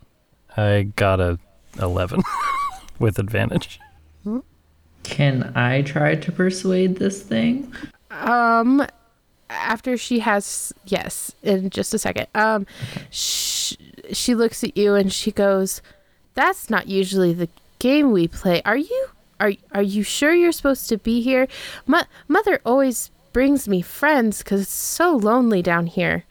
I 0.57 0.91
got 0.97 1.21
a 1.21 1.39
11 1.81 2.23
with 2.99 3.19
advantage. 3.19 3.79
Can 5.05 5.53
I 5.55 5.83
try 5.83 6.15
to 6.15 6.33
persuade 6.33 6.97
this 6.97 7.23
thing? 7.23 7.73
Um 8.11 8.87
after 9.51 9.97
she 9.97 10.21
has 10.21 10.73
yes, 10.87 11.35
in 11.43 11.71
just 11.71 11.95
a 11.95 11.99
second. 11.99 12.27
Um 12.35 12.67
sh- 13.11 13.75
she 14.13 14.35
looks 14.35 14.63
at 14.63 14.77
you 14.77 14.95
and 14.95 15.13
she 15.13 15.31
goes, 15.33 15.81
"That's 16.35 16.69
not 16.69 16.89
usually 16.89 17.33
the 17.33 17.49
game 17.79 18.13
we 18.13 18.29
play. 18.29 18.63
Are 18.65 18.77
you 18.77 19.07
are 19.41 19.53
are 19.73 19.83
you 19.83 20.03
sure 20.03 20.33
you're 20.35 20.53
supposed 20.53 20.89
to 20.89 20.99
be 20.99 21.21
here? 21.21 21.49
Mo- 21.87 22.05
mother 22.29 22.61
always 22.65 23.11
brings 23.33 23.67
me 23.67 23.83
friends 23.83 24.43
cuz 24.43 24.63
it's 24.63 24.71
so 24.73 25.17
lonely 25.17 25.63
down 25.63 25.87
here. 25.87 26.25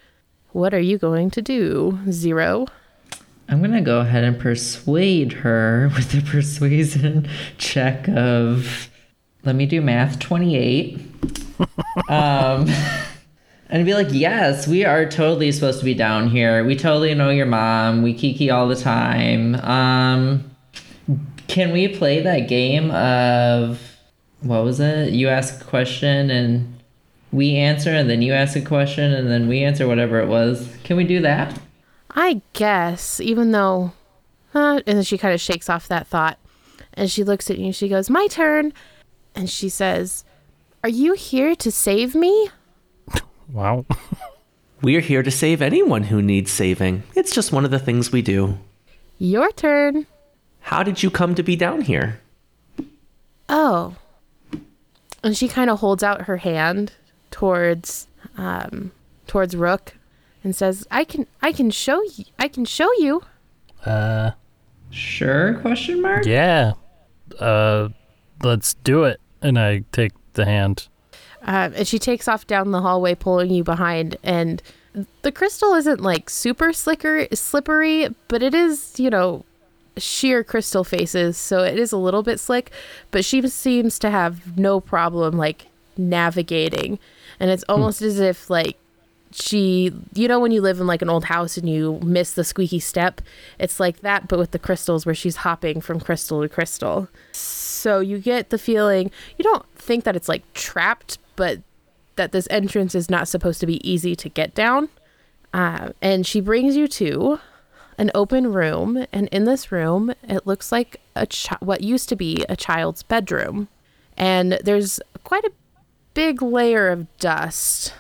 What 0.52 0.74
are 0.74 0.80
you 0.80 0.98
going 0.98 1.32
to 1.32 1.42
do? 1.42 2.00
Zero. 2.12 2.68
I'm 3.50 3.62
gonna 3.62 3.82
go 3.82 4.00
ahead 4.00 4.24
and 4.24 4.40
persuade 4.40 5.34
her 5.34 5.92
with 5.96 6.12
the 6.12 6.22
persuasion 6.22 7.28
check 7.58 8.08
of 8.08 8.90
let 9.46 9.56
me 9.56 9.66
do 9.66 9.82
math 9.82 10.20
28. 10.20 11.00
um 12.10 12.68
and 13.70 13.86
be 13.86 13.94
like, 13.94 14.08
yes, 14.12 14.68
we 14.68 14.86
are 14.86 15.06
totally 15.10 15.52
supposed 15.52 15.80
to 15.80 15.86
be 15.86 15.94
down 15.94 16.30
here. 16.30 16.64
We 16.64 16.76
totally 16.76 17.14
know 17.16 17.30
your 17.30 17.46
mom. 17.46 18.02
We 18.04 18.14
kiki 18.14 18.50
all 18.50 18.68
the 18.68 18.76
time. 18.76 19.56
Um 19.56 20.50
can 21.48 21.72
we 21.72 21.88
play 21.88 22.22
that 22.22 22.48
game 22.48 22.92
of 22.92 23.80
what 24.42 24.64
was 24.64 24.80
it? 24.80 25.14
You 25.14 25.30
ask 25.30 25.62
a 25.62 25.64
question 25.66 26.30
and 26.30 26.80
we 27.32 27.56
answer 27.56 27.90
and 27.90 28.10
then 28.10 28.22
you 28.22 28.34
ask 28.34 28.56
a 28.56 28.62
question 28.62 29.12
and 29.12 29.30
then 29.30 29.48
we 29.48 29.64
answer 29.64 29.88
whatever 29.88 30.20
it 30.20 30.28
was. 30.28 30.70
Can 30.84 30.98
we 30.98 31.04
do 31.04 31.22
that? 31.22 31.60
I 32.12 32.42
guess, 32.54 33.20
even 33.20 33.52
though, 33.52 33.94
uh, 34.54 34.82
and 34.86 34.98
then 34.98 35.04
she 35.04 35.18
kind 35.18 35.34
of 35.34 35.42
shakes 35.42 35.70
off 35.70 35.88
that 35.88 36.08
thought 36.08 36.38
and 36.94 37.10
she 37.10 37.24
looks 37.24 37.50
at 37.50 37.58
you 37.58 37.66
and 37.66 37.76
she 37.76 37.88
goes, 37.90 38.10
My 38.10 38.28
turn. 38.28 38.74
And 39.36 39.50
she 39.50 39.70
says, 39.70 40.24
Are 40.84 40.90
you 40.90 41.14
here 41.14 41.56
to 41.56 41.72
save 41.72 42.16
me? 42.16 42.50
Wow. 43.52 43.86
We're 44.82 45.02
here 45.02 45.24
to 45.24 45.32
save 45.32 45.62
anyone 45.62 46.04
who 46.04 46.22
needs 46.22 46.52
saving. 46.52 47.04
It's 47.16 47.34
just 47.34 47.52
one 47.52 47.64
of 47.66 47.72
the 47.72 47.80
things 47.80 48.12
we 48.12 48.22
do. 48.22 48.58
Your 49.18 49.52
turn. 49.52 50.08
How 50.62 50.84
did 50.84 51.04
you 51.04 51.10
come 51.10 51.36
to 51.36 51.44
be 51.44 51.56
down 51.56 51.82
here? 51.82 52.20
Oh. 53.48 53.96
And 55.24 55.38
she 55.38 55.48
kind 55.48 55.70
of 55.70 55.80
holds 55.80 56.04
out 56.04 56.24
her 56.24 56.38
hand 56.38 56.94
towards, 57.32 58.08
um, 58.38 58.92
towards 59.28 59.56
Rook 59.56 59.94
and 60.44 60.54
says, 60.56 60.86
I 60.92 61.06
can, 61.06 61.28
I 61.42 61.54
can 61.54 61.72
show 61.72 62.02
you, 62.04 62.26
I 62.38 62.48
can 62.50 62.66
show 62.66 62.92
you. 62.94 63.24
Uh, 63.86 64.32
Sure? 64.92 65.56
Question 65.56 66.02
mark. 66.02 66.26
yeah. 66.26 66.74
Uh, 67.40 67.90
let's 68.44 68.76
do 68.76 69.06
it. 69.06 69.20
And 69.44 69.60
I 69.60 69.84
take 69.92 70.14
the 70.34 70.46
hand. 70.46 70.88
Um, 71.44 71.74
and 71.76 71.88
she 71.88 72.00
takes 72.00 72.28
off 72.28 72.48
down 72.48 72.72
the 72.72 72.82
hallway, 72.82 73.16
pulling 73.16 73.52
you 73.52 73.64
behind. 73.64 74.16
And 74.24 74.62
the 75.22 75.32
crystal 75.32 75.74
isn't 75.74 76.02
like 76.02 76.30
super 76.30 76.72
slicker, 76.74 77.28
slippery, 77.34 78.10
but 78.28 78.42
it 78.42 78.54
is, 78.54 79.00
you 79.00 79.10
know, 79.10 79.44
sheer 79.98 80.44
crystal 80.44 80.84
faces. 80.84 81.38
So 81.38 81.64
it 81.64 81.78
is 81.78 81.92
a 81.92 81.98
little 81.98 82.24
bit 82.24 82.40
slick, 82.40 82.72
but 83.12 83.26
she 83.26 83.48
seems 83.48 84.00
to 84.00 84.10
have 84.10 84.58
no 84.58 84.80
problem 84.80 85.38
like 85.38 85.68
navigating. 85.98 87.00
And 87.40 87.52
it's 87.52 87.64
almost 87.68 88.02
as 88.02 88.20
if 88.20 88.50
like 88.50 88.78
she, 89.32 89.92
you 90.14 90.28
know, 90.28 90.40
when 90.40 90.52
you 90.52 90.62
live 90.62 90.80
in 90.80 90.88
like 90.88 91.02
an 91.02 91.10
old 91.10 91.26
house 91.26 91.58
and 91.58 91.70
you 91.70 92.00
miss 92.04 92.34
the 92.34 92.44
squeaky 92.44 92.80
step, 92.80 93.22
it's 93.60 93.80
like 93.80 94.02
that, 94.02 94.28
but 94.28 94.40
with 94.40 94.52
the 94.52 94.60
crystals 94.60 95.06
where 95.06 95.16
she's 95.16 95.38
hopping 95.38 95.82
from 95.82 96.00
crystal 96.00 96.42
to 96.42 96.50
crystal. 96.50 97.08
So 97.84 98.00
you 98.00 98.18
get 98.18 98.50
the 98.50 98.58
feeling, 98.58 99.12
you 99.38 99.44
don't 99.44 99.66
think 99.76 100.06
that 100.06 100.16
it's 100.16 100.30
like 100.30 100.54
trapped, 100.54 101.18
but 101.36 101.60
that 102.16 102.32
this 102.32 102.48
entrance 102.50 102.96
is 102.96 103.10
not 103.10 103.28
supposed 103.28 103.60
to 103.60 103.66
be 103.66 103.86
easy 103.88 104.16
to 104.16 104.30
get 104.30 104.56
down. 104.56 104.88
Uh, 105.54 105.90
and 106.02 106.26
she 106.26 106.40
brings 106.40 106.78
you 106.78 106.88
to 106.88 107.40
an 107.98 108.10
open 108.16 108.54
room, 108.54 109.06
and 109.12 109.28
in 109.34 109.44
this 109.44 109.70
room, 109.70 110.14
it 110.24 110.48
looks 110.48 110.72
like 110.72 111.02
a 111.14 111.28
chi- 111.28 111.58
what 111.60 111.82
used 111.82 112.08
to 112.08 112.16
be 112.16 112.46
a 112.48 112.56
child's 112.56 113.04
bedroom, 113.04 113.68
and 114.16 114.54
there's 114.64 115.02
quite 115.26 115.44
a 115.44 115.52
big 116.14 116.42
layer 116.42 116.88
of 116.88 117.06
dust 117.18 117.94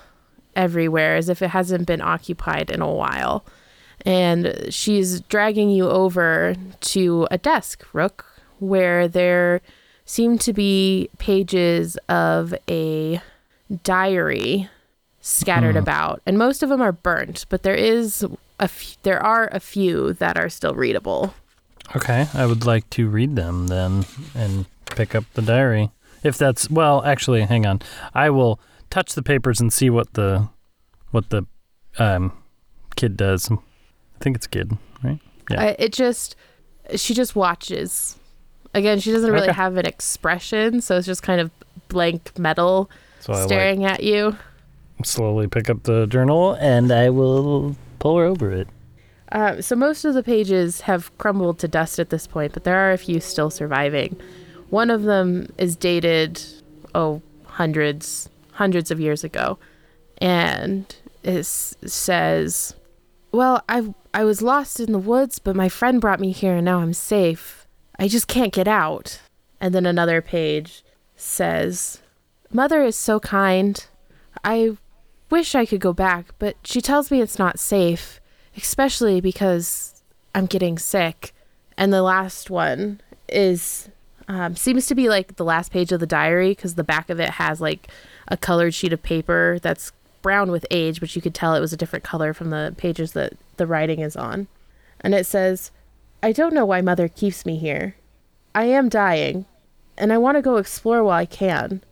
everywhere, 0.55 1.18
as 1.18 1.27
if 1.27 1.41
it 1.41 1.49
hasn't 1.49 1.88
been 1.88 2.01
occupied 2.01 2.72
in 2.72 2.81
a 2.81 2.89
while. 2.89 3.43
And 4.05 4.68
she's 4.69 5.19
dragging 5.22 5.69
you 5.69 5.89
over 5.89 6.55
to 6.80 7.27
a 7.30 7.38
desk, 7.38 7.85
Rook, 7.91 8.32
where 8.60 9.08
there 9.08 9.62
seem 10.06 10.38
to 10.40 10.54
be 10.54 11.10
pages 11.18 11.98
of 12.10 12.54
a 12.70 13.22
diary 13.84 14.70
scattered 15.22 15.78
about, 15.78 16.22
and 16.26 16.38
most 16.38 16.62
of 16.64 16.70
them 16.70 16.82
are 16.82 16.92
burnt, 16.92 17.46
but 17.50 17.64
there 17.64 17.76
is 17.76 18.24
a 18.60 18.64
f- 18.64 18.98
there 19.04 19.22
are 19.24 19.48
a 19.52 19.60
few 19.60 20.14
that 20.14 20.38
are 20.38 20.50
still 20.50 20.76
readable. 20.76 21.34
Okay. 21.96 22.28
I 22.34 22.46
would 22.46 22.66
like 22.66 22.90
to 22.92 23.10
read 23.10 23.36
them 23.36 23.68
then 23.68 24.06
and 24.36 24.66
pick 24.86 25.16
up 25.16 25.26
the 25.34 25.42
diary. 25.42 25.92
If 26.24 26.38
that's, 26.38 26.70
well, 26.70 27.04
actually, 27.04 27.42
hang 27.42 27.66
on. 27.66 27.82
I 28.14 28.30
will 28.30 28.60
touch 28.90 29.14
the 29.14 29.24
papers 29.24 29.60
and 29.60 29.72
see 29.72 29.90
what 29.90 30.14
the, 30.14 30.50
what 31.12 31.30
the, 31.30 31.46
um, 32.00 32.32
kid 32.96 33.18
does. 33.18 33.52
I 33.52 33.58
think 34.20 34.36
it's 34.36 34.48
kid, 34.48 34.78
right? 35.04 35.20
Yeah. 35.50 35.62
I, 35.62 35.76
it 35.80 35.94
just 35.94 36.36
she 36.96 37.14
just 37.14 37.36
watches. 37.36 38.18
Again, 38.74 39.00
she 39.00 39.12
doesn't 39.12 39.32
really 39.32 39.48
Okay. 39.50 39.54
have 39.56 39.78
an 39.78 39.86
expression, 39.86 40.82
so 40.82 40.98
it's 40.98 41.06
just 41.06 41.22
kind 41.24 41.40
of 41.40 41.52
blank 41.90 42.38
metal 42.40 42.90
So 43.20 43.34
I 43.34 43.38
like 43.38 43.48
staring 43.48 43.86
at 43.86 44.04
you. 44.04 44.36
slowly 45.04 45.48
pick 45.48 45.70
up 45.70 45.84
the 45.84 46.06
journal 46.08 46.54
and 46.60 46.91
I 46.91 47.10
will 47.10 47.76
pull 48.00 48.18
her 48.18 48.26
over 48.26 48.52
it. 48.52 48.68
Uh, 49.32 49.62
so 49.62 49.76
most 49.76 50.06
of 50.06 50.14
the 50.14 50.24
pages 50.24 50.82
have 50.82 51.16
crumbled 51.18 51.60
to 51.60 51.68
dust 51.68 52.00
at 52.00 52.10
this 52.10 52.26
point, 52.28 52.54
but 52.54 52.64
there 52.64 52.78
are 52.78 52.91
a 52.91 52.98
few 52.98 53.20
still 53.20 53.50
surviving. 53.50 54.16
One 54.70 54.90
of 54.90 55.04
them 55.04 55.48
is 55.58 55.76
dated, 55.76 56.41
oh, 56.95 57.22
hundreds, 57.45 58.30
hundreds 58.54 58.91
of 58.91 59.00
years 59.00 59.24
ago, 59.24 59.58
and 60.20 60.86
it 61.24 61.40
s- 61.40 61.76
says, 61.86 62.76
"Well, 63.32 63.64
I 63.70 63.94
I 64.14 64.24
was 64.24 64.41
lost 64.41 64.80
in 64.80 64.91
the 64.91 65.00
woods, 65.00 65.40
but 65.40 65.56
my 65.56 65.70
friend 65.70 66.00
brought 66.00 66.20
me 66.20 66.32
here, 66.32 66.56
and 66.56 66.66
now 66.66 66.80
I'm 66.80 66.94
safe. 66.94 67.62
I 67.99 68.07
just 68.07 68.28
can't 68.28 68.53
get 68.53 68.68
out." 68.68 69.20
And 69.60 69.74
then 69.74 69.86
another 69.86 70.22
page 70.22 70.84
says, 71.15 71.99
"Mother 72.52 72.84
is 72.84 72.95
so 72.95 73.20
kind. 73.20 73.86
I 74.44 74.78
wish 75.30 75.56
I 75.56 75.65
could 75.65 75.82
go 75.82 75.94
back, 75.94 76.34
but 76.40 76.57
she 76.64 76.82
tells 76.82 77.11
me 77.11 77.22
it's 77.22 77.40
not 77.40 77.60
safe." 77.60 78.20
especially 78.57 79.22
because 79.22 80.03
I'm 80.36 80.45
getting 80.45 80.78
sick. 80.78 81.34
And 81.78 81.91
the 81.91 82.02
last 82.02 82.49
one 82.49 83.02
is 83.28 83.90
um, 84.28 84.56
seems 84.56 84.86
to 84.88 84.95
be 84.95 85.10
like 85.10 85.36
the 85.36 85.44
last 85.44 85.72
page 85.72 85.91
of 85.91 85.99
the 85.99 86.07
diary 86.07 86.52
because 86.52 86.76
the 86.76 86.84
back 86.84 87.10
of 87.10 87.20
it 87.20 87.32
has 87.32 87.60
like 87.60 87.88
a 88.28 88.38
colored 88.38 88.74
sheet 88.74 88.94
of 88.94 89.03
paper 89.03 89.60
that's 89.61 89.91
brown 90.22 90.49
with 90.49 90.65
age, 90.72 90.99
but 90.99 91.15
you 91.15 91.22
could 91.22 91.36
tell 91.36 91.56
it 91.56 91.60
was 91.60 91.74
a 91.74 91.78
different 91.78 92.06
color 92.06 92.34
from 92.34 92.49
the 92.49 92.74
pages 92.78 93.11
that 93.14 93.34
the 93.57 93.68
writing 93.68 93.99
is 93.99 94.15
on. 94.15 94.48
And 95.02 95.14
it 95.14 95.26
says, 95.26 95.72
I 96.24 96.32
don't 96.32 96.54
know 96.54 96.66
why 96.66 96.80
mother 96.80 97.10
keeps 97.10 97.45
me 97.45 97.58
here. 97.58 97.98
I 98.56 98.64
am 98.64 98.88
dying, 98.88 99.45
and 99.98 100.14
I 100.14 100.18
want 100.18 100.38
to 100.38 100.41
go 100.41 100.56
explore 100.56 101.04
while 101.04 101.18
I 101.18 101.26
can, 101.26 101.84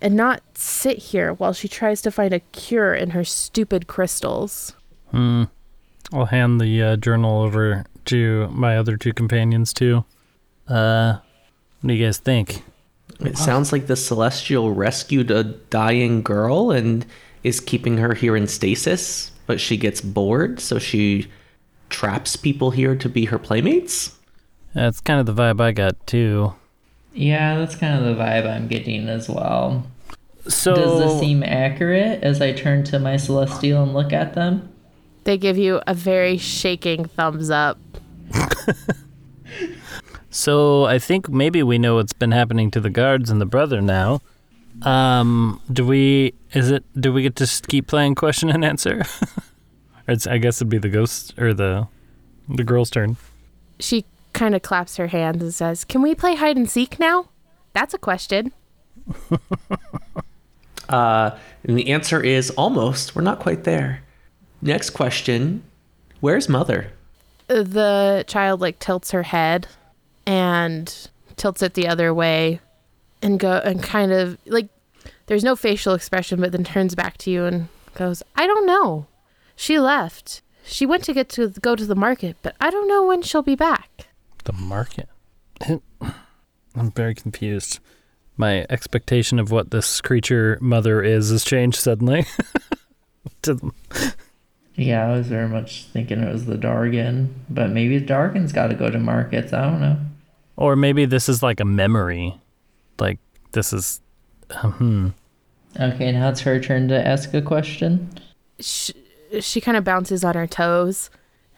and 0.00 0.16
not 0.16 0.42
sit 0.54 0.96
here 0.96 1.34
while 1.34 1.52
she 1.52 1.68
tries 1.68 2.00
to 2.02 2.10
find 2.10 2.32
a 2.32 2.40
cure 2.40 2.94
in 2.94 3.10
her 3.10 3.24
stupid 3.24 3.86
crystals. 3.86 4.74
Hmm. 5.10 5.44
I'll 6.14 6.24
hand 6.24 6.62
the 6.62 6.82
uh, 6.82 6.96
journal 6.96 7.42
over 7.42 7.84
to 8.06 8.48
my 8.48 8.78
other 8.78 8.96
two 8.96 9.12
companions 9.12 9.74
too. 9.74 10.06
Uh, 10.66 11.18
what 11.80 11.88
do 11.88 11.94
you 11.94 12.06
guys 12.06 12.16
think? 12.16 12.62
It 13.20 13.36
sounds 13.36 13.70
like 13.70 13.86
the 13.86 13.96
Celestial 13.96 14.72
rescued 14.72 15.30
a 15.30 15.44
dying 15.44 16.22
girl 16.22 16.70
and 16.70 17.04
is 17.42 17.60
keeping 17.60 17.98
her 17.98 18.14
here 18.14 18.34
in 18.34 18.46
stasis, 18.46 19.30
but 19.46 19.60
she 19.60 19.76
gets 19.76 20.00
bored, 20.00 20.58
so 20.58 20.78
she 20.78 21.28
traps 21.94 22.34
people 22.34 22.72
here 22.72 22.96
to 22.96 23.08
be 23.08 23.26
her 23.26 23.38
playmates. 23.38 24.18
That's 24.74 25.00
kind 25.00 25.20
of 25.20 25.26
the 25.26 25.32
vibe 25.40 25.60
I 25.60 25.70
got 25.70 26.04
too. 26.08 26.54
Yeah, 27.12 27.58
that's 27.58 27.76
kind 27.76 27.96
of 27.96 28.04
the 28.04 28.20
vibe 28.20 28.44
I'm 28.50 28.66
getting 28.66 29.08
as 29.08 29.28
well. 29.28 29.86
So 30.48 30.74
Does 30.74 30.98
this 30.98 31.20
seem 31.20 31.44
accurate 31.44 32.24
as 32.24 32.40
I 32.42 32.52
turn 32.52 32.82
to 32.84 32.98
my 32.98 33.16
celestial 33.16 33.84
and 33.84 33.94
look 33.94 34.12
at 34.12 34.34
them? 34.34 34.68
They 35.22 35.38
give 35.38 35.56
you 35.56 35.80
a 35.86 35.94
very 35.94 36.36
shaking 36.36 37.04
thumbs 37.04 37.48
up. 37.50 37.78
So 40.30 40.84
I 40.86 40.98
think 40.98 41.28
maybe 41.28 41.62
we 41.62 41.78
know 41.78 41.94
what's 41.94 42.12
been 42.12 42.32
happening 42.32 42.68
to 42.72 42.80
the 42.80 42.90
guards 42.90 43.30
and 43.30 43.40
the 43.40 43.46
brother 43.46 43.80
now. 43.80 44.20
Um, 44.82 45.60
do 45.72 45.86
we? 45.86 46.34
Is 46.52 46.72
it? 46.72 46.82
Do 47.00 47.12
we 47.12 47.22
get 47.22 47.36
to 47.36 47.44
s- 47.44 47.60
keep 47.60 47.86
playing 47.86 48.16
question 48.16 48.50
and 48.50 48.64
answer? 48.64 49.04
or 50.06 50.14
it's, 50.14 50.26
I 50.26 50.38
guess 50.38 50.58
it'd 50.58 50.68
be 50.68 50.78
the 50.78 50.88
ghost 50.88 51.38
or 51.38 51.54
the 51.54 51.88
the 52.48 52.64
girl's 52.64 52.90
turn. 52.90 53.16
She 53.80 54.04
kind 54.32 54.54
of 54.54 54.62
claps 54.62 54.96
her 54.96 55.06
hands 55.08 55.42
and 55.42 55.54
says, 55.54 55.84
Can 55.84 56.02
we 56.02 56.14
play 56.14 56.34
hide 56.34 56.56
and 56.56 56.68
seek 56.68 56.98
now? 57.00 57.28
That's 57.72 57.94
a 57.94 57.98
question. 57.98 58.52
Uh, 60.88 61.36
and 61.64 61.78
the 61.78 61.88
answer 61.90 62.20
is 62.22 62.50
almost. 62.50 63.16
We're 63.16 63.22
not 63.22 63.40
quite 63.40 63.64
there. 63.64 64.02
Next 64.60 64.90
question 64.90 65.62
Where's 66.20 66.48
mother? 66.48 66.90
the 67.48 68.24
child 68.26 68.60
like 68.62 68.78
tilts 68.78 69.10
her 69.10 69.22
head 69.22 69.66
and 70.26 71.08
tilts 71.36 71.62
it 71.62 71.74
the 71.74 71.86
other 71.86 72.12
way 72.14 72.58
and 73.20 73.38
go 73.38 73.60
and 73.62 73.82
kind 73.82 74.12
of 74.12 74.38
like 74.46 74.68
there's 75.26 75.44
no 75.44 75.54
facial 75.54 75.92
expression 75.92 76.40
but 76.40 76.52
then 76.52 76.64
turns 76.64 76.94
back 76.94 77.18
to 77.18 77.30
you 77.30 77.44
and 77.44 77.68
goes 77.94 78.22
i 78.34 78.46
don't 78.46 78.64
know 78.64 79.06
she 79.56 79.78
left 79.78 80.42
she 80.64 80.86
went 80.86 81.04
to 81.04 81.12
get 81.12 81.28
to 81.28 81.48
go 81.60 81.76
to 81.76 81.86
the 81.86 81.94
market 81.94 82.36
but 82.42 82.54
i 82.60 82.70
don't 82.70 82.88
know 82.88 83.04
when 83.06 83.22
she'll 83.22 83.42
be 83.42 83.56
back 83.56 84.08
The 84.44 84.52
market. 84.52 85.08
I'm 86.76 86.90
very 86.90 87.14
confused. 87.14 87.78
My 88.36 88.66
expectation 88.68 89.38
of 89.38 89.50
what 89.52 89.70
this 89.70 90.00
creature 90.00 90.58
mother 90.60 91.02
is 91.02 91.30
has 91.30 91.44
changed 91.44 91.78
suddenly. 91.78 92.26
to 93.42 93.54
the, 93.54 93.70
Yeah, 94.74 95.06
I 95.06 95.12
was 95.16 95.28
very 95.28 95.48
much 95.48 95.84
thinking 95.84 96.20
it 96.20 96.32
was 96.32 96.46
the 96.46 96.56
Dargan, 96.56 97.28
but 97.48 97.70
maybe 97.70 97.98
the 97.98 98.04
Dargan's 98.06 98.52
got 98.52 98.68
to 98.68 98.74
go 98.74 98.90
to 98.90 98.98
markets. 98.98 99.52
I 99.52 99.62
don't 99.70 99.80
know. 99.80 99.96
or 100.56 100.74
maybe 100.76 101.04
this 101.06 101.28
is 101.28 101.42
like 101.44 101.60
a 101.60 101.64
memory. 101.64 102.34
Like 102.98 103.18
this 103.52 103.72
is. 103.72 104.00
Hmm. 104.50 105.10
Okay, 105.78 106.10
now 106.12 106.28
it's 106.30 106.40
her 106.40 106.58
turn 106.60 106.88
to 106.88 107.06
ask 107.06 107.32
a 107.34 107.40
question. 107.42 108.10
she, 108.60 108.92
she 109.40 109.60
kind 109.60 109.76
of 109.76 109.84
bounces 109.84 110.24
on 110.24 110.34
her 110.34 110.46
toes 110.46 111.10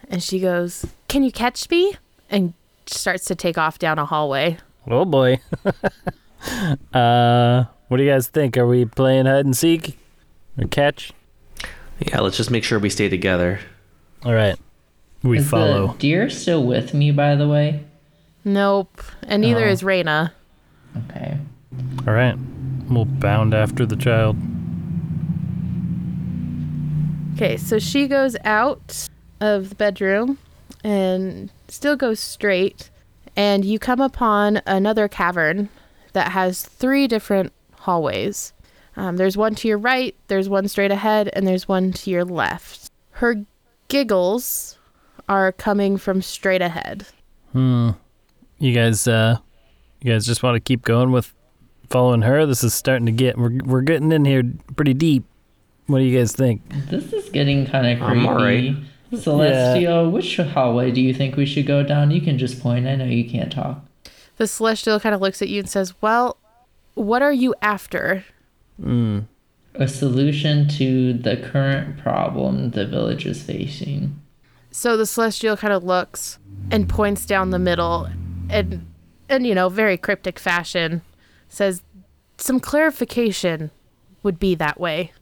and 0.08 0.22
she 0.22 0.38
goes 0.40 0.86
can 1.08 1.22
you 1.22 1.32
catch 1.32 1.68
me 1.70 1.94
and 2.30 2.52
starts 2.86 3.24
to 3.26 3.34
take 3.34 3.58
off 3.58 3.78
down 3.78 3.98
a 3.98 4.04
hallway 4.06 4.56
Oh 4.88 5.04
boy. 5.04 5.40
uh, 6.94 7.64
what 7.88 7.96
do 7.96 8.02
you 8.04 8.10
guys 8.10 8.28
think? 8.28 8.56
Are 8.56 8.66
we 8.66 8.84
playing 8.84 9.26
hide 9.26 9.44
and 9.44 9.56
seek 9.56 9.98
or 10.58 10.66
catch? 10.68 11.12
Yeah, 11.98 12.20
let's 12.20 12.36
just 12.36 12.50
make 12.52 12.62
sure 12.64 12.78
we 12.78 12.90
stay 12.90 13.08
together. 13.08 13.58
All 14.24 14.34
right. 14.34 14.56
We 15.22 15.38
is 15.38 15.48
follow. 15.48 15.88
the 15.88 15.98
deer 15.98 16.30
still 16.30 16.64
with 16.64 16.94
me, 16.94 17.10
by 17.10 17.34
the 17.34 17.48
way? 17.48 17.82
nope 18.44 19.02
and 19.24 19.42
neither 19.42 19.66
Oh. 19.66 19.70
is 19.70 19.82
Raina. 19.82 20.30
Okay. 21.10 21.36
All 22.06 22.14
right. 22.14 22.36
We'll 22.88 23.06
bound 23.06 23.54
after 23.54 23.84
the 23.84 23.96
child. 23.96 24.36
Okay, 27.36 27.58
so 27.58 27.78
she 27.78 28.08
goes 28.08 28.34
out 28.46 29.10
of 29.42 29.68
the 29.68 29.74
bedroom 29.74 30.38
and 30.82 31.52
still 31.68 31.94
goes 31.94 32.18
straight, 32.18 32.88
and 33.36 33.62
you 33.62 33.78
come 33.78 34.00
upon 34.00 34.62
another 34.64 35.06
cavern 35.06 35.68
that 36.14 36.32
has 36.32 36.62
three 36.62 37.06
different 37.06 37.52
hallways. 37.80 38.54
Um, 38.96 39.18
there's 39.18 39.36
one 39.36 39.54
to 39.56 39.68
your 39.68 39.76
right, 39.76 40.16
there's 40.28 40.48
one 40.48 40.66
straight 40.66 40.90
ahead, 40.90 41.28
and 41.34 41.46
there's 41.46 41.68
one 41.68 41.92
to 41.92 42.10
your 42.10 42.24
left. 42.24 42.90
Her 43.10 43.44
giggles 43.88 44.78
are 45.28 45.52
coming 45.52 45.98
from 45.98 46.22
straight 46.22 46.62
ahead. 46.62 47.06
Hmm. 47.52 47.90
You 48.58 48.72
guys, 48.72 49.06
uh, 49.06 49.36
you 50.00 50.10
guys 50.10 50.24
just 50.24 50.42
want 50.42 50.54
to 50.54 50.60
keep 50.60 50.86
going 50.86 51.12
with 51.12 51.34
following 51.90 52.22
her? 52.22 52.46
This 52.46 52.64
is 52.64 52.72
starting 52.72 53.04
to 53.04 53.12
get. 53.12 53.36
We're 53.36 53.58
we're 53.62 53.82
getting 53.82 54.10
in 54.10 54.24
here 54.24 54.42
pretty 54.74 54.94
deep. 54.94 55.26
What 55.86 55.98
do 55.98 56.04
you 56.04 56.18
guys 56.18 56.32
think? 56.32 56.62
This 56.90 57.12
is 57.12 57.28
getting 57.30 57.66
kind 57.66 57.86
of 57.86 58.02
I'm 58.02 58.18
creepy. 58.18 58.28
alright. 58.28 58.76
Celestial, 59.22 60.10
which 60.10 60.36
hallway 60.36 60.90
do 60.90 61.00
you 61.00 61.14
think 61.14 61.36
we 61.36 61.46
should 61.46 61.66
go 61.66 61.82
down? 61.82 62.10
You 62.10 62.20
can 62.20 62.38
just 62.38 62.60
point. 62.60 62.86
I 62.86 62.96
know 62.96 63.04
you 63.04 63.28
can't 63.28 63.52
talk. 63.52 63.84
The 64.36 64.46
celestial 64.46 64.98
kind 65.00 65.14
of 65.14 65.20
looks 65.20 65.40
at 65.40 65.48
you 65.48 65.60
and 65.60 65.70
says, 65.70 65.94
Well, 66.00 66.36
what 66.94 67.22
are 67.22 67.32
you 67.32 67.54
after? 67.62 68.24
Hmm. 68.82 69.20
A 69.74 69.86
solution 69.86 70.68
to 70.70 71.12
the 71.12 71.36
current 71.36 71.98
problem 71.98 72.70
the 72.70 72.86
village 72.86 73.26
is 73.26 73.42
facing. 73.42 74.20
So 74.70 74.96
the 74.96 75.06
celestial 75.06 75.56
kind 75.56 75.72
of 75.72 75.84
looks 75.84 76.38
and 76.70 76.88
points 76.88 77.26
down 77.26 77.50
the 77.50 77.58
middle 77.58 78.08
and 78.50 78.86
and 79.28 79.46
you 79.46 79.54
know, 79.54 79.68
very 79.68 79.96
cryptic 79.96 80.38
fashion 80.38 81.02
says 81.48 81.82
some 82.38 82.60
clarification 82.60 83.70
would 84.22 84.38
be 84.38 84.54
that 84.54 84.80
way. 84.80 85.12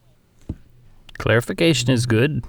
Clarification 1.18 1.90
is 1.90 2.06
good. 2.06 2.44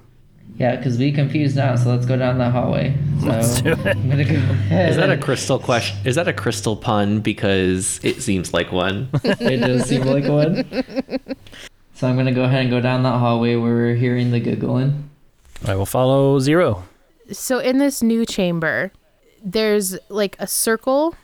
Yeah, 0.57 0.77
because 0.77 0.97
we 0.97 1.11
confused 1.11 1.57
now, 1.57 1.75
so 1.75 1.89
let's 1.89 2.05
go 2.05 2.15
down 2.15 2.37
the 2.37 2.49
hallway. 2.49 2.97
So 3.19 3.27
Let's 3.27 3.61
do 3.61 3.71
it. 3.71 3.85
I'm 3.87 4.09
gonna 4.09 4.23
go 4.23 4.35
ahead. 4.35 4.89
Is 4.89 4.95
that 4.95 5.09
a 5.09 5.17
crystal 5.17 5.59
question? 5.59 5.97
Is 6.05 6.15
that 6.15 6.29
a 6.29 6.33
crystal 6.33 6.77
pun? 6.77 7.19
Because 7.19 7.99
it 8.03 8.21
seems 8.21 8.53
like 8.53 8.71
one. 8.71 9.09
it 9.23 9.59
does 9.59 9.83
seem 9.89 10.03
like 10.03 10.25
one. 10.25 10.63
So 11.93 12.07
I'm 12.07 12.15
gonna 12.15 12.33
go 12.33 12.43
ahead 12.43 12.61
and 12.61 12.69
go 12.69 12.79
down 12.79 13.03
that 13.03 13.19
hallway 13.19 13.55
where 13.55 13.73
we're 13.73 13.95
hearing 13.95 14.31
the 14.31 14.39
giggling. 14.39 15.09
I 15.65 15.75
will 15.75 15.85
follow 15.85 16.39
zero. 16.39 16.83
So 17.31 17.59
in 17.59 17.77
this 17.77 18.01
new 18.01 18.25
chamber, 18.25 18.91
there's 19.43 19.97
like 20.09 20.35
a 20.39 20.47
circle 20.47 21.15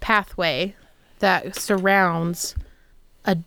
pathway 0.00 0.76
that 1.18 1.56
surrounds 1.56 2.54
a 3.24 3.38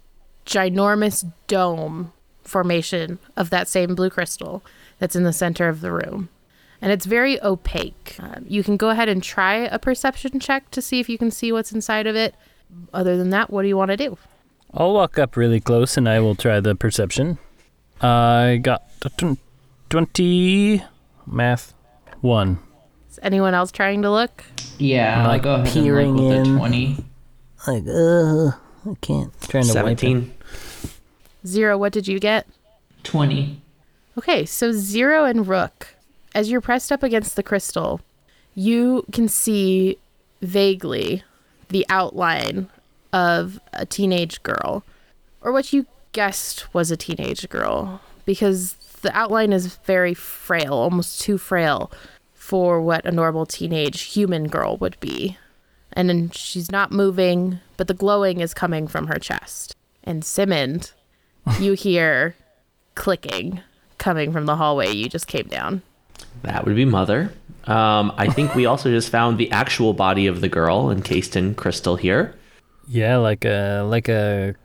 ginormous 0.45 1.29
dome 1.47 2.11
formation 2.49 3.19
of 3.37 3.49
that 3.51 3.67
same 3.67 3.95
blue 3.95 4.09
crystal 4.09 4.63
that's 4.97 5.15
in 5.15 5.23
the 5.23 5.33
center 5.33 5.69
of 5.69 5.81
the 5.81 5.91
room. 5.91 6.29
And 6.81 6.91
it's 6.91 7.05
very 7.05 7.41
opaque. 7.43 8.15
Um, 8.19 8.45
you 8.47 8.63
can 8.63 8.77
go 8.77 8.89
ahead 8.89 9.09
and 9.09 9.21
try 9.21 9.55
a 9.55 9.77
perception 9.77 10.39
check 10.39 10.71
to 10.71 10.81
see 10.81 10.99
if 10.99 11.09
you 11.09 11.17
can 11.17 11.29
see 11.29 11.51
what's 11.51 11.71
inside 11.71 12.07
of 12.07 12.15
it. 12.15 12.35
Other 12.93 13.17
than 13.17 13.31
that, 13.31 13.49
what 13.49 13.63
do 13.63 13.67
you 13.67 13.75
want 13.75 13.91
to 13.91 13.97
do? 13.97 14.17
I'll 14.73 14.93
walk 14.93 15.17
up 15.19 15.35
really 15.35 15.59
close 15.59 15.97
and 15.97 16.07
I 16.07 16.19
will 16.19 16.35
try 16.35 16.59
the 16.59 16.75
perception. 16.75 17.37
I 18.01 18.59
got 18.61 18.83
twenty 19.89 20.83
math 21.25 21.73
one. 22.21 22.59
Is 23.09 23.19
anyone 23.23 23.53
else 23.53 23.71
trying 23.71 24.03
to 24.03 24.11
look? 24.11 24.43
Yeah, 24.77 25.15
I'm, 25.15 25.21
I'll 25.25 25.27
like, 25.27 25.41
go 25.41 25.55
ahead 25.55 25.73
peering 25.73 26.09
and 26.09 26.17
look 26.17 26.29
with 26.29 26.47
in. 26.47 26.55
a 26.55 26.57
twenty. 26.57 27.05
Like, 27.67 27.83
uh, 27.87 28.47
I 28.89 28.95
can't. 29.01 29.33
Trying 29.49 29.65
to 29.65 29.73
wipe 29.73 29.91
it. 29.97 29.99
Seventeen. 29.99 30.33
Zero, 31.45 31.77
what 31.77 31.93
did 31.93 32.07
you 32.07 32.19
get? 32.19 32.47
Twenty. 33.03 33.61
Okay, 34.17 34.45
so 34.45 34.71
Zero 34.71 35.25
and 35.25 35.47
Rook, 35.47 35.95
as 36.35 36.51
you're 36.51 36.61
pressed 36.61 36.91
up 36.91 37.03
against 37.03 37.35
the 37.35 37.43
crystal, 37.43 38.01
you 38.55 39.05
can 39.11 39.27
see 39.27 39.97
vaguely 40.41 41.23
the 41.69 41.85
outline 41.89 42.67
of 43.13 43.59
a 43.73 43.85
teenage 43.85 44.43
girl, 44.43 44.83
or 45.41 45.51
what 45.51 45.71
you 45.71 45.85
guessed 46.11 46.73
was 46.73 46.91
a 46.91 46.97
teenage 46.97 47.47
girl, 47.49 48.01
because 48.25 48.73
the 49.01 49.15
outline 49.15 49.53
is 49.53 49.75
very 49.77 50.13
frail, 50.13 50.73
almost 50.73 51.21
too 51.21 51.37
frail 51.37 51.91
for 52.33 52.81
what 52.81 53.05
a 53.05 53.11
normal 53.11 53.45
teenage 53.45 54.01
human 54.01 54.47
girl 54.47 54.75
would 54.77 54.99
be. 54.99 55.37
And 55.93 56.09
then 56.09 56.29
she's 56.31 56.71
not 56.71 56.91
moving, 56.91 57.59
but 57.77 57.87
the 57.87 57.93
glowing 57.93 58.41
is 58.41 58.53
coming 58.53 58.87
from 58.87 59.07
her 59.07 59.17
chest. 59.17 59.75
And 60.03 60.25
Simmond, 60.25 60.91
you 61.59 61.73
hear 61.73 62.35
clicking 62.95 63.61
coming 63.97 64.31
from 64.31 64.45
the 64.45 64.55
hallway 64.55 64.91
you 64.91 65.09
just 65.09 65.27
came 65.27 65.47
down. 65.47 65.81
That 66.43 66.65
would 66.65 66.75
be 66.75 66.85
Mother. 66.85 67.33
Um, 67.65 68.13
I 68.17 68.27
think 68.27 68.55
we 68.55 68.65
also 68.65 68.89
just 68.89 69.09
found 69.09 69.37
the 69.37 69.51
actual 69.51 69.93
body 69.93 70.27
of 70.27 70.41
the 70.41 70.49
girl 70.49 70.89
encased 70.89 71.35
in 71.35 71.55
crystal 71.55 71.97
here. 71.97 72.35
Yeah, 72.87 73.17
like 73.17 73.45
a 73.45 73.81
like 73.81 74.09
a 74.09 74.55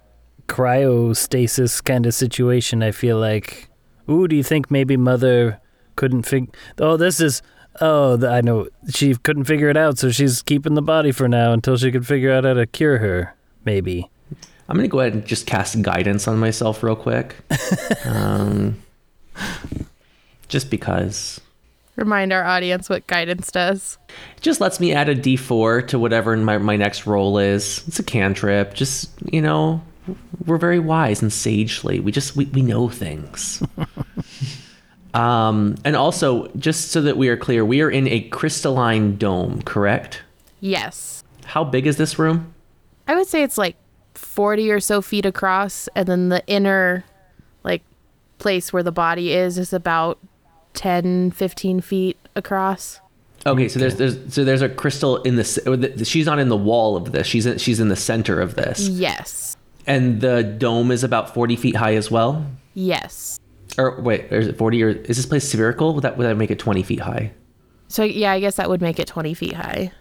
cryostasis 0.49 1.83
kind 1.85 2.07
of 2.07 2.15
situation. 2.15 2.83
I 2.83 2.93
feel 2.93 3.19
like. 3.19 3.69
Ooh, 4.09 4.29
do 4.29 4.37
you 4.37 4.43
think 4.43 4.71
maybe 4.71 4.97
Mother 4.97 5.61
couldn't 5.97 6.23
fig? 6.23 6.55
Oh, 6.79 6.97
this 6.97 7.21
is. 7.21 7.43
Oh, 7.81 8.17
th- 8.17 8.31
I 8.31 8.41
know. 8.41 8.69
She 8.89 9.15
couldn't 9.15 9.45
figure 9.45 9.69
it 9.69 9.77
out, 9.77 9.99
so 9.99 10.11
she's 10.11 10.43
keeping 10.43 10.75
the 10.75 10.83
body 10.83 11.11
for 11.11 11.29
now 11.29 11.53
until 11.53 11.77
she 11.77 11.91
could 11.91 12.07
figure 12.07 12.31
out 12.33 12.45
how 12.45 12.55
to 12.55 12.67
cure 12.67 12.99
her. 12.99 13.35
Maybe. 13.65 14.11
I'm 14.69 14.77
gonna 14.77 14.89
go 14.89 15.01
ahead 15.01 15.13
and 15.13 15.27
just 15.27 15.47
cast 15.47 15.81
guidance 15.83 16.27
on 16.27 16.39
myself 16.39 16.83
real 16.83 16.97
quick. 16.97 17.37
um, 18.05 18.83
just 20.49 20.71
because. 20.71 21.41
Remind 21.97 22.33
our 22.33 22.45
audience 22.45 22.89
what 22.89 23.07
guidance 23.07 23.53
does. 23.53 23.99
It 24.37 24.41
just 24.41 24.61
lets 24.61 24.81
me 24.81 24.93
add 24.93 25.09
a 25.09 25.15
d4 25.15 25.87
to 25.89 25.99
whatever 25.99 26.37
my, 26.37 26.59
my 26.59 26.77
next 26.77 27.07
roll 27.07 27.39
is. 27.39 27.85
It's 27.87 28.01
a 28.01 28.03
cantrip. 28.03 28.75
Just, 28.75 29.11
you 29.33 29.41
know, 29.41 29.81
we're 30.45 30.59
very 30.59 30.81
wise 30.81 31.23
and 31.23 31.33
sagely. 31.33 32.01
We 32.01 32.11
just, 32.11 32.35
we, 32.35 32.47
we 32.47 32.63
know 32.63 32.89
things. 32.89 33.63
um, 35.15 35.77
and 35.85 35.95
also, 35.95 36.49
just 36.57 36.91
so 36.91 37.01
that 37.03 37.17
we 37.17 37.29
are 37.29 37.37
clear, 37.37 37.65
we 37.65 37.81
are 37.81 37.91
in 37.91 38.09
a 38.09 38.23
crystalline 38.23 39.17
dome, 39.17 39.63
correct? 39.63 40.23
Yes. 40.61 41.23
How 41.45 41.63
big 41.63 41.87
is 41.87 41.97
this 41.97 42.19
room? 42.19 42.55
I 43.07 43.15
would 43.15 43.29
say 43.29 43.45
it's 43.45 43.59
like 43.59 43.77
40 44.35 44.71
or 44.73 44.81
so 44.81 45.01
feet 45.01 45.25
across, 45.25 45.89
and 45.95 46.09
then 46.09 46.29
the 46.29 46.45
inner, 46.49 47.05
like, 47.63 47.83
place 48.39 48.73
where 48.73 48.83
the 48.83 48.91
body 48.93 49.33
is 49.33 49.59
is 49.59 49.73
about 49.73 50.19
10, 50.75 51.31
15 51.31 51.81
feet 51.81 52.17
across. 52.35 53.01
Okay, 53.47 53.69
so 53.69 53.79
there's 53.79 53.95
there's 53.97 54.17
so 54.35 54.43
there's 54.43 54.63
a 54.63 54.69
crystal 54.69 55.19
in 55.23 55.37
the 55.37 55.63
or 55.67 55.77
the- 55.77 56.05
she's 56.05 56.25
not 56.27 56.39
in 56.39 56.49
the 56.49 56.57
wall 56.57 56.97
of 56.97 57.13
this. 57.13 57.27
She's 57.27 57.45
in, 57.47 57.59
she's 57.59 57.79
in 57.79 57.89
the 57.89 57.97
center 57.97 58.41
of 58.41 58.55
this, 58.55 58.89
Yes. 58.89 59.57
and 59.87 60.21
the 60.23 60.43
dome 60.43 60.91
is 60.91 61.05
about 61.05 61.33
forty 61.35 61.55
feet 61.55 61.77
high 61.77 61.95
as 61.95 62.11
well. 62.11 62.45
Yes. 62.73 63.39
Or 63.77 64.01
wait, 64.01 64.33
is 64.33 64.47
it 64.49 64.57
forty 64.57 64.83
or 64.83 64.89
is 64.89 65.17
this 65.19 65.27
place 65.27 65.47
spherical? 65.49 65.93
Would 65.95 66.03
that 66.05 66.17
would 66.17 66.25
that 66.25 66.37
make 66.37 66.51
it 66.51 66.59
twenty 66.59 66.83
feet 66.83 67.01
high? 67.01 67.33
So, 67.89 68.03
yeah, 68.03 68.33
I 68.33 68.41
guess 68.41 68.57
that 68.57 68.69
would 68.71 68.81
make 68.81 68.99
it 68.99 69.07
20 69.07 69.35
feet 69.35 69.53
high. 69.53 69.93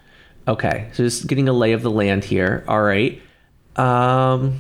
Okay, 0.48 0.88
so 0.94 1.04
just 1.04 1.28
getting 1.28 1.48
a 1.50 1.54
lay 1.54 1.74
of 1.74 1.84
the 1.84 1.92
land 1.92 2.24
here. 2.24 2.64
All 2.68 2.82
right, 2.82 3.22
um, 3.76 4.60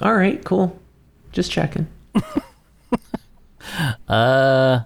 all 0.00 0.14
right, 0.14 0.42
cool. 0.44 0.78
Just 1.32 1.50
checking. 1.50 1.86
Uh, 4.08 4.80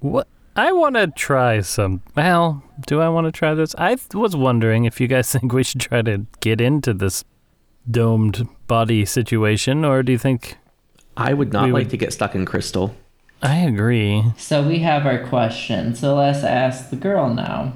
what? 0.00 0.26
I 0.56 0.72
want 0.72 0.94
to 0.96 1.06
try 1.08 1.60
some. 1.60 2.00
Well, 2.16 2.62
do 2.86 3.00
I 3.00 3.08
want 3.08 3.26
to 3.26 3.32
try 3.32 3.54
this? 3.54 3.74
I 3.76 3.96
th- 3.96 4.14
was 4.14 4.34
wondering 4.34 4.84
if 4.86 5.00
you 5.00 5.06
guys 5.06 5.30
think 5.32 5.52
we 5.52 5.62
should 5.62 5.80
try 5.82 6.02
to 6.02 6.26
get 6.40 6.60
into 6.60 6.94
this 6.94 7.24
domed 7.88 8.48
body 8.66 9.04
situation, 9.04 9.84
or 9.84 10.02
do 10.02 10.12
you 10.12 10.18
think? 10.18 10.56
I 11.16 11.34
would 11.34 11.52
not 11.52 11.64
like 11.64 11.72
would- 11.72 11.90
to 11.90 11.96
get 11.96 12.12
stuck 12.12 12.34
in 12.34 12.44
crystal. 12.46 12.94
I 13.42 13.56
agree. 13.58 14.24
So 14.38 14.66
we 14.66 14.78
have 14.78 15.04
our 15.06 15.24
question. 15.28 15.94
So 15.94 16.14
let's 16.16 16.42
ask 16.42 16.88
the 16.88 16.96
girl 16.96 17.28
now. 17.32 17.74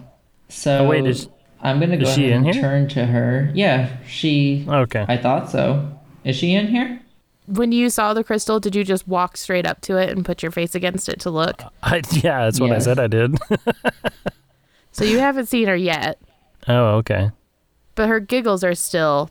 So 0.48 0.86
Oh, 0.86 0.88
wait, 0.88 1.06
is- 1.06 1.28
I'm 1.62 1.78
gonna 1.80 1.96
go 1.96 2.04
is 2.04 2.14
she 2.14 2.26
ahead 2.26 2.36
in 2.36 2.44
and 2.46 2.54
here? 2.54 2.62
turn 2.62 2.88
to 2.88 3.06
her. 3.06 3.50
Yeah, 3.54 3.96
she. 4.06 4.64
Okay. 4.68 5.04
I 5.08 5.16
thought 5.16 5.50
so. 5.50 5.98
Is 6.24 6.36
she 6.36 6.54
in 6.54 6.68
here? 6.68 7.00
When 7.46 7.72
you 7.72 7.90
saw 7.90 8.14
the 8.14 8.22
crystal, 8.22 8.60
did 8.60 8.76
you 8.76 8.84
just 8.84 9.08
walk 9.08 9.36
straight 9.36 9.66
up 9.66 9.80
to 9.82 9.96
it 9.96 10.10
and 10.10 10.24
put 10.24 10.42
your 10.42 10.52
face 10.52 10.74
against 10.74 11.08
it 11.08 11.18
to 11.20 11.30
look? 11.30 11.62
I, 11.82 12.02
yeah, 12.12 12.44
that's 12.44 12.60
what 12.60 12.70
I 12.70 12.78
said 12.78 12.98
I 12.98 13.06
did. 13.08 13.38
So 14.92 15.04
you 15.04 15.18
haven't 15.18 15.46
seen 15.46 15.68
her 15.68 15.76
yet, 15.76 16.20
oh, 16.66 16.96
okay. 16.96 17.30
but 17.94 18.08
her 18.08 18.18
giggles 18.18 18.64
are 18.64 18.74
still 18.74 19.30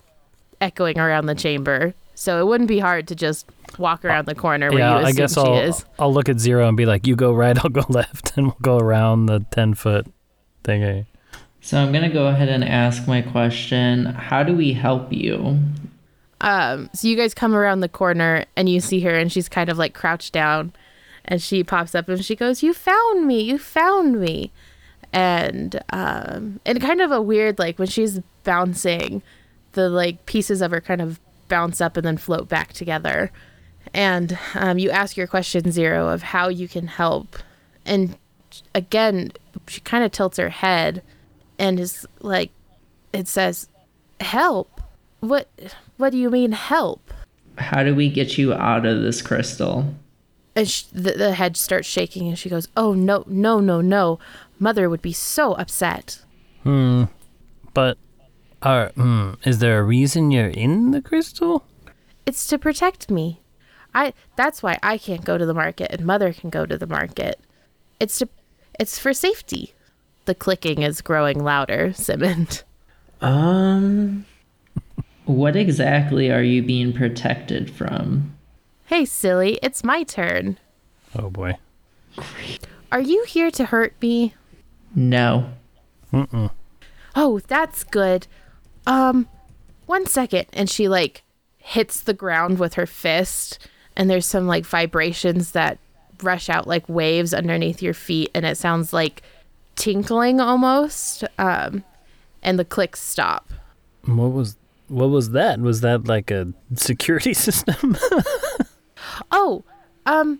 echoing 0.61 0.97
around 0.97 1.25
the 1.25 1.35
chamber. 1.35 1.93
So 2.15 2.39
it 2.39 2.47
wouldn't 2.47 2.67
be 2.67 2.79
hard 2.79 3.07
to 3.09 3.15
just 3.15 3.45
walk 3.77 4.03
around 4.03 4.25
the 4.25 4.35
corner 4.35 4.69
where 4.69 4.79
yeah, 4.79 4.99
you 4.99 5.05
I 5.05 5.11
guess 5.11 5.33
she 5.33 5.41
I'll 5.41 5.59
is. 5.59 5.85
I'll 5.99 6.13
look 6.13 6.29
at 6.29 6.39
zero 6.39 6.67
and 6.67 6.75
be 6.77 6.85
like, 6.85 7.05
"You 7.07 7.15
go 7.15 7.33
right, 7.33 7.57
I'll 7.63 7.69
go 7.69 7.83
left," 7.89 8.37
and 8.37 8.47
we'll 8.47 8.57
go 8.61 8.77
around 8.77 9.25
the 9.25 9.45
ten 9.51 9.73
foot 9.73 10.07
thingy. 10.63 11.05
So 11.61 11.77
I'm 11.77 11.91
gonna 11.91 12.09
go 12.09 12.27
ahead 12.27 12.49
and 12.49 12.63
ask 12.63 13.07
my 13.07 13.21
question. 13.21 14.05
How 14.05 14.43
do 14.43 14.55
we 14.55 14.73
help 14.73 15.11
you? 15.11 15.59
Um, 16.41 16.89
so 16.93 17.07
you 17.07 17.17
guys 17.17 17.33
come 17.33 17.53
around 17.53 17.81
the 17.81 17.89
corner 17.89 18.45
and 18.55 18.69
you 18.69 18.79
see 18.79 19.01
her, 19.01 19.15
and 19.15 19.31
she's 19.31 19.49
kind 19.49 19.69
of 19.69 19.77
like 19.77 19.93
crouched 19.93 20.33
down, 20.33 20.73
and 21.25 21.41
she 21.41 21.63
pops 21.63 21.93
up 21.95 22.07
and 22.07 22.23
she 22.23 22.35
goes, 22.35 22.63
"You 22.63 22.73
found 22.73 23.27
me! 23.27 23.41
You 23.41 23.57
found 23.57 24.19
me!" 24.19 24.51
And 25.11 25.81
um, 25.91 26.59
and 26.65 26.81
kind 26.81 27.01
of 27.01 27.11
a 27.11 27.21
weird 27.21 27.59
like 27.59 27.77
when 27.77 27.87
she's 27.87 28.19
bouncing, 28.43 29.21
the 29.73 29.89
like 29.89 30.25
pieces 30.25 30.61
of 30.61 30.71
her 30.71 30.81
kind 30.81 31.01
of 31.01 31.19
bounce 31.49 31.81
up 31.81 31.97
and 31.97 32.05
then 32.05 32.17
float 32.17 32.47
back 32.47 32.73
together. 32.73 33.31
And 33.93 34.37
um, 34.55 34.77
you 34.77 34.91
ask 34.91 35.17
your 35.17 35.27
question 35.27 35.71
zero 35.71 36.09
of 36.09 36.21
how 36.21 36.47
you 36.47 36.67
can 36.67 36.87
help, 36.87 37.37
and 37.85 38.17
again, 38.73 39.31
she 39.67 39.81
kind 39.81 40.03
of 40.03 40.11
tilts 40.11 40.37
her 40.37 40.49
head, 40.49 41.01
and 41.59 41.79
is 41.79 42.07
like, 42.21 42.51
it 43.13 43.27
says, 43.27 43.67
"Help." 44.19 44.81
What 45.19 45.49
what 45.97 46.11
do 46.11 46.17
you 46.17 46.29
mean 46.29 46.53
help? 46.53 47.13
How 47.57 47.83
do 47.83 47.93
we 47.93 48.09
get 48.09 48.37
you 48.37 48.53
out 48.53 48.85
of 48.85 49.01
this 49.01 49.21
crystal? 49.21 49.93
And 50.55 50.69
sh- 50.69 50.83
the, 50.93 51.11
the 51.11 51.33
head 51.33 51.57
starts 51.57 51.87
shaking 51.87 52.27
and 52.27 52.39
she 52.39 52.49
goes, 52.49 52.69
"Oh 52.77 52.93
no, 52.93 53.25
no, 53.27 53.59
no, 53.59 53.81
no. 53.81 54.19
Mother 54.57 54.89
would 54.89 55.01
be 55.01 55.13
so 55.13 55.53
upset." 55.53 56.23
Hmm. 56.63 57.05
But, 57.73 57.97
are 58.61 58.89
hmm, 58.95 59.33
is 59.43 59.59
there 59.59 59.79
a 59.79 59.83
reason 59.83 60.31
you're 60.31 60.47
in 60.47 60.91
the 60.91 61.01
crystal? 61.01 61.65
It's 62.25 62.47
to 62.47 62.57
protect 62.57 63.11
me. 63.11 63.41
I 63.93 64.13
that's 64.35 64.61
why 64.63 64.77
I 64.83 64.97
can't 64.97 65.25
go 65.25 65.37
to 65.37 65.45
the 65.45 65.53
market 65.53 65.91
and 65.91 66.05
mother 66.05 66.31
can 66.33 66.49
go 66.49 66.65
to 66.65 66.77
the 66.77 66.87
market. 66.87 67.39
It's 67.99 68.19
to 68.19 68.29
it's 68.79 68.99
for 68.99 69.13
safety. 69.13 69.73
The 70.29 70.35
clicking 70.35 70.83
is 70.83 71.01
growing 71.01 71.43
louder, 71.43 71.91
Simmond. 71.93 72.61
Um, 73.19 74.27
What 75.25 75.55
exactly 75.55 76.29
are 76.29 76.43
you 76.43 76.61
being 76.61 76.93
protected 76.93 77.71
from? 77.71 78.37
Hey 78.85 79.05
silly, 79.05 79.57
it's 79.63 79.83
my 79.83 80.03
turn. 80.03 80.59
Oh 81.17 81.31
boy. 81.31 81.57
Are 82.91 83.01
you 83.01 83.23
here 83.23 83.49
to 83.49 83.65
hurt 83.65 83.95
me? 84.03 84.35
No. 84.93 85.49
Mm-mm. 86.13 86.51
Oh, 87.15 87.39
that's 87.47 87.83
good. 87.83 88.27
Um, 88.85 89.27
one 89.87 90.05
second. 90.05 90.45
And 90.53 90.69
she 90.69 90.87
like 90.87 91.23
hits 91.57 92.01
the 92.01 92.13
ground 92.13 92.59
with 92.59 92.75
her 92.75 92.85
fist, 92.85 93.67
and 93.97 94.11
there's 94.11 94.27
some 94.27 94.45
like 94.45 94.63
vibrations 94.67 95.53
that 95.53 95.79
rush 96.21 96.49
out 96.49 96.67
like 96.67 96.87
waves 96.87 97.33
underneath 97.33 97.81
your 97.81 97.95
feet, 97.95 98.29
and 98.35 98.45
it 98.45 98.59
sounds 98.59 98.93
like 98.93 99.23
tinkling 99.79 100.39
almost. 100.39 101.23
Um, 101.39 101.83
and 102.43 102.59
the 102.59 102.65
clicks 102.65 103.01
stop. 103.01 103.51
What 104.05 104.31
was 104.31 104.55
what 104.87 105.09
was 105.09 105.31
that? 105.31 105.59
Was 105.59 105.81
that 105.81 106.07
like 106.07 106.29
a 106.29 106.53
security 106.75 107.33
system? 107.45 107.97
Oh, 109.31 109.63
um, 110.05 110.39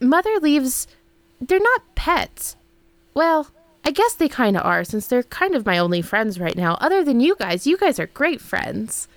mother 0.00 0.38
leaves. 0.40 0.86
They're 1.40 1.60
not 1.60 1.94
pets. 1.94 2.56
Well, 3.14 3.48
I 3.84 3.90
guess 3.90 4.14
they 4.14 4.28
kind 4.28 4.56
of 4.56 4.64
are, 4.64 4.84
since 4.84 5.06
they're 5.06 5.24
kind 5.24 5.54
of 5.54 5.66
my 5.66 5.78
only 5.78 6.02
friends 6.02 6.38
right 6.38 6.56
now. 6.56 6.78
Other 6.80 7.04
than 7.04 7.20
you 7.20 7.36
guys, 7.36 7.66
you 7.66 7.76
guys 7.76 7.98
are 7.98 8.06
great 8.06 8.40
friends. 8.40 9.08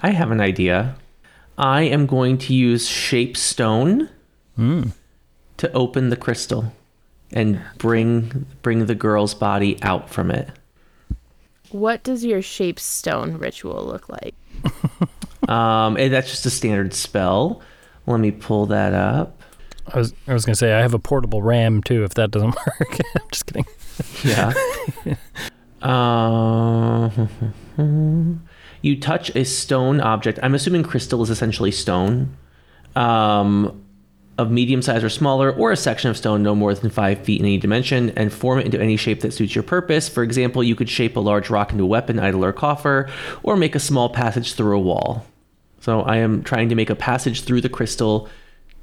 I 0.00 0.10
have 0.10 0.30
an 0.30 0.40
idea. 0.40 0.96
I 1.56 1.82
am 1.82 2.06
going 2.06 2.38
to 2.38 2.54
use 2.54 2.88
shape 2.88 3.36
stone 3.36 4.08
to 4.56 5.72
open 5.72 6.10
the 6.10 6.16
crystal 6.16 6.72
and 7.34 7.60
bring 7.76 8.46
bring 8.62 8.86
the 8.86 8.94
girl's 8.94 9.34
body 9.34 9.78
out 9.82 10.08
from 10.08 10.30
it. 10.30 10.48
What 11.70 12.02
does 12.02 12.24
your 12.24 12.40
shape 12.40 12.80
stone 12.80 13.36
ritual 13.36 13.84
look 13.84 14.08
like? 14.08 14.34
Um, 15.48 15.96
and 15.96 16.12
that's 16.12 16.30
just 16.30 16.46
a 16.46 16.50
standard 16.50 16.94
spell. 16.94 17.60
Let 18.06 18.20
me 18.20 18.30
pull 18.30 18.66
that 18.66 18.94
up. 18.94 19.42
I 19.86 19.98
was 19.98 20.14
I 20.26 20.32
was 20.32 20.44
gonna 20.44 20.56
say 20.56 20.72
I 20.72 20.80
have 20.80 20.94
a 20.94 20.98
portable 20.98 21.42
RAM 21.42 21.82
too. 21.82 22.04
If 22.04 22.14
that 22.14 22.30
doesn't 22.30 22.54
work, 22.80 22.98
I'm 23.16 23.28
just 23.30 23.46
kidding. 23.46 23.66
Yeah. 24.24 24.52
uh, 25.82 27.26
you 28.80 28.98
touch 28.98 29.34
a 29.36 29.44
stone 29.44 30.00
object. 30.00 30.38
I'm 30.42 30.54
assuming 30.54 30.82
crystal 30.82 31.22
is 31.22 31.30
essentially 31.30 31.70
stone. 31.70 32.34
Um, 32.96 33.83
of 34.36 34.50
medium 34.50 34.82
size 34.82 35.04
or 35.04 35.08
smaller, 35.08 35.52
or 35.52 35.72
a 35.72 35.76
section 35.76 36.10
of 36.10 36.16
stone 36.16 36.42
no 36.42 36.54
more 36.54 36.74
than 36.74 36.90
five 36.90 37.20
feet 37.20 37.40
in 37.40 37.46
any 37.46 37.58
dimension, 37.58 38.10
and 38.10 38.32
form 38.32 38.58
it 38.58 38.66
into 38.66 38.80
any 38.80 38.96
shape 38.96 39.20
that 39.20 39.32
suits 39.32 39.54
your 39.54 39.62
purpose. 39.62 40.08
For 40.08 40.22
example, 40.22 40.62
you 40.62 40.74
could 40.74 40.88
shape 40.88 41.16
a 41.16 41.20
large 41.20 41.50
rock 41.50 41.72
into 41.72 41.84
a 41.84 41.86
weapon, 41.86 42.18
idol, 42.18 42.44
or 42.44 42.52
coffer, 42.52 43.08
or 43.42 43.56
make 43.56 43.74
a 43.74 43.80
small 43.80 44.08
passage 44.08 44.54
through 44.54 44.76
a 44.76 44.80
wall. 44.80 45.24
So 45.80 46.00
I 46.00 46.16
am 46.16 46.42
trying 46.42 46.68
to 46.70 46.74
make 46.74 46.90
a 46.90 46.94
passage 46.94 47.42
through 47.42 47.60
the 47.60 47.68
crystal 47.68 48.28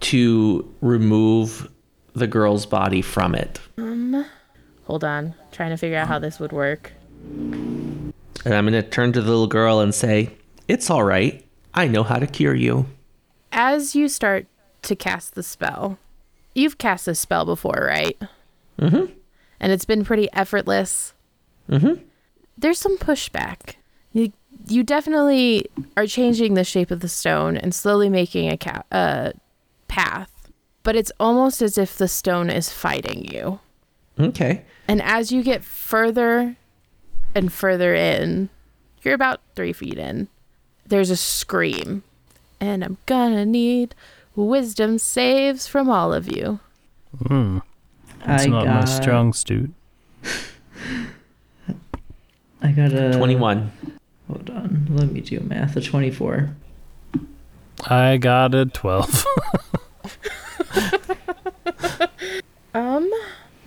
to 0.02 0.74
remove 0.82 1.70
the 2.14 2.28
girl's 2.28 2.66
body 2.66 3.02
from 3.02 3.36
it. 3.36 3.60
Um, 3.78 4.26
Hold 4.86 5.04
on. 5.04 5.34
Trying 5.52 5.70
to 5.72 5.78
figure 5.78 5.98
out 5.98 6.08
how 6.08 6.20
this 6.20 6.40
would 6.40 6.52
work. 6.52 6.92
And 7.24 8.14
I'm 8.46 8.66
going 8.66 8.74
to 8.74 8.84
turn 8.84 9.14
to 9.14 9.22
the 9.22 9.30
little 9.30 9.48
girl 9.48 9.80
and 9.80 9.94
say, 9.94 10.32
It's 10.68 10.90
all 10.90 11.04
right. 11.04 11.46
I 11.74 11.88
know 11.88 12.04
how 12.04 12.18
to 12.18 12.28
cure 12.28 12.56
you. 12.56 12.88
As 13.52 13.96
you 13.96 14.08
start 14.08 14.48
to 14.84 14.96
cast 14.96 15.36
the 15.36 15.44
spell, 15.44 15.98
you've 16.54 16.78
cast 16.78 17.06
this 17.06 17.20
spell 17.20 17.46
before, 17.46 17.86
right? 17.88 18.18
Mm-hmm. 18.80 19.14
And 19.60 19.72
it's 19.72 19.86
been 19.86 20.04
pretty 20.04 20.32
effortless. 20.34 21.14
Mm-hmm. 21.70 22.04
There's 22.58 22.80
some 22.80 22.98
pushback. 22.98 23.76
You, 24.14 24.34
you 24.68 24.84
definitely 24.84 25.68
are 25.96 26.08
changing 26.08 26.56
the 26.56 26.64
shape 26.64 26.92
of 26.92 27.00
the 27.00 27.10
stone 27.10 27.58
and 27.58 27.74
slowly 27.74 28.10
making 28.10 28.50
a 28.50 28.58
ca- 28.58 28.84
uh, 28.92 29.32
path, 29.88 30.52
but 30.84 30.96
it's 30.96 31.12
almost 31.20 31.62
as 31.62 31.78
if 31.78 31.98
the 31.98 32.08
stone 32.08 32.50
is 32.50 32.72
fighting 32.72 33.26
you. 33.26 33.60
Okay. 34.20 34.64
And 34.88 35.02
as 35.02 35.32
you 35.32 35.44
get 35.44 35.64
further 35.64 36.56
and 37.34 37.52
further 37.54 37.96
in, 37.96 38.50
you're 39.04 39.14
about 39.14 39.42
three 39.56 39.74
feet 39.74 39.98
in, 39.98 40.28
there's 40.86 41.10
a 41.10 41.18
scream. 41.18 42.04
And 42.60 42.84
I'm 42.84 42.98
gonna 43.06 43.46
need 43.46 43.96
wisdom 44.36 44.98
saves 44.98 45.68
from 45.68 45.90
all 45.90 46.14
of 46.14 46.32
you. 46.32 46.60
Hmm. 47.28 47.60
That's 48.26 48.44
I 48.44 48.48
not 48.48 48.66
my 48.68 48.86
strong 48.86 49.34
suit. 49.34 49.72
I 52.62 52.72
got 52.72 52.94
a 52.94 53.12
21. 53.18 53.72
Hold 54.28 54.50
on, 54.50 54.88
let 54.92 55.12
me 55.12 55.22
do 55.22 55.40
math. 55.40 55.76
A 55.76 55.82
twenty-four. 55.82 56.56
I 57.90 58.18
got 58.18 58.54
a 58.54 58.68
12. 58.68 59.26
Um, 62.74 63.10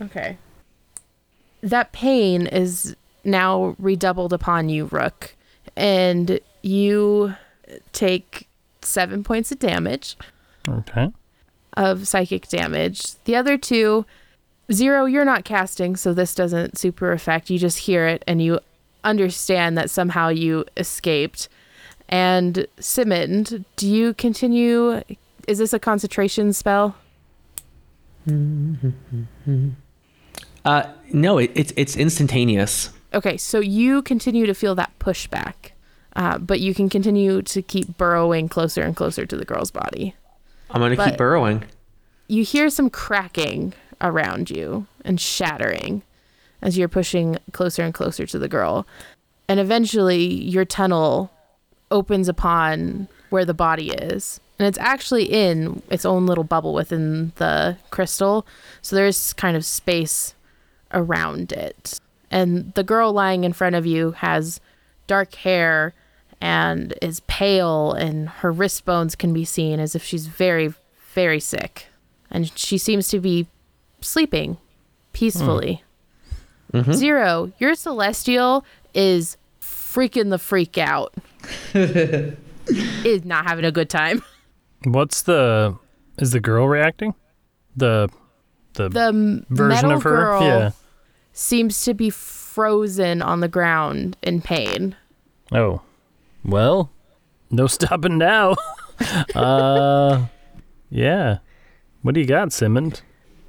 okay. 0.01 0.37
That 1.61 1.91
pain 1.91 2.47
is 2.47 2.95
now 3.23 3.75
redoubled 3.79 4.33
upon 4.33 4.69
you, 4.69 4.85
Rook. 4.85 5.35
And 5.75 6.39
you 6.61 7.35
take 7.91 8.47
seven 8.81 9.23
points 9.23 9.51
of 9.51 9.59
damage. 9.59 10.17
Okay. 10.67 11.09
of 11.75 12.07
psychic 12.07 12.47
damage. 12.47 13.15
The 13.25 13.35
other 13.35 13.57
two, 13.57 14.05
zero, 14.71 15.05
you're 15.05 15.25
not 15.25 15.45
casting, 15.45 15.95
so 15.95 16.13
this 16.13 16.35
doesn't 16.35 16.77
super 16.77 17.11
affect. 17.11 17.49
You 17.49 17.59
just 17.59 17.79
hear 17.79 18.07
it 18.07 18.23
and 18.27 18.41
you 18.41 18.59
understand 19.03 19.77
that 19.77 19.89
somehow 19.89 20.29
you 20.29 20.65
escaped. 20.77 21.47
And 22.09 22.67
Simond, 22.79 23.65
do 23.75 23.87
you 23.87 24.13
continue? 24.13 25.01
Is 25.47 25.59
this 25.59 25.73
a 25.73 25.79
concentration 25.79 26.53
spell? 26.53 26.95
Uh, 30.65 30.91
no, 31.13 31.37
it, 31.37 31.51
it's 31.53 31.71
it's 31.77 31.95
instantaneous. 31.95 32.89
Okay, 33.13 33.37
so 33.37 33.59
you 33.59 34.01
continue 34.01 34.47
to 34.47 34.53
feel 34.55 34.73
that 34.75 34.91
pushback, 34.99 35.71
uh, 36.15 36.39
but 36.39 36.59
you 36.59 36.73
can 36.73 36.89
continue 36.89 37.43
to 37.43 37.61
keep 37.61 37.97
burrowing 37.97 38.49
closer 38.49 38.81
and 38.81 38.95
closer 38.95 39.27
to 39.27 39.37
the 39.37 39.45
girl's 39.45 39.69
body. 39.69 40.15
I'm 40.71 40.81
gonna 40.81 40.97
keep 40.97 41.17
burrowing. 41.17 41.63
you 42.27 42.43
hear 42.43 42.69
some 42.69 42.89
cracking 42.89 43.73
around 44.01 44.49
you 44.49 44.87
and 45.03 45.19
shattering 45.19 46.01
as 46.61 46.77
you're 46.77 46.87
pushing 46.87 47.37
closer 47.51 47.83
and 47.83 47.93
closer 47.93 48.25
to 48.25 48.39
the 48.39 48.47
girl. 48.47 48.87
And 49.47 49.59
eventually, 49.59 50.25
your 50.25 50.65
tunnel 50.65 51.31
opens 51.91 52.27
upon 52.27 53.07
where 53.29 53.45
the 53.45 53.53
body 53.53 53.91
is. 53.91 54.39
And 54.57 54.67
it's 54.67 54.77
actually 54.79 55.25
in 55.25 55.81
its 55.89 56.05
own 56.05 56.25
little 56.25 56.43
bubble 56.43 56.73
within 56.73 57.33
the 57.35 57.77
crystal. 57.91 58.47
So 58.81 58.95
there's 58.95 59.33
kind 59.33 59.55
of 59.55 59.65
space 59.65 60.33
around 60.93 61.51
it. 61.51 61.99
And 62.31 62.73
the 62.73 62.83
girl 62.83 63.13
lying 63.13 63.43
in 63.43 63.53
front 63.53 63.75
of 63.75 63.85
you 63.85 64.11
has 64.11 64.59
dark 65.07 65.35
hair 65.35 65.93
and 66.41 66.93
is 67.01 67.21
pale, 67.21 67.91
and 67.93 68.29
her 68.29 68.51
wrist 68.51 68.85
bones 68.85 69.15
can 69.15 69.33
be 69.33 69.45
seen 69.45 69.79
as 69.79 69.95
if 69.95 70.03
she's 70.03 70.27
very, 70.27 70.73
very 71.13 71.39
sick. 71.39 71.87
And 72.31 72.51
she 72.57 72.77
seems 72.77 73.07
to 73.09 73.19
be 73.19 73.47
sleeping 74.01 74.57
peacefully. 75.13 75.83
Mm-hmm. 76.73 76.91
Zero, 76.93 77.51
your 77.59 77.75
celestial 77.75 78.65
is 78.93 79.37
freaking 79.61 80.29
the 80.29 80.37
freak 80.39 80.77
out. 80.77 81.13
is 81.73 83.23
not 83.25 83.45
having 83.47 83.65
a 83.65 83.71
good 83.71 83.89
time. 83.89 84.23
What's 84.83 85.21
the. 85.23 85.77
Is 86.19 86.31
the 86.31 86.39
girl 86.39 86.67
reacting? 86.67 87.13
The. 87.75 88.09
The, 88.73 88.89
The 88.89 89.45
version 89.49 89.67
metal 89.69 89.91
of 89.93 90.03
her? 90.03 90.09
girl 90.09 90.41
Yeah. 90.43 90.71
seems 91.31 91.83
to 91.85 91.93
be 91.93 92.09
frozen 92.09 93.21
on 93.21 93.39
the 93.39 93.47
ground 93.47 94.17
in 94.21 94.41
pain. 94.41 94.95
Oh. 95.53 95.81
Well, 96.45 96.91
no 97.49 97.67
stopping 97.67 98.17
now. 98.17 98.55
uh. 99.35 100.25
Yeah. 100.89 101.39
What 102.03 102.13
do 102.13 102.21
you 102.21 102.27
got, 102.27 102.53
Simond? 102.53 103.01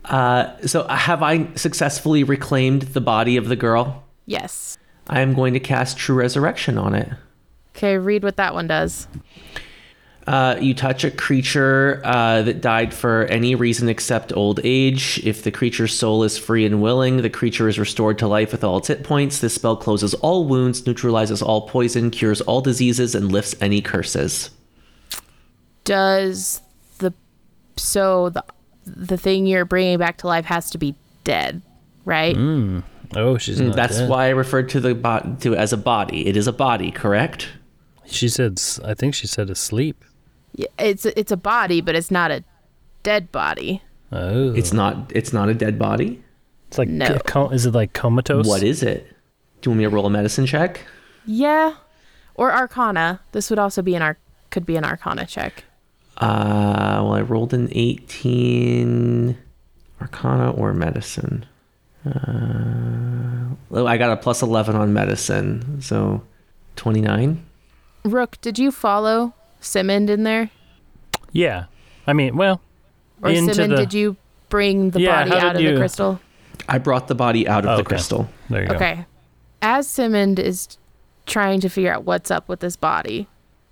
Uh, 0.06 0.56
so 0.66 0.86
have 0.88 1.22
I 1.22 1.52
successfully 1.54 2.24
reclaimed 2.24 2.82
the 2.82 3.00
body 3.00 3.36
of 3.36 3.48
the 3.48 3.56
girl? 3.56 4.04
Yes. 4.24 4.78
I 5.08 5.20
am 5.20 5.34
going 5.34 5.52
to 5.54 5.60
cast 5.60 5.98
True 5.98 6.16
Resurrection 6.16 6.78
on 6.78 6.94
it. 6.94 7.08
Okay, 7.76 7.98
read 7.98 8.24
what 8.24 8.36
that 8.36 8.54
one 8.54 8.66
does. 8.66 9.06
Uh, 10.26 10.56
you 10.60 10.74
touch 10.74 11.04
a 11.04 11.10
creature 11.10 12.00
uh, 12.04 12.42
that 12.42 12.60
died 12.60 12.92
for 12.92 13.26
any 13.26 13.54
reason 13.54 13.88
except 13.88 14.32
old 14.36 14.58
age. 14.64 15.20
If 15.24 15.44
the 15.44 15.52
creature's 15.52 15.94
soul 15.94 16.24
is 16.24 16.36
free 16.36 16.66
and 16.66 16.82
willing, 16.82 17.18
the 17.18 17.30
creature 17.30 17.68
is 17.68 17.78
restored 17.78 18.18
to 18.18 18.26
life 18.26 18.50
with 18.50 18.64
all 18.64 18.78
its 18.78 18.88
hit 18.88 19.04
points. 19.04 19.38
This 19.40 19.54
spell 19.54 19.76
closes 19.76 20.14
all 20.14 20.44
wounds, 20.44 20.84
neutralizes 20.84 21.42
all 21.42 21.68
poison, 21.68 22.10
cures 22.10 22.40
all 22.40 22.60
diseases, 22.60 23.14
and 23.14 23.30
lifts 23.30 23.54
any 23.60 23.80
curses. 23.80 24.50
Does 25.84 26.60
the 26.98 27.14
so 27.76 28.30
the 28.30 28.44
the 28.84 29.16
thing 29.16 29.46
you're 29.46 29.64
bringing 29.64 29.98
back 29.98 30.18
to 30.18 30.26
life 30.26 30.44
has 30.46 30.70
to 30.70 30.78
be 30.78 30.94
dead, 31.24 31.62
right? 32.04 32.36
Oh, 33.14 33.38
she's 33.38 33.60
not 33.60 33.72
Mm, 33.72 33.76
That's 33.76 33.98
dead. 33.98 34.08
why 34.10 34.26
I 34.26 34.30
referred 34.30 34.68
to 34.70 34.80
the 34.80 34.94
bo- 34.94 35.36
to 35.40 35.52
it 35.52 35.56
as 35.58 35.72
a 35.72 35.76
body. 35.76 36.26
It 36.26 36.36
is 36.36 36.46
a 36.48 36.52
body, 36.52 36.90
correct? 36.90 37.48
She 38.06 38.28
said, 38.28 38.54
s- 38.58 38.80
I 38.84 38.94
think 38.94 39.14
she 39.14 39.26
said 39.26 39.50
asleep. 39.50 40.04
Y- 40.58 40.66
It's 40.78 41.04
it's 41.06 41.32
a 41.32 41.36
body, 41.36 41.80
but 41.80 41.94
it's 41.94 42.10
not 42.10 42.30
a 42.30 42.42
dead 43.02 43.30
body. 43.32 43.82
Oh. 44.12 44.52
It's 44.54 44.72
not. 44.72 45.10
It's 45.14 45.32
not 45.32 45.48
a 45.48 45.54
dead 45.54 45.78
body. 45.78 46.22
It's 46.68 46.78
like, 46.78 46.88
No. 46.88 47.18
co- 47.26 47.50
is 47.50 47.66
it 47.66 47.74
like 47.74 47.92
comatose? 47.92 48.46
What 48.46 48.62
is 48.62 48.82
it? 48.82 49.06
Do 49.60 49.68
you 49.68 49.70
want 49.72 49.78
me 49.78 49.84
to 49.84 49.90
roll 49.90 50.06
a 50.06 50.10
medicine 50.10 50.46
check? 50.46 50.80
Yeah, 51.24 51.74
or 52.34 52.52
Arcana. 52.52 53.20
This 53.32 53.50
would 53.50 53.58
also 53.58 53.82
be 53.82 53.94
an 53.94 54.02
arc 54.02 54.18
could 54.50 54.64
be 54.66 54.76
an 54.76 54.84
Arcana 54.84 55.26
check. 55.26 55.64
Uh, 56.18 57.02
well, 57.02 57.12
I 57.14 57.20
rolled 57.20 57.52
an 57.52 57.68
18 57.72 59.36
Arcana 60.00 60.50
or 60.52 60.72
medicine. 60.72 61.44
Uh, 62.06 63.54
well, 63.68 63.86
I 63.88 63.96
got 63.98 64.12
a 64.12 64.16
plus 64.16 64.40
11 64.42 64.76
on 64.76 64.92
medicine, 64.92 65.80
so 65.82 66.22
29. 66.76 67.44
Rook, 68.04 68.40
did 68.40 68.58
you 68.58 68.70
follow 68.70 69.34
Simond 69.66 70.08
in 70.10 70.22
there, 70.22 70.50
Yeah. 71.32 71.64
I 72.06 72.12
mean, 72.12 72.36
well, 72.36 72.60
or 73.22 73.30
Into 73.30 73.52
Simond? 73.54 73.72
the- 73.72 73.76
Did 73.76 73.94
you 73.94 74.16
bring 74.48 74.90
the 74.90 75.00
Yeah, 75.00 75.24
body 75.24 75.40
out 75.40 75.56
of 75.56 75.62
you- 75.62 75.72
the 75.72 75.76
crystal? 75.78 76.20
I 76.68 76.78
brought 76.78 77.08
the 77.08 77.14
body 77.14 77.46
out 77.48 77.64
of 77.64 77.70
Oh, 77.70 77.74
the 77.76 77.80
okay. 77.82 77.88
crystal. 77.88 78.28
there 78.48 78.62
you 78.62 78.68
go. 78.68 78.74
Okay. 78.76 79.06
As 79.60 79.86
Simond 79.88 80.38
is 80.38 80.78
trying 81.26 81.60
to 81.60 81.68
figure 81.68 81.92
out 81.92 82.04
what's 82.04 82.30
up 82.30 82.48
with 82.48 82.60
this 82.60 82.76
body, 82.76 83.26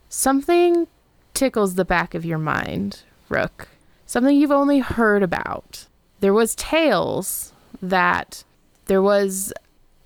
something 0.09 0.87
tickles 1.33 1.77
the 1.77 1.85
back 1.85 2.15
of 2.15 2.25
your 2.25 2.39
mind, 2.39 3.03
Rook. 3.29 3.69
Something 4.07 4.37
you've 4.37 4.51
only 4.51 4.81
heard 4.81 5.23
about. 5.23 5.87
There 6.21 6.35
was 6.35 6.55
tales 6.55 7.53
that 7.81 8.45
there 8.87 9.03
was 9.03 9.53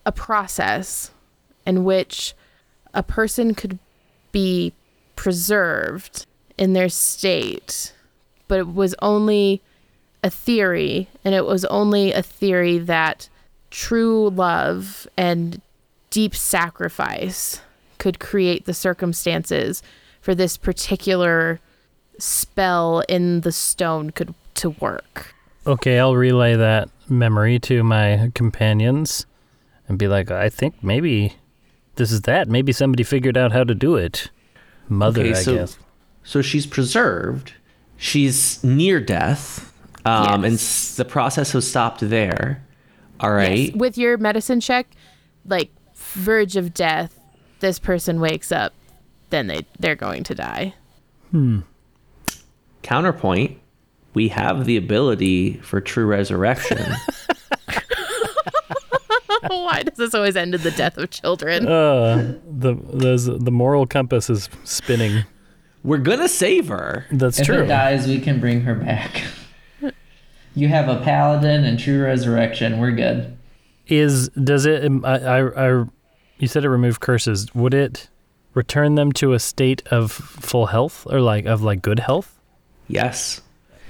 a 0.06 0.12
process 0.12 1.10
in 1.66 1.84
which 1.84 2.34
a 2.94 3.02
person 3.02 3.54
could 3.54 3.78
be 4.32 4.72
preserved 5.18 6.26
in 6.56 6.74
their 6.74 6.88
state, 6.88 7.92
but 8.46 8.60
it 8.60 8.68
was 8.68 8.94
only 9.02 9.60
a 10.22 10.30
theory, 10.30 11.08
and 11.24 11.34
it 11.34 11.44
was 11.44 11.64
only 11.64 12.12
a 12.12 12.22
theory 12.22 12.78
that 12.78 13.28
true 13.72 14.30
love 14.30 15.08
and 15.16 15.60
deep 16.10 16.36
sacrifice 16.36 17.60
could 17.98 18.20
create 18.20 18.64
the 18.64 18.72
circumstances 18.72 19.82
for 20.20 20.36
this 20.36 20.56
particular 20.56 21.58
spell 22.18 23.02
in 23.08 23.40
the 23.40 23.50
stone 23.50 24.10
could 24.10 24.32
to 24.54 24.70
work. 24.70 25.34
Okay, 25.66 25.98
I'll 25.98 26.14
relay 26.14 26.54
that 26.54 26.90
memory 27.08 27.58
to 27.58 27.82
my 27.82 28.30
companions 28.36 29.26
and 29.88 29.98
be 29.98 30.06
like, 30.06 30.30
I 30.30 30.48
think 30.48 30.80
maybe 30.80 31.34
this 31.96 32.12
is 32.12 32.20
that. 32.22 32.46
Maybe 32.46 32.70
somebody 32.70 33.02
figured 33.02 33.36
out 33.36 33.50
how 33.50 33.64
to 33.64 33.74
do 33.74 33.96
it. 33.96 34.30
Mother, 34.88 35.20
Okay, 35.22 35.30
I 35.30 35.42
so- 35.42 35.56
guess. 35.56 35.78
So 36.24 36.42
she's 36.42 36.66
preserved, 36.66 37.52
she's 37.96 38.62
near 38.62 39.00
death, 39.00 39.72
um, 40.04 40.44
and 40.44 40.52
Yes. 40.54 40.90
s- 40.90 40.96
the 40.96 41.04
process 41.04 41.54
was 41.54 41.68
stopped 41.68 42.00
there. 42.08 42.62
All 43.20 43.32
right. 43.32 43.68
Yes, 43.70 43.74
With 43.76 43.96
your 43.98 44.16
medicine 44.18 44.60
check, 44.60 44.88
like 45.46 45.70
verge 45.94 46.56
of 46.56 46.74
death, 46.74 47.18
this 47.60 47.78
person 47.78 48.20
wakes 48.20 48.52
up, 48.52 48.72
then 49.30 49.46
they 49.46 49.66
they're 49.78 49.96
going 49.96 50.22
to 50.24 50.34
die. 50.34 50.74
Hmm. 51.30 51.60
Counterpoint: 52.82 53.58
We 54.14 54.28
have 54.28 54.64
the 54.66 54.76
ability 54.76 55.54
for 55.62 55.80
true 55.80 56.06
resurrection. 56.06 56.78
Why 59.64 59.82
does 59.82 59.96
this 59.96 60.14
always 60.14 60.36
end 60.36 60.54
in 60.54 60.62
the 60.62 60.70
death 60.70 60.96
of 60.98 61.10
children? 61.10 61.66
Uh, 61.68 62.38
the 62.48 62.74
there's, 62.74 63.24
the 63.26 63.50
moral 63.50 63.86
compass 63.86 64.30
is 64.30 64.48
spinning. 64.64 65.24
We're 65.84 65.98
gonna 65.98 66.28
save 66.28 66.68
her. 66.68 67.06
That's 67.10 67.38
If 67.38 67.46
true. 67.46 67.58
If 67.58 67.64
it 67.64 67.68
dies, 67.68 68.06
we 68.06 68.20
can 68.20 68.40
bring 68.40 68.62
her 68.62 68.74
back. 68.74 69.22
you 70.54 70.68
have 70.68 70.88
a 70.88 71.00
paladin 71.00 71.64
and 71.64 71.78
true 71.78 72.02
resurrection. 72.02 72.78
We're 72.78 72.92
good. 72.92 73.36
Is 73.86 74.28
does 74.30 74.66
it? 74.66 74.84
um, 74.84 75.04
I, 75.04 75.18
I, 75.18 75.68
I 75.70 75.84
you 76.38 76.48
said 76.48 76.64
it 76.64 76.68
removed 76.68 77.00
curses. 77.00 77.54
Would 77.54 77.74
it 77.74 78.08
return 78.54 78.96
them 78.96 79.12
to 79.12 79.32
a 79.32 79.38
state 79.38 79.86
of 79.88 80.10
full 80.12 80.66
health 80.66 81.06
or 81.10 81.20
like 81.20 81.46
of 81.46 81.62
like 81.62 81.82
good 81.82 82.00
health? 82.00 82.38
Yes. 82.88 83.40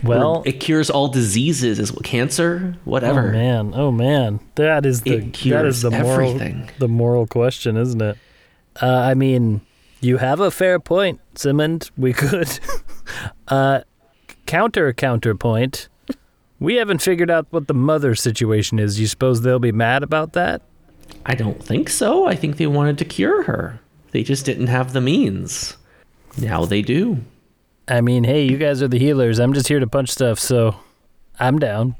Well, 0.02 0.42
it 0.46 0.60
cures 0.60 0.90
all 0.90 1.08
diseases, 1.08 1.78
as 1.78 1.90
cancer, 2.04 2.76
whatever. 2.84 3.28
Oh 3.28 3.32
man, 3.32 3.72
oh 3.74 3.90
man, 3.90 4.40
that 4.54 4.86
is 4.86 5.02
the 5.02 5.18
that 5.18 5.80
the 5.82 5.90
moral 5.90 6.30
everything. 6.30 6.70
the 6.78 6.88
moral 6.88 7.26
question, 7.26 7.76
isn't 7.76 8.00
it? 8.00 8.16
Uh, 8.80 8.86
I 8.86 9.14
mean, 9.14 9.60
you 10.00 10.18
have 10.18 10.40
a 10.40 10.50
fair 10.50 10.78
point, 10.78 11.20
Simond. 11.34 11.90
We 11.96 12.12
could 12.14 12.60
uh, 13.48 13.80
counter 14.46 14.92
counterpoint. 14.92 15.88
We 16.60 16.74
haven't 16.76 17.02
figured 17.02 17.30
out 17.30 17.46
what 17.50 17.68
the 17.68 17.74
mother 17.74 18.14
situation 18.14 18.78
is. 18.78 18.98
You 18.98 19.06
suppose 19.06 19.42
they'll 19.42 19.58
be 19.58 19.72
mad 19.72 20.02
about 20.02 20.32
that? 20.32 20.62
I 21.24 21.34
don't 21.34 21.62
think 21.62 21.88
so. 21.88 22.26
I 22.26 22.34
think 22.34 22.56
they 22.56 22.66
wanted 22.66 22.98
to 22.98 23.04
cure 23.04 23.44
her. 23.44 23.80
They 24.10 24.22
just 24.22 24.44
didn't 24.44 24.66
have 24.68 24.92
the 24.92 25.00
means. 25.00 25.76
Now 26.36 26.64
they 26.64 26.82
do. 26.82 27.18
I 27.88 28.02
mean, 28.02 28.24
hey, 28.24 28.44
you 28.44 28.58
guys 28.58 28.82
are 28.82 28.88
the 28.88 28.98
healers. 28.98 29.38
I'm 29.38 29.54
just 29.54 29.68
here 29.68 29.80
to 29.80 29.86
punch 29.86 30.10
stuff, 30.10 30.38
so 30.38 30.76
I'm 31.40 31.58
down. 31.58 31.96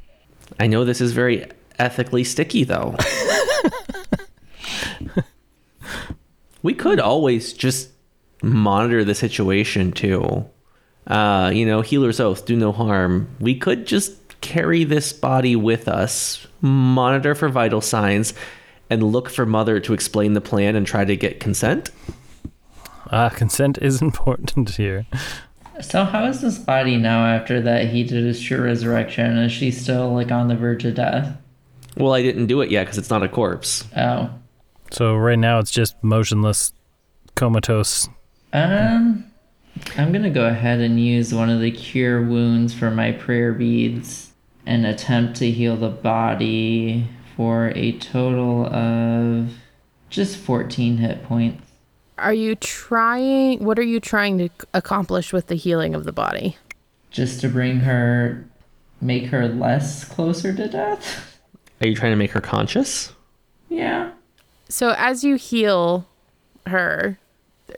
I 0.60 0.66
know 0.66 0.85
this 0.85 1.01
is 1.01 1.12
very 1.12 1.47
ethically 1.78 2.24
sticky, 2.24 2.65
though. 2.65 2.94
we 6.62 6.74
could 6.74 7.01
always 7.01 7.55
just 7.55 7.90
monitor 8.43 9.02
the 9.02 9.15
situation, 9.15 9.93
too. 9.93 10.44
Uh, 11.06 11.51
you 11.55 11.65
know, 11.65 11.81
healer's 11.81 12.20
oath, 12.20 12.44
do 12.44 12.55
no 12.55 12.70
harm. 12.70 13.35
We 13.40 13.59
could 13.59 13.86
just 13.86 14.40
carry 14.43 14.85
this 14.85 15.15
body 15.15 15.56
with 15.56 15.89
us, 15.89 16.47
monitor 16.60 17.35
for 17.35 17.48
vital 17.48 17.81
signs, 17.81 18.35
and 18.90 19.02
look 19.02 19.31
for 19.31 19.47
Mother 19.47 19.81
to 19.81 19.94
explain 19.94 20.35
the 20.35 20.43
plan 20.43 20.77
and 20.77 20.86
try 20.86 21.06
to 21.06 21.16
get 21.16 21.40
consent. 21.40 21.90
Ah, 23.10 23.31
consent 23.31 23.78
is 23.81 24.02
important 24.02 24.77
here. 24.77 25.06
So 25.81 26.05
how 26.05 26.27
is 26.27 26.41
this 26.41 26.59
body 26.59 26.97
now 26.97 27.27
after 27.27 27.61
that 27.63 27.89
he 27.89 28.05
did 28.05 28.25
his 28.25 28.41
true 28.41 28.63
resurrection? 28.63 29.39
Is 29.39 29.53
she 29.53 29.71
still 29.71 30.13
like 30.13 30.31
on 30.31 30.49
the 30.49 30.57
verge 30.57 30.85
of 30.85 30.95
death? 30.95 31.37
Well, 31.97 32.15
I 32.15 32.23
didn't 32.23 32.47
do 32.47 32.61
it 32.61 32.71
yet 32.71 32.85
because 32.85 32.99
it's 32.99 33.11
not 33.11 33.23
a 33.23 33.29
corpse. 33.29 33.85
Oh. 33.97 34.31
So 34.91 35.17
right 35.17 35.39
now 35.39 35.59
it's 35.59 35.71
just 35.71 35.97
motionless, 36.03 36.73
comatose. 37.35 38.09
Um 38.53 39.25
I'm 39.97 40.13
gonna 40.13 40.31
go 40.31 40.47
ahead 40.47 40.81
and 40.81 41.01
use 41.01 41.33
one 41.33 41.51
of 41.51 41.61
the 41.61 41.71
cure 41.71 42.23
wounds 42.23 42.75
for 42.75 42.91
my 42.91 43.13
prayer 43.13 43.53
beads 43.53 44.33
and 44.67 44.85
attempt 44.85 45.37
to 45.39 45.51
heal 45.51 45.77
the 45.77 45.89
body 45.89 47.07
for 47.37 47.73
a 47.75 47.93
total 47.93 48.67
of 48.67 49.53
just 50.11 50.37
14 50.37 50.99
hit 50.99 51.23
points. 51.25 51.68
Are 52.19 52.35
you 52.35 52.55
trying? 52.57 53.65
What 53.65 53.78
are 53.78 53.82
you 53.82 54.01
trying 54.01 54.39
to 54.39 54.49
accomplish 54.74 55.32
with 55.32 55.47
the 55.47 55.55
healing 55.55 55.95
of 55.95 56.05
the 56.05 56.12
body? 56.12 56.57
Just 57.11 57.40
to 57.40 57.49
bring 57.49 57.81
her, 57.81 58.45
make 59.01 59.27
her 59.27 59.49
less 59.49 60.05
closer 60.05 60.55
to 60.55 60.69
death? 60.69 61.40
Are 61.81 61.86
you 61.86 61.95
trying 61.95 62.12
to 62.12 62.16
make 62.16 62.32
her 62.32 62.40
conscious? 62.40 63.12
Yeah. 63.69 64.12
So 64.69 64.95
as 64.97 65.24
you 65.24 65.36
heal 65.36 66.07
her, 66.66 67.19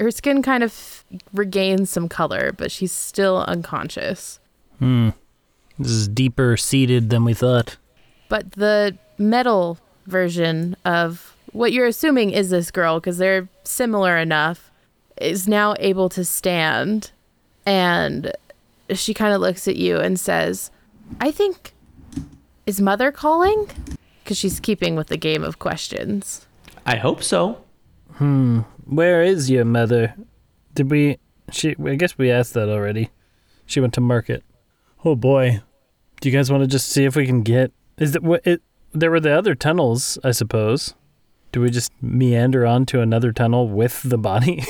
her 0.01 0.11
skin 0.11 0.43
kind 0.43 0.62
of 0.62 1.05
regains 1.33 1.91
some 1.91 2.09
color, 2.09 2.53
but 2.53 2.71
she's 2.71 2.93
still 2.93 3.45
unconscious. 3.47 4.41
Hmm. 4.79 5.11
This 5.79 5.93
is 5.93 6.09
deeper 6.09 6.57
seated 6.57 7.11
than 7.11 7.25
we 7.25 7.35
thought. 7.35 7.77
But 8.29 8.53
the 8.53 8.97
metal 9.19 9.79
version 10.07 10.77
of 10.85 11.35
what 11.53 11.73
you're 11.73 11.87
assuming 11.87 12.31
is 12.31 12.51
this 12.51 12.71
girl, 12.71 13.01
because 13.01 13.19
they're 13.19 13.49
similar 13.65 14.17
enough, 14.17 14.71
is 15.21 15.49
now 15.49 15.75
able 15.79 16.09
to 16.11 16.25
stand. 16.25 17.11
And 17.67 18.33
she 18.93 19.15
kind 19.15 19.35
of 19.35 19.41
looks 19.41 19.69
at 19.69 19.77
you 19.77 19.99
and 19.99 20.19
says, 20.19 20.71
I 21.21 21.31
think, 21.31 21.73
is 22.67 22.81
mother 22.81 23.13
calling? 23.13 23.69
Because 24.23 24.39
she's 24.39 24.61
keeping 24.61 24.97
with 24.97 25.09
the 25.09 25.17
game 25.17 25.43
of 25.43 25.59
questions. 25.59 26.47
I 26.87 26.97
hope 26.97 27.23
so. 27.23 27.63
Hmm. 28.15 28.61
Where 28.87 29.23
is 29.23 29.51
your 29.51 29.65
mother? 29.65 30.15
Did 30.75 30.91
we? 30.91 31.19
She. 31.53 31.75
I 31.85 31.95
guess 31.95 32.19
we 32.19 32.31
asked 32.31 32.55
that 32.55 32.69
already. 32.69 33.11
She 33.67 33.81
went 33.81 33.95
to 33.95 34.01
market. 34.01 34.43
Oh 35.05 35.15
boy. 35.15 35.63
Do 36.21 36.29
you 36.29 36.37
guys 36.37 36.51
want 36.51 36.63
to 36.63 36.67
just 36.67 36.89
see 36.89 37.05
if 37.05 37.17
we 37.17 37.27
can 37.27 37.43
get? 37.43 37.73
Is 37.99 38.13
that 38.13 38.23
what 38.23 38.47
it? 38.47 38.63
There 38.93 39.11
were 39.11 39.21
the 39.21 39.33
other 39.33 39.55
tunnels, 39.55 40.19
I 40.25 40.33
suppose. 40.33 40.95
Do 41.53 41.61
we 41.61 41.71
just 41.71 41.93
meander 42.01 42.65
onto 42.65 43.01
another 43.01 43.33
tunnel 43.33 43.69
with 43.69 44.03
the 44.03 44.19
body? 44.19 44.65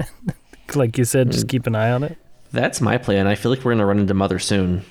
like 0.74 0.98
you 0.98 1.04
said, 1.04 1.30
just 1.30 1.44
hmm. 1.44 1.48
keep 1.48 1.66
an 1.66 1.74
eye 1.74 1.90
on 1.90 2.02
it. 2.02 2.18
That's 2.52 2.80
my 2.80 2.98
plan. 2.98 3.26
I 3.26 3.34
feel 3.34 3.50
like 3.50 3.64
we're 3.64 3.72
gonna 3.72 3.86
run 3.86 3.98
into 3.98 4.14
Mother 4.14 4.38
soon. 4.38 4.84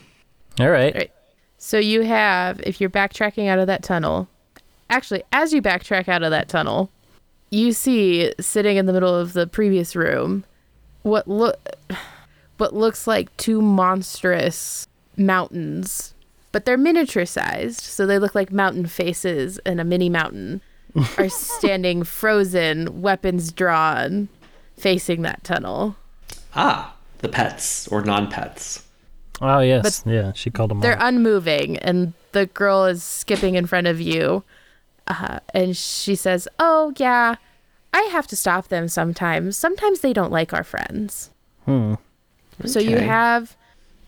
All 0.60 0.70
right. 0.70 0.94
Right. 0.96 1.12
So 1.58 1.78
you 1.78 2.02
have, 2.02 2.60
if 2.62 2.82
you're 2.82 2.90
backtracking 2.90 3.48
out 3.48 3.60
of 3.60 3.68
that 3.68 3.84
tunnel, 3.84 4.28
actually, 4.90 5.24
as 5.32 5.54
you 5.54 5.62
backtrack 5.62 6.08
out 6.08 6.24
of 6.24 6.32
that 6.32 6.48
tunnel, 6.48 6.90
you 7.52 7.72
see 7.72 8.34
sitting 8.40 8.78
in 8.78 8.88
the 8.88 8.94
middle 8.94 9.14
of 9.14 9.34
the 9.34 9.46
previous 9.46 9.96
room 9.96 10.44
what 11.04 11.28
look 11.28 11.58
what 12.58 12.74
looks 12.76 13.08
like 13.08 13.36
two 13.38 13.62
monstrous 13.62 14.88
mountains, 15.18 16.14
but 16.52 16.66
they're 16.66 16.78
miniature 16.78 17.26
sized, 17.26 17.82
so 17.82 18.06
they 18.06 18.20
look 18.20 18.36
like 18.36 18.52
mountain 18.52 18.86
faces 18.86 19.60
and 19.60 19.82
a 19.82 19.84
mini 19.84 20.10
mountain 20.10 20.62
are 21.18 21.30
standing 21.30 22.04
frozen, 22.04 23.02
weapons 23.02 23.52
drawn, 23.52 24.30
facing 24.78 25.22
that 25.24 25.44
tunnel. 25.44 25.96
Ah, 26.56 26.96
the 27.20 27.30
pets 27.30 27.88
or 27.88 28.02
non-pets. 28.02 28.84
Oh 29.42 29.60
yes, 29.60 30.04
yeah. 30.06 30.34
She 30.34 30.52
called 30.52 30.72
them. 30.72 30.82
They're 30.82 31.02
all. 31.02 31.08
unmoving, 31.08 31.78
and 31.78 32.14
the 32.32 32.46
girl 32.46 32.86
is 32.86 33.04
skipping 33.04 33.56
in 33.56 33.66
front 33.66 33.88
of 33.88 34.00
you. 34.00 34.44
Uh, 35.08 35.40
and 35.54 35.76
she 35.76 36.16
says, 36.16 36.48
Oh, 36.60 36.94
yeah, 36.98 37.36
I 37.94 38.02
have 38.04 38.28
to 38.28 38.36
stop 38.36 38.68
them 38.68 38.88
sometimes. 38.88 39.58
Sometimes 39.58 40.02
they 40.02 40.14
don't 40.14 40.32
like 40.32 40.54
our 40.54 40.64
friends. 40.64 41.32
Hmm. 41.66 41.96
So 42.66 42.80
you 42.80 42.98
have, 42.98 43.58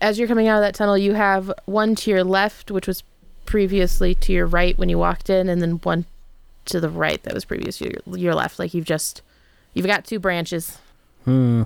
as 0.00 0.18
you're 0.18 0.28
coming 0.28 0.46
out 0.46 0.58
of 0.58 0.62
that 0.62 0.74
tunnel, 0.74 0.96
you 0.96 1.14
have 1.14 1.52
one 1.64 1.94
to 1.96 2.10
your 2.10 2.24
left, 2.24 2.70
which 2.70 2.86
was 2.86 3.02
previously 3.44 4.14
to 4.14 4.32
your 4.32 4.46
right 4.46 4.78
when 4.78 4.88
you 4.88 4.98
walked 4.98 5.28
in, 5.28 5.48
and 5.48 5.60
then 5.60 5.72
one 5.82 6.06
to 6.66 6.80
the 6.80 6.88
right 6.88 7.22
that 7.24 7.34
was 7.34 7.44
previous 7.44 7.78
to 7.78 7.84
your, 8.06 8.16
your 8.18 8.34
left. 8.34 8.58
Like 8.58 8.74
you've 8.74 8.84
just, 8.86 9.22
you've 9.74 9.86
got 9.86 10.04
two 10.04 10.18
branches. 10.18 10.78
Hmm. 11.24 11.62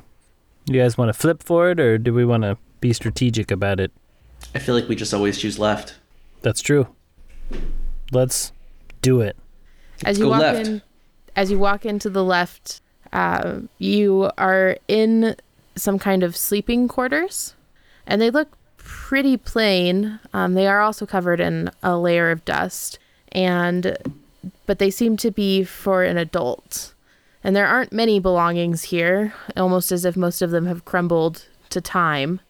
You 0.67 0.81
guys 0.81 0.99
want 0.99 1.09
to 1.09 1.13
flip 1.13 1.43
for 1.43 1.71
it, 1.71 1.81
or 1.81 1.97
do 1.99 2.13
we 2.13 2.25
want 2.25 2.43
to 2.43 2.59
be 2.81 2.93
strategic 2.93 3.51
about 3.51 3.81
it? 3.81 3.91
I 4.55 4.59
feel 4.59 4.75
like 4.75 4.89
we 4.89 4.97
just 4.97 5.15
always 5.15 5.39
choose 5.39 5.59
left. 5.59 5.95
That's 6.43 6.61
true. 6.61 6.87
Let's 8.13 8.53
do 9.03 9.21
it. 9.21 9.37
as 10.05 10.19
you 10.19 10.25
Go 10.27 10.31
walk 10.31 10.41
left. 10.41 10.67
in 10.69 10.83
as 11.37 11.51
you 11.51 11.59
walk 11.59 11.87
into 11.87 12.11
the 12.11 12.25
left 12.25 12.81
uh, 13.13 13.61
you 13.79 14.31
are 14.37 14.77
in 14.89 15.37
some 15.77 15.99
kind 15.99 16.23
of 16.23 16.37
sleeping 16.37 16.89
quarters 16.89 17.55
and 18.07 18.21
they 18.21 18.31
look 18.31 18.49
pretty 18.77 19.37
plain 19.37 20.19
um, 20.33 20.55
they 20.55 20.67
are 20.67 20.81
also 20.81 21.07
covered 21.07 21.41
in 21.41 21.71
a 21.83 21.97
layer 21.97 22.31
of 22.31 22.45
dust 22.45 22.99
and 23.33 23.97
but 24.69 24.79
they 24.79 24.91
seem 24.91 25.17
to 25.17 25.31
be 25.31 25.65
for 25.65 26.05
an 26.05 26.19
adult 26.19 26.95
and 27.43 27.57
there 27.57 27.67
aren't 27.67 27.93
many 27.93 28.21
belongings 28.21 28.85
here 28.85 29.33
almost 29.57 29.91
as 29.91 30.05
if 30.05 30.17
most 30.17 30.43
of 30.43 30.51
them 30.51 30.67
have 30.67 30.85
crumbled 30.85 31.47
to 31.71 31.81
time 31.81 32.41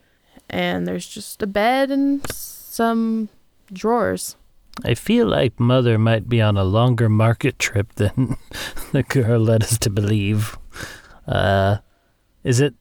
and 0.50 0.86
there's 0.86 1.06
just 1.06 1.42
a 1.42 1.46
bed 1.46 1.90
and 1.90 2.28
some 2.28 3.28
drawers 3.72 4.36
I 4.84 4.94
feel 4.94 5.26
like 5.26 5.58
Mother 5.58 5.98
might 5.98 6.28
be 6.28 6.40
on 6.40 6.56
a 6.56 6.64
longer 6.64 7.08
market 7.08 7.58
trip 7.58 7.94
than 7.94 8.36
the 8.92 9.02
girl 9.02 9.40
led 9.40 9.64
us 9.64 9.76
to 9.78 9.90
believe. 9.90 10.56
Uh, 11.26 11.78
is 12.44 12.60
it? 12.60 12.74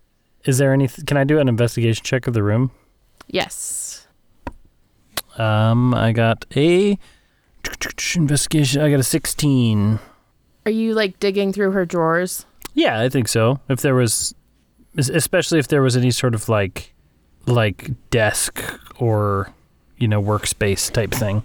Is 0.45 0.59
there 0.59 0.73
any? 0.73 0.87
Can 0.87 1.17
I 1.17 1.23
do 1.23 1.39
an 1.39 1.47
investigation 1.49 2.03
check 2.03 2.27
of 2.27 2.35
the 2.35 2.43
room? 2.43 2.69
Yes. 3.25 4.07
Um, 5.39 5.95
I 5.95 6.11
got 6.11 6.45
a 6.55 6.99
investigation. 8.15 8.81
I 8.81 8.89
got 8.89 8.99
a 8.99 9.03
16. 9.03 9.99
Are 10.65 10.71
you 10.71 10.93
like 10.93 11.19
digging 11.19 11.53
through 11.53 11.71
her 11.71 11.85
drawers? 11.85 12.45
Yeah, 12.73 12.99
I 12.99 13.09
think 13.09 13.27
so. 13.27 13.59
If 13.69 13.81
there 13.81 13.95
was, 13.95 14.35
especially 14.97 15.59
if 15.59 15.67
there 15.67 15.81
was 15.81 15.95
any 15.95 16.11
sort 16.11 16.35
of 16.35 16.49
like, 16.49 16.93
like 17.45 17.91
desk 18.09 18.61
or, 18.99 19.51
you 19.97 20.07
know, 20.07 20.21
workspace 20.21 20.91
type 20.91 21.11
thing. 21.11 21.43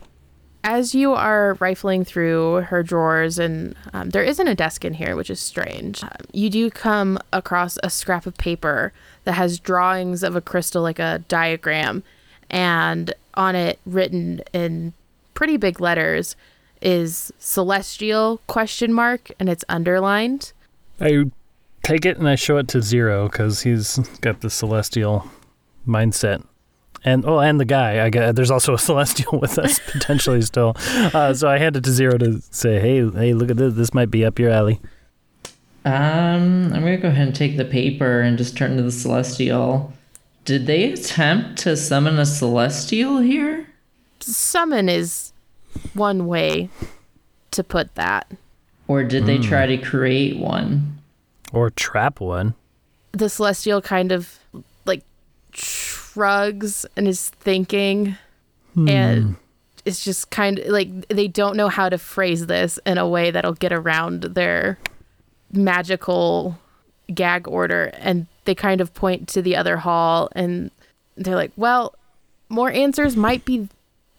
As 0.65 0.95
you 0.95 1.13
are 1.13 1.55
rifling 1.55 2.05
through 2.05 2.63
her 2.63 2.85
drawers, 2.85 3.39
and 3.39 3.75
um, 3.93 4.11
there 4.11 4.23
isn't 4.23 4.47
a 4.47 4.55
desk 4.55 4.85
in 4.85 4.95
here, 4.95 5.17
which 5.17 5.31
is 5.31 5.41
strange, 5.41 6.05
um, 6.05 6.11
you 6.33 6.51
do 6.51 6.71
come 6.71 7.19
across 7.33 7.79
a 7.83 7.91
scrap 7.91 8.27
of 8.27 8.37
paper 8.37 8.93
that 9.25 9.33
has 9.33 9.59
drawings 9.59 10.23
of 10.23 10.37
a 10.37 10.41
crystal, 10.41 10.83
like 10.83 11.01
a 11.01 11.25
diagram, 11.27 12.05
and 12.49 13.13
on 13.35 13.57
it, 13.57 13.81
written 13.85 14.41
in 14.53 14.93
pretty 15.35 15.57
big 15.57 15.81
letters, 15.81 16.37
is 16.81 17.33
celestial 17.39 18.41
question 18.47 18.93
mark, 18.93 19.31
and 19.39 19.49
it's 19.49 19.65
underlined. 19.69 20.53
I 21.01 21.25
take 21.83 22.05
it 22.05 22.19
and 22.19 22.29
I 22.29 22.35
show 22.35 22.59
it 22.59 22.69
to 22.69 22.83
Zero 22.83 23.29
because 23.29 23.63
he's 23.63 23.99
got 24.21 24.41
the 24.41 24.51
celestial 24.51 25.29
mindset. 25.87 26.45
And 27.05 27.25
oh, 27.27 27.41
and 27.41 27.59
the 27.59 27.65
guy. 27.65 28.05
I 28.05 28.11
got 28.11 28.37
there's 28.37 28.51
also 28.51 28.75
a 28.75 28.79
celestial 28.91 29.41
with 29.41 29.59
us 29.59 29.81
potentially 29.81 30.43
still. 30.43 30.75
Uh, 30.87 31.35
so 31.35 31.49
I 31.49 31.59
hand 31.59 31.77
it 31.77 31.85
to 31.85 31.91
Zero 31.91 32.17
to 32.19 32.41
say, 32.51 32.79
"Hey, 32.79 33.09
hey, 33.11 33.35
look 33.35 33.51
at 33.51 33.57
this. 33.57 33.75
This 33.75 33.93
might 33.93 34.11
be 34.11 34.25
up 34.25 34.39
your 34.39 34.51
alley." 34.51 34.81
Um, 35.85 36.73
I'm 36.73 36.81
gonna 36.81 36.97
go 36.97 37.09
ahead 37.09 37.27
and 37.27 37.37
take 37.37 37.57
the 37.57 37.65
paper 37.65 38.21
and 38.21 38.39
just 38.39 38.57
turn 38.57 38.77
to 38.77 38.83
the 38.85 38.93
celestial. 38.93 39.93
Did 40.45 40.67
they 40.67 40.93
attempt 40.93 41.59
to 41.61 41.77
summon 41.77 42.19
a 42.19 42.27
celestial 42.27 43.19
here? 43.19 43.67
Summon 44.23 44.89
is 44.89 45.33
one 45.95 46.27
way 46.27 46.69
to 47.53 47.65
put 47.65 47.95
that. 47.95 48.31
Or 48.89 49.05
did 49.05 49.27
they 49.27 49.37
hmm. 49.37 49.43
try 49.43 49.67
to 49.67 49.79
create 49.79 50.39
one? 50.39 50.99
Or 51.53 51.71
trap 51.71 52.21
one. 52.21 52.55
the 53.13 53.29
celestial 53.29 53.83
kind 53.83 54.11
of 54.11 54.39
like 54.87 55.03
shrugs 55.53 56.87
and 56.97 57.07
is 57.07 57.29
thinking 57.29 58.17
hmm. 58.75 58.89
and 58.89 59.37
it's 59.85 60.03
just 60.03 60.31
kind 60.31 60.59
of 60.59 60.69
like 60.69 61.09
they 61.09 61.29
don't 61.29 61.57
know 61.57 61.69
how 61.69 61.89
to 61.89 61.99
phrase 61.99 62.47
this 62.47 62.79
in 62.87 62.99
a 62.99 63.09
way 63.09 63.31
that'll 63.31 63.53
get 63.53 63.73
around 63.73 64.23
their 64.23 64.79
magical 65.53 66.59
gag 67.15 67.47
order 67.47 67.91
and 67.99 68.27
they 68.45 68.55
kind 68.55 68.81
of 68.81 68.95
point 68.95 69.29
to 69.29 69.43
the 69.43 69.55
other 69.57 69.77
hall 69.77 70.31
and 70.35 70.71
they're 71.17 71.37
like 71.37 71.53
well 71.57 71.95
more 72.49 72.71
answers 72.71 73.17
might 73.17 73.45
be 73.45 73.69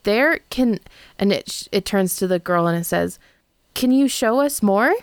there 0.04 0.40
can 0.50 0.80
and 1.20 1.32
it 1.34 1.50
sh- 1.52 1.68
it 1.72 1.86
turns 1.86 2.16
to 2.18 2.28
the 2.28 2.40
girl 2.40 2.68
and 2.68 2.78
it 2.80 2.84
says 2.86 3.20
can 3.74 3.92
you 3.92 4.08
show 4.08 4.40
us 4.42 4.62
more 4.62 4.94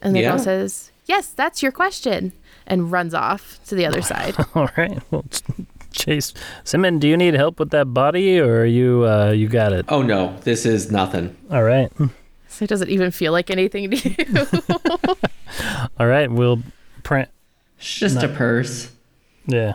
and 0.00 0.14
the 0.14 0.20
Yeah. 0.20 0.30
girl 0.30 0.38
says 0.38 0.90
yes 1.06 1.28
that's 1.28 1.62
your 1.62 1.72
question 1.72 2.32
and 2.66 2.92
runs 2.92 3.14
off 3.14 3.58
to 3.66 3.74
the 3.74 3.86
other 3.86 4.02
side 4.02 4.34
All 4.54 4.70
right. 4.76 4.98
Well, 5.10 5.24
Chase, 5.92 6.32
Simon, 6.64 6.98
do 6.98 7.06
you 7.06 7.16
need 7.18 7.34
help 7.34 7.58
with 7.60 7.68
that 7.70 7.92
body, 7.92 8.40
or 8.40 8.60
are 8.62 8.64
you 8.64 9.04
uh, 9.04 9.30
you 9.32 9.46
got 9.46 9.74
it? 9.74 9.84
Oh 9.90 10.00
no, 10.00 10.34
this 10.40 10.64
is 10.64 10.90
nothing. 10.90 11.36
All 11.50 11.62
right. 11.64 11.92
so 12.48 12.64
it 12.64 12.68
doesn't 12.68 12.88
even 12.88 13.10
feel 13.10 13.30
like 13.30 13.50
anything 13.50 13.90
to 13.90 14.08
you 14.08 14.46
All 16.00 16.06
right. 16.06 16.30
We'll 16.30 16.62
print. 17.02 17.28
It's 17.78 17.94
just 17.98 18.22
a 18.22 18.28
purse. 18.28 18.90
Yeah. 19.46 19.74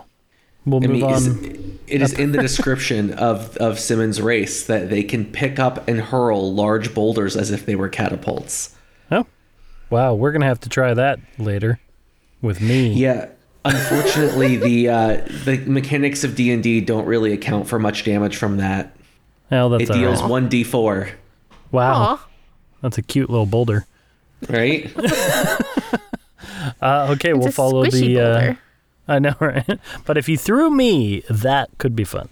We'll 0.68 0.84
I 0.84 0.88
move 0.88 0.96
mean, 0.98 1.04
on. 1.04 1.14
is- 1.14 1.28
it 1.88 2.02
is 2.02 2.12
in 2.12 2.34
the 2.34 2.40
description 2.40 3.14
of 3.14 3.56
of 3.58 3.80
Simmons' 3.80 4.22
race 4.22 4.66
that 4.68 4.90
they 4.90 5.04
can 5.04 5.24
pick 5.24 5.58
up 5.58 5.88
and 5.88 6.02
hurl 6.02 6.54
large 6.54 6.94
boulders 6.94 7.38
as 7.38 7.50
if 7.50 7.66
they 7.66 7.76
were 7.76 7.88
catapults. 7.88 8.76
Oh, 9.10 9.26
wow. 9.90 10.14
We're 10.14 10.34
gonna 10.34 10.46
have 10.48 10.60
to 10.62 10.70
try 10.70 10.94
that 10.94 11.20
later 11.38 11.80
with 12.42 12.60
me. 12.62 12.92
Yeah. 12.92 13.30
Unfortunately, 13.64 14.58
the 14.58 14.90
uh, 14.90 15.22
the 15.46 15.64
mechanics 15.66 16.24
of 16.26 16.36
D 16.36 16.52
and 16.52 16.62
D 16.62 16.82
don't 16.82 17.06
really 17.06 17.32
account 17.32 17.68
for 17.70 17.80
much 17.80 18.04
damage 18.04 18.36
from 18.36 18.58
that. 18.58 18.94
Well, 19.50 19.70
that's 19.70 19.90
It 19.90 19.94
deals 19.94 20.22
right. 20.22 20.30
one 20.30 20.50
d 20.50 20.64
four, 20.66 21.10
Wow, 21.72 21.94
Aw. 21.94 22.28
that's 22.82 22.98
a 22.98 23.02
cute 23.02 23.30
little 23.30 23.46
boulder. 23.46 23.86
right? 24.50 24.92
Uh, 26.82 27.08
okay, 27.12 27.30
It's 27.30 27.40
we'll 27.40 27.48
a 27.48 27.52
follow 27.52 27.86
squishy 27.86 28.16
the. 28.16 28.58
Uh, 29.08 29.20
boulder. 29.20 29.20
I 29.20 29.20
know, 29.20 29.36
right? 29.68 29.80
But 30.06 30.18
if 30.18 30.30
you 30.30 30.38
threw 30.38 30.70
me, 30.70 31.22
that 31.30 31.70
could 31.78 31.96
be 31.96 32.04
fun. 32.04 32.30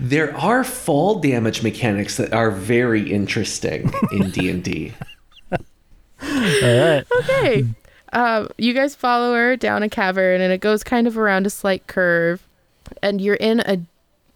There 0.00 0.36
are 0.36 0.64
fall 0.64 1.20
damage 1.20 1.62
mechanics 1.62 2.16
that 2.16 2.32
are 2.32 2.50
very 2.50 3.12
interesting 3.12 3.92
in 4.10 4.30
D 4.32 4.50
and 4.50 4.62
D. 4.62 4.92
All 5.52 5.58
right. 6.22 7.04
okay 7.20 7.64
um, 8.12 8.48
you 8.58 8.74
guys 8.74 8.94
follow 8.94 9.34
her 9.34 9.56
down 9.56 9.82
a 9.82 9.88
cavern 9.88 10.40
and 10.40 10.52
it 10.52 10.60
goes 10.60 10.84
kind 10.84 11.06
of 11.06 11.16
around 11.16 11.46
a 11.46 11.50
slight 11.50 11.86
curve 11.86 12.46
and 13.02 13.20
you're 13.20 13.36
in 13.36 13.60
a 13.60 13.80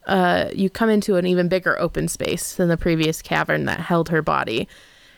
uh, 0.07 0.51
you 0.55 0.71
come 0.71 0.89
into 0.89 1.17
an 1.17 1.27
even 1.27 1.49
bigger 1.49 1.79
open 1.81 2.07
space 2.07 2.55
than 2.55 2.69
the 2.69 2.77
previous 2.77 3.21
cavern 3.21 3.65
that 3.65 3.81
held 3.81 4.09
her 4.09 4.23
body 4.23 4.69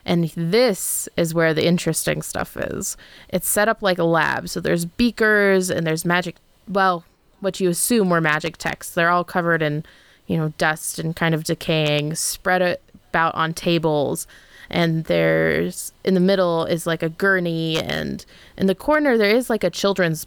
and 0.09 0.33
this 0.35 1.07
is 1.19 1.35
where 1.35 1.53
the 1.53 1.67
interesting 1.67 2.23
stuff 2.23 2.57
is. 2.57 2.97
It's 3.29 3.47
set 3.47 3.69
up 3.69 3.83
like 3.83 3.99
a 3.99 4.05
lab. 4.05 4.49
So 4.49 4.59
there's 4.59 4.87
beakers 4.87 5.69
and 5.69 5.87
there's 5.87 6.05
magic 6.05 6.37
well 6.67 7.05
what 7.41 7.61
you 7.61 7.69
assume 7.69 8.11
were 8.11 8.21
magic 8.21 8.57
texts. 8.57 8.95
They're 8.95 9.11
all 9.11 9.23
covered 9.23 9.63
in 9.63 9.85
you 10.27 10.39
know 10.39 10.55
dust 10.57 10.99
and 10.99 11.15
kind 11.15 11.35
of 11.35 11.45
decaying 11.45 12.15
spread 12.15 12.79
about 13.11 13.35
on 13.35 13.53
tables. 13.53 14.27
And 14.71 15.05
there's 15.05 15.93
in 16.05 16.15
the 16.15 16.21
middle 16.21 16.65
is 16.65 16.87
like 16.87 17.03
a 17.03 17.11
gurney 17.11 17.77
and 17.77 18.25
in 18.57 18.67
the 18.67 18.75
corner 18.75 19.19
there 19.19 19.37
is 19.37 19.51
like 19.51 19.63
a 19.63 19.71
children's 19.71 20.27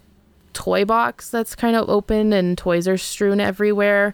toy 0.54 0.86
box 0.86 1.30
that's 1.30 1.56
kind 1.56 1.76
of 1.76 1.90
open 1.90 2.34
and 2.34 2.56
toys 2.56 2.88
are 2.88 3.00
strewn 3.00 3.42
everywhere. 3.42 4.14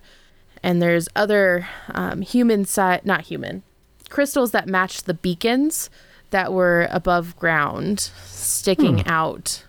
And 0.63 0.81
there's 0.81 1.09
other 1.13 1.67
um, 1.89 2.21
human 2.21 2.63
side 2.63 3.05
not 3.05 3.21
human 3.25 3.63
crystals 4.09 4.51
that 4.51 4.67
matched 4.67 5.05
the 5.05 5.13
beacons 5.13 5.89
that 6.29 6.51
were 6.53 6.87
above 6.91 7.35
ground 7.37 8.11
sticking 8.25 9.05
out 9.07 9.63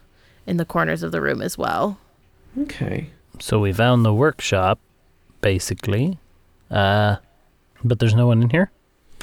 in 0.47 0.57
the 0.57 0.65
corners 0.65 1.03
of 1.03 1.13
the 1.13 1.21
room 1.21 1.41
as 1.43 1.57
well 1.59 1.99
Okay. 2.63 3.11
So 3.39 3.61
we 3.61 3.73
found 3.73 4.05
the 4.05 4.13
workshop, 4.15 4.81
basically. 5.41 6.19
Uh, 6.71 7.17
but 7.85 8.01
there's 8.01 8.15
no 8.15 8.27
one 8.27 8.43
in 8.43 8.51
here. 8.51 8.71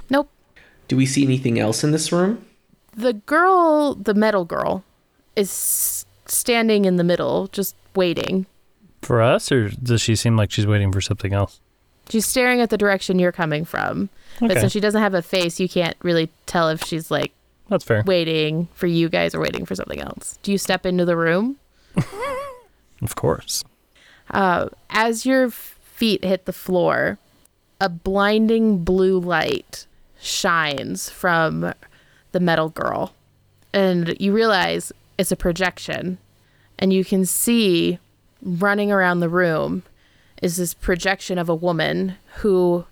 nope 0.10 0.30
Do 0.88 0.96
we 0.96 1.06
see 1.06 1.24
anything 1.26 1.60
else 1.60 1.84
in 1.84 1.92
this 1.92 2.12
room? 2.12 2.46
the 2.96 3.14
girl 3.14 3.94
the 3.96 4.14
metal 4.14 4.46
girl 4.46 4.84
is 5.36 6.06
standing 6.28 6.86
in 6.86 6.96
the 6.96 7.04
middle 7.04 7.48
just 7.48 7.76
waiting 7.94 8.46
For 9.02 9.22
us, 9.22 9.52
or 9.52 9.70
does 9.70 10.00
she 10.02 10.16
seem 10.16 10.38
like 10.38 10.50
she's 10.52 10.66
waiting 10.66 10.92
for 10.94 11.02
something 11.02 11.34
else? 11.34 11.60
She's 12.10 12.26
staring 12.26 12.62
at 12.62 12.70
the 12.70 12.78
direction 12.78 13.18
you're 13.20 13.32
coming 13.32 13.66
from. 13.66 14.10
But 14.40 14.54
since 14.60 14.72
she 14.72 14.80
doesn't 14.80 15.02
have 15.02 15.14
a 15.14 15.22
face, 15.22 15.60
you 15.60 15.68
can't 15.70 15.96
really 16.04 16.30
tell 16.46 16.70
if 16.70 16.84
she's 16.84 17.10
like 17.10 17.32
That's 17.70 17.84
fair. 17.84 18.04
waiting 18.06 18.68
for 18.74 18.86
you 18.88 19.10
guys 19.10 19.34
or 19.34 19.40
waiting 19.40 19.66
for 19.66 19.76
something 19.76 20.00
else. 20.02 20.38
Do 20.44 20.52
you 20.52 20.58
step 20.58 20.86
into 20.86 21.06
the 21.06 21.18
room? 21.18 21.58
Of 23.02 23.16
course. 23.16 23.64
Uh, 24.32 24.70
as 24.90 25.26
your 25.26 25.50
feet 25.50 26.24
hit 26.24 26.46
the 26.46 26.54
floor, 26.54 27.18
a 27.82 27.90
blinding 27.90 28.84
blue 28.84 29.20
light 29.20 29.86
shines 30.20 31.10
from 31.10 31.74
the 32.32 32.40
metal 32.40 32.70
girl. 32.70 33.14
And 33.74 34.16
you 34.20 34.34
realize 34.34 34.92
it's 35.18 35.32
a 35.32 35.36
projection. 35.36 36.18
And 36.80 36.94
you 36.94 37.04
can 37.06 37.26
see 37.26 38.00
running 38.42 38.92
around 38.92 39.20
the 39.20 39.30
room 39.30 39.84
is 40.42 40.58
this 40.58 40.74
projection 40.74 41.38
of 41.38 41.50
a 41.50 41.56
woman 41.56 42.16
who 42.38 42.86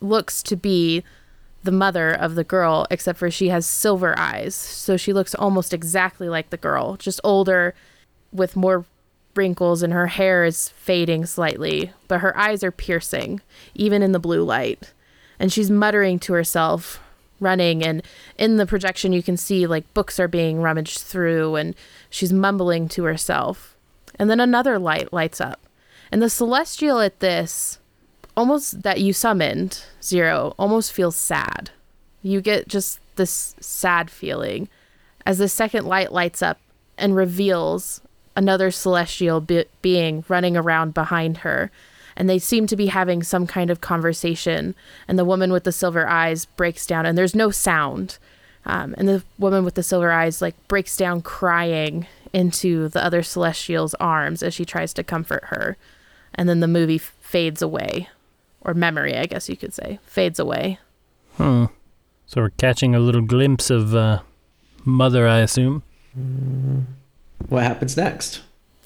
looks 0.00 0.42
to 0.44 0.56
be 0.56 1.02
the 1.62 1.72
mother 1.72 2.10
of 2.10 2.34
the 2.34 2.44
girl, 2.44 2.86
except 2.90 3.18
for 3.18 3.30
she 3.30 3.48
has 3.48 3.66
silver 3.66 4.18
eyes. 4.18 4.54
So 4.54 4.96
she 4.96 5.12
looks 5.12 5.34
almost 5.34 5.74
exactly 5.74 6.28
like 6.28 6.50
the 6.50 6.56
girl, 6.56 6.96
just 6.96 7.20
older 7.24 7.74
with 8.32 8.56
more 8.56 8.84
wrinkles 9.34 9.82
and 9.82 9.92
her 9.92 10.08
hair 10.08 10.44
is 10.44 10.68
fading 10.70 11.26
slightly, 11.26 11.92
but 12.08 12.20
her 12.20 12.36
eyes 12.36 12.62
are 12.62 12.72
piercing, 12.72 13.40
even 13.74 14.02
in 14.02 14.12
the 14.12 14.18
blue 14.18 14.42
light. 14.42 14.92
And 15.38 15.52
she's 15.52 15.70
muttering 15.70 16.18
to 16.20 16.32
herself, 16.32 17.00
running, 17.40 17.84
and 17.84 18.02
in 18.36 18.56
the 18.56 18.66
projection, 18.66 19.12
you 19.12 19.22
can 19.22 19.36
see 19.36 19.66
like 19.66 19.92
books 19.94 20.18
are 20.18 20.28
being 20.28 20.60
rummaged 20.60 20.98
through, 20.98 21.54
and 21.54 21.74
she's 22.10 22.32
mumbling 22.32 22.88
to 22.88 23.04
herself. 23.04 23.76
And 24.18 24.28
then 24.28 24.40
another 24.40 24.78
light 24.78 25.12
lights 25.12 25.40
up. 25.40 25.60
And 26.10 26.22
the 26.22 26.30
celestial 26.30 27.00
at 27.00 27.20
this, 27.20 27.78
almost 28.36 28.82
that 28.82 29.00
you 29.00 29.12
summoned, 29.12 29.84
Zero, 30.02 30.54
almost 30.58 30.92
feels 30.92 31.16
sad. 31.16 31.70
You 32.22 32.40
get 32.40 32.68
just 32.68 33.00
this 33.16 33.54
sad 33.60 34.10
feeling 34.10 34.68
as 35.26 35.38
the 35.38 35.48
second 35.48 35.86
light 35.86 36.12
lights 36.12 36.40
up 36.42 36.58
and 36.96 37.14
reveals 37.14 38.00
another 38.36 38.70
celestial 38.70 39.40
be- 39.40 39.64
being 39.82 40.24
running 40.28 40.56
around 40.56 40.94
behind 40.94 41.38
her. 41.38 41.70
and 42.16 42.28
they 42.28 42.38
seem 42.40 42.66
to 42.66 42.74
be 42.74 42.86
having 42.86 43.22
some 43.22 43.46
kind 43.46 43.70
of 43.70 43.80
conversation. 43.80 44.74
And 45.06 45.16
the 45.16 45.24
woman 45.24 45.52
with 45.52 45.62
the 45.62 45.70
silver 45.70 46.08
eyes 46.08 46.46
breaks 46.46 46.84
down, 46.84 47.06
and 47.06 47.16
there's 47.16 47.34
no 47.34 47.52
sound. 47.52 48.18
Um, 48.66 48.94
and 48.98 49.08
the 49.08 49.22
woman 49.38 49.64
with 49.64 49.74
the 49.76 49.84
silver 49.84 50.10
eyes 50.10 50.42
like 50.42 50.56
breaks 50.66 50.96
down 50.96 51.22
crying 51.22 52.08
into 52.32 52.88
the 52.88 53.04
other 53.04 53.22
celestial's 53.22 53.94
arms 54.00 54.42
as 54.42 54.52
she 54.52 54.64
tries 54.64 54.92
to 54.94 55.04
comfort 55.04 55.44
her. 55.46 55.76
And 56.38 56.48
then 56.48 56.60
the 56.60 56.68
movie 56.68 56.98
fades 56.98 57.60
away, 57.60 58.08
or 58.60 58.72
memory, 58.72 59.16
I 59.16 59.26
guess 59.26 59.48
you 59.48 59.56
could 59.56 59.74
say, 59.74 59.98
fades 60.06 60.38
away. 60.38 60.78
Hmm. 61.36 61.64
So 62.26 62.42
we're 62.42 62.50
catching 62.50 62.94
a 62.94 63.00
little 63.00 63.22
glimpse 63.22 63.70
of 63.70 63.92
uh, 63.92 64.20
Mother, 64.84 65.26
I 65.26 65.40
assume. 65.40 65.82
What 67.48 67.64
happens 67.64 67.96
next? 67.96 68.42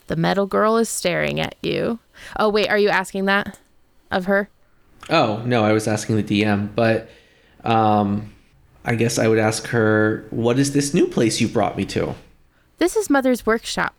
The 0.07 0.17
metal 0.17 0.47
girl 0.47 0.79
is 0.79 0.89
staring 0.89 1.41
at 1.41 1.57
you. 1.63 1.99
Oh, 2.39 2.49
wait, 2.49 2.69
are 2.69 2.79
you 2.79 2.89
asking 2.89 3.27
that 3.27 3.59
of 4.11 4.25
her? 4.25 4.49
Oh, 5.11 5.43
no, 5.45 5.63
I 5.63 5.73
was 5.73 5.87
asking 5.87 6.17
the 6.17 6.43
DM, 6.43 6.75
but 6.75 7.11
um, 7.65 8.33
I 8.85 8.95
guess 8.95 9.19
I 9.19 9.29
would 9.29 9.39
ask 9.39 9.67
her, 9.69 10.27
what 10.31 10.59
is 10.59 10.73
this 10.73 10.95
new 10.95 11.07
place 11.07 11.41
you 11.41 11.49
brought 11.49 11.77
me 11.77 11.85
to? 11.87 12.15
This 12.79 12.97
is 12.97 13.11
Mother's 13.11 13.45
workshop. 13.45 13.95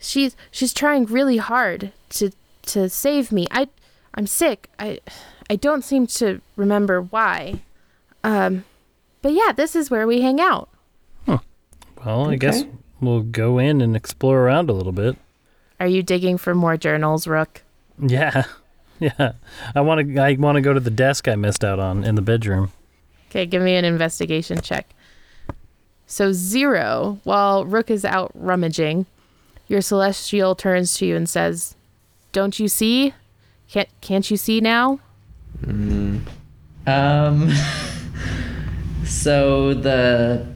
She's 0.00 0.36
she's 0.50 0.74
trying 0.74 1.06
really 1.06 1.36
hard 1.36 1.92
to 2.10 2.30
to 2.66 2.88
save 2.88 3.32
me. 3.32 3.46
I 3.50 3.68
I'm 4.14 4.26
sick. 4.26 4.70
I 4.78 5.00
I 5.50 5.56
don't 5.56 5.84
seem 5.84 6.06
to 6.08 6.40
remember 6.56 7.02
why. 7.02 7.62
Um 8.22 8.64
but 9.22 9.32
yeah, 9.32 9.52
this 9.52 9.74
is 9.74 9.90
where 9.90 10.06
we 10.06 10.20
hang 10.20 10.40
out. 10.40 10.68
Well, 12.04 12.28
I 12.30 12.36
guess 12.36 12.64
we'll 13.00 13.22
go 13.22 13.58
in 13.58 13.80
and 13.80 13.96
explore 13.96 14.40
around 14.40 14.68
a 14.68 14.74
little 14.74 14.92
bit. 14.92 15.16
Are 15.80 15.86
you 15.86 16.02
digging 16.02 16.36
for 16.38 16.54
more 16.54 16.76
journals, 16.76 17.26
Rook? 17.26 17.62
Yeah, 17.98 18.44
yeah. 19.00 19.32
I 19.74 19.80
want 19.80 20.06
to. 20.06 20.18
I 20.18 20.34
want 20.34 20.56
to 20.56 20.62
go 20.62 20.72
to 20.72 20.80
the 20.80 20.90
desk 20.90 21.28
I 21.28 21.36
missed 21.36 21.64
out 21.64 21.78
on 21.78 22.04
in 22.04 22.14
the 22.14 22.22
bedroom. 22.22 22.72
Okay, 23.30 23.46
give 23.46 23.62
me 23.62 23.74
an 23.74 23.84
investigation 23.84 24.60
check. 24.60 24.90
So 26.06 26.32
zero, 26.32 27.20
while 27.24 27.64
Rook 27.64 27.90
is 27.90 28.04
out 28.04 28.30
rummaging, 28.34 29.06
your 29.66 29.80
celestial 29.80 30.54
turns 30.54 30.96
to 30.98 31.06
you 31.06 31.16
and 31.16 31.28
says, 31.28 31.73
"Don't 32.34 32.60
you 32.60 32.68
see? 32.68 33.14
Can't 33.70 33.88
can't 34.02 34.30
you 34.30 34.36
see 34.36 34.60
now?" 34.60 35.00
Um. 36.86 37.50
so 39.04 39.72
the 39.72 40.46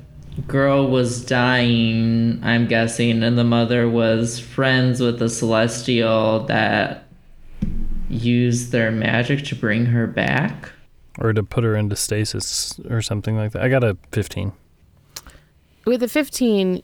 girl 0.46 0.88
was 0.88 1.24
dying, 1.24 2.40
I'm 2.42 2.66
guessing, 2.66 3.22
and 3.22 3.38
the 3.38 3.44
mother 3.44 3.88
was 3.88 4.38
friends 4.38 5.00
with 5.00 5.18
the 5.18 5.28
celestial 5.28 6.44
that 6.46 7.05
used 8.09 8.72
their 8.72 8.90
magic 8.90 9.44
to 9.46 9.55
bring 9.55 9.86
her 9.86 10.06
back. 10.06 10.72
Or 11.18 11.32
to 11.32 11.42
put 11.42 11.64
her 11.64 11.74
into 11.74 11.96
stasis 11.96 12.78
or 12.88 13.02
something 13.02 13.36
like 13.36 13.52
that. 13.52 13.62
I 13.62 13.68
got 13.68 13.82
a 13.82 13.96
15. 14.12 14.52
With 15.84 16.02
a 16.02 16.09
15, 16.09 16.82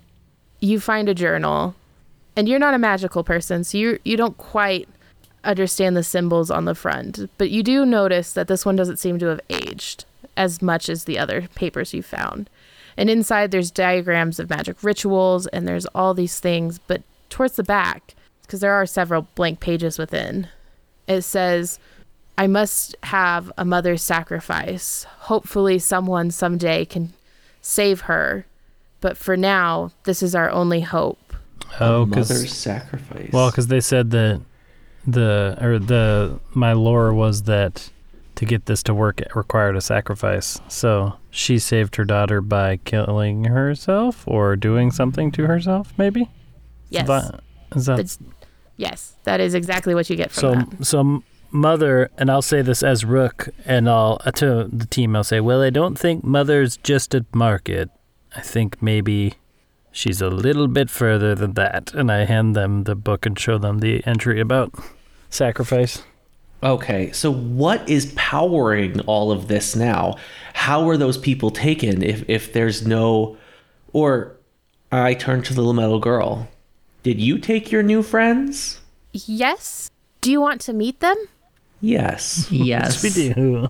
you 0.61 0.81
find 0.81 1.09
a 1.09 1.15
journal, 1.15 1.75
and 2.37 2.49
you're 2.49 2.59
not 2.59 2.75
a 2.75 2.79
magical 2.79 3.25
person, 3.25 3.65
so 3.65 3.79
you 3.79 3.99
you 4.05 4.17
don't 4.17 4.37
quite 4.39 4.89
understand 5.45 5.97
the 5.97 6.03
symbols 6.03 6.51
on 6.51 6.65
the 6.65 6.75
front, 6.75 7.29
but 7.39 7.51
you 7.51 7.63
do 7.63 7.85
notice 7.85 8.33
that 8.33 8.49
this 8.49 8.65
one 8.65 8.77
doesn't 8.77 8.99
seem 8.99 9.19
to 9.19 9.27
have 9.27 9.41
aged 9.51 10.05
as 10.37 10.63
much 10.63 10.89
as 10.89 11.05
the 11.05 11.19
other 11.19 11.49
papers 11.55 11.93
you 11.93 12.03
found. 12.03 12.49
And 12.97 13.11
inside 13.11 13.51
there's 13.51 13.71
diagrams 13.71 14.39
of 14.39 14.51
magic 14.51 14.83
rituals 14.83 15.47
and 15.49 15.69
there's 15.69 15.87
all 15.87 16.15
these 16.15 16.41
things, 16.41 16.79
but 16.79 17.03
towards 17.29 17.57
the 17.57 17.63
back, 17.63 18.15
because 18.43 18.61
there 18.61 18.73
are 18.73 18.87
several 18.87 19.29
blank 19.35 19.61
pages 19.61 19.99
within, 19.99 20.49
it 21.07 21.23
says 21.23 21.79
I 22.37 22.47
must 22.47 22.97
have 23.05 23.53
a 23.57 23.65
mother's 23.65 24.03
sacrifice. 24.03 25.05
Hopefully 25.05 25.79
someone 25.79 26.31
someday 26.31 26.85
can 26.85 27.13
save 27.63 28.03
her. 28.03 28.47
But 29.01 29.17
for 29.17 29.37
now, 29.37 29.93
this 30.05 30.23
is 30.23 30.35
our 30.35 30.51
only 30.51 30.81
hope. 30.81 31.24
Oh, 31.81 32.07
Mother's 32.07 32.29
because 32.29 32.53
sacrifice. 32.57 33.31
well, 33.33 33.51
because 33.51 33.67
they 33.69 33.81
said 33.81 34.11
that 34.13 34.41
the 35.07 35.57
or 35.61 35.79
the 35.79 36.41
my 36.55 36.73
lore 36.73 37.13
was 37.13 37.43
that 37.45 37.91
to 38.37 38.45
get 38.45 38.67
this 38.67 38.83
to 38.83 38.95
work 38.95 39.21
it 39.21 39.35
required 39.37 39.77
a 39.77 39.81
sacrifice. 39.81 40.61
So 40.69 41.15
she 41.31 41.59
saved 41.59 41.97
her 41.97 42.05
daughter 42.05 42.41
by 42.41 42.79
killing 42.79 43.45
herself 43.45 44.25
or 44.27 44.57
doing 44.57 44.91
something 44.91 45.31
to 45.33 45.47
herself. 45.47 45.93
Maybe. 45.97 46.31
Yes. 46.91 47.07
That- 47.07 47.41
Is 47.77 47.87
that 47.87 47.99
It's- 48.01 48.19
yes, 48.77 49.15
that 49.25 49.41
is 49.41 49.55
exactly 49.55 49.95
what 49.95 50.09
you 50.11 50.17
get 50.17 50.31
from 50.31 50.41
so? 50.41 50.55
that. 50.55 50.85
So 50.85 51.23
mother, 51.51 52.11
and 52.19 52.31
I'll 52.31 52.43
say 52.43 52.63
this 52.63 52.83
as 52.83 53.05
Rook, 53.05 53.49
and 53.65 53.89
I'll 53.89 54.21
uh, 54.25 54.31
to 54.33 54.69
the 54.73 54.87
team. 54.87 55.15
I'll 55.15 55.23
say, 55.25 55.41
well, 55.41 55.63
I 55.63 55.71
don't 55.71 55.97
think 55.99 56.25
mother's 56.25 56.77
just 56.79 57.15
at 57.15 57.33
market. 57.35 57.91
I 58.37 58.41
think 58.41 58.83
maybe 58.83 59.35
she's 59.95 60.21
a 60.21 60.29
little 60.29 60.69
bit 60.69 60.91
further 60.91 61.35
than 61.35 61.53
that. 61.55 61.95
And 61.95 62.13
I 62.13 62.25
hand 62.25 62.55
them 62.55 62.85
the 62.85 62.95
book 62.95 63.25
and 63.25 63.39
show 63.39 63.57
them 63.57 63.79
the 63.79 64.05
entry 64.05 64.41
about 64.41 64.75
sacrifice. 65.31 66.03
Okay, 66.63 67.13
so 67.13 67.31
what 67.31 67.87
is 67.89 68.13
powering 68.17 69.01
all 69.01 69.31
of 69.31 69.49
this 69.49 69.77
now? 69.77 70.17
How 70.55 70.89
are 70.89 70.97
those 70.97 71.19
people 71.19 71.51
taken 71.51 72.03
if, 72.03 72.29
if 72.29 72.53
there's 72.53 72.87
no. 72.87 73.37
Or 73.93 74.37
I 74.91 75.15
turn 75.15 75.43
to 75.43 75.55
the 75.55 75.61
little 75.61 75.75
metal 75.75 76.01
girl. 76.01 76.49
Did 77.03 77.21
you 77.21 77.39
take 77.39 77.71
your 77.71 77.83
new 77.83 78.03
friends? 78.03 78.81
Yes? 79.13 79.91
Do 80.21 80.31
you 80.31 80.41
want 80.41 80.61
to 80.63 80.73
meet 80.73 81.01
them? 81.01 81.17
Yes. 81.81 82.49
Yes. 82.51 83.03
We 83.03 83.11
do. 83.11 83.69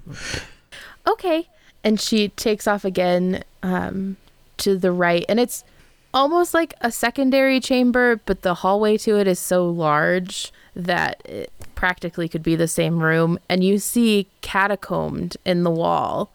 Okay. 1.06 1.48
And 1.82 2.00
she 2.00 2.28
takes 2.28 2.66
off 2.66 2.84
again 2.84 3.42
um, 3.62 4.16
to 4.58 4.78
the 4.78 4.92
right. 4.92 5.24
And 5.28 5.40
it's 5.40 5.64
almost 6.14 6.54
like 6.54 6.72
a 6.80 6.90
secondary 6.90 7.60
chamber, 7.60 8.20
but 8.24 8.42
the 8.42 8.54
hallway 8.54 8.96
to 8.98 9.18
it 9.18 9.26
is 9.26 9.38
so 9.38 9.68
large 9.68 10.52
that 10.74 11.20
it 11.26 11.52
practically 11.74 12.28
could 12.28 12.42
be 12.42 12.56
the 12.56 12.68
same 12.68 13.00
room. 13.00 13.38
And 13.48 13.62
you 13.62 13.78
see 13.78 14.28
catacombed 14.40 15.36
in 15.44 15.64
the 15.64 15.70
wall 15.70 16.30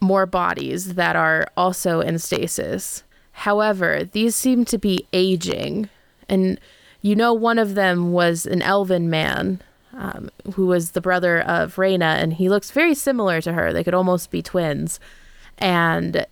more 0.00 0.26
bodies 0.26 0.94
that 0.94 1.16
are 1.16 1.48
also 1.56 2.00
in 2.00 2.18
stasis. 2.18 3.02
However, 3.32 4.04
these 4.04 4.36
seem 4.36 4.64
to 4.66 4.78
be 4.78 5.06
aging. 5.12 5.88
And 6.28 6.60
you 7.00 7.16
know, 7.16 7.32
one 7.32 7.58
of 7.58 7.74
them 7.74 8.12
was 8.12 8.46
an 8.46 8.62
elven 8.62 9.10
man 9.10 9.60
um, 9.94 10.30
who 10.54 10.66
was 10.66 10.90
the 10.90 11.00
brother 11.00 11.40
of 11.40 11.78
Reyna, 11.78 12.16
and 12.18 12.34
he 12.34 12.48
looks 12.48 12.70
very 12.70 12.94
similar 12.94 13.40
to 13.40 13.52
her. 13.52 13.72
They 13.72 13.84
could 13.84 13.94
almost 13.94 14.30
be 14.30 14.42
twins. 14.42 15.00
And 15.58 16.26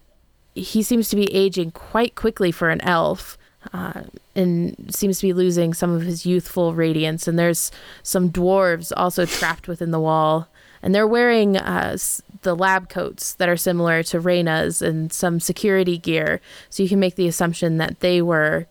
he 0.55 0.83
seems 0.83 1.09
to 1.09 1.17
be 1.17 1.33
aging 1.33 1.71
quite 1.71 2.15
quickly 2.15 2.53
for 2.53 2.71
an 2.71 2.81
elf. 2.83 3.39
Uh, 3.73 4.03
and 4.35 4.93
seems 4.93 5.21
to 5.21 5.27
be 5.27 5.33
losing 5.33 5.73
some 5.73 5.91
of 5.91 6.03
his 6.03 6.27
youthful 6.27 6.75
radiance. 6.75 7.29
And 7.29 7.39
there's 7.39 7.71
some 8.03 8.29
dwarves 8.29 8.91
also 8.97 9.25
trapped 9.25 9.69
within 9.69 9.93
the 9.93 10.01
wall. 10.01 10.49
And 10.83 10.93
they're 10.93 11.07
wearing 11.07 11.57
uh, 11.57 11.97
the 12.43 12.57
lab 12.57 12.89
coats 12.89 13.35
that 13.35 13.49
are 13.49 13.57
similar 13.57 14.03
to 14.03 14.21
Reyna's 14.21 14.83
and 14.83 15.13
some 15.13 15.39
security 15.39 15.97
gear. 15.97 16.41
So 16.71 16.83
you 16.83 16.89
can 16.89 16.99
make 16.99 17.15
the 17.15 17.29
assumption 17.29 17.79
that 17.79 18.01
they 18.01 18.21
were 18.21 18.67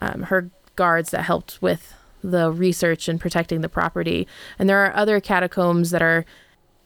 um, 0.00 0.22
her 0.24 0.50
guards 0.76 1.10
that 1.10 1.22
helped 1.22 1.60
with 1.60 1.94
the 2.22 2.52
research 2.52 3.08
and 3.08 3.20
protecting 3.20 3.62
the 3.62 3.68
property. 3.68 4.28
And 4.58 4.68
there 4.68 4.84
are 4.84 4.94
other 4.94 5.20
catacombs 5.20 5.90
that 5.90 6.02
are 6.02 6.24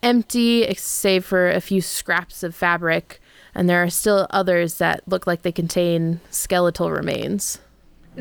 empty, 0.03 0.73
save 0.75 1.25
for 1.25 1.51
a 1.51 1.61
few 1.61 1.81
scraps 1.81 2.43
of 2.43 2.55
fabric. 2.55 3.21
And 3.55 3.69
there 3.69 3.83
are 3.83 3.91
still 3.91 4.27
others 4.31 4.75
that 4.75 5.03
look 5.07 5.27
like 5.27 5.43
they 5.43 5.53
contain 5.53 6.21
skeletal 6.31 6.91
remains. 6.91 7.59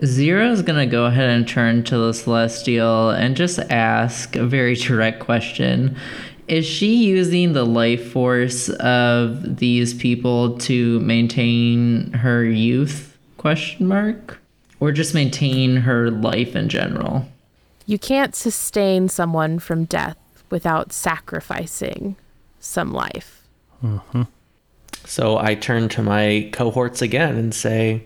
Zero's 0.05 0.61
gonna 0.61 0.85
go 0.85 1.05
ahead 1.05 1.29
and 1.29 1.47
turn 1.47 1.83
to 1.85 1.97
the 1.97 2.13
Celestial 2.13 3.09
and 3.09 3.35
just 3.35 3.59
ask 3.69 4.35
a 4.35 4.45
very 4.45 4.75
direct 4.75 5.19
question. 5.19 5.97
Is 6.47 6.65
she 6.65 7.05
using 7.05 7.53
the 7.53 7.65
life 7.65 8.11
force 8.11 8.69
of 8.69 9.57
these 9.57 9.93
people 9.93 10.57
to 10.59 10.99
maintain 11.01 12.11
her 12.13 12.43
youth? 12.43 13.17
Question 13.37 13.87
mark. 13.87 14.39
Or 14.79 14.91
just 14.91 15.13
maintain 15.13 15.77
her 15.77 16.09
life 16.09 16.55
in 16.55 16.69
general? 16.69 17.27
You 17.85 17.99
can't 17.99 18.35
sustain 18.35 19.09
someone 19.09 19.59
from 19.59 19.85
death 19.85 20.17
without 20.49 20.91
sacrificing 20.91 22.15
some 22.59 22.93
life. 22.93 23.43
Mm-hmm. 23.83 24.23
So 25.09 25.39
I 25.39 25.55
turn 25.55 25.89
to 25.89 26.03
my 26.03 26.49
cohorts 26.53 27.01
again 27.01 27.35
and 27.35 27.53
say, 27.53 28.03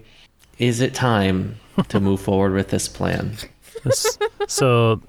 Is 0.58 0.80
it 0.80 0.94
time 0.94 1.58
to 1.90 2.00
move 2.00 2.22
forward 2.28 2.54
with 2.54 2.70
this 2.70 2.88
plan? 2.88 3.36
This- 3.84 4.18
so, 4.48 5.02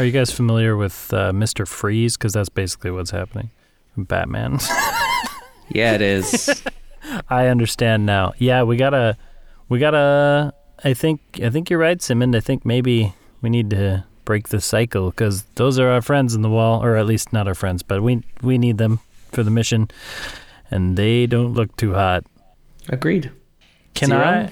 are 0.00 0.04
you 0.04 0.10
guys 0.10 0.32
familiar 0.32 0.76
with 0.76 1.12
uh, 1.14 1.32
Mister 1.32 1.64
Freeze? 1.64 2.16
Because 2.16 2.32
that's 2.32 2.48
basically 2.48 2.90
what's 2.90 3.10
happening. 3.12 3.50
Batman. 3.96 4.58
Yeah, 5.70 5.92
it 5.92 6.00
is. 6.00 6.62
I 7.28 7.48
understand 7.48 8.06
now. 8.06 8.32
Yeah, 8.38 8.62
we 8.62 8.78
gotta, 8.78 9.18
we 9.68 9.78
gotta. 9.78 10.54
I 10.82 10.94
think, 10.94 11.20
I 11.42 11.50
think 11.50 11.68
you're 11.68 11.78
right, 11.78 12.00
Simon. 12.00 12.34
I 12.34 12.40
think 12.40 12.64
maybe 12.64 13.12
we 13.42 13.50
need 13.50 13.68
to 13.70 14.02
break 14.24 14.48
the 14.48 14.62
cycle 14.62 15.10
because 15.10 15.42
those 15.56 15.78
are 15.78 15.90
our 15.90 16.00
friends 16.00 16.34
in 16.34 16.40
the 16.40 16.48
wall, 16.48 16.82
or 16.82 16.96
at 16.96 17.04
least 17.04 17.34
not 17.34 17.46
our 17.46 17.54
friends, 17.54 17.82
but 17.82 18.02
we 18.02 18.22
we 18.40 18.56
need 18.56 18.78
them 18.78 19.00
for 19.30 19.42
the 19.42 19.50
mission, 19.50 19.90
and 20.70 20.96
they 20.96 21.26
don't 21.26 21.54
look 21.54 21.76
too 21.76 21.94
hot. 21.94 22.24
Agreed. 22.88 23.30
Can 23.94 24.08
Zero? 24.08 24.20
I? 24.24 24.50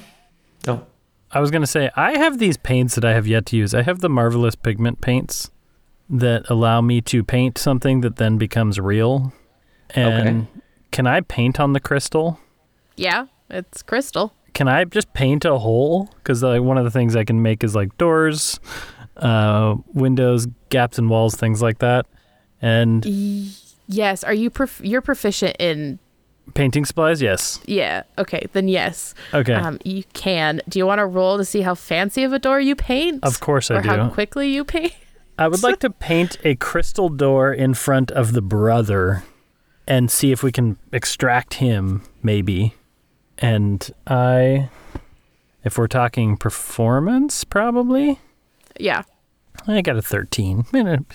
Oh, 0.69 0.87
I 1.31 1.41
was 1.41 1.51
gonna 1.51 1.67
say 1.67 1.91
I 1.97 2.19
have 2.19 2.39
these 2.39 2.57
paints 2.57 2.95
that 2.95 3.05
I 3.05 3.13
have 3.15 3.27
yet 3.27 3.47
to 3.47 3.57
use. 3.57 3.75
I 3.75 3.83
have 3.83 4.01
the 4.01 4.09
marvelous 4.09 4.55
pigment 4.55 5.01
paints 5.01 5.51
that 6.09 6.49
allow 6.49 6.81
me 6.81 7.01
to 7.03 7.25
paint 7.25 7.59
something 7.59 8.01
that 8.03 8.17
then 8.17 8.39
becomes 8.39 8.79
real. 8.79 9.33
And 9.91 10.47
can 10.91 11.07
I 11.07 11.21
paint 11.21 11.61
on 11.61 11.73
the 11.73 11.81
crystal? 11.81 12.39
Yeah, 12.97 13.27
it's 13.51 13.83
crystal. 13.83 14.33
Can 14.55 14.69
I 14.69 14.85
just 14.85 15.13
paint 15.13 15.45
a 15.45 15.59
hole? 15.59 16.09
Because 16.17 16.43
like 16.43 16.63
one 16.63 16.79
of 16.79 16.85
the 16.85 16.91
things 16.91 17.15
I 17.15 17.25
can 17.25 17.43
make 17.43 17.63
is 17.63 17.75
like 17.75 17.97
doors, 17.99 18.59
uh, 19.19 19.77
windows, 19.93 20.47
gaps 20.71 20.99
in 20.99 21.09
walls, 21.09 21.35
things 21.37 21.61
like 21.61 21.79
that. 21.79 22.07
And 22.63 23.05
Y- 23.05 23.51
yes. 23.87 24.25
Are 24.25 24.33
you 24.33 24.49
prof- 24.51 24.81
you're 24.83 25.03
proficient 25.03 25.57
in? 25.59 25.99
Painting 26.55 26.85
supplies, 26.85 27.21
yes. 27.23 27.61
Yeah. 27.67 28.05
Okay. 28.19 28.47
Then 28.53 28.69
yes. 28.69 29.15
Okay, 29.35 29.55
Um, 29.55 29.79
you 29.85 30.05
can. 30.15 30.61
Do 30.69 30.79
you 30.79 30.87
want 30.87 30.99
to 31.01 31.07
roll 31.07 31.37
to 31.39 31.45
see 31.45 31.61
how 31.63 31.75
fancy 31.75 32.23
of 32.25 32.33
a 32.33 32.39
door 32.39 32.61
you 32.61 32.75
paint? 32.77 33.25
of 33.25 33.41
course 33.41 33.71
I 33.71 33.77
or 33.77 33.83
how 33.83 34.09
quickly 34.11 34.49
you 34.49 34.65
paint? 34.65 34.95
I 35.39 35.49
would 35.49 35.63
like 35.63 35.81
to 35.81 35.91
paint 35.91 36.39
a 36.45 36.55
crystal 36.57 37.09
door 37.11 37.53
in 37.53 37.75
front 37.75 38.11
of 38.11 38.33
the 38.33 38.41
brother 38.41 39.23
and 39.87 40.11
see 40.11 40.33
if 40.33 40.43
we 40.43 40.51
can 40.51 40.79
extract 40.93 41.55
him, 41.55 42.03
maybe. 42.23 42.75
And 43.39 43.87
I, 44.07 44.71
if 45.63 45.77
we're 45.77 45.89
talking 45.89 46.39
performance, 46.39 47.45
probably, 47.45 48.19
Yeah. 48.81 49.03
I 49.67 49.81
got 49.83 49.97
a 49.97 50.03
13. 50.03 50.67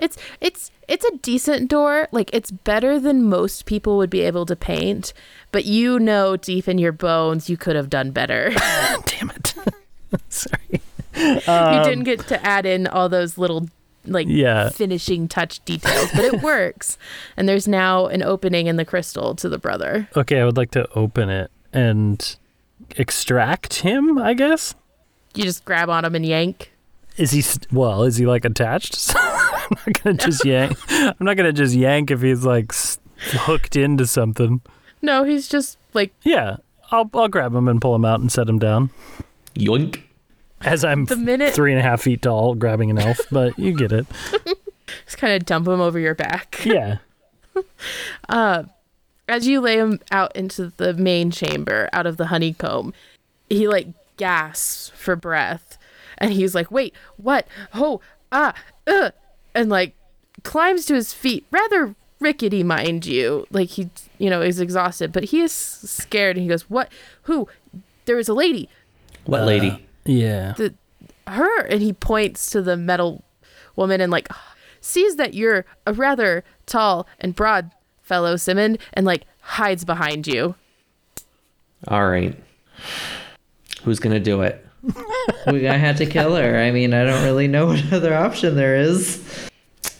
It's 0.00 0.16
it's 0.40 0.72
it's 0.88 1.04
a 1.04 1.16
decent 1.18 1.70
door. 1.70 2.08
Like 2.10 2.28
it's 2.32 2.50
better 2.50 2.98
than 2.98 3.28
most 3.28 3.64
people 3.66 3.96
would 3.98 4.10
be 4.10 4.22
able 4.22 4.44
to 4.46 4.56
paint, 4.56 5.12
but 5.52 5.64
you 5.64 6.00
know 6.00 6.36
deep 6.36 6.66
in 6.66 6.78
your 6.78 6.90
bones 6.90 7.48
you 7.48 7.56
could 7.56 7.76
have 7.76 7.88
done 7.88 8.10
better. 8.10 8.50
Damn 9.06 9.30
it. 9.30 9.54
Sorry. 10.28 10.80
you 11.14 11.40
didn't 11.40 11.98
um, 11.98 12.02
get 12.02 12.26
to 12.26 12.44
add 12.44 12.66
in 12.66 12.88
all 12.88 13.08
those 13.08 13.38
little 13.38 13.68
like 14.04 14.26
Yeah. 14.28 14.70
finishing 14.70 15.28
touch 15.28 15.64
details, 15.64 16.10
but 16.12 16.24
it 16.24 16.42
works. 16.42 16.98
And 17.36 17.48
there's 17.48 17.68
now 17.68 18.06
an 18.06 18.24
opening 18.24 18.66
in 18.66 18.74
the 18.76 18.84
crystal 18.84 19.36
to 19.36 19.48
the 19.48 19.58
brother. 19.58 20.08
Okay, 20.16 20.40
I 20.40 20.44
would 20.44 20.56
like 20.56 20.72
to 20.72 20.88
open 20.96 21.28
it 21.30 21.52
and 21.72 22.36
extract 22.96 23.74
him, 23.82 24.18
I 24.18 24.34
guess. 24.34 24.74
You 25.34 25.44
just 25.44 25.64
grab 25.64 25.88
on 25.88 26.04
him 26.04 26.16
and 26.16 26.26
yank. 26.26 26.71
Is 27.16 27.30
he 27.32 27.42
well? 27.72 28.04
Is 28.04 28.16
he 28.16 28.26
like 28.26 28.44
attached? 28.44 29.12
I'm 29.16 29.76
not 29.86 30.02
gonna 30.02 30.16
just 30.16 30.44
yank. 30.44 30.76
I'm 30.90 31.14
not 31.20 31.36
gonna 31.36 31.52
just 31.52 31.74
yank 31.74 32.10
if 32.10 32.22
he's 32.22 32.44
like 32.44 32.72
hooked 33.18 33.76
into 33.76 34.06
something. 34.06 34.60
No, 35.00 35.24
he's 35.24 35.48
just 35.48 35.78
like 35.94 36.12
Yeah, 36.22 36.56
I'll 36.90 37.10
I'll 37.14 37.28
grab 37.28 37.54
him 37.54 37.68
and 37.68 37.80
pull 37.80 37.94
him 37.94 38.04
out 38.04 38.20
and 38.20 38.30
set 38.30 38.48
him 38.48 38.58
down 38.58 38.90
yoink. 39.54 40.02
as 40.62 40.84
I'm 40.84 41.04
the 41.04 41.16
minute 41.16 41.54
three 41.54 41.72
and 41.72 41.80
a 41.80 41.82
half 41.82 42.02
feet 42.02 42.22
tall, 42.22 42.54
grabbing 42.54 42.90
an 42.90 42.98
elf. 42.98 43.20
But 43.30 43.58
you 43.58 43.76
get 43.76 43.92
it. 43.92 44.06
just 45.04 45.18
kind 45.18 45.34
of 45.34 45.44
dump 45.44 45.68
him 45.68 45.80
over 45.80 45.98
your 45.98 46.14
back. 46.14 46.60
Yeah. 46.64 46.98
Uh, 48.30 48.64
as 49.28 49.46
you 49.46 49.60
lay 49.60 49.76
him 49.76 50.00
out 50.10 50.34
into 50.34 50.72
the 50.78 50.94
main 50.94 51.30
chamber 51.30 51.90
out 51.92 52.06
of 52.06 52.16
the 52.16 52.26
honeycomb, 52.26 52.94
he 53.50 53.68
like 53.68 53.88
gasps 54.16 54.90
for 54.94 55.16
breath 55.16 55.76
and 56.18 56.32
he's 56.32 56.54
like, 56.54 56.70
wait, 56.70 56.94
what? 57.16 57.46
Oh, 57.74 58.00
ah, 58.30 58.54
uh, 58.86 59.10
and 59.54 59.68
like 59.68 59.94
climbs 60.42 60.86
to 60.86 60.94
his 60.94 61.12
feet, 61.12 61.46
rather 61.50 61.94
rickety, 62.20 62.62
mind 62.62 63.06
you. 63.06 63.46
Like 63.50 63.70
he, 63.70 63.90
you 64.18 64.30
know, 64.30 64.40
is 64.40 64.60
exhausted, 64.60 65.12
but 65.12 65.24
he 65.24 65.40
is 65.40 65.52
scared 65.52 66.36
and 66.36 66.42
he 66.42 66.48
goes, 66.48 66.70
what? 66.70 66.90
Who? 67.22 67.48
There 68.04 68.16
was 68.16 68.28
a 68.28 68.34
lady, 68.34 68.68
What 69.26 69.44
lady? 69.44 69.86
Yeah. 70.04 70.54
The, 70.56 70.74
her, 71.26 71.66
and 71.66 71.80
he 71.82 71.92
points 71.92 72.50
to 72.50 72.62
the 72.62 72.76
metal 72.76 73.22
woman 73.76 74.00
and 74.00 74.10
like 74.10 74.28
sees 74.80 75.16
that 75.16 75.34
you're 75.34 75.64
a 75.86 75.92
rather 75.92 76.44
tall 76.66 77.06
and 77.20 77.34
broad 77.34 77.70
fellow, 78.02 78.36
Simon, 78.36 78.78
and 78.92 79.06
like 79.06 79.22
hides 79.40 79.84
behind 79.84 80.26
you. 80.26 80.56
All 81.88 82.08
right. 82.08 82.36
Who's 83.84 83.98
gonna 83.98 84.20
do 84.20 84.42
it? 84.42 84.64
We're 84.82 85.60
gonna 85.60 85.78
have 85.78 85.96
to 85.98 86.06
kill 86.06 86.36
her. 86.36 86.58
I 86.58 86.70
mean, 86.70 86.92
I 86.94 87.04
don't 87.04 87.24
really 87.24 87.48
know 87.48 87.66
what 87.68 87.92
other 87.92 88.14
option 88.14 88.56
there 88.56 88.76
is. 88.76 89.22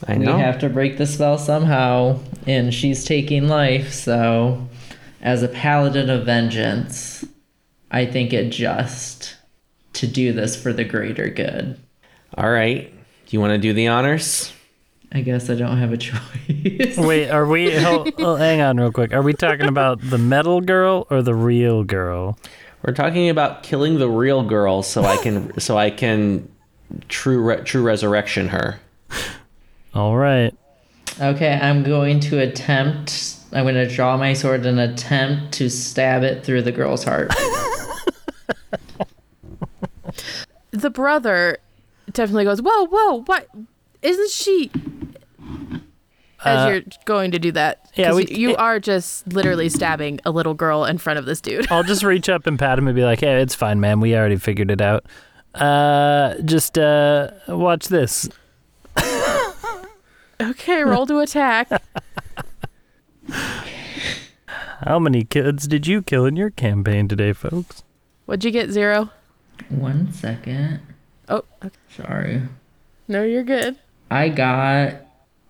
I 0.07 0.15
know. 0.15 0.35
We 0.35 0.41
have 0.41 0.59
to 0.59 0.69
break 0.69 0.97
the 0.97 1.05
spell 1.05 1.37
somehow, 1.37 2.19
and 2.45 2.73
she's 2.73 3.05
taking 3.05 3.47
life, 3.47 3.93
so 3.93 4.67
as 5.21 5.43
a 5.43 5.47
paladin 5.47 6.09
of 6.09 6.25
vengeance, 6.25 7.23
I 7.89 8.05
think 8.05 8.33
it 8.33 8.49
just 8.49 9.37
to 9.93 10.07
do 10.07 10.33
this 10.33 10.61
for 10.61 10.73
the 10.73 10.83
greater 10.83 11.29
good. 11.29 11.79
All 12.35 12.49
right. 12.49 12.91
Do 12.91 13.37
you 13.37 13.39
want 13.39 13.51
to 13.51 13.57
do 13.57 13.71
the 13.71 13.87
honors? 13.87 14.51
I 15.13 15.21
guess 15.21 15.49
I 15.49 15.55
don't 15.55 15.77
have 15.77 15.93
a 15.93 15.97
choice. 15.97 16.97
Wait, 16.97 17.29
are 17.29 17.45
we? 17.45 17.73
Hold, 17.75 18.09
oh, 18.17 18.35
hang 18.35 18.61
on, 18.61 18.77
real 18.77 18.91
quick. 18.91 19.13
Are 19.13 19.21
we 19.21 19.33
talking 19.33 19.67
about 19.67 20.01
the 20.01 20.17
metal 20.17 20.59
girl 20.59 21.07
or 21.09 21.21
the 21.21 21.35
real 21.35 21.83
girl? 21.83 22.37
We're 22.83 22.93
talking 22.93 23.29
about 23.29 23.63
killing 23.63 23.97
the 23.97 24.09
real 24.09 24.43
girl 24.43 24.83
so 24.83 25.03
I 25.03 25.17
can 25.17 25.59
so 25.59 25.77
I 25.77 25.89
can 25.89 26.49
true 27.07 27.41
re- 27.41 27.63
true 27.63 27.83
resurrection 27.83 28.49
her. 28.49 28.79
All 29.93 30.15
right. 30.15 30.53
Okay, 31.19 31.59
I'm 31.61 31.83
going 31.83 32.19
to 32.21 32.39
attempt. 32.39 33.37
I'm 33.51 33.65
going 33.65 33.75
to 33.75 33.87
draw 33.87 34.17
my 34.17 34.33
sword 34.33 34.65
and 34.65 34.79
attempt 34.79 35.53
to 35.53 35.69
stab 35.69 36.23
it 36.23 36.43
through 36.43 36.63
the 36.63 36.71
girl's 36.71 37.03
heart. 37.03 37.31
The 40.73 40.89
brother 40.89 41.59
definitely 42.11 42.45
goes, 42.45 42.59
Whoa, 42.59 42.87
whoa, 42.87 43.21
what? 43.21 43.47
Isn't 44.01 44.31
she? 44.31 44.71
As 46.45 46.67
Uh, 46.67 46.69
you're 46.71 46.81
going 47.05 47.31
to 47.31 47.39
do 47.39 47.51
that. 47.53 47.89
yeah, 47.95 48.07
'Cause 48.07 48.15
we- 48.17 48.27
you, 48.27 48.49
you 48.49 48.55
are 48.57 48.79
just 48.79 49.27
literally 49.33 49.69
stabbing 49.69 50.19
a 50.25 50.31
little 50.31 50.53
girl 50.53 50.83
in 50.85 50.97
front 50.97 51.19
of 51.19 51.25
this 51.25 51.39
dude. 51.41 51.71
I'll 51.71 51.83
just 51.83 52.03
reach 52.03 52.27
up 52.29 52.45
and 52.47 52.59
pat 52.59 52.77
him 52.77 52.87
and 52.87 52.95
be 52.95 53.03
like, 53.03 53.21
"Hey, 53.21 53.41
it's 53.41 53.55
fine, 53.55 53.79
man. 53.79 53.99
We 53.99 54.15
already 54.15 54.35
figured 54.37 54.69
it 54.71 54.81
out. 54.81 55.05
Uh, 55.55 56.35
just 56.45 56.77
uh, 56.77 57.29
watch 57.47 57.87
this. 57.87 58.29
Okay, 60.41 60.83
roll 60.83 61.05
to 61.05 61.19
attack. 61.19 61.69
How 64.81 64.99
many 64.99 65.23
kids 65.23 65.67
did 65.67 65.87
you 65.87 66.01
kill 66.01 66.25
in 66.25 66.35
your 66.35 66.49
campaign 66.49 67.07
today, 67.07 67.31
folks? 67.31 67.83
What'd 68.25 68.43
you 68.43 68.51
get, 68.51 68.69
Zero? 68.71 69.09
One 69.69 70.11
second. 70.11 70.81
Oh, 71.29 71.43
okay. 71.63 71.75
Sorry. 71.95 72.41
no, 73.07 73.23
you're 73.23 73.43
good. 73.43 73.77
I 74.11 74.27
got. 74.29 75.02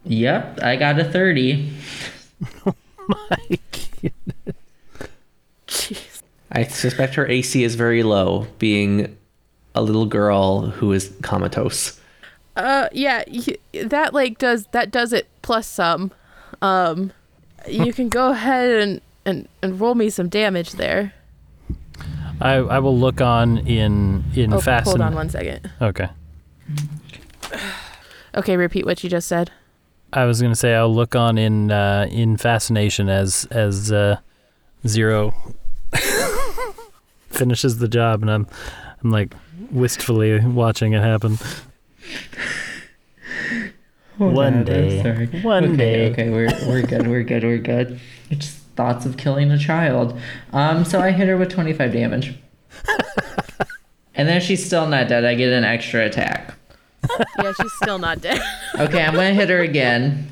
Yep, 0.05 0.59
I 0.61 0.75
got 0.75 0.99
a 0.99 1.03
30. 1.05 1.71
oh 2.65 2.73
my 3.07 3.59
goodness. 4.01 4.55
Jeez. 5.67 6.21
I 6.51 6.63
suspect 6.65 7.15
her 7.15 7.27
AC 7.27 7.63
is 7.63 7.75
very 7.75 8.03
low, 8.03 8.47
being 8.59 9.17
a 9.75 9.81
little 9.81 10.05
girl 10.05 10.67
who 10.67 10.91
is 10.91 11.11
comatose. 11.21 11.99
Uh, 12.55 12.87
yeah, 12.91 13.23
y- 13.27 13.57
that 13.85 14.13
like 14.13 14.37
does 14.37 14.67
that 14.67 14.91
does 14.91 15.13
it 15.13 15.27
plus 15.41 15.65
some. 15.65 16.11
Um, 16.61 17.11
you 17.67 17.91
can 17.93 18.09
go 18.09 18.29
ahead 18.31 18.69
and 18.81 19.01
and 19.25 19.47
and 19.63 19.79
roll 19.79 19.95
me 19.95 20.09
some 20.11 20.29
damage 20.29 20.73
there. 20.73 21.13
I 22.39 22.53
I 22.55 22.77
will 22.79 22.95
look 22.97 23.21
on 23.21 23.59
in 23.59 24.23
in 24.35 24.53
Oh, 24.53 24.59
fasten. 24.61 24.99
hold 24.99 25.01
on 25.01 25.15
one 25.15 25.29
second. 25.29 25.71
Okay. 25.81 26.09
Okay, 28.35 28.57
repeat 28.57 28.83
what 28.83 29.03
you 29.03 29.11
just 29.11 29.27
said. 29.27 29.51
I 30.15 30.25
was 30.25 30.41
gonna 30.41 30.55
say 30.55 30.75
I'll 30.75 30.93
look 30.93 31.15
on 31.15 31.37
in 31.37 31.71
uh, 31.71 32.07
in 32.11 32.37
fascination 32.37 33.09
as 33.09 33.47
as 33.51 33.91
uh, 33.91 34.17
zero 34.87 35.33
finishes 37.29 37.79
the 37.79 37.87
job, 37.87 38.21
and 38.21 38.31
I'm 38.31 38.47
I'm 39.03 39.11
like 39.11 39.33
wistfully 39.71 40.39
watching 40.39 40.93
it 40.93 41.01
happen. 41.01 41.37
One 44.17 44.33
Whatever, 44.35 44.63
day. 44.63 45.01
sorry. 45.01 45.27
One 45.41 45.65
okay, 45.65 45.75
day. 45.75 46.11
Okay, 46.11 46.29
we're 46.29 46.51
we're 46.67 46.83
good. 46.83 47.07
We're 47.07 47.23
good. 47.23 47.43
We're 47.43 47.57
good. 47.57 47.99
It's 48.29 48.45
just 48.45 48.57
thoughts 48.75 49.05
of 49.05 49.17
killing 49.17 49.51
a 49.51 49.57
child. 49.57 50.19
Um, 50.51 50.85
so 50.85 50.99
I 50.99 51.11
hit 51.11 51.27
her 51.27 51.37
with 51.37 51.49
25 51.49 51.91
damage. 51.93 52.35
and 54.15 54.27
then 54.27 54.41
she's 54.41 54.65
still 54.65 54.87
not 54.87 55.07
dead, 55.07 55.25
I 55.25 55.35
get 55.35 55.53
an 55.53 55.63
extra 55.63 56.05
attack. 56.05 56.55
Yeah, 57.41 57.53
she's 57.61 57.73
still 57.73 57.97
not 57.99 58.21
dead. 58.21 58.41
Okay, 58.79 59.03
I'm 59.03 59.13
gonna 59.13 59.33
hit 59.33 59.49
her 59.49 59.59
again. 59.59 60.31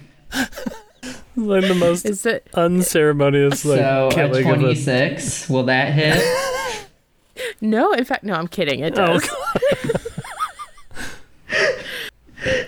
Like 1.35 1.67
the 1.67 1.75
most 1.75 2.05
Is 2.05 2.25
it? 2.25 2.47
unceremonious 2.55 3.63
like 3.65 3.79
so 3.79 4.07
a 4.07 4.11
killing 4.11 4.47
of 4.49 4.53
a 4.57 4.59
26. 4.61 5.49
Will 5.49 5.63
that 5.63 5.93
hit? 5.93 6.87
No, 7.61 7.91
in 7.93 8.03
fact, 8.05 8.23
no. 8.23 8.33
I'm 8.33 8.47
kidding. 8.47 8.79
It 8.79 8.97
Oh, 8.97 9.19
does. 9.19 9.29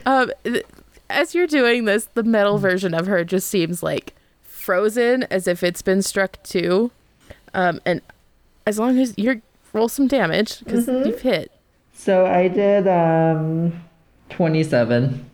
Um, 0.06 0.32
th- 0.44 0.66
as 1.10 1.34
you're 1.34 1.48
doing 1.48 1.86
this, 1.86 2.06
the 2.14 2.24
metal 2.24 2.58
version 2.58 2.94
of 2.94 3.08
her 3.08 3.24
just 3.24 3.48
seems 3.50 3.82
like 3.82 4.14
frozen, 4.44 5.24
as 5.24 5.48
if 5.48 5.64
it's 5.64 5.82
been 5.82 6.02
struck 6.02 6.42
too. 6.44 6.92
Um, 7.54 7.80
and 7.86 8.02
as 8.68 8.78
long 8.78 9.00
as 9.00 9.14
you're 9.18 9.42
roll 9.72 9.90
some 9.90 10.08
damage 10.08 10.60
because 10.60 10.88
you've 10.88 11.22
hit. 11.22 11.52
So 11.96 12.26
I 12.28 12.48
did 12.50 12.88
um 12.88 13.82
27. 14.36 15.30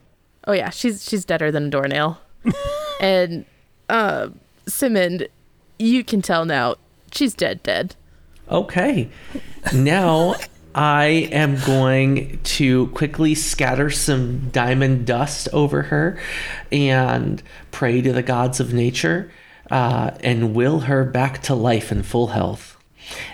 Oh 0.47 0.53
yeah, 0.53 0.69
she's 0.69 1.03
she's 1.03 1.25
deader 1.25 1.51
than 1.51 1.65
a 1.65 1.69
doornail. 1.69 2.19
and 3.01 3.45
uh, 3.89 4.29
Simond, 4.67 5.27
you 5.77 6.03
can 6.03 6.21
tell 6.21 6.45
now 6.45 6.75
she's 7.11 7.33
dead, 7.33 7.61
dead. 7.63 7.95
Okay. 8.49 9.09
Now 9.73 10.35
I 10.73 11.29
am 11.31 11.57
going 11.65 12.39
to 12.43 12.87
quickly 12.87 13.35
scatter 13.35 13.89
some 13.89 14.49
diamond 14.49 15.05
dust 15.05 15.49
over 15.53 15.83
her 15.83 16.19
and 16.71 17.41
pray 17.71 18.01
to 18.01 18.13
the 18.13 18.23
gods 18.23 18.59
of 18.59 18.73
nature 18.73 19.31
uh, 19.69 20.11
and 20.21 20.55
will 20.55 20.81
her 20.81 21.03
back 21.03 21.41
to 21.43 21.55
life 21.55 21.91
and 21.91 22.05
full 22.05 22.27
health. 22.27 22.77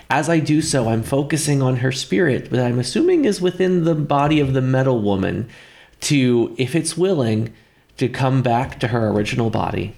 As 0.08 0.28
I 0.28 0.38
do 0.38 0.62
so, 0.62 0.88
I'm 0.88 1.02
focusing 1.02 1.62
on 1.62 1.76
her 1.76 1.92
spirit, 1.92 2.50
that 2.50 2.64
I'm 2.64 2.78
assuming 2.78 3.24
is 3.24 3.40
within 3.40 3.84
the 3.84 3.94
body 3.94 4.40
of 4.40 4.52
the 4.52 4.62
metal 4.62 5.00
woman, 5.00 5.48
to, 6.02 6.54
if 6.58 6.74
it's 6.74 6.96
willing, 6.96 7.52
to 7.96 8.08
come 8.08 8.42
back 8.42 8.78
to 8.80 8.88
her 8.88 9.08
original 9.08 9.50
body. 9.50 9.94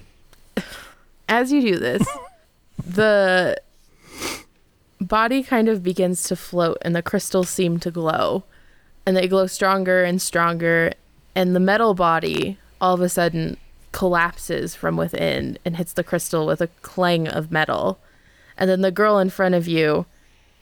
As 1.27 1.51
you 1.51 1.61
do 1.61 1.77
this, 1.77 2.07
the 2.85 3.59
body 4.99 5.43
kind 5.43 5.67
of 5.67 5.83
begins 5.83 6.23
to 6.23 6.35
float 6.35 6.77
and 6.81 6.95
the 6.95 7.01
crystals 7.01 7.49
seem 7.49 7.79
to 7.79 7.91
glow. 7.91 8.43
And 9.05 9.15
they 9.15 9.27
glow 9.27 9.47
stronger 9.47 10.03
and 10.03 10.21
stronger. 10.21 10.93
And 11.35 11.55
the 11.55 11.59
metal 11.59 11.93
body 11.93 12.57
all 12.81 12.93
of 12.93 13.01
a 13.01 13.09
sudden 13.09 13.57
collapses 13.91 14.75
from 14.75 14.95
within 14.95 15.57
and 15.65 15.77
hits 15.77 15.93
the 15.93 16.03
crystal 16.03 16.45
with 16.45 16.61
a 16.61 16.67
clang 16.81 17.27
of 17.27 17.51
metal. 17.51 17.99
And 18.59 18.69
then 18.69 18.81
the 18.81 18.91
girl 18.91 19.17
in 19.17 19.31
front 19.31 19.55
of 19.55 19.67
you 19.67 20.05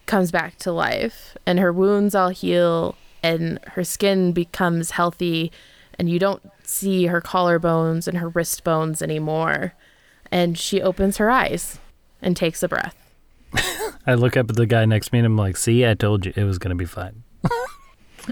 comes 0.05 0.31
back 0.31 0.57
to 0.59 0.71
life 0.71 1.35
and 1.45 1.59
her 1.59 1.73
wounds 1.73 2.15
all 2.15 2.29
heal 2.29 2.95
and 3.21 3.59
her 3.73 3.83
skin 3.83 4.31
becomes 4.31 4.91
healthy 4.91 5.51
and 5.99 6.09
you 6.09 6.19
don't 6.19 6.49
see 6.63 7.07
her 7.07 7.19
collarbones 7.19 8.07
and 8.07 8.19
her 8.19 8.29
wrist 8.29 8.63
bones 8.63 9.01
anymore. 9.01 9.73
And 10.31 10.57
she 10.57 10.81
opens 10.81 11.17
her 11.17 11.29
eyes 11.29 11.79
and 12.21 12.37
takes 12.37 12.61
a 12.63 12.67
breath. 12.67 12.95
I 14.05 14.13
look 14.13 14.37
up 14.37 14.49
at 14.49 14.55
the 14.55 14.67
guy 14.67 14.85
next 14.85 15.07
to 15.07 15.15
me 15.15 15.19
and 15.19 15.25
I'm 15.25 15.37
like, 15.37 15.57
see, 15.57 15.85
I 15.85 15.95
told 15.95 16.25
you 16.25 16.33
it 16.35 16.43
was 16.43 16.59
going 16.59 16.69
to 16.69 16.75
be 16.75 16.85
fine. 16.85 17.23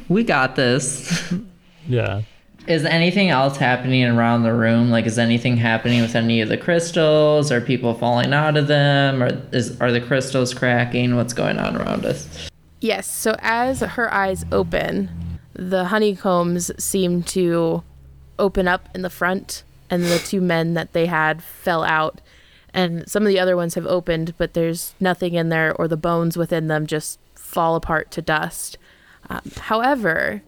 We 0.10 0.26
got 0.26 0.58
this. 0.58 1.32
Yeah. 1.88 2.24
Is 2.68 2.84
anything 2.84 3.30
else 3.30 3.58
happening 3.58 4.04
around 4.06 4.42
the 4.42 4.54
room? 4.54 4.90
Like, 4.90 5.06
is 5.06 5.20
anything 5.20 5.56
happening 5.56 6.02
with 6.02 6.16
any 6.16 6.42
of 6.42 6.50
the 6.50 6.58
crystals? 6.58 7.52
Are 7.52 7.62
people 7.62 7.94
falling 7.94 8.34
out 8.34 8.58
of 8.58 8.68
them? 8.68 9.22
Or 9.22 9.42
is 9.52 9.80
are 9.80 9.92
the 9.92 10.02
crystals 10.02 10.54
cracking? 10.54 11.16
What's 11.16 11.34
going 11.34 11.60
on 11.60 11.78
around 11.78 12.06
us? 12.06 12.50
Yes, 12.82 13.10
so 13.10 13.36
as 13.40 13.82
her 13.82 14.12
eyes 14.12 14.46
open, 14.52 15.40
the 15.54 15.86
honeycombs 15.86 16.72
seem 16.84 17.24
to 17.24 17.84
open 18.40 18.68
up 18.68 18.90
in 18.96 19.02
the 19.02 19.10
front, 19.10 19.64
and 19.90 20.04
the 20.04 20.20
two 20.20 20.42
men 20.42 20.74
that 20.74 20.94
they 20.94 21.06
had 21.06 21.44
fell 21.44 21.84
out. 21.84 22.20
And 22.74 23.10
some 23.10 23.24
of 23.24 23.30
the 23.30 23.40
other 23.40 23.56
ones 23.56 23.76
have 23.76 23.86
opened, 23.86 24.34
but 24.38 24.54
there's 24.54 24.96
nothing 25.00 25.36
in 25.36 25.50
there, 25.50 25.74
or 25.76 25.88
the 25.88 25.98
bones 25.98 26.36
within 26.36 26.68
them 26.68 26.88
just 26.88 27.20
fall 27.36 27.76
apart 27.76 28.12
to 28.12 28.22
dust. 28.22 28.78
Um, 29.30 29.52
however, 29.58 30.42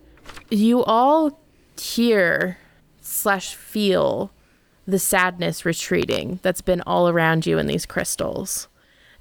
you 0.49 0.83
all 0.83 1.39
hear 1.79 2.57
slash 3.01 3.55
feel 3.55 4.31
the 4.87 4.99
sadness 4.99 5.65
retreating 5.65 6.39
that's 6.41 6.61
been 6.61 6.81
all 6.81 7.09
around 7.09 7.45
you 7.45 7.57
in 7.57 7.67
these 7.67 7.85
crystals. 7.85 8.67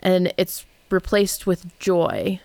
And 0.01 0.33
it's 0.37 0.65
replaced 0.91 1.47
with 1.47 1.79
joy. 1.79 2.41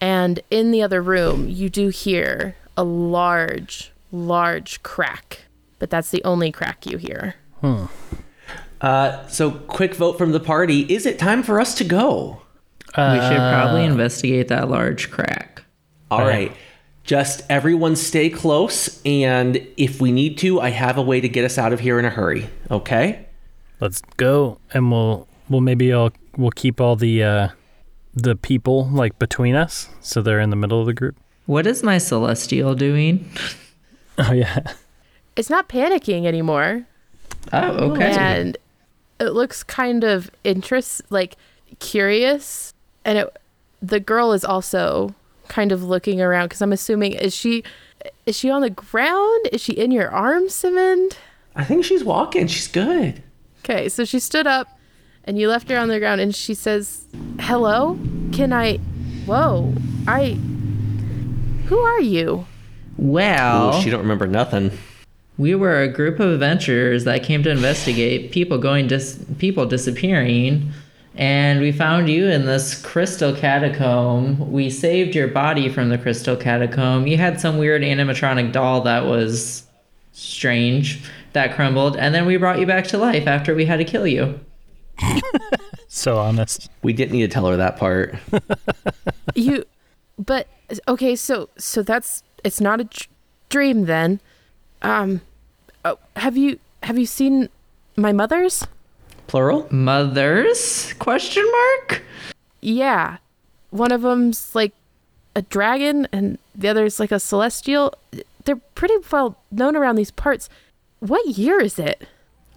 And 0.00 0.40
in 0.50 0.70
the 0.70 0.82
other 0.82 1.02
room, 1.02 1.48
you 1.48 1.70
do 1.70 1.88
hear 1.88 2.56
a 2.76 2.84
large, 2.84 3.92
large 4.12 4.82
crack. 4.82 5.40
But 5.78 5.90
that's 5.90 6.10
the 6.10 6.22
only 6.24 6.52
crack 6.52 6.86
you 6.86 6.98
hear. 6.98 7.36
Uh, 8.80 9.26
so, 9.28 9.50
quick 9.50 9.94
vote 9.94 10.18
from 10.18 10.32
the 10.32 10.40
party. 10.40 10.82
Is 10.92 11.06
it 11.06 11.18
time 11.18 11.42
for 11.42 11.60
us 11.60 11.74
to 11.76 11.84
go? 11.84 12.42
we 12.96 13.20
should 13.20 13.36
probably 13.36 13.84
investigate 13.84 14.48
that 14.48 14.68
large 14.68 15.10
crack. 15.10 15.62
All 16.10 16.20
right. 16.20 16.52
Just 17.08 17.40
everyone 17.48 17.96
stay 17.96 18.28
close. 18.28 19.00
And 19.02 19.66
if 19.78 19.98
we 19.98 20.12
need 20.12 20.36
to, 20.38 20.60
I 20.60 20.68
have 20.68 20.98
a 20.98 21.02
way 21.02 21.22
to 21.22 21.28
get 21.28 21.42
us 21.42 21.56
out 21.56 21.72
of 21.72 21.80
here 21.80 21.98
in 21.98 22.04
a 22.04 22.10
hurry. 22.10 22.50
Okay? 22.70 23.24
Let's 23.80 24.02
go, 24.18 24.58
and 24.74 24.90
we'll 24.92 25.26
we'll 25.48 25.62
maybe 25.62 25.90
all 25.90 26.10
we'll 26.36 26.50
keep 26.50 26.82
all 26.82 26.96
the 26.96 27.24
uh, 27.24 27.48
the 28.12 28.36
people 28.36 28.88
like 28.88 29.18
between 29.18 29.54
us, 29.54 29.88
so 30.02 30.20
they're 30.20 30.38
in 30.38 30.50
the 30.50 30.56
middle 30.56 30.80
of 30.80 30.86
the 30.86 30.92
group. 30.92 31.16
What 31.46 31.66
is 31.66 31.82
my 31.82 31.96
celestial 31.98 32.74
doing? 32.74 33.28
Oh 34.20 34.32
yeah. 34.32 34.58
It's 35.36 35.48
not 35.48 35.68
panicking 35.68 36.26
anymore. 36.26 36.84
Oh, 37.52 37.92
okay. 37.92 38.10
And 38.10 38.58
it 39.20 39.30
looks 39.30 39.62
kind 39.62 40.02
of 40.02 40.28
interest 40.42 41.02
like 41.08 41.36
curious. 41.78 42.74
And 43.04 43.18
it, 43.18 43.36
the 43.80 44.00
girl 44.00 44.32
is 44.32 44.44
also 44.44 45.14
kind 45.48 45.72
of 45.72 45.82
looking 45.82 46.20
around 46.20 46.46
because 46.46 46.62
I'm 46.62 46.72
assuming 46.72 47.12
is 47.12 47.34
she 47.34 47.62
is 48.26 48.36
she 48.36 48.48
on 48.50 48.62
the 48.62 48.70
ground? 48.70 49.48
Is 49.52 49.60
she 49.60 49.72
in 49.72 49.90
your 49.90 50.10
arms, 50.10 50.54
Simond? 50.54 51.16
I 51.56 51.64
think 51.64 51.84
she's 51.84 52.04
walking. 52.04 52.46
She's 52.46 52.68
good. 52.68 53.22
Okay, 53.64 53.88
so 53.88 54.04
she 54.04 54.20
stood 54.20 54.46
up 54.46 54.78
and 55.24 55.38
you 55.38 55.48
left 55.48 55.68
her 55.70 55.76
on 55.78 55.88
the 55.88 55.98
ground 55.98 56.20
and 56.20 56.34
she 56.34 56.54
says, 56.54 57.04
Hello? 57.40 57.98
Can 58.32 58.52
I. 58.52 58.76
Whoa. 59.26 59.74
I. 60.06 60.38
Who 61.66 61.78
are 61.78 62.00
you? 62.00 62.46
Well, 62.96 63.76
Ooh, 63.76 63.82
she 63.82 63.90
don't 63.90 64.00
remember 64.00 64.26
nothing. 64.26 64.70
we 65.36 65.54
were 65.54 65.82
a 65.82 65.88
group 65.88 66.18
of 66.18 66.30
adventurers 66.32 67.04
that 67.04 67.22
came 67.22 67.42
to 67.42 67.50
investigate 67.50 68.32
people 68.32 68.58
going 68.58 68.86
dis- 68.88 69.22
people 69.38 69.66
disappearing 69.66 70.72
and 71.18 71.60
we 71.60 71.70
found 71.72 72.08
you 72.08 72.28
in 72.28 72.46
this 72.46 72.80
crystal 72.80 73.34
catacomb 73.34 74.50
we 74.50 74.70
saved 74.70 75.14
your 75.14 75.28
body 75.28 75.68
from 75.68 75.90
the 75.90 75.98
crystal 75.98 76.36
catacomb 76.36 77.06
you 77.06 77.16
had 77.18 77.38
some 77.40 77.58
weird 77.58 77.82
animatronic 77.82 78.52
doll 78.52 78.80
that 78.80 79.04
was 79.04 79.64
strange 80.12 81.02
that 81.32 81.54
crumbled 81.54 81.96
and 81.96 82.14
then 82.14 82.24
we 82.24 82.36
brought 82.36 82.58
you 82.58 82.66
back 82.66 82.86
to 82.86 82.96
life 82.96 83.26
after 83.26 83.54
we 83.54 83.64
had 83.66 83.76
to 83.76 83.84
kill 83.84 84.06
you 84.06 84.38
So 85.88 86.18
honest. 86.18 86.70
We 86.82 86.92
didn't 86.92 87.12
need 87.12 87.22
to 87.22 87.28
tell 87.28 87.46
her 87.46 87.56
that 87.56 87.76
part. 87.76 88.16
You. 89.34 89.64
But. 90.18 90.48
Okay, 90.88 91.14
so. 91.14 91.48
So 91.58 91.82
that's. 91.82 92.22
It's 92.42 92.60
not 92.60 92.80
a 92.80 92.84
dr- 92.84 93.08
dream 93.50 93.84
then. 93.84 94.20
Um. 94.82 95.20
Oh, 95.84 95.98
have 96.16 96.36
you. 96.36 96.58
Have 96.82 96.98
you 96.98 97.06
seen 97.06 97.48
my 97.96 98.12
mother's? 98.12 98.66
Plural? 99.28 99.68
mothers 99.70 100.92
question 100.98 101.44
mark 101.50 102.02
Yeah. 102.60 103.18
One 103.70 103.92
of 103.92 104.02
them's 104.02 104.54
like 104.54 104.72
a 105.36 105.42
dragon 105.42 106.08
and 106.12 106.38
the 106.54 106.68
other's 106.68 106.98
like 106.98 107.12
a 107.12 107.20
celestial. 107.20 107.94
They're 108.44 108.56
pretty 108.74 108.94
well 109.12 109.36
known 109.52 109.76
around 109.76 109.96
these 109.96 110.10
parts. 110.10 110.48
What 111.00 111.24
year 111.26 111.60
is 111.60 111.78
it? 111.78 112.08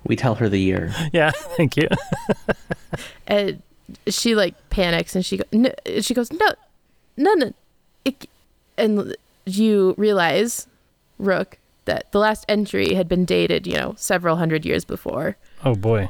We 0.05 0.15
tell 0.15 0.35
her 0.35 0.49
the 0.49 0.57
year. 0.59 0.93
Yeah. 1.13 1.31
Thank 1.31 1.77
you. 1.77 1.87
And 3.27 3.61
she 4.07 4.35
like 4.35 4.55
panics 4.69 5.15
and 5.15 5.25
she 5.25 5.37
go, 5.37 5.43
no, 5.51 5.71
she 6.01 6.13
goes, 6.13 6.31
no, 6.31 6.49
no, 7.17 7.33
no. 7.33 7.53
It, 8.05 8.27
and 8.77 9.15
you 9.45 9.95
realize, 9.97 10.67
Rook, 11.19 11.57
that 11.85 12.11
the 12.11 12.19
last 12.19 12.45
entry 12.49 12.93
had 12.93 13.07
been 13.07 13.25
dated, 13.25 13.67
you 13.67 13.73
know, 13.75 13.93
several 13.97 14.37
hundred 14.37 14.65
years 14.65 14.85
before. 14.85 15.37
Oh 15.63 15.75
boy. 15.75 16.09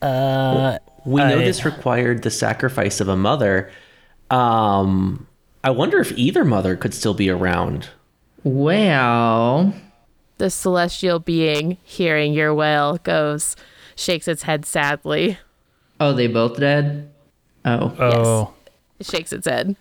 And 0.00 0.58
Uh, 0.58 0.78
We 1.04 1.20
know 1.20 1.38
I- 1.38 1.44
this 1.44 1.64
required 1.64 2.22
the 2.22 2.30
sacrifice 2.30 3.00
of 3.00 3.08
a 3.08 3.16
mother. 3.16 3.70
Um, 4.30 5.26
I 5.64 5.70
wonder 5.70 5.98
if 6.00 6.12
either 6.16 6.44
mother 6.44 6.76
could 6.76 6.92
still 6.94 7.14
be 7.14 7.30
around. 7.30 7.88
well 8.44 9.72
the 10.38 10.50
celestial 10.50 11.18
being, 11.18 11.76
hearing 11.82 12.32
your 12.32 12.54
wail, 12.54 12.98
goes, 13.02 13.56
shakes 13.96 14.28
its 14.28 14.42
head 14.44 14.64
sadly. 14.64 15.38
oh 15.98 16.12
they 16.12 16.28
both 16.28 16.58
dead 16.60 17.10
oh 17.64 17.92
oh. 17.98 18.54
It 19.00 19.06
shakes 19.06 19.32
its 19.32 19.46
head. 19.48 19.74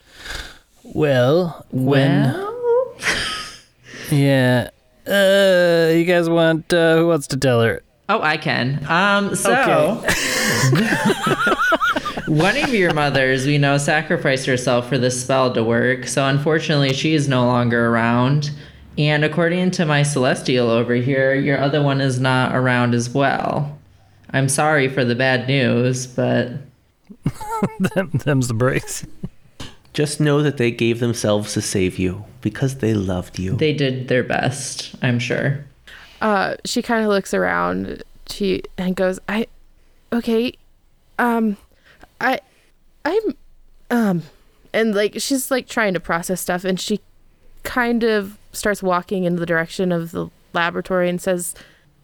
Well, 0.84 1.66
when 1.72 2.34
well 2.34 2.96
yeah. 4.12 4.70
Uh, 5.06 5.92
you 5.94 6.06
guys 6.06 6.28
want 6.30 6.74
uh, 6.74 6.98
who 6.98 7.08
wants 7.08 7.28
to 7.28 7.38
tell 7.38 7.62
her? 7.62 7.82
Oh, 8.10 8.22
I 8.22 8.38
can. 8.38 8.86
Um, 8.88 9.36
so 9.36 10.02
one 12.28 12.56
of 12.58 12.74
your 12.74 12.94
mothers, 12.94 13.46
we 13.46 13.58
know, 13.58 13.78
sacrificed 13.78 14.46
herself 14.46 14.88
for 14.88 14.98
this 14.98 15.22
spell 15.22 15.54
to 15.54 15.64
work. 15.64 16.08
So 16.08 16.26
unfortunately, 16.26 16.94
she 16.94 17.14
is 17.14 17.28
no 17.28 17.46
longer 17.46 17.88
around. 17.88 18.52
And 18.98 19.24
according 19.26 19.72
to 19.72 19.86
my 19.86 20.04
celestial 20.04 20.70
over 20.70 20.96
here, 20.96 21.36
your 21.36 21.60
other 21.60 21.82
one 21.84 22.00
is 22.02 22.20
not 22.20 22.56
around 22.56 22.96
as 22.96 23.10
well. 23.10 23.78
I'm 24.32 24.50
sorry 24.50 24.88
for 24.88 25.04
the 25.06 25.16
bad 25.16 25.48
news, 25.48 26.08
but 26.08 26.52
Them, 27.96 28.12
them's 28.26 28.48
the 28.48 28.54
breaks. 28.54 29.06
Just 29.94 30.20
know 30.20 30.42
that 30.44 30.58
they 30.58 30.72
gave 30.72 31.00
themselves 31.00 31.54
to 31.54 31.62
save 31.62 31.98
you 32.00 32.24
because 32.42 32.78
they 32.78 32.94
loved 32.94 33.38
you. 33.40 33.56
they 33.56 33.74
did 33.74 34.08
their 34.10 34.24
best, 34.24 34.96
I'm 35.02 35.20
sure. 35.20 35.66
Uh 36.22 36.56
she 36.66 36.82
kind 36.82 37.04
of 37.04 37.10
looks 37.10 37.34
around. 37.34 38.04
She 38.30 38.64
and 38.78 38.94
goes 38.96 39.20
i 39.30 39.48
okay 40.12 40.54
um 41.18 41.56
i 42.20 42.40
i'm 43.06 43.38
um 43.90 44.24
and 44.74 44.94
like 44.94 45.14
she's 45.20 45.50
like 45.50 45.68
trying 45.68 45.94
to 45.94 46.00
process 46.00 46.42
stuff 46.42 46.66
and 46.66 46.80
she 46.80 47.00
kind 47.64 48.04
of 48.04 48.38
starts 48.52 48.84
walking 48.84 49.24
in 49.24 49.38
the 49.38 49.46
direction 49.46 49.92
of 49.92 50.12
the 50.12 50.30
laboratory 50.54 51.10
and 51.10 51.22
says 51.22 51.56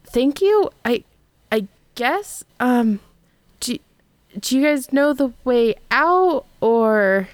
thank 0.05 0.41
you. 0.41 0.69
I 0.85 1.03
i 1.51 1.67
guess 1.95 2.43
um 2.59 2.99
do, 3.59 3.77
do 4.39 4.57
you 4.57 4.63
guys 4.63 4.93
know 4.93 5.13
the 5.13 5.33
way 5.43 5.75
out 5.91 6.45
or 6.61 7.27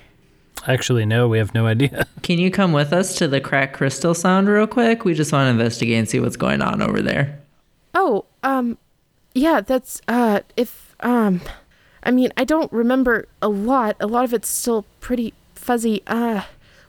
Actually, 0.67 1.05
no, 1.05 1.27
we 1.27 1.37
have 1.37 1.53
no 1.53 1.65
idea. 1.65 2.07
Can 2.21 2.39
you 2.39 2.51
come 2.51 2.73
with 2.73 2.93
us 2.93 3.15
to 3.15 3.27
the 3.27 3.41
crack 3.41 3.73
crystal 3.73 4.13
sound 4.13 4.47
real 4.47 4.67
quick? 4.67 5.05
We 5.05 5.13
just 5.13 5.31
want 5.31 5.45
to 5.45 5.49
investigate 5.49 5.97
and 5.97 6.09
see 6.09 6.19
what's 6.19 6.35
going 6.37 6.61
on 6.61 6.81
over 6.81 7.01
there. 7.01 7.39
Oh, 7.95 8.25
um, 8.43 8.77
yeah, 9.33 9.61
that's, 9.61 10.01
uh, 10.07 10.41
if, 10.57 10.95
um, 10.99 11.41
I 12.03 12.11
mean, 12.11 12.31
I 12.37 12.43
don't 12.43 12.71
remember 12.71 13.27
a 13.41 13.49
lot. 13.49 13.95
A 13.99 14.07
lot 14.07 14.23
of 14.23 14.33
it's 14.33 14.47
still 14.47 14.85
pretty 14.99 15.33
fuzzy. 15.55 16.03
Uh, 16.07 16.43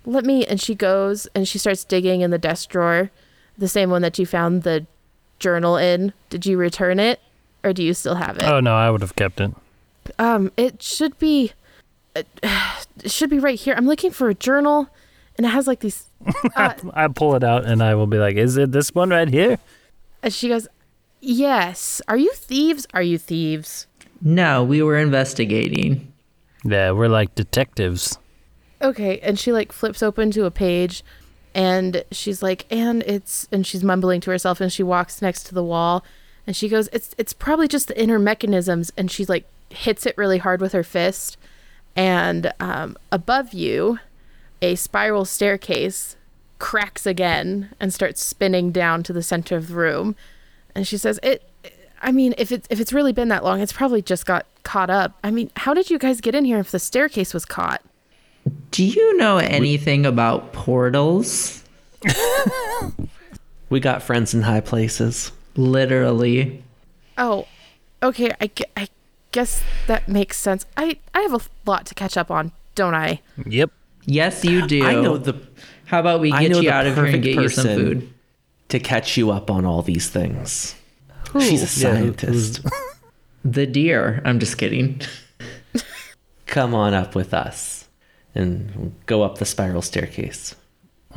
let 0.05 0.25
me, 0.25 0.45
and 0.47 0.61
she 0.61 0.75
goes 0.75 1.27
and 1.35 1.47
she 1.47 1.59
starts 1.59 1.85
digging 1.85 2.21
in 2.21 2.31
the 2.31 2.39
desk 2.39 2.71
drawer, 2.71 3.11
the 3.59 3.69
same 3.69 3.91
one 3.91 4.03
that 4.03 4.19
you 4.19 4.27
found 4.27 4.63
the 4.63 4.87
journal 5.39 5.77
in. 5.77 6.13
Did 6.29 6.47
you 6.47 6.57
return 6.57 6.99
it 6.99 7.21
or 7.63 7.73
do 7.73 7.83
you 7.83 7.95
still 7.95 8.15
have 8.17 8.37
it? 8.37 8.45
Oh 8.45 8.61
no, 8.61 8.75
I 8.75 8.91
would 8.91 9.01
have 9.01 9.17
kept 9.17 9.41
it. 9.41 9.53
Um, 10.19 10.51
it 10.57 10.83
should 10.83 11.19
be, 11.19 11.53
it, 12.15 12.27
it 12.43 13.11
should 13.11 13.31
be 13.31 13.39
right 13.39 13.59
here. 13.59 13.75
I'm 13.77 13.87
looking 13.87 14.11
for 14.11 14.29
a 14.29 14.35
journal 14.35 14.89
and 15.37 15.47
it 15.47 15.51
has 15.51 15.67
like 15.67 15.81
these, 15.81 16.07
uh, 16.57 16.75
I 16.93 17.09
pull 17.09 17.35
it 17.35 17.45
out 17.45 17.65
and 17.65 17.83
I 17.83 17.95
will 17.95 18.07
be 18.07 18.19
like, 18.19 18.37
"Is 18.37 18.57
it 18.57 18.73
this 18.73 18.95
one 18.95 19.11
right 19.11 19.29
here?" 19.29 19.59
and 20.23 20.33
she 20.33 20.49
goes, 20.49 20.69
yes. 21.21 22.03
Are 22.09 22.17
you 22.17 22.33
thieves? 22.35 22.87
Are 22.93 23.03
you 23.03 23.17
thieves? 23.19 23.87
No, 24.21 24.63
we 24.65 24.83
were 24.83 24.99
investigating. 24.99 26.13
Yeah, 26.65 26.91
we're 26.93 27.09
like 27.09 27.35
detectives. 27.35 28.19
okay 28.83 29.19
and 29.21 29.39
she 29.39 29.53
like 29.53 29.73
flips 29.73 30.03
open 30.03 30.31
to 30.31 30.45
a 30.47 30.51
page 30.51 31.03
and 31.55 32.03
she's 32.11 32.43
like 32.43 32.65
and 32.71 33.03
it's 33.03 33.47
and 33.53 33.67
she's 33.67 33.85
mumbling 33.85 34.21
to 34.23 34.31
herself 34.31 34.61
and 34.61 34.73
she 34.73 34.83
walks 34.83 35.21
next 35.21 35.45
to 35.45 35.55
the 35.55 35.63
wall 35.65 36.03
and 36.47 36.57
she 36.57 36.67
goes 36.69 36.89
it's 36.93 37.15
it's 37.19 37.35
probably 37.35 37.69
just 37.69 37.89
the 37.89 38.01
inner 38.03 38.19
mechanisms 38.19 38.91
and 38.97 39.11
she 39.11 39.27
like 39.27 39.45
hits 39.69 40.07
it 40.07 40.17
really 40.17 40.39
hard 40.39 40.61
with 40.63 40.73
her 40.73 40.83
fist 40.83 41.37
and 41.97 42.53
um, 42.61 42.97
above 43.13 43.53
you 43.53 43.99
a 44.63 44.75
spiral 44.75 45.25
staircase 45.25 46.17
cracks 46.59 47.07
again 47.07 47.71
and 47.81 47.93
starts 47.93 48.23
spinning 48.23 48.71
down 48.71 49.03
to 49.03 49.13
the 49.13 49.23
center 49.23 49.57
of 49.57 49.69
the 49.69 49.75
room 49.75 50.15
and 50.75 50.87
she 50.87 50.97
says 50.97 51.19
it 51.23 51.47
I 52.03 52.13
mean, 52.13 52.33
if 52.39 52.51
it's 52.51 52.67
if 52.71 52.81
it's 52.81 52.95
really 52.95 53.13
been 53.13 53.29
that 53.29 53.45
long, 53.45 53.61
it's 53.61 53.75
probably 53.75 54.01
just 54.01 54.25
got 54.25 54.47
caught 54.63 54.89
up. 54.89 55.19
I 55.23 55.31
mean, 55.31 55.51
how 55.55 55.75
did 55.75 55.91
you 55.91 55.99
guys 55.99 56.23
get 56.23 56.35
in 56.35 56.47
here 56.47 56.59
if 56.59 56.71
the 56.71 56.79
staircase 56.79 57.35
was 57.35 57.45
caught? 57.45 57.83
Do 58.71 58.83
you 58.83 59.19
know 59.19 59.37
anything 59.37 60.07
about 60.07 60.55
portals? 60.55 61.63
We 63.71 63.79
got 63.79 64.03
friends 64.03 64.35
in 64.35 64.43
high 64.43 64.61
places. 64.61 65.31
Literally. 65.55 66.63
Oh, 67.17 67.47
okay. 68.03 68.35
I, 68.41 68.49
gu- 68.49 68.65
I 68.77 68.89
guess 69.33 69.63
that 69.87 70.09
makes 70.09 70.37
sense. 70.37 70.67
I, 70.77 70.99
I 71.15 71.21
have 71.21 71.35
a 71.35 71.41
lot 71.67 71.87
to 71.87 71.95
catch 71.95 72.17
up 72.17 72.31
on, 72.31 72.53
don't 72.75 72.95
I? 72.95 73.21
Yep. 73.47 73.71
Yes, 74.07 74.45
you 74.45 74.67
do. 74.67 74.85
I 74.85 74.95
know 74.95 75.19
the 75.19 75.41
How 75.87 76.01
about 76.01 76.21
we 76.21 76.31
get 76.31 76.63
you 76.63 76.71
out 76.71 76.87
of 76.87 76.95
here 76.97 77.05
and 77.07 77.23
get 77.23 77.35
you 77.37 77.49
some 77.49 77.67
food? 77.67 78.13
to 78.69 78.79
catch 78.79 79.17
you 79.17 79.31
up 79.31 79.51
on 79.51 79.65
all 79.65 79.83
these 79.83 80.09
things. 80.09 80.75
Who? 81.33 81.41
She's 81.41 81.61
a 81.63 81.81
Yeah, 81.81 81.93
scientist. 81.95 82.61
The 83.45 83.67
deer. 83.67 84.23
I'm 84.25 84.39
just 84.39 84.59
kidding. 84.59 85.01
Come 86.47 86.75
on 86.75 86.95
up 86.95 87.15
with 87.15 87.33
us 87.33 87.89
and 88.35 88.95
go 89.07 89.23
up 89.23 89.39
the 89.39 89.45
spiral 89.45 89.83
staircase. 89.83 90.55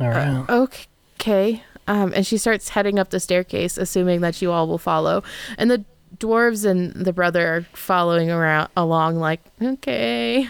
All 0.00 0.08
right. 0.08 0.44
Okay. 0.48 1.62
Um, 1.86 2.12
and 2.14 2.26
she 2.26 2.38
starts 2.38 2.70
heading 2.70 2.98
up 2.98 3.10
the 3.10 3.20
staircase, 3.20 3.76
assuming 3.76 4.20
that 4.22 4.40
you 4.40 4.50
all 4.52 4.66
will 4.66 4.78
follow. 4.78 5.22
And 5.58 5.70
the 5.70 5.84
dwarves 6.18 6.64
and 6.64 6.92
the 6.92 7.12
brother 7.12 7.46
are 7.46 7.62
following 7.72 8.30
around 8.30 8.68
along, 8.76 9.16
like, 9.16 9.40
okay, 9.60 10.48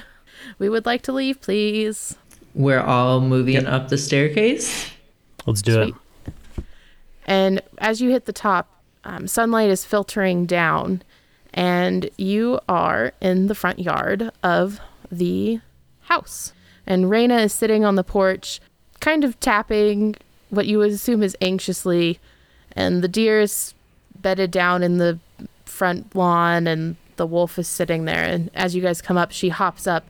we 0.59 0.69
would 0.69 0.87
like 0.87 1.03
to 1.03 1.13
leave, 1.13 1.41
please. 1.41 2.17
We're 2.55 2.81
all 2.81 3.21
moving 3.21 3.67
up 3.67 3.89
the 3.89 3.99
staircase. 3.99 4.91
Let's 5.47 5.63
do 5.63 5.73
Sweet. 5.75 5.95
it. 5.95 6.65
And 7.27 7.63
as 7.79 8.01
you 8.01 8.11
hit 8.11 8.27
the 8.27 8.33
top, 8.33 8.69
um, 9.05 9.27
sunlight 9.27 9.71
is 9.71 9.85
filtering 9.85 10.47
down, 10.47 11.03
and 11.53 12.09
you 12.17 12.61
are 12.69 13.13
in 13.21 13.47
the 13.47 13.55
front 13.55 13.79
yard 13.79 14.31
of 14.43 14.81
the 15.11 15.61
house. 16.03 16.53
And 16.87 17.07
Raina 17.07 17.45
is 17.45 17.53
sitting 17.53 17.85
on 17.85 17.95
the 17.95 18.05
porch, 18.05 18.61
kind 19.01 19.25
of 19.25 19.39
tapping 19.41 20.17
what 20.51 20.67
you 20.67 20.79
would 20.79 20.91
assume 20.91 21.23
is 21.23 21.37
anxiously, 21.41 22.19
and 22.73 23.03
the 23.03 23.09
deer 23.09 23.41
is 23.41 23.75
bedded 24.21 24.51
down 24.51 24.83
in 24.83 24.99
the 24.99 25.19
front 25.75 26.15
lawn, 26.15 26.67
and 26.67 26.97
the 27.17 27.27
wolf 27.27 27.59
is 27.59 27.69
sitting 27.69 28.05
there. 28.05 28.25
And 28.25 28.51
as 28.55 28.75
you 28.75 28.83
guys 28.83 29.03
come 29.03 29.17
up, 29.17 29.33
she 29.33 29.49
hops 29.49 29.87
up 29.87 30.05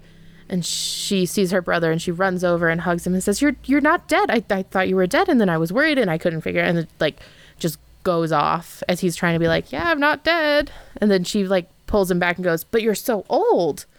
and 0.49 0.65
she 0.65 1.25
sees 1.25 1.51
her 1.51 1.63
brother 1.63 1.91
and 1.91 2.01
she 2.03 2.13
runs 2.13 2.45
over 2.45 2.69
and 2.69 2.83
hugs 2.83 3.07
him 3.07 3.15
and 3.15 3.23
says 3.23 3.41
you're 3.41 3.57
you're 3.65 3.81
not 3.81 4.09
dead. 4.09 4.31
I, 4.31 4.45
I 4.51 4.63
thought 4.63 4.89
you 4.89 4.97
were 4.97 5.07
dead 5.07 5.29
and 5.29 5.41
then 5.41 5.49
i 5.49 5.57
was 5.57 5.73
worried 5.73 5.99
and 5.99 6.11
i 6.11 6.19
couldn't 6.19 6.43
figure 6.43 6.61
it. 6.61 6.69
And 6.69 6.79
it 6.81 6.89
like 7.01 7.21
just 7.59 7.79
goes 8.03 8.31
off 8.31 8.83
as 8.87 9.01
he's 9.01 9.17
trying 9.17 9.33
to 9.33 9.39
be 9.39 9.49
like 9.49 9.73
yeah 9.73 9.91
i'm 9.91 10.01
not 10.01 10.23
dead. 10.23 10.71
And 10.99 11.11
then 11.11 11.25
she 11.25 11.47
like 11.47 11.71
pulls 11.87 12.11
him 12.11 12.19
back 12.19 12.37
and 12.37 12.45
goes 12.45 12.63
but 12.63 12.83
you're 12.83 12.95
so 12.95 13.25
old. 13.29 13.87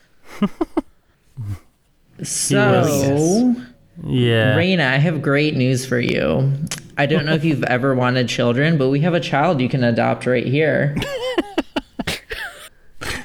So, 2.23 3.55
Yeah. 4.03 4.55
Raina, 4.55 4.88
I 4.88 4.97
have 4.97 5.22
great 5.22 5.55
news 5.55 5.85
for 5.85 5.99
you. 5.99 6.53
I 6.97 7.05
don't 7.05 7.26
know 7.26 7.34
if 7.34 7.43
you've 7.43 7.63
ever 7.65 7.95
wanted 7.95 8.27
children, 8.27 8.77
but 8.77 8.89
we 8.89 9.01
have 9.01 9.13
a 9.13 9.19
child 9.19 9.61
you 9.61 9.69
can 9.69 9.84
adopt 9.84 10.26
right 10.26 10.45
here. 10.45 10.95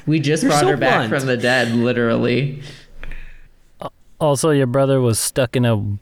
we 0.05 0.19
just 0.19 0.43
You're 0.43 0.51
brought 0.51 0.61
so 0.61 0.67
her 0.67 0.77
back 0.77 1.09
blunt. 1.09 1.09
from 1.09 1.27
the 1.27 1.37
dead, 1.37 1.73
literally. 1.73 2.61
Also, 4.19 4.51
your 4.51 4.67
brother 4.67 5.01
was 5.01 5.19
stuck 5.19 5.55
in 5.55 5.65
a 5.65 5.97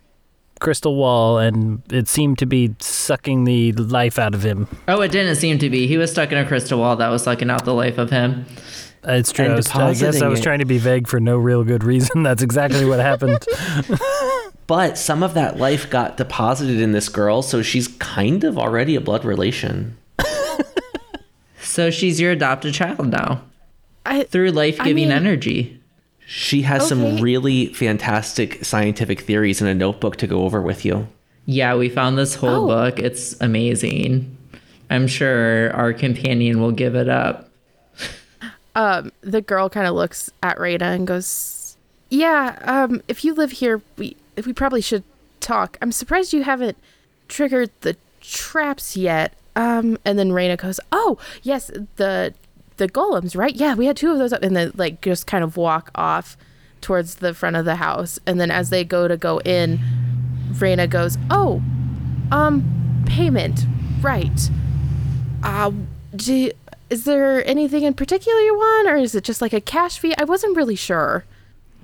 crystal 0.60 0.96
wall, 0.96 1.38
and 1.38 1.82
it 1.92 2.08
seemed 2.08 2.38
to 2.40 2.46
be 2.46 2.76
sucking 2.80 3.46
the 3.46 3.72
life 3.72 4.20
out 4.20 4.36
of 4.36 4.44
him. 4.44 4.68
Oh, 4.88 5.02
it 5.02 5.12
didn't 5.12 5.36
seem 5.38 5.58
to 5.60 5.70
be. 5.70 5.88
He 5.88 5.98
was 5.98 6.12
stuck 6.12 6.32
in 6.32 6.38
a 6.38 6.46
crystal 6.46 6.80
wall 6.80 6.98
that 6.98 7.08
was 7.10 7.24
sucking 7.24 7.50
out 7.50 7.66
the 7.66 7.74
life 7.74 7.98
of 7.98 8.10
him. 8.10 8.46
Uh, 9.08 9.14
it's 9.14 9.32
true. 9.32 9.46
I, 9.46 9.56
was, 9.56 9.70
I 9.72 9.94
guess 9.94 10.22
I 10.22 10.28
was 10.28 10.42
it. 10.42 10.44
trying 10.44 10.60
to 10.60 10.66
be 10.66 10.78
vague 10.78 11.08
for 11.08 11.22
no 11.22 11.38
real 11.38 11.64
good 11.64 11.86
reason. 11.86 12.24
That's 12.24 12.44
exactly 12.44 12.84
what 12.84 13.00
happened. 13.00 13.46
But 14.70 15.00
some 15.00 15.24
of 15.24 15.34
that 15.34 15.58
life 15.58 15.90
got 15.90 16.16
deposited 16.16 16.80
in 16.80 16.92
this 16.92 17.10
girl, 17.10 17.42
so 17.42 17.64
she's 17.64 17.88
kind 17.98 18.44
of 18.44 18.56
already 18.60 18.96
a 18.96 19.02
blood 19.02 19.26
relation. 19.26 19.98
So 21.62 21.90
she's 21.92 22.20
your 22.20 22.32
adopted 22.32 22.74
child 22.74 23.08
now 23.10 23.42
i 24.06 24.24
through 24.24 24.52
life 24.52 24.78
giving 24.78 24.96
mean- 24.96 25.12
energy. 25.12 25.82
She 26.28 26.62
has 26.62 26.88
some 26.88 27.18
really 27.20 27.74
fantastic 27.74 28.64
scientific 28.64 29.22
theories 29.22 29.60
in 29.62 29.68
a 29.68 29.74
notebook 29.74 30.16
to 30.18 30.28
go 30.28 30.44
over 30.44 30.62
with 30.62 30.86
you. 30.86 31.08
Yeah, 31.48 31.76
we 31.76 31.90
found 31.90 32.18
this 32.20 32.36
whole 32.36 32.66
Oh. 32.66 32.68
book. 32.68 33.00
It's 33.00 33.36
amazing. 33.42 34.38
I'm 34.92 35.08
sure 35.08 35.72
our 35.74 35.92
companion 35.94 36.62
will 36.62 36.72
give 36.72 36.94
it 36.96 37.10
up. 37.10 37.50
um 38.76 39.12
the 39.22 39.42
girl 39.42 39.68
kind 39.70 39.88
of 39.88 39.96
looks 39.96 40.30
at 40.44 40.58
Raina 40.58 40.94
and 40.96 41.08
goes 41.08 41.76
yeah 42.12 42.58
um 42.64 43.02
if 43.08 43.24
you 43.26 43.34
live 43.34 43.52
here 43.52 43.82
we 43.98 44.16
we 44.46 44.54
probably 44.54 44.82
should 44.82 45.04
talk. 45.40 45.78
I'm 45.82 45.92
surprised 45.92 46.34
you 46.34 46.44
haven't 46.44 46.78
triggered 47.28 47.72
the 47.82 47.96
traps 48.22 48.98
yet. 48.98 49.34
Um 49.56 49.98
and 50.06 50.18
then 50.20 50.30
Raina 50.32 50.58
goes 50.58 50.80
oh 50.92 51.18
yes 51.44 51.72
the 51.96 52.34
the 52.78 52.88
golems 52.88 53.36
right? 53.36 53.56
Yeah 53.56 53.76
we 53.76 53.86
had 53.86 53.98
two 53.98 54.12
of 54.12 54.18
those 54.18 54.34
up 54.34 54.44
and 54.44 54.56
then 54.56 54.72
like 54.76 55.02
just 55.02 55.28
kind 55.28 55.44
of 55.44 55.58
walk 55.58 55.92
off 55.96 56.38
towards 56.82 57.16
the 57.16 57.34
front 57.34 57.56
of 57.56 57.66
the 57.66 57.76
house. 57.76 58.20
And 58.26 58.40
then 58.40 58.52
as 58.52 58.70
they 58.70 58.84
go 58.84 59.08
to 59.08 59.18
go 59.18 59.40
in 59.42 59.80
Raina 60.54 60.90
goes 60.90 61.18
oh 61.30 61.62
um 62.32 63.04
payment 63.06 63.66
right. 64.02 64.50
Uh 65.44 65.72
do 66.16 66.52
is 66.90 67.04
there 67.06 67.46
anything 67.48 67.84
in 67.84 67.94
particular 67.94 68.40
you 68.40 68.56
want 68.56 68.88
or 68.88 68.96
is 68.96 69.14
it 69.14 69.24
just 69.24 69.42
like 69.42 69.54
a 69.54 69.62
cash 69.62 70.00
fee? 70.00 70.16
I 70.18 70.24
wasn't 70.24 70.58
really 70.58 70.76
sure. 70.76 71.26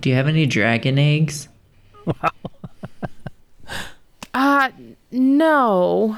Do 0.02 0.10
you 0.10 0.16
have 0.16 0.28
any 0.28 0.46
dragon 0.46 0.98
eggs? 0.98 1.48
uh 4.34 4.70
no. 5.12 6.18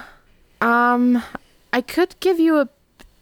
Um, 0.60 1.24
I 1.72 1.82
could 1.82 2.16
give 2.20 2.40
you 2.40 2.60
a 2.60 2.70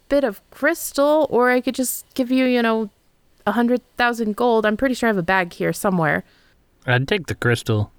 bit 0.08 0.24
of 0.24 0.40
crystal, 0.50 1.26
or 1.30 1.50
I 1.50 1.60
could 1.60 1.74
just 1.74 2.06
give 2.14 2.30
you, 2.30 2.46
you 2.46 2.62
know, 2.62 2.90
a 3.46 3.52
hundred 3.52 3.82
thousand 3.96 4.36
gold. 4.36 4.64
I'm 4.64 4.76
pretty 4.76 4.94
sure 4.94 5.08
I 5.08 5.10
have 5.10 5.18
a 5.18 5.22
bag 5.22 5.52
here 5.52 5.72
somewhere. 5.72 6.24
I'd 6.86 7.08
take 7.08 7.26
the 7.26 7.34
crystal. 7.34 7.92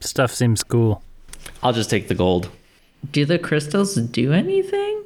Stuff 0.00 0.32
seems 0.32 0.62
cool. 0.62 1.02
I'll 1.62 1.72
just 1.72 1.90
take 1.90 2.08
the 2.08 2.14
gold. 2.14 2.50
Do 3.10 3.24
the 3.24 3.38
crystals 3.38 3.94
do 3.94 4.32
anything? 4.32 5.04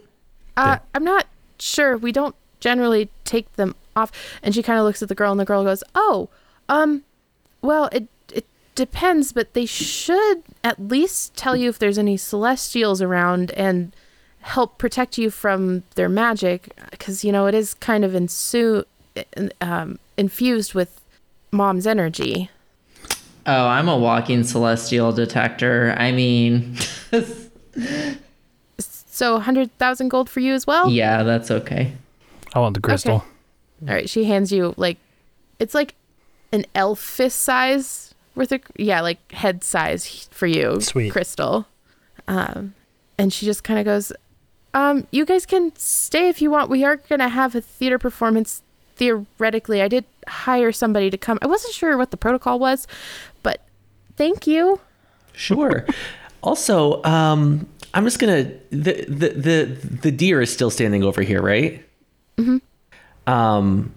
Uh, 0.56 0.78
I'm 0.94 1.05
not 1.05 1.26
sure. 1.59 1.97
We 1.97 2.12
don't 2.12 2.34
generally 2.60 3.10
take 3.24 3.51
them 3.55 3.74
off. 3.97 4.12
And 4.43 4.55
she 4.55 4.62
kind 4.62 4.78
of 4.78 4.84
looks 4.84 5.02
at 5.02 5.09
the 5.09 5.14
girl, 5.14 5.30
and 5.30 5.40
the 5.40 5.44
girl 5.44 5.64
goes, 5.64 5.82
"Oh, 5.94 6.28
um, 6.68 7.05
well, 7.62 7.89
it 7.93 8.09
it 8.22 8.22
depends, 8.74 9.32
but 9.32 9.55
they 9.55 9.66
should 9.66 10.43
at 10.65 10.81
least 10.89 11.35
tell 11.36 11.57
you 11.57 11.69
if 11.69 11.78
there's 11.78 11.99
any 11.99 12.16
celestials 12.16 13.01
around 13.03 13.51
and 13.53 13.94
help 14.40 14.78
protect 14.78 15.19
you 15.19 15.31
from 15.31 15.82
their 15.94 16.09
magic, 16.09 16.73
because 16.90 17.24
you 17.24 17.32
know 17.32 17.47
it 17.47 17.55
is 17.55 17.74
kind 17.74 18.05
of 18.05 18.12
insu- 18.12 18.85
um, 19.61 19.99
infused 20.16 20.74
with 20.74 21.01
mom's 21.51 21.86
energy." 21.86 22.51
Oh, 23.44 23.66
I'm 23.66 23.89
a 23.89 23.97
walking 23.99 24.44
celestial 24.44 25.12
detector. 25.12 25.94
I 25.99 26.12
mean, 26.12 26.77
So, 28.78 29.39
hundred 29.39 29.77
thousand 29.78 30.09
gold 30.09 30.31
for 30.31 30.40
you 30.40 30.55
as 30.55 30.66
well. 30.66 30.90
yeah, 30.90 31.23
that's 31.23 31.51
okay. 31.51 31.93
I 32.55 32.61
want 32.61 32.74
the 32.74 32.81
crystal. 32.81 33.24
All 33.86 33.94
right, 33.94 34.09
she 34.09 34.24
hands 34.24 34.51
you 34.53 34.74
like 34.77 34.97
it's 35.59 35.74
like 35.74 35.94
an 36.51 36.65
elf 36.74 36.99
fist 36.99 37.40
size 37.40 38.11
worth 38.35 38.53
of 38.53 38.61
yeah, 38.77 39.01
like 39.01 39.33
head 39.33 39.65
size 39.65 40.29
for 40.31 40.47
you, 40.47 40.81
Sweet. 40.81 41.11
crystal. 41.11 41.67
Um, 42.29 42.75
and 43.19 43.33
she 43.33 43.47
just 43.47 43.65
kind 43.65 43.79
of 43.79 43.85
goes, 43.85 44.13
um, 44.75 45.07
you 45.11 45.25
guys 45.25 45.47
can 45.47 45.75
stay 45.77 46.29
if 46.29 46.41
you 46.41 46.51
want. 46.51 46.71
We 46.71 46.85
are 46.85 46.97
gonna 46.97 47.29
have 47.29 47.55
a 47.55 47.61
theater 47.61 47.99
performance. 47.99 48.63
Theoretically, 48.97 49.83
I 49.83 49.89
did 49.89 50.05
hire 50.29 50.71
somebody 50.71 51.11
to 51.11 51.19
come. 51.19 51.39
I 51.43 51.47
wasn't 51.47 51.75
sure 51.75 51.97
what 51.97 52.11
the 52.11 52.17
protocol 52.17 52.59
was, 52.59 52.87
but 53.43 53.63
thank 54.17 54.47
you. 54.47 54.81
Sure. 55.33 55.87
also, 56.43 57.03
um, 57.05 57.67
I'm 57.95 58.05
just 58.05 58.19
gonna 58.19 58.45
the 58.71 59.05
the 59.09 59.29
the 59.29 59.65
the 60.03 60.11
deer 60.11 60.41
is 60.41 60.53
still 60.53 60.71
standing 60.71 61.03
over 61.03 61.23
here, 61.23 61.43
right? 61.43 61.85
Mm-hmm. 62.39 62.59
Um, 63.33 63.95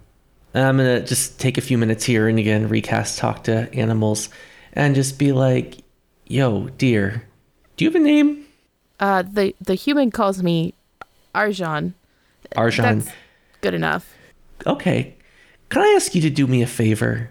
I'm 0.63 0.77
gonna 0.77 1.01
just 1.01 1.39
take 1.39 1.57
a 1.57 1.61
few 1.61 1.77
minutes 1.77 2.03
here 2.05 2.27
and 2.27 2.39
again 2.39 2.69
recast 2.69 3.17
talk 3.17 3.43
to 3.45 3.73
animals, 3.73 4.29
and 4.73 4.95
just 4.95 5.19
be 5.19 5.31
like, 5.31 5.77
"Yo, 6.27 6.69
dear, 6.77 7.23
do 7.77 7.85
you 7.85 7.91
have 7.91 7.99
a 7.99 8.03
name?" 8.03 8.45
Uh, 8.99 9.21
the 9.23 9.55
the 9.59 9.75
human 9.75 10.11
calls 10.11 10.41
me 10.41 10.73
Argent. 11.33 11.93
Argent. 12.55 13.05
That's 13.05 13.15
good 13.61 13.73
enough. 13.73 14.13
Okay. 14.65 15.15
Can 15.69 15.81
I 15.81 15.93
ask 15.95 16.15
you 16.15 16.21
to 16.21 16.29
do 16.29 16.47
me 16.47 16.61
a 16.61 16.67
favor? 16.67 17.29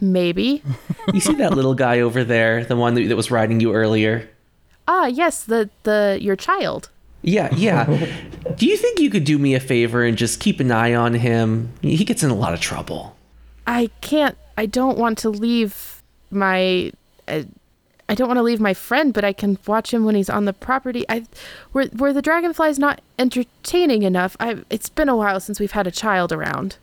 Maybe. 0.00 0.62
You 1.14 1.20
see 1.20 1.34
that 1.36 1.52
little 1.54 1.74
guy 1.74 2.00
over 2.00 2.24
there, 2.24 2.64
the 2.64 2.74
one 2.74 2.94
that, 2.94 3.06
that 3.08 3.16
was 3.16 3.30
riding 3.30 3.60
you 3.60 3.72
earlier? 3.72 4.28
ah, 4.88 5.06
yes, 5.06 5.44
the 5.44 5.70
the 5.84 6.18
your 6.20 6.34
child. 6.36 6.90
Yeah, 7.26 7.52
yeah. 7.54 7.84
do 8.56 8.66
you 8.66 8.76
think 8.76 9.00
you 9.00 9.10
could 9.10 9.24
do 9.24 9.36
me 9.36 9.54
a 9.54 9.60
favor 9.60 10.04
and 10.04 10.16
just 10.16 10.40
keep 10.40 10.60
an 10.60 10.70
eye 10.70 10.94
on 10.94 11.12
him? 11.12 11.72
He 11.82 12.04
gets 12.04 12.22
in 12.22 12.30
a 12.30 12.34
lot 12.34 12.54
of 12.54 12.60
trouble. 12.60 13.16
I 13.66 13.90
can't. 14.00 14.38
I 14.56 14.66
don't 14.66 14.96
want 14.96 15.18
to 15.18 15.30
leave 15.30 16.02
my. 16.30 16.92
Uh, 17.28 17.42
I 18.08 18.14
don't 18.14 18.28
want 18.28 18.38
to 18.38 18.42
leave 18.42 18.60
my 18.60 18.72
friend, 18.72 19.12
but 19.12 19.24
I 19.24 19.32
can 19.32 19.58
watch 19.66 19.92
him 19.92 20.04
when 20.04 20.14
he's 20.14 20.30
on 20.30 20.44
the 20.44 20.52
property. 20.52 21.04
I, 21.08 21.24
where 21.72 21.86
where 21.86 22.12
the 22.12 22.22
dragonfly's 22.22 22.78
not 22.78 23.00
entertaining 23.18 24.04
enough. 24.04 24.36
I. 24.38 24.58
It's 24.70 24.88
been 24.88 25.08
a 25.08 25.16
while 25.16 25.40
since 25.40 25.58
we've 25.58 25.72
had 25.72 25.88
a 25.88 25.90
child 25.90 26.32
around. 26.32 26.76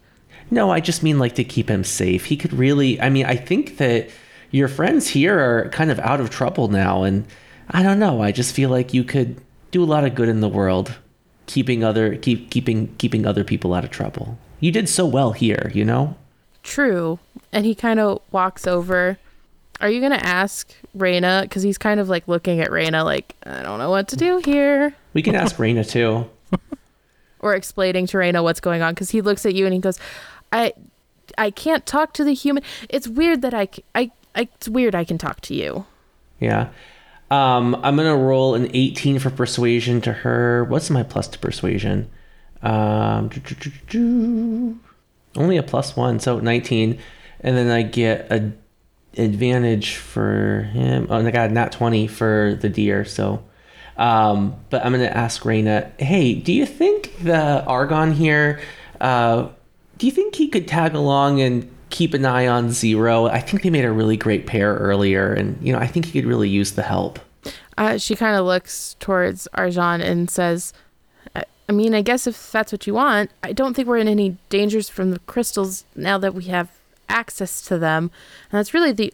No, 0.51 0.71
I 0.71 0.81
just 0.81 1.03
mean 1.03 1.19
like 1.19 1.35
to 1.35 1.45
keep 1.45 1.69
him 1.69 1.85
safe. 1.85 2.25
He 2.25 2.35
could 2.35 2.51
really. 2.51 2.99
I 2.99 3.09
mean, 3.09 3.25
I 3.25 3.37
think 3.37 3.77
that 3.77 4.09
your 4.51 4.67
friends 4.67 5.07
here 5.07 5.39
are 5.39 5.69
kind 5.69 5.89
of 5.89 5.99
out 6.01 6.19
of 6.19 6.29
trouble 6.29 6.67
now, 6.67 7.03
and 7.03 7.25
I 7.69 7.81
don't 7.81 7.97
know. 7.97 8.21
I 8.21 8.33
just 8.33 8.53
feel 8.53 8.69
like 8.69 8.93
you 8.93 9.05
could 9.05 9.39
do 9.73 9.83
a 9.83 9.85
lot 9.85 10.05
of 10.05 10.15
good 10.15 10.29
in 10.29 10.39
the 10.39 10.47
world, 10.47 10.95
keeping 11.47 11.83
other 11.83 12.15
keep 12.15 12.49
keeping 12.49 12.95
keeping 12.97 13.25
other 13.25 13.43
people 13.43 13.73
out 13.73 13.83
of 13.83 13.89
trouble. 13.89 14.37
You 14.61 14.71
did 14.71 14.87
so 14.87 15.05
well 15.05 15.33
here, 15.33 15.71
you 15.73 15.83
know. 15.83 16.15
True. 16.61 17.19
And 17.51 17.65
he 17.65 17.75
kind 17.75 17.99
of 17.99 18.21
walks 18.31 18.65
over. 18.65 19.17
Are 19.81 19.89
you 19.89 19.99
gonna 19.99 20.15
ask 20.15 20.73
Raina? 20.95 21.41
Because 21.41 21.63
he's 21.63 21.77
kind 21.77 21.99
of 21.99 22.07
like 22.07 22.27
looking 22.27 22.61
at 22.61 22.69
Raina, 22.69 23.03
like 23.03 23.35
I 23.45 23.63
don't 23.63 23.79
know 23.79 23.89
what 23.89 24.07
to 24.09 24.15
do 24.15 24.37
here, 24.37 24.95
We 25.13 25.21
can 25.21 25.35
ask 25.35 25.57
Raina 25.57 25.87
too. 25.89 26.29
or 27.39 27.55
explaining 27.55 28.07
to 28.07 28.17
Raina 28.17 28.41
what's 28.43 28.61
going 28.61 28.81
on. 28.81 28.93
Because 28.93 29.09
he 29.09 29.19
looks 29.19 29.45
at 29.45 29.55
you 29.55 29.65
and 29.65 29.73
he 29.73 29.79
goes, 29.79 29.99
"I, 30.53 30.73
I 31.37 31.49
can't 31.51 31.85
talk 31.85 32.13
to 32.13 32.23
the 32.23 32.33
human. 32.33 32.63
It's 32.89 33.07
weird 33.07 33.41
that 33.41 33.53
I, 33.53 33.67
I, 33.95 34.11
it's 34.35 34.69
weird 34.69 34.95
I 34.95 35.03
can 35.03 35.17
talk 35.17 35.41
to 35.41 35.55
you." 35.55 35.85
Yeah. 36.39 36.69
Um, 37.33 37.75
I'm 37.81 37.95
gonna 37.95 38.15
roll 38.15 38.53
an 38.53 38.69
18 38.75 39.17
for 39.17 39.31
persuasion 39.31 40.01
to 40.01 40.13
her. 40.13 40.65
What's 40.65 40.91
my 40.91 41.01
plus 41.01 41.27
to 41.29 41.39
persuasion? 41.39 42.11
Um, 42.61 43.31
only 45.35 45.57
a 45.57 45.63
plus 45.63 45.95
one, 45.95 46.19
so 46.19 46.39
19, 46.39 46.99
and 47.39 47.57
then 47.57 47.71
I 47.71 47.81
get 47.81 48.31
a 48.31 48.51
advantage 49.17 49.95
for 49.95 50.69
him. 50.73 51.07
Oh, 51.09 51.17
and 51.17 51.27
I 51.27 51.31
got 51.31 51.49
a 51.49 51.53
nat 51.53 51.71
20 51.71 52.05
for 52.05 52.55
the 52.61 52.69
deer. 52.69 53.03
So, 53.03 53.43
um, 53.97 54.55
but 54.69 54.85
I'm 54.85 54.91
gonna 54.91 55.05
ask 55.05 55.41
Raina. 55.41 55.89
Hey, 55.99 56.35
do 56.35 56.53
you 56.53 56.67
think 56.67 57.15
the 57.23 57.65
Argent 57.65 58.13
here? 58.13 58.59
Uh, 59.01 59.47
do 59.97 60.05
you 60.05 60.11
think 60.11 60.35
he 60.35 60.49
could 60.49 60.67
tag 60.67 60.93
along 60.93 61.41
and 61.41 61.67
keep 61.93 62.13
an 62.15 62.25
eye 62.25 62.47
on 62.47 62.71
Zero? 62.71 63.27
I 63.27 63.39
think 63.39 63.61
they 63.61 63.69
made 63.69 63.85
a 63.85 63.91
really 63.91 64.17
great 64.17 64.47
pair 64.47 64.73
earlier, 64.73 65.31
and 65.31 65.57
you 65.61 65.71
know, 65.71 65.79
I 65.79 65.87
think 65.87 66.05
he 66.05 66.11
could 66.11 66.27
really 66.27 66.49
use 66.49 66.71
the 66.71 66.81
help. 66.81 67.19
Uh, 67.77 67.97
she 67.97 68.15
kind 68.15 68.35
of 68.35 68.45
looks 68.45 68.95
towards 68.99 69.47
Argent 69.53 70.01
and 70.01 70.29
says, 70.29 70.73
I, 71.35 71.43
I 71.69 71.71
mean, 71.71 71.93
I 71.93 72.01
guess 72.01 72.25
if 72.27 72.51
that's 72.51 72.71
what 72.71 72.87
you 72.87 72.95
want, 72.95 73.29
I 73.43 73.53
don't 73.53 73.75
think 73.75 73.87
we're 73.87 73.97
in 73.97 74.07
any 74.07 74.37
dangers 74.49 74.89
from 74.89 75.11
the 75.11 75.19
crystals 75.19 75.85
now 75.95 76.17
that 76.17 76.33
we 76.33 76.45
have 76.45 76.69
access 77.09 77.61
to 77.63 77.77
them. 77.77 78.11
And 78.51 78.57
that's 78.57 78.73
really 78.73 78.91
the 78.91 79.13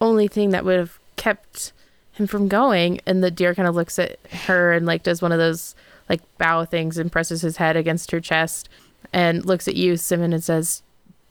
only 0.00 0.28
thing 0.28 0.50
that 0.50 0.64
would 0.64 0.78
have 0.78 0.98
kept 1.16 1.72
him 2.12 2.26
from 2.26 2.48
going. 2.48 3.00
And 3.06 3.22
the 3.22 3.30
deer 3.30 3.54
kind 3.54 3.68
of 3.68 3.74
looks 3.74 3.98
at 3.98 4.18
her 4.46 4.72
and 4.72 4.86
like 4.86 5.02
does 5.02 5.22
one 5.22 5.32
of 5.32 5.38
those 5.38 5.74
like 6.08 6.20
bow 6.38 6.64
things 6.64 6.98
and 6.98 7.12
presses 7.12 7.42
his 7.42 7.56
head 7.56 7.76
against 7.76 8.10
her 8.10 8.20
chest 8.20 8.68
and 9.12 9.44
looks 9.44 9.68
at 9.68 9.76
you, 9.76 9.96
Simond, 9.96 10.34
and 10.34 10.44
says, 10.44 10.82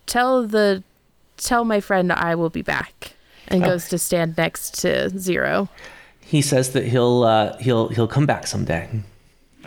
Tell 0.06 0.46
the, 0.46 0.84
tell 1.38 1.64
my 1.66 1.80
friend 1.80 2.12
I 2.12 2.36
will 2.36 2.50
be 2.50 2.62
back. 2.62 3.14
And 3.48 3.64
goes 3.64 3.90
to 3.90 4.00
stand 4.00 4.38
next 4.38 4.82
to 4.82 5.10
Zero. 5.20 5.70
He 6.20 6.42
says 6.42 6.72
that 6.74 6.84
he'll 6.86 7.22
uh, 7.24 7.56
he'll 7.58 7.90
he'll 7.90 8.08
come 8.08 8.26
back 8.26 8.48
someday. 8.48 8.90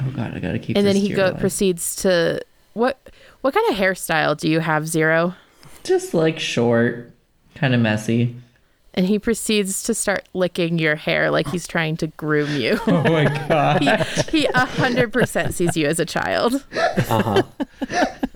Oh 0.00 0.10
god, 0.10 0.34
I 0.34 0.40
gotta 0.40 0.58
keep. 0.58 0.76
and 0.76 0.84
then 0.84 0.96
he 0.96 1.08
deer 1.08 1.16
go 1.16 1.26
alive. 1.26 1.38
proceeds 1.38 1.94
to 2.02 2.40
what 2.74 2.98
what 3.40 3.54
kind 3.54 3.70
of 3.70 3.76
hairstyle 3.76 4.36
do 4.36 4.48
you 4.48 4.58
have 4.58 4.88
zero 4.88 5.34
Just 5.84 6.12
like 6.12 6.40
short, 6.40 7.12
kind 7.54 7.72
of 7.72 7.80
messy. 7.80 8.34
And 8.98 9.06
he 9.06 9.18
proceeds 9.18 9.82
to 9.84 9.94
start 9.94 10.28
licking 10.34 10.78
your 10.78 10.96
hair 10.96 11.30
like 11.30 11.46
he's 11.48 11.66
trying 11.66 11.96
to 11.96 12.08
groom 12.08 12.54
you 12.60 12.78
Oh 12.86 13.02
my 13.04 13.24
god. 13.48 13.82
he 14.28 14.40
he 14.40 14.46
a 14.52 14.66
hundred 14.66 15.12
percent 15.12 15.54
sees 15.54 15.74
you 15.76 15.86
as 15.86 15.98
a 15.98 16.04
child 16.04 16.62
Uh 17.08 17.22
huh. 17.22 17.42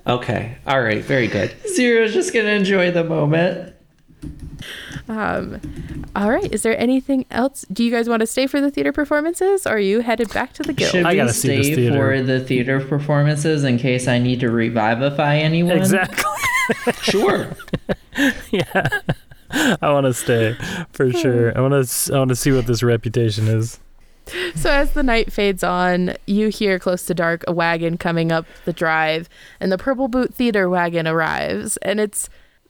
okay. 0.07 0.57
All 0.67 0.81
right. 0.81 1.03
Very 1.05 1.27
good. 1.29 1.55
Zero's 1.69 2.15
just 2.15 2.33
gonna 2.33 2.49
enjoy 2.51 2.91
the 2.91 3.05
moment. 3.05 3.75
um 5.09 5.61
all 6.15 6.31
right 6.31 6.53
is 6.53 6.63
there 6.63 6.79
anything 6.79 7.27
else 7.33 7.65
do 7.73 7.83
you 7.83 7.91
guys 7.91 8.09
want 8.09 8.21
to 8.21 8.27
stay 8.27 8.47
for 8.47 8.61
the 8.61 8.71
theater 8.71 8.93
performances 8.93 9.67
or 9.67 9.71
are 9.71 9.79
you 9.81 9.99
headed 10.01 10.33
back 10.33 10.53
to 10.53 10.63
the 10.63 10.73
guild 10.73 10.93
Should 10.93 11.07
I 11.07 11.17
gotta 11.17 11.33
see 11.33 11.57
this 11.57 11.67
stay 11.67 11.91
for 11.91 12.23
the 12.23 12.39
theater 12.39 12.79
performances 12.79 13.65
in 13.65 13.79
case 13.79 14.07
I 14.07 14.19
need 14.21 14.39
to 14.41 14.51
revivify 14.51 15.39
anyone? 15.39 15.77
Exactly. 15.79 16.23
Sure. 17.03 17.49
yeah. 18.53 19.01
I 19.53 19.93
want 19.93 20.07
to 20.07 20.15
stay 20.15 20.57
for 20.93 21.11
hmm. 21.11 21.17
sure. 21.17 21.57
I 21.57 21.61
want 21.61 21.87
to. 21.87 22.15
I 22.15 22.19
want 22.19 22.31
to 22.31 22.37
see 22.37 22.53
what 22.53 22.67
this 22.67 22.83
reputation 22.83 23.49
is. 23.49 23.79
So 24.55 24.71
as 24.71 24.93
the 24.93 25.03
night 25.03 25.33
fades 25.33 25.65
on, 25.65 26.15
you 26.27 26.49
hear 26.49 26.79
close 26.79 27.05
to 27.07 27.15
dark 27.15 27.45
a 27.47 27.53
wagon 27.53 27.99
coming 27.99 28.31
up 28.31 28.47
the 28.65 28.73
drive, 28.73 29.29
and 29.61 29.71
the 29.71 29.79
Purple 29.79 30.09
Boot 30.09 30.33
Theater 30.35 30.69
wagon 30.69 31.07
arrives, 31.07 31.77
and 31.79 32.01
it's 32.01 32.29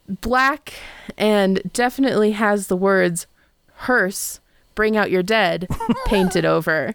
black 0.08 0.74
and 1.16 1.62
definitely 1.72 2.32
has 2.32 2.66
the 2.66 2.76
words 2.76 3.26
"Hearse, 3.86 4.40
bring 4.74 4.96
out 4.96 5.10
your 5.10 5.22
dead" 5.22 5.68
painted 6.06 6.44
over. 6.44 6.94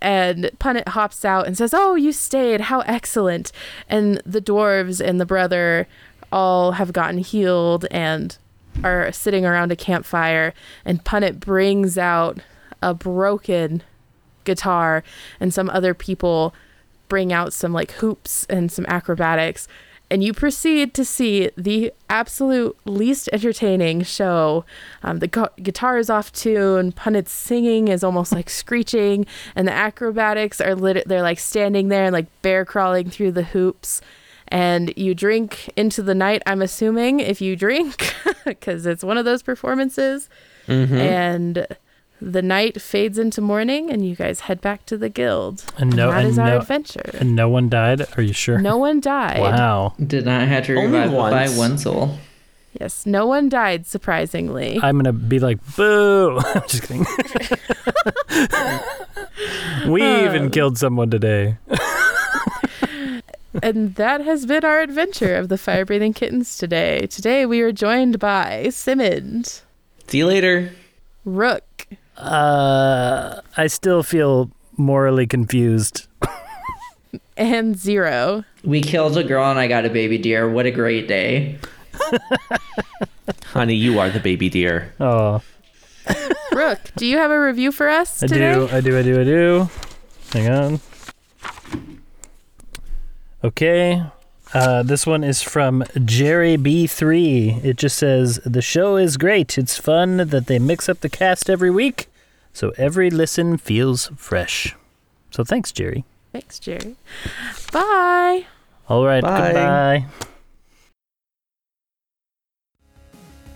And 0.00 0.50
Punnett 0.58 0.88
hops 0.88 1.24
out 1.24 1.46
and 1.46 1.56
says, 1.56 1.72
"Oh, 1.72 1.94
you 1.94 2.12
stayed! 2.12 2.62
How 2.62 2.80
excellent!" 2.80 3.52
And 3.88 4.20
the 4.26 4.40
dwarves 4.40 5.00
and 5.00 5.20
the 5.20 5.26
brother 5.26 5.86
all 6.32 6.72
have 6.72 6.92
gotten 6.92 7.18
healed 7.18 7.86
and 7.90 8.36
are 8.82 9.12
sitting 9.12 9.44
around 9.44 9.72
a 9.72 9.76
campfire. 9.76 10.54
And 10.84 11.04
Punnett 11.04 11.40
brings 11.40 11.96
out 11.98 12.38
a 12.82 12.94
broken 12.94 13.82
guitar, 14.44 15.02
and 15.40 15.52
some 15.52 15.70
other 15.70 15.94
people 15.94 16.54
bring 17.08 17.32
out 17.32 17.52
some 17.52 17.72
like 17.72 17.92
hoops 17.92 18.46
and 18.48 18.70
some 18.70 18.84
acrobatics. 18.86 19.68
And 20.10 20.22
you 20.22 20.34
proceed 20.34 20.92
to 20.94 21.04
see 21.04 21.50
the 21.56 21.92
absolute 22.10 22.76
least 22.84 23.28
entertaining 23.32 24.02
show. 24.02 24.64
Um, 25.02 25.18
the 25.18 25.26
gu- 25.28 25.48
guitar 25.62 25.98
is 25.98 26.10
off 26.10 26.30
tune, 26.30 26.92
Punnett's 26.92 27.32
singing 27.32 27.88
is 27.88 28.04
almost 28.04 28.30
like 28.30 28.50
screeching, 28.50 29.26
and 29.56 29.66
the 29.66 29.72
acrobatics 29.72 30.60
are 30.60 30.74
lit- 30.74 31.08
they're 31.08 31.22
like 31.22 31.38
standing 31.38 31.88
there 31.88 32.04
and 32.04 32.12
like 32.12 32.26
bear 32.42 32.64
crawling 32.64 33.08
through 33.10 33.32
the 33.32 33.44
hoops 33.44 34.02
and 34.48 34.92
you 34.96 35.14
drink 35.14 35.70
into 35.76 36.02
the 36.02 36.14
night 36.14 36.42
i'm 36.46 36.60
assuming 36.62 37.20
if 37.20 37.40
you 37.40 37.56
drink 37.56 38.14
because 38.44 38.86
it's 38.86 39.02
one 39.02 39.16
of 39.18 39.24
those 39.24 39.42
performances 39.42 40.28
mm-hmm. 40.66 40.94
and 40.94 41.66
the 42.20 42.40
night 42.42 42.80
fades 42.80 43.18
into 43.18 43.40
morning 43.40 43.90
and 43.90 44.06
you 44.06 44.14
guys 44.14 44.40
head 44.40 44.60
back 44.60 44.86
to 44.86 44.96
the 44.96 45.08
guild 45.08 45.64
And 45.78 45.94
no- 45.94 46.10
that 46.10 46.20
and 46.20 46.28
is 46.28 46.38
our 46.38 46.46
no- 46.50 46.58
adventure 46.58 47.10
And 47.14 47.34
no 47.36 47.48
one 47.48 47.68
died? 47.68 48.06
Are 48.16 48.22
you 48.22 48.32
sure? 48.32 48.58
no 48.58 48.76
one 48.78 49.00
died 49.00 49.40
Wow. 49.40 49.94
Did 50.04 50.24
not 50.24 50.46
have 50.48 50.64
to 50.66 50.76
Only 50.76 50.98
revive 51.00 51.12
by 51.32 51.48
one 51.48 51.76
soul. 51.76 52.18
yes 52.80 53.04
no 53.04 53.26
one 53.26 53.48
died 53.48 53.86
surprisingly 53.86 54.78
I'm 54.82 54.96
gonna 54.96 55.12
be 55.12 55.38
like, 55.38 55.58
boo. 55.76 56.38
I'm 56.54 56.62
just 56.68 56.82
kidding. 56.82 57.04
we 59.92 60.02
um, 60.02 60.24
even 60.26 60.50
killed 60.50 60.78
someone 60.78 61.10
today. 61.10 61.56
And 63.62 63.94
that 63.94 64.20
has 64.22 64.46
been 64.46 64.64
our 64.64 64.80
adventure 64.80 65.36
of 65.36 65.48
the 65.48 65.56
fire 65.58 65.84
breathing 65.84 66.12
kittens 66.12 66.56
today 66.58 67.06
today 67.06 67.46
we 67.46 67.60
are 67.60 67.72
joined 67.72 68.18
by 68.18 68.68
Simond 68.70 69.60
See 70.08 70.18
you 70.18 70.26
later. 70.26 70.72
rook 71.24 71.86
Uh, 72.16 73.40
I 73.56 73.66
still 73.68 74.02
feel 74.02 74.50
morally 74.76 75.26
confused. 75.26 76.06
and 77.36 77.76
zero 77.76 78.44
We 78.64 78.80
killed 78.80 79.16
a 79.16 79.24
girl 79.24 79.44
and 79.50 79.58
I 79.58 79.66
got 79.68 79.84
a 79.84 79.90
baby 79.90 80.18
deer. 80.18 80.48
What 80.48 80.66
a 80.66 80.70
great 80.70 81.06
day. 81.08 81.58
Honey, 83.46 83.74
you 83.74 83.98
are 84.00 84.10
the 84.10 84.20
baby 84.20 84.48
deer. 84.48 84.92
Oh, 85.00 85.42
rook 86.52 86.78
do 86.96 87.06
you 87.06 87.18
have 87.18 87.30
a 87.30 87.40
review 87.40 87.70
for 87.72 87.88
us 87.88 88.22
I 88.22 88.26
today 88.26 88.54
do, 88.54 88.68
I 88.70 88.80
do, 88.80 88.98
I 88.98 89.02
do, 89.02 89.20
I 89.20 89.24
do. 89.24 89.68
Hang 90.32 90.48
on. 90.48 90.80
Okay. 93.44 94.02
Uh, 94.52 94.82
this 94.82 95.06
one 95.06 95.22
is 95.24 95.42
from 95.42 95.84
Jerry 96.04 96.56
B3. 96.56 97.64
It 97.64 97.76
just 97.76 97.98
says 97.98 98.40
The 98.44 98.62
show 98.62 98.96
is 98.96 99.16
great. 99.16 99.58
It's 99.58 99.76
fun 99.76 100.16
that 100.18 100.46
they 100.46 100.58
mix 100.58 100.88
up 100.88 101.00
the 101.00 101.08
cast 101.08 101.50
every 101.50 101.70
week, 101.70 102.08
so 102.52 102.72
every 102.78 103.10
listen 103.10 103.58
feels 103.58 104.10
fresh. 104.16 104.74
So 105.30 105.44
thanks, 105.44 105.72
Jerry. 105.72 106.04
thanks 106.32 106.58
jerry 106.60 106.94
bye 107.72 108.44
All 108.88 109.04
right, 109.04 109.22
Bye. 109.22 109.40
goodbye. 109.52 110.06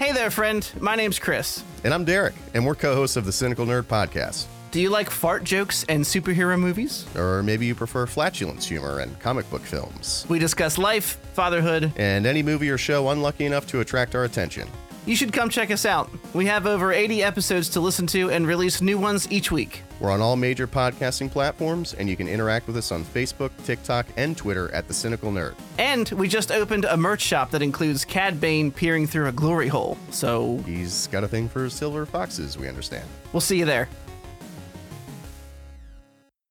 Hey 0.00 0.12
there, 0.12 0.30
friend. 0.30 0.68
My 0.80 0.96
name's 0.96 1.18
Chris. 1.18 1.62
And 1.84 1.94
I'm 1.94 2.04
Derek, 2.04 2.34
and 2.54 2.66
we're 2.66 2.74
co 2.74 2.94
hosts 2.94 3.16
of 3.16 3.24
the 3.24 3.32
Cynical 3.32 3.64
Nerd 3.66 3.84
Podcast. 3.84 4.46
Do 4.70 4.82
you 4.82 4.90
like 4.90 5.08
fart 5.08 5.44
jokes 5.44 5.84
and 5.88 6.04
superhero 6.04 6.60
movies? 6.60 7.06
Or 7.16 7.42
maybe 7.42 7.64
you 7.64 7.74
prefer 7.74 8.04
flatulence 8.06 8.66
humor 8.66 8.98
and 9.00 9.18
comic 9.18 9.48
book 9.50 9.62
films. 9.62 10.26
We 10.28 10.38
discuss 10.38 10.76
life, 10.76 11.16
fatherhood. 11.32 11.90
And 11.96 12.26
any 12.26 12.42
movie 12.42 12.68
or 12.68 12.76
show 12.76 13.08
unlucky 13.08 13.46
enough 13.46 13.66
to 13.68 13.80
attract 13.80 14.14
our 14.14 14.24
attention. 14.24 14.68
You 15.06 15.16
should 15.16 15.32
come 15.32 15.48
check 15.48 15.70
us 15.70 15.86
out. 15.86 16.10
We 16.34 16.44
have 16.46 16.66
over 16.66 16.92
80 16.92 17.22
episodes 17.22 17.70
to 17.70 17.80
listen 17.80 18.06
to 18.08 18.28
and 18.30 18.46
release 18.46 18.82
new 18.82 18.98
ones 18.98 19.26
each 19.32 19.50
week. 19.50 19.84
We're 20.00 20.10
on 20.10 20.20
all 20.20 20.36
major 20.36 20.66
podcasting 20.66 21.30
platforms, 21.30 21.94
and 21.94 22.10
you 22.10 22.14
can 22.14 22.28
interact 22.28 22.66
with 22.66 22.76
us 22.76 22.92
on 22.92 23.04
Facebook, 23.04 23.50
TikTok, 23.64 24.06
and 24.18 24.36
Twitter 24.36 24.70
at 24.74 24.86
The 24.86 24.92
Cynical 24.92 25.32
Nerd. 25.32 25.54
And 25.78 26.10
we 26.10 26.28
just 26.28 26.52
opened 26.52 26.84
a 26.84 26.96
merch 26.98 27.22
shop 27.22 27.50
that 27.52 27.62
includes 27.62 28.04
Cad 28.04 28.38
Bane 28.38 28.70
peering 28.70 29.06
through 29.06 29.28
a 29.28 29.32
glory 29.32 29.68
hole. 29.68 29.96
So 30.10 30.58
He's 30.66 31.06
got 31.06 31.24
a 31.24 31.28
thing 31.28 31.48
for 31.48 31.70
silver 31.70 32.04
foxes, 32.04 32.58
we 32.58 32.68
understand. 32.68 33.08
we'll 33.32 33.40
see 33.40 33.58
you 33.58 33.64
there. 33.64 33.88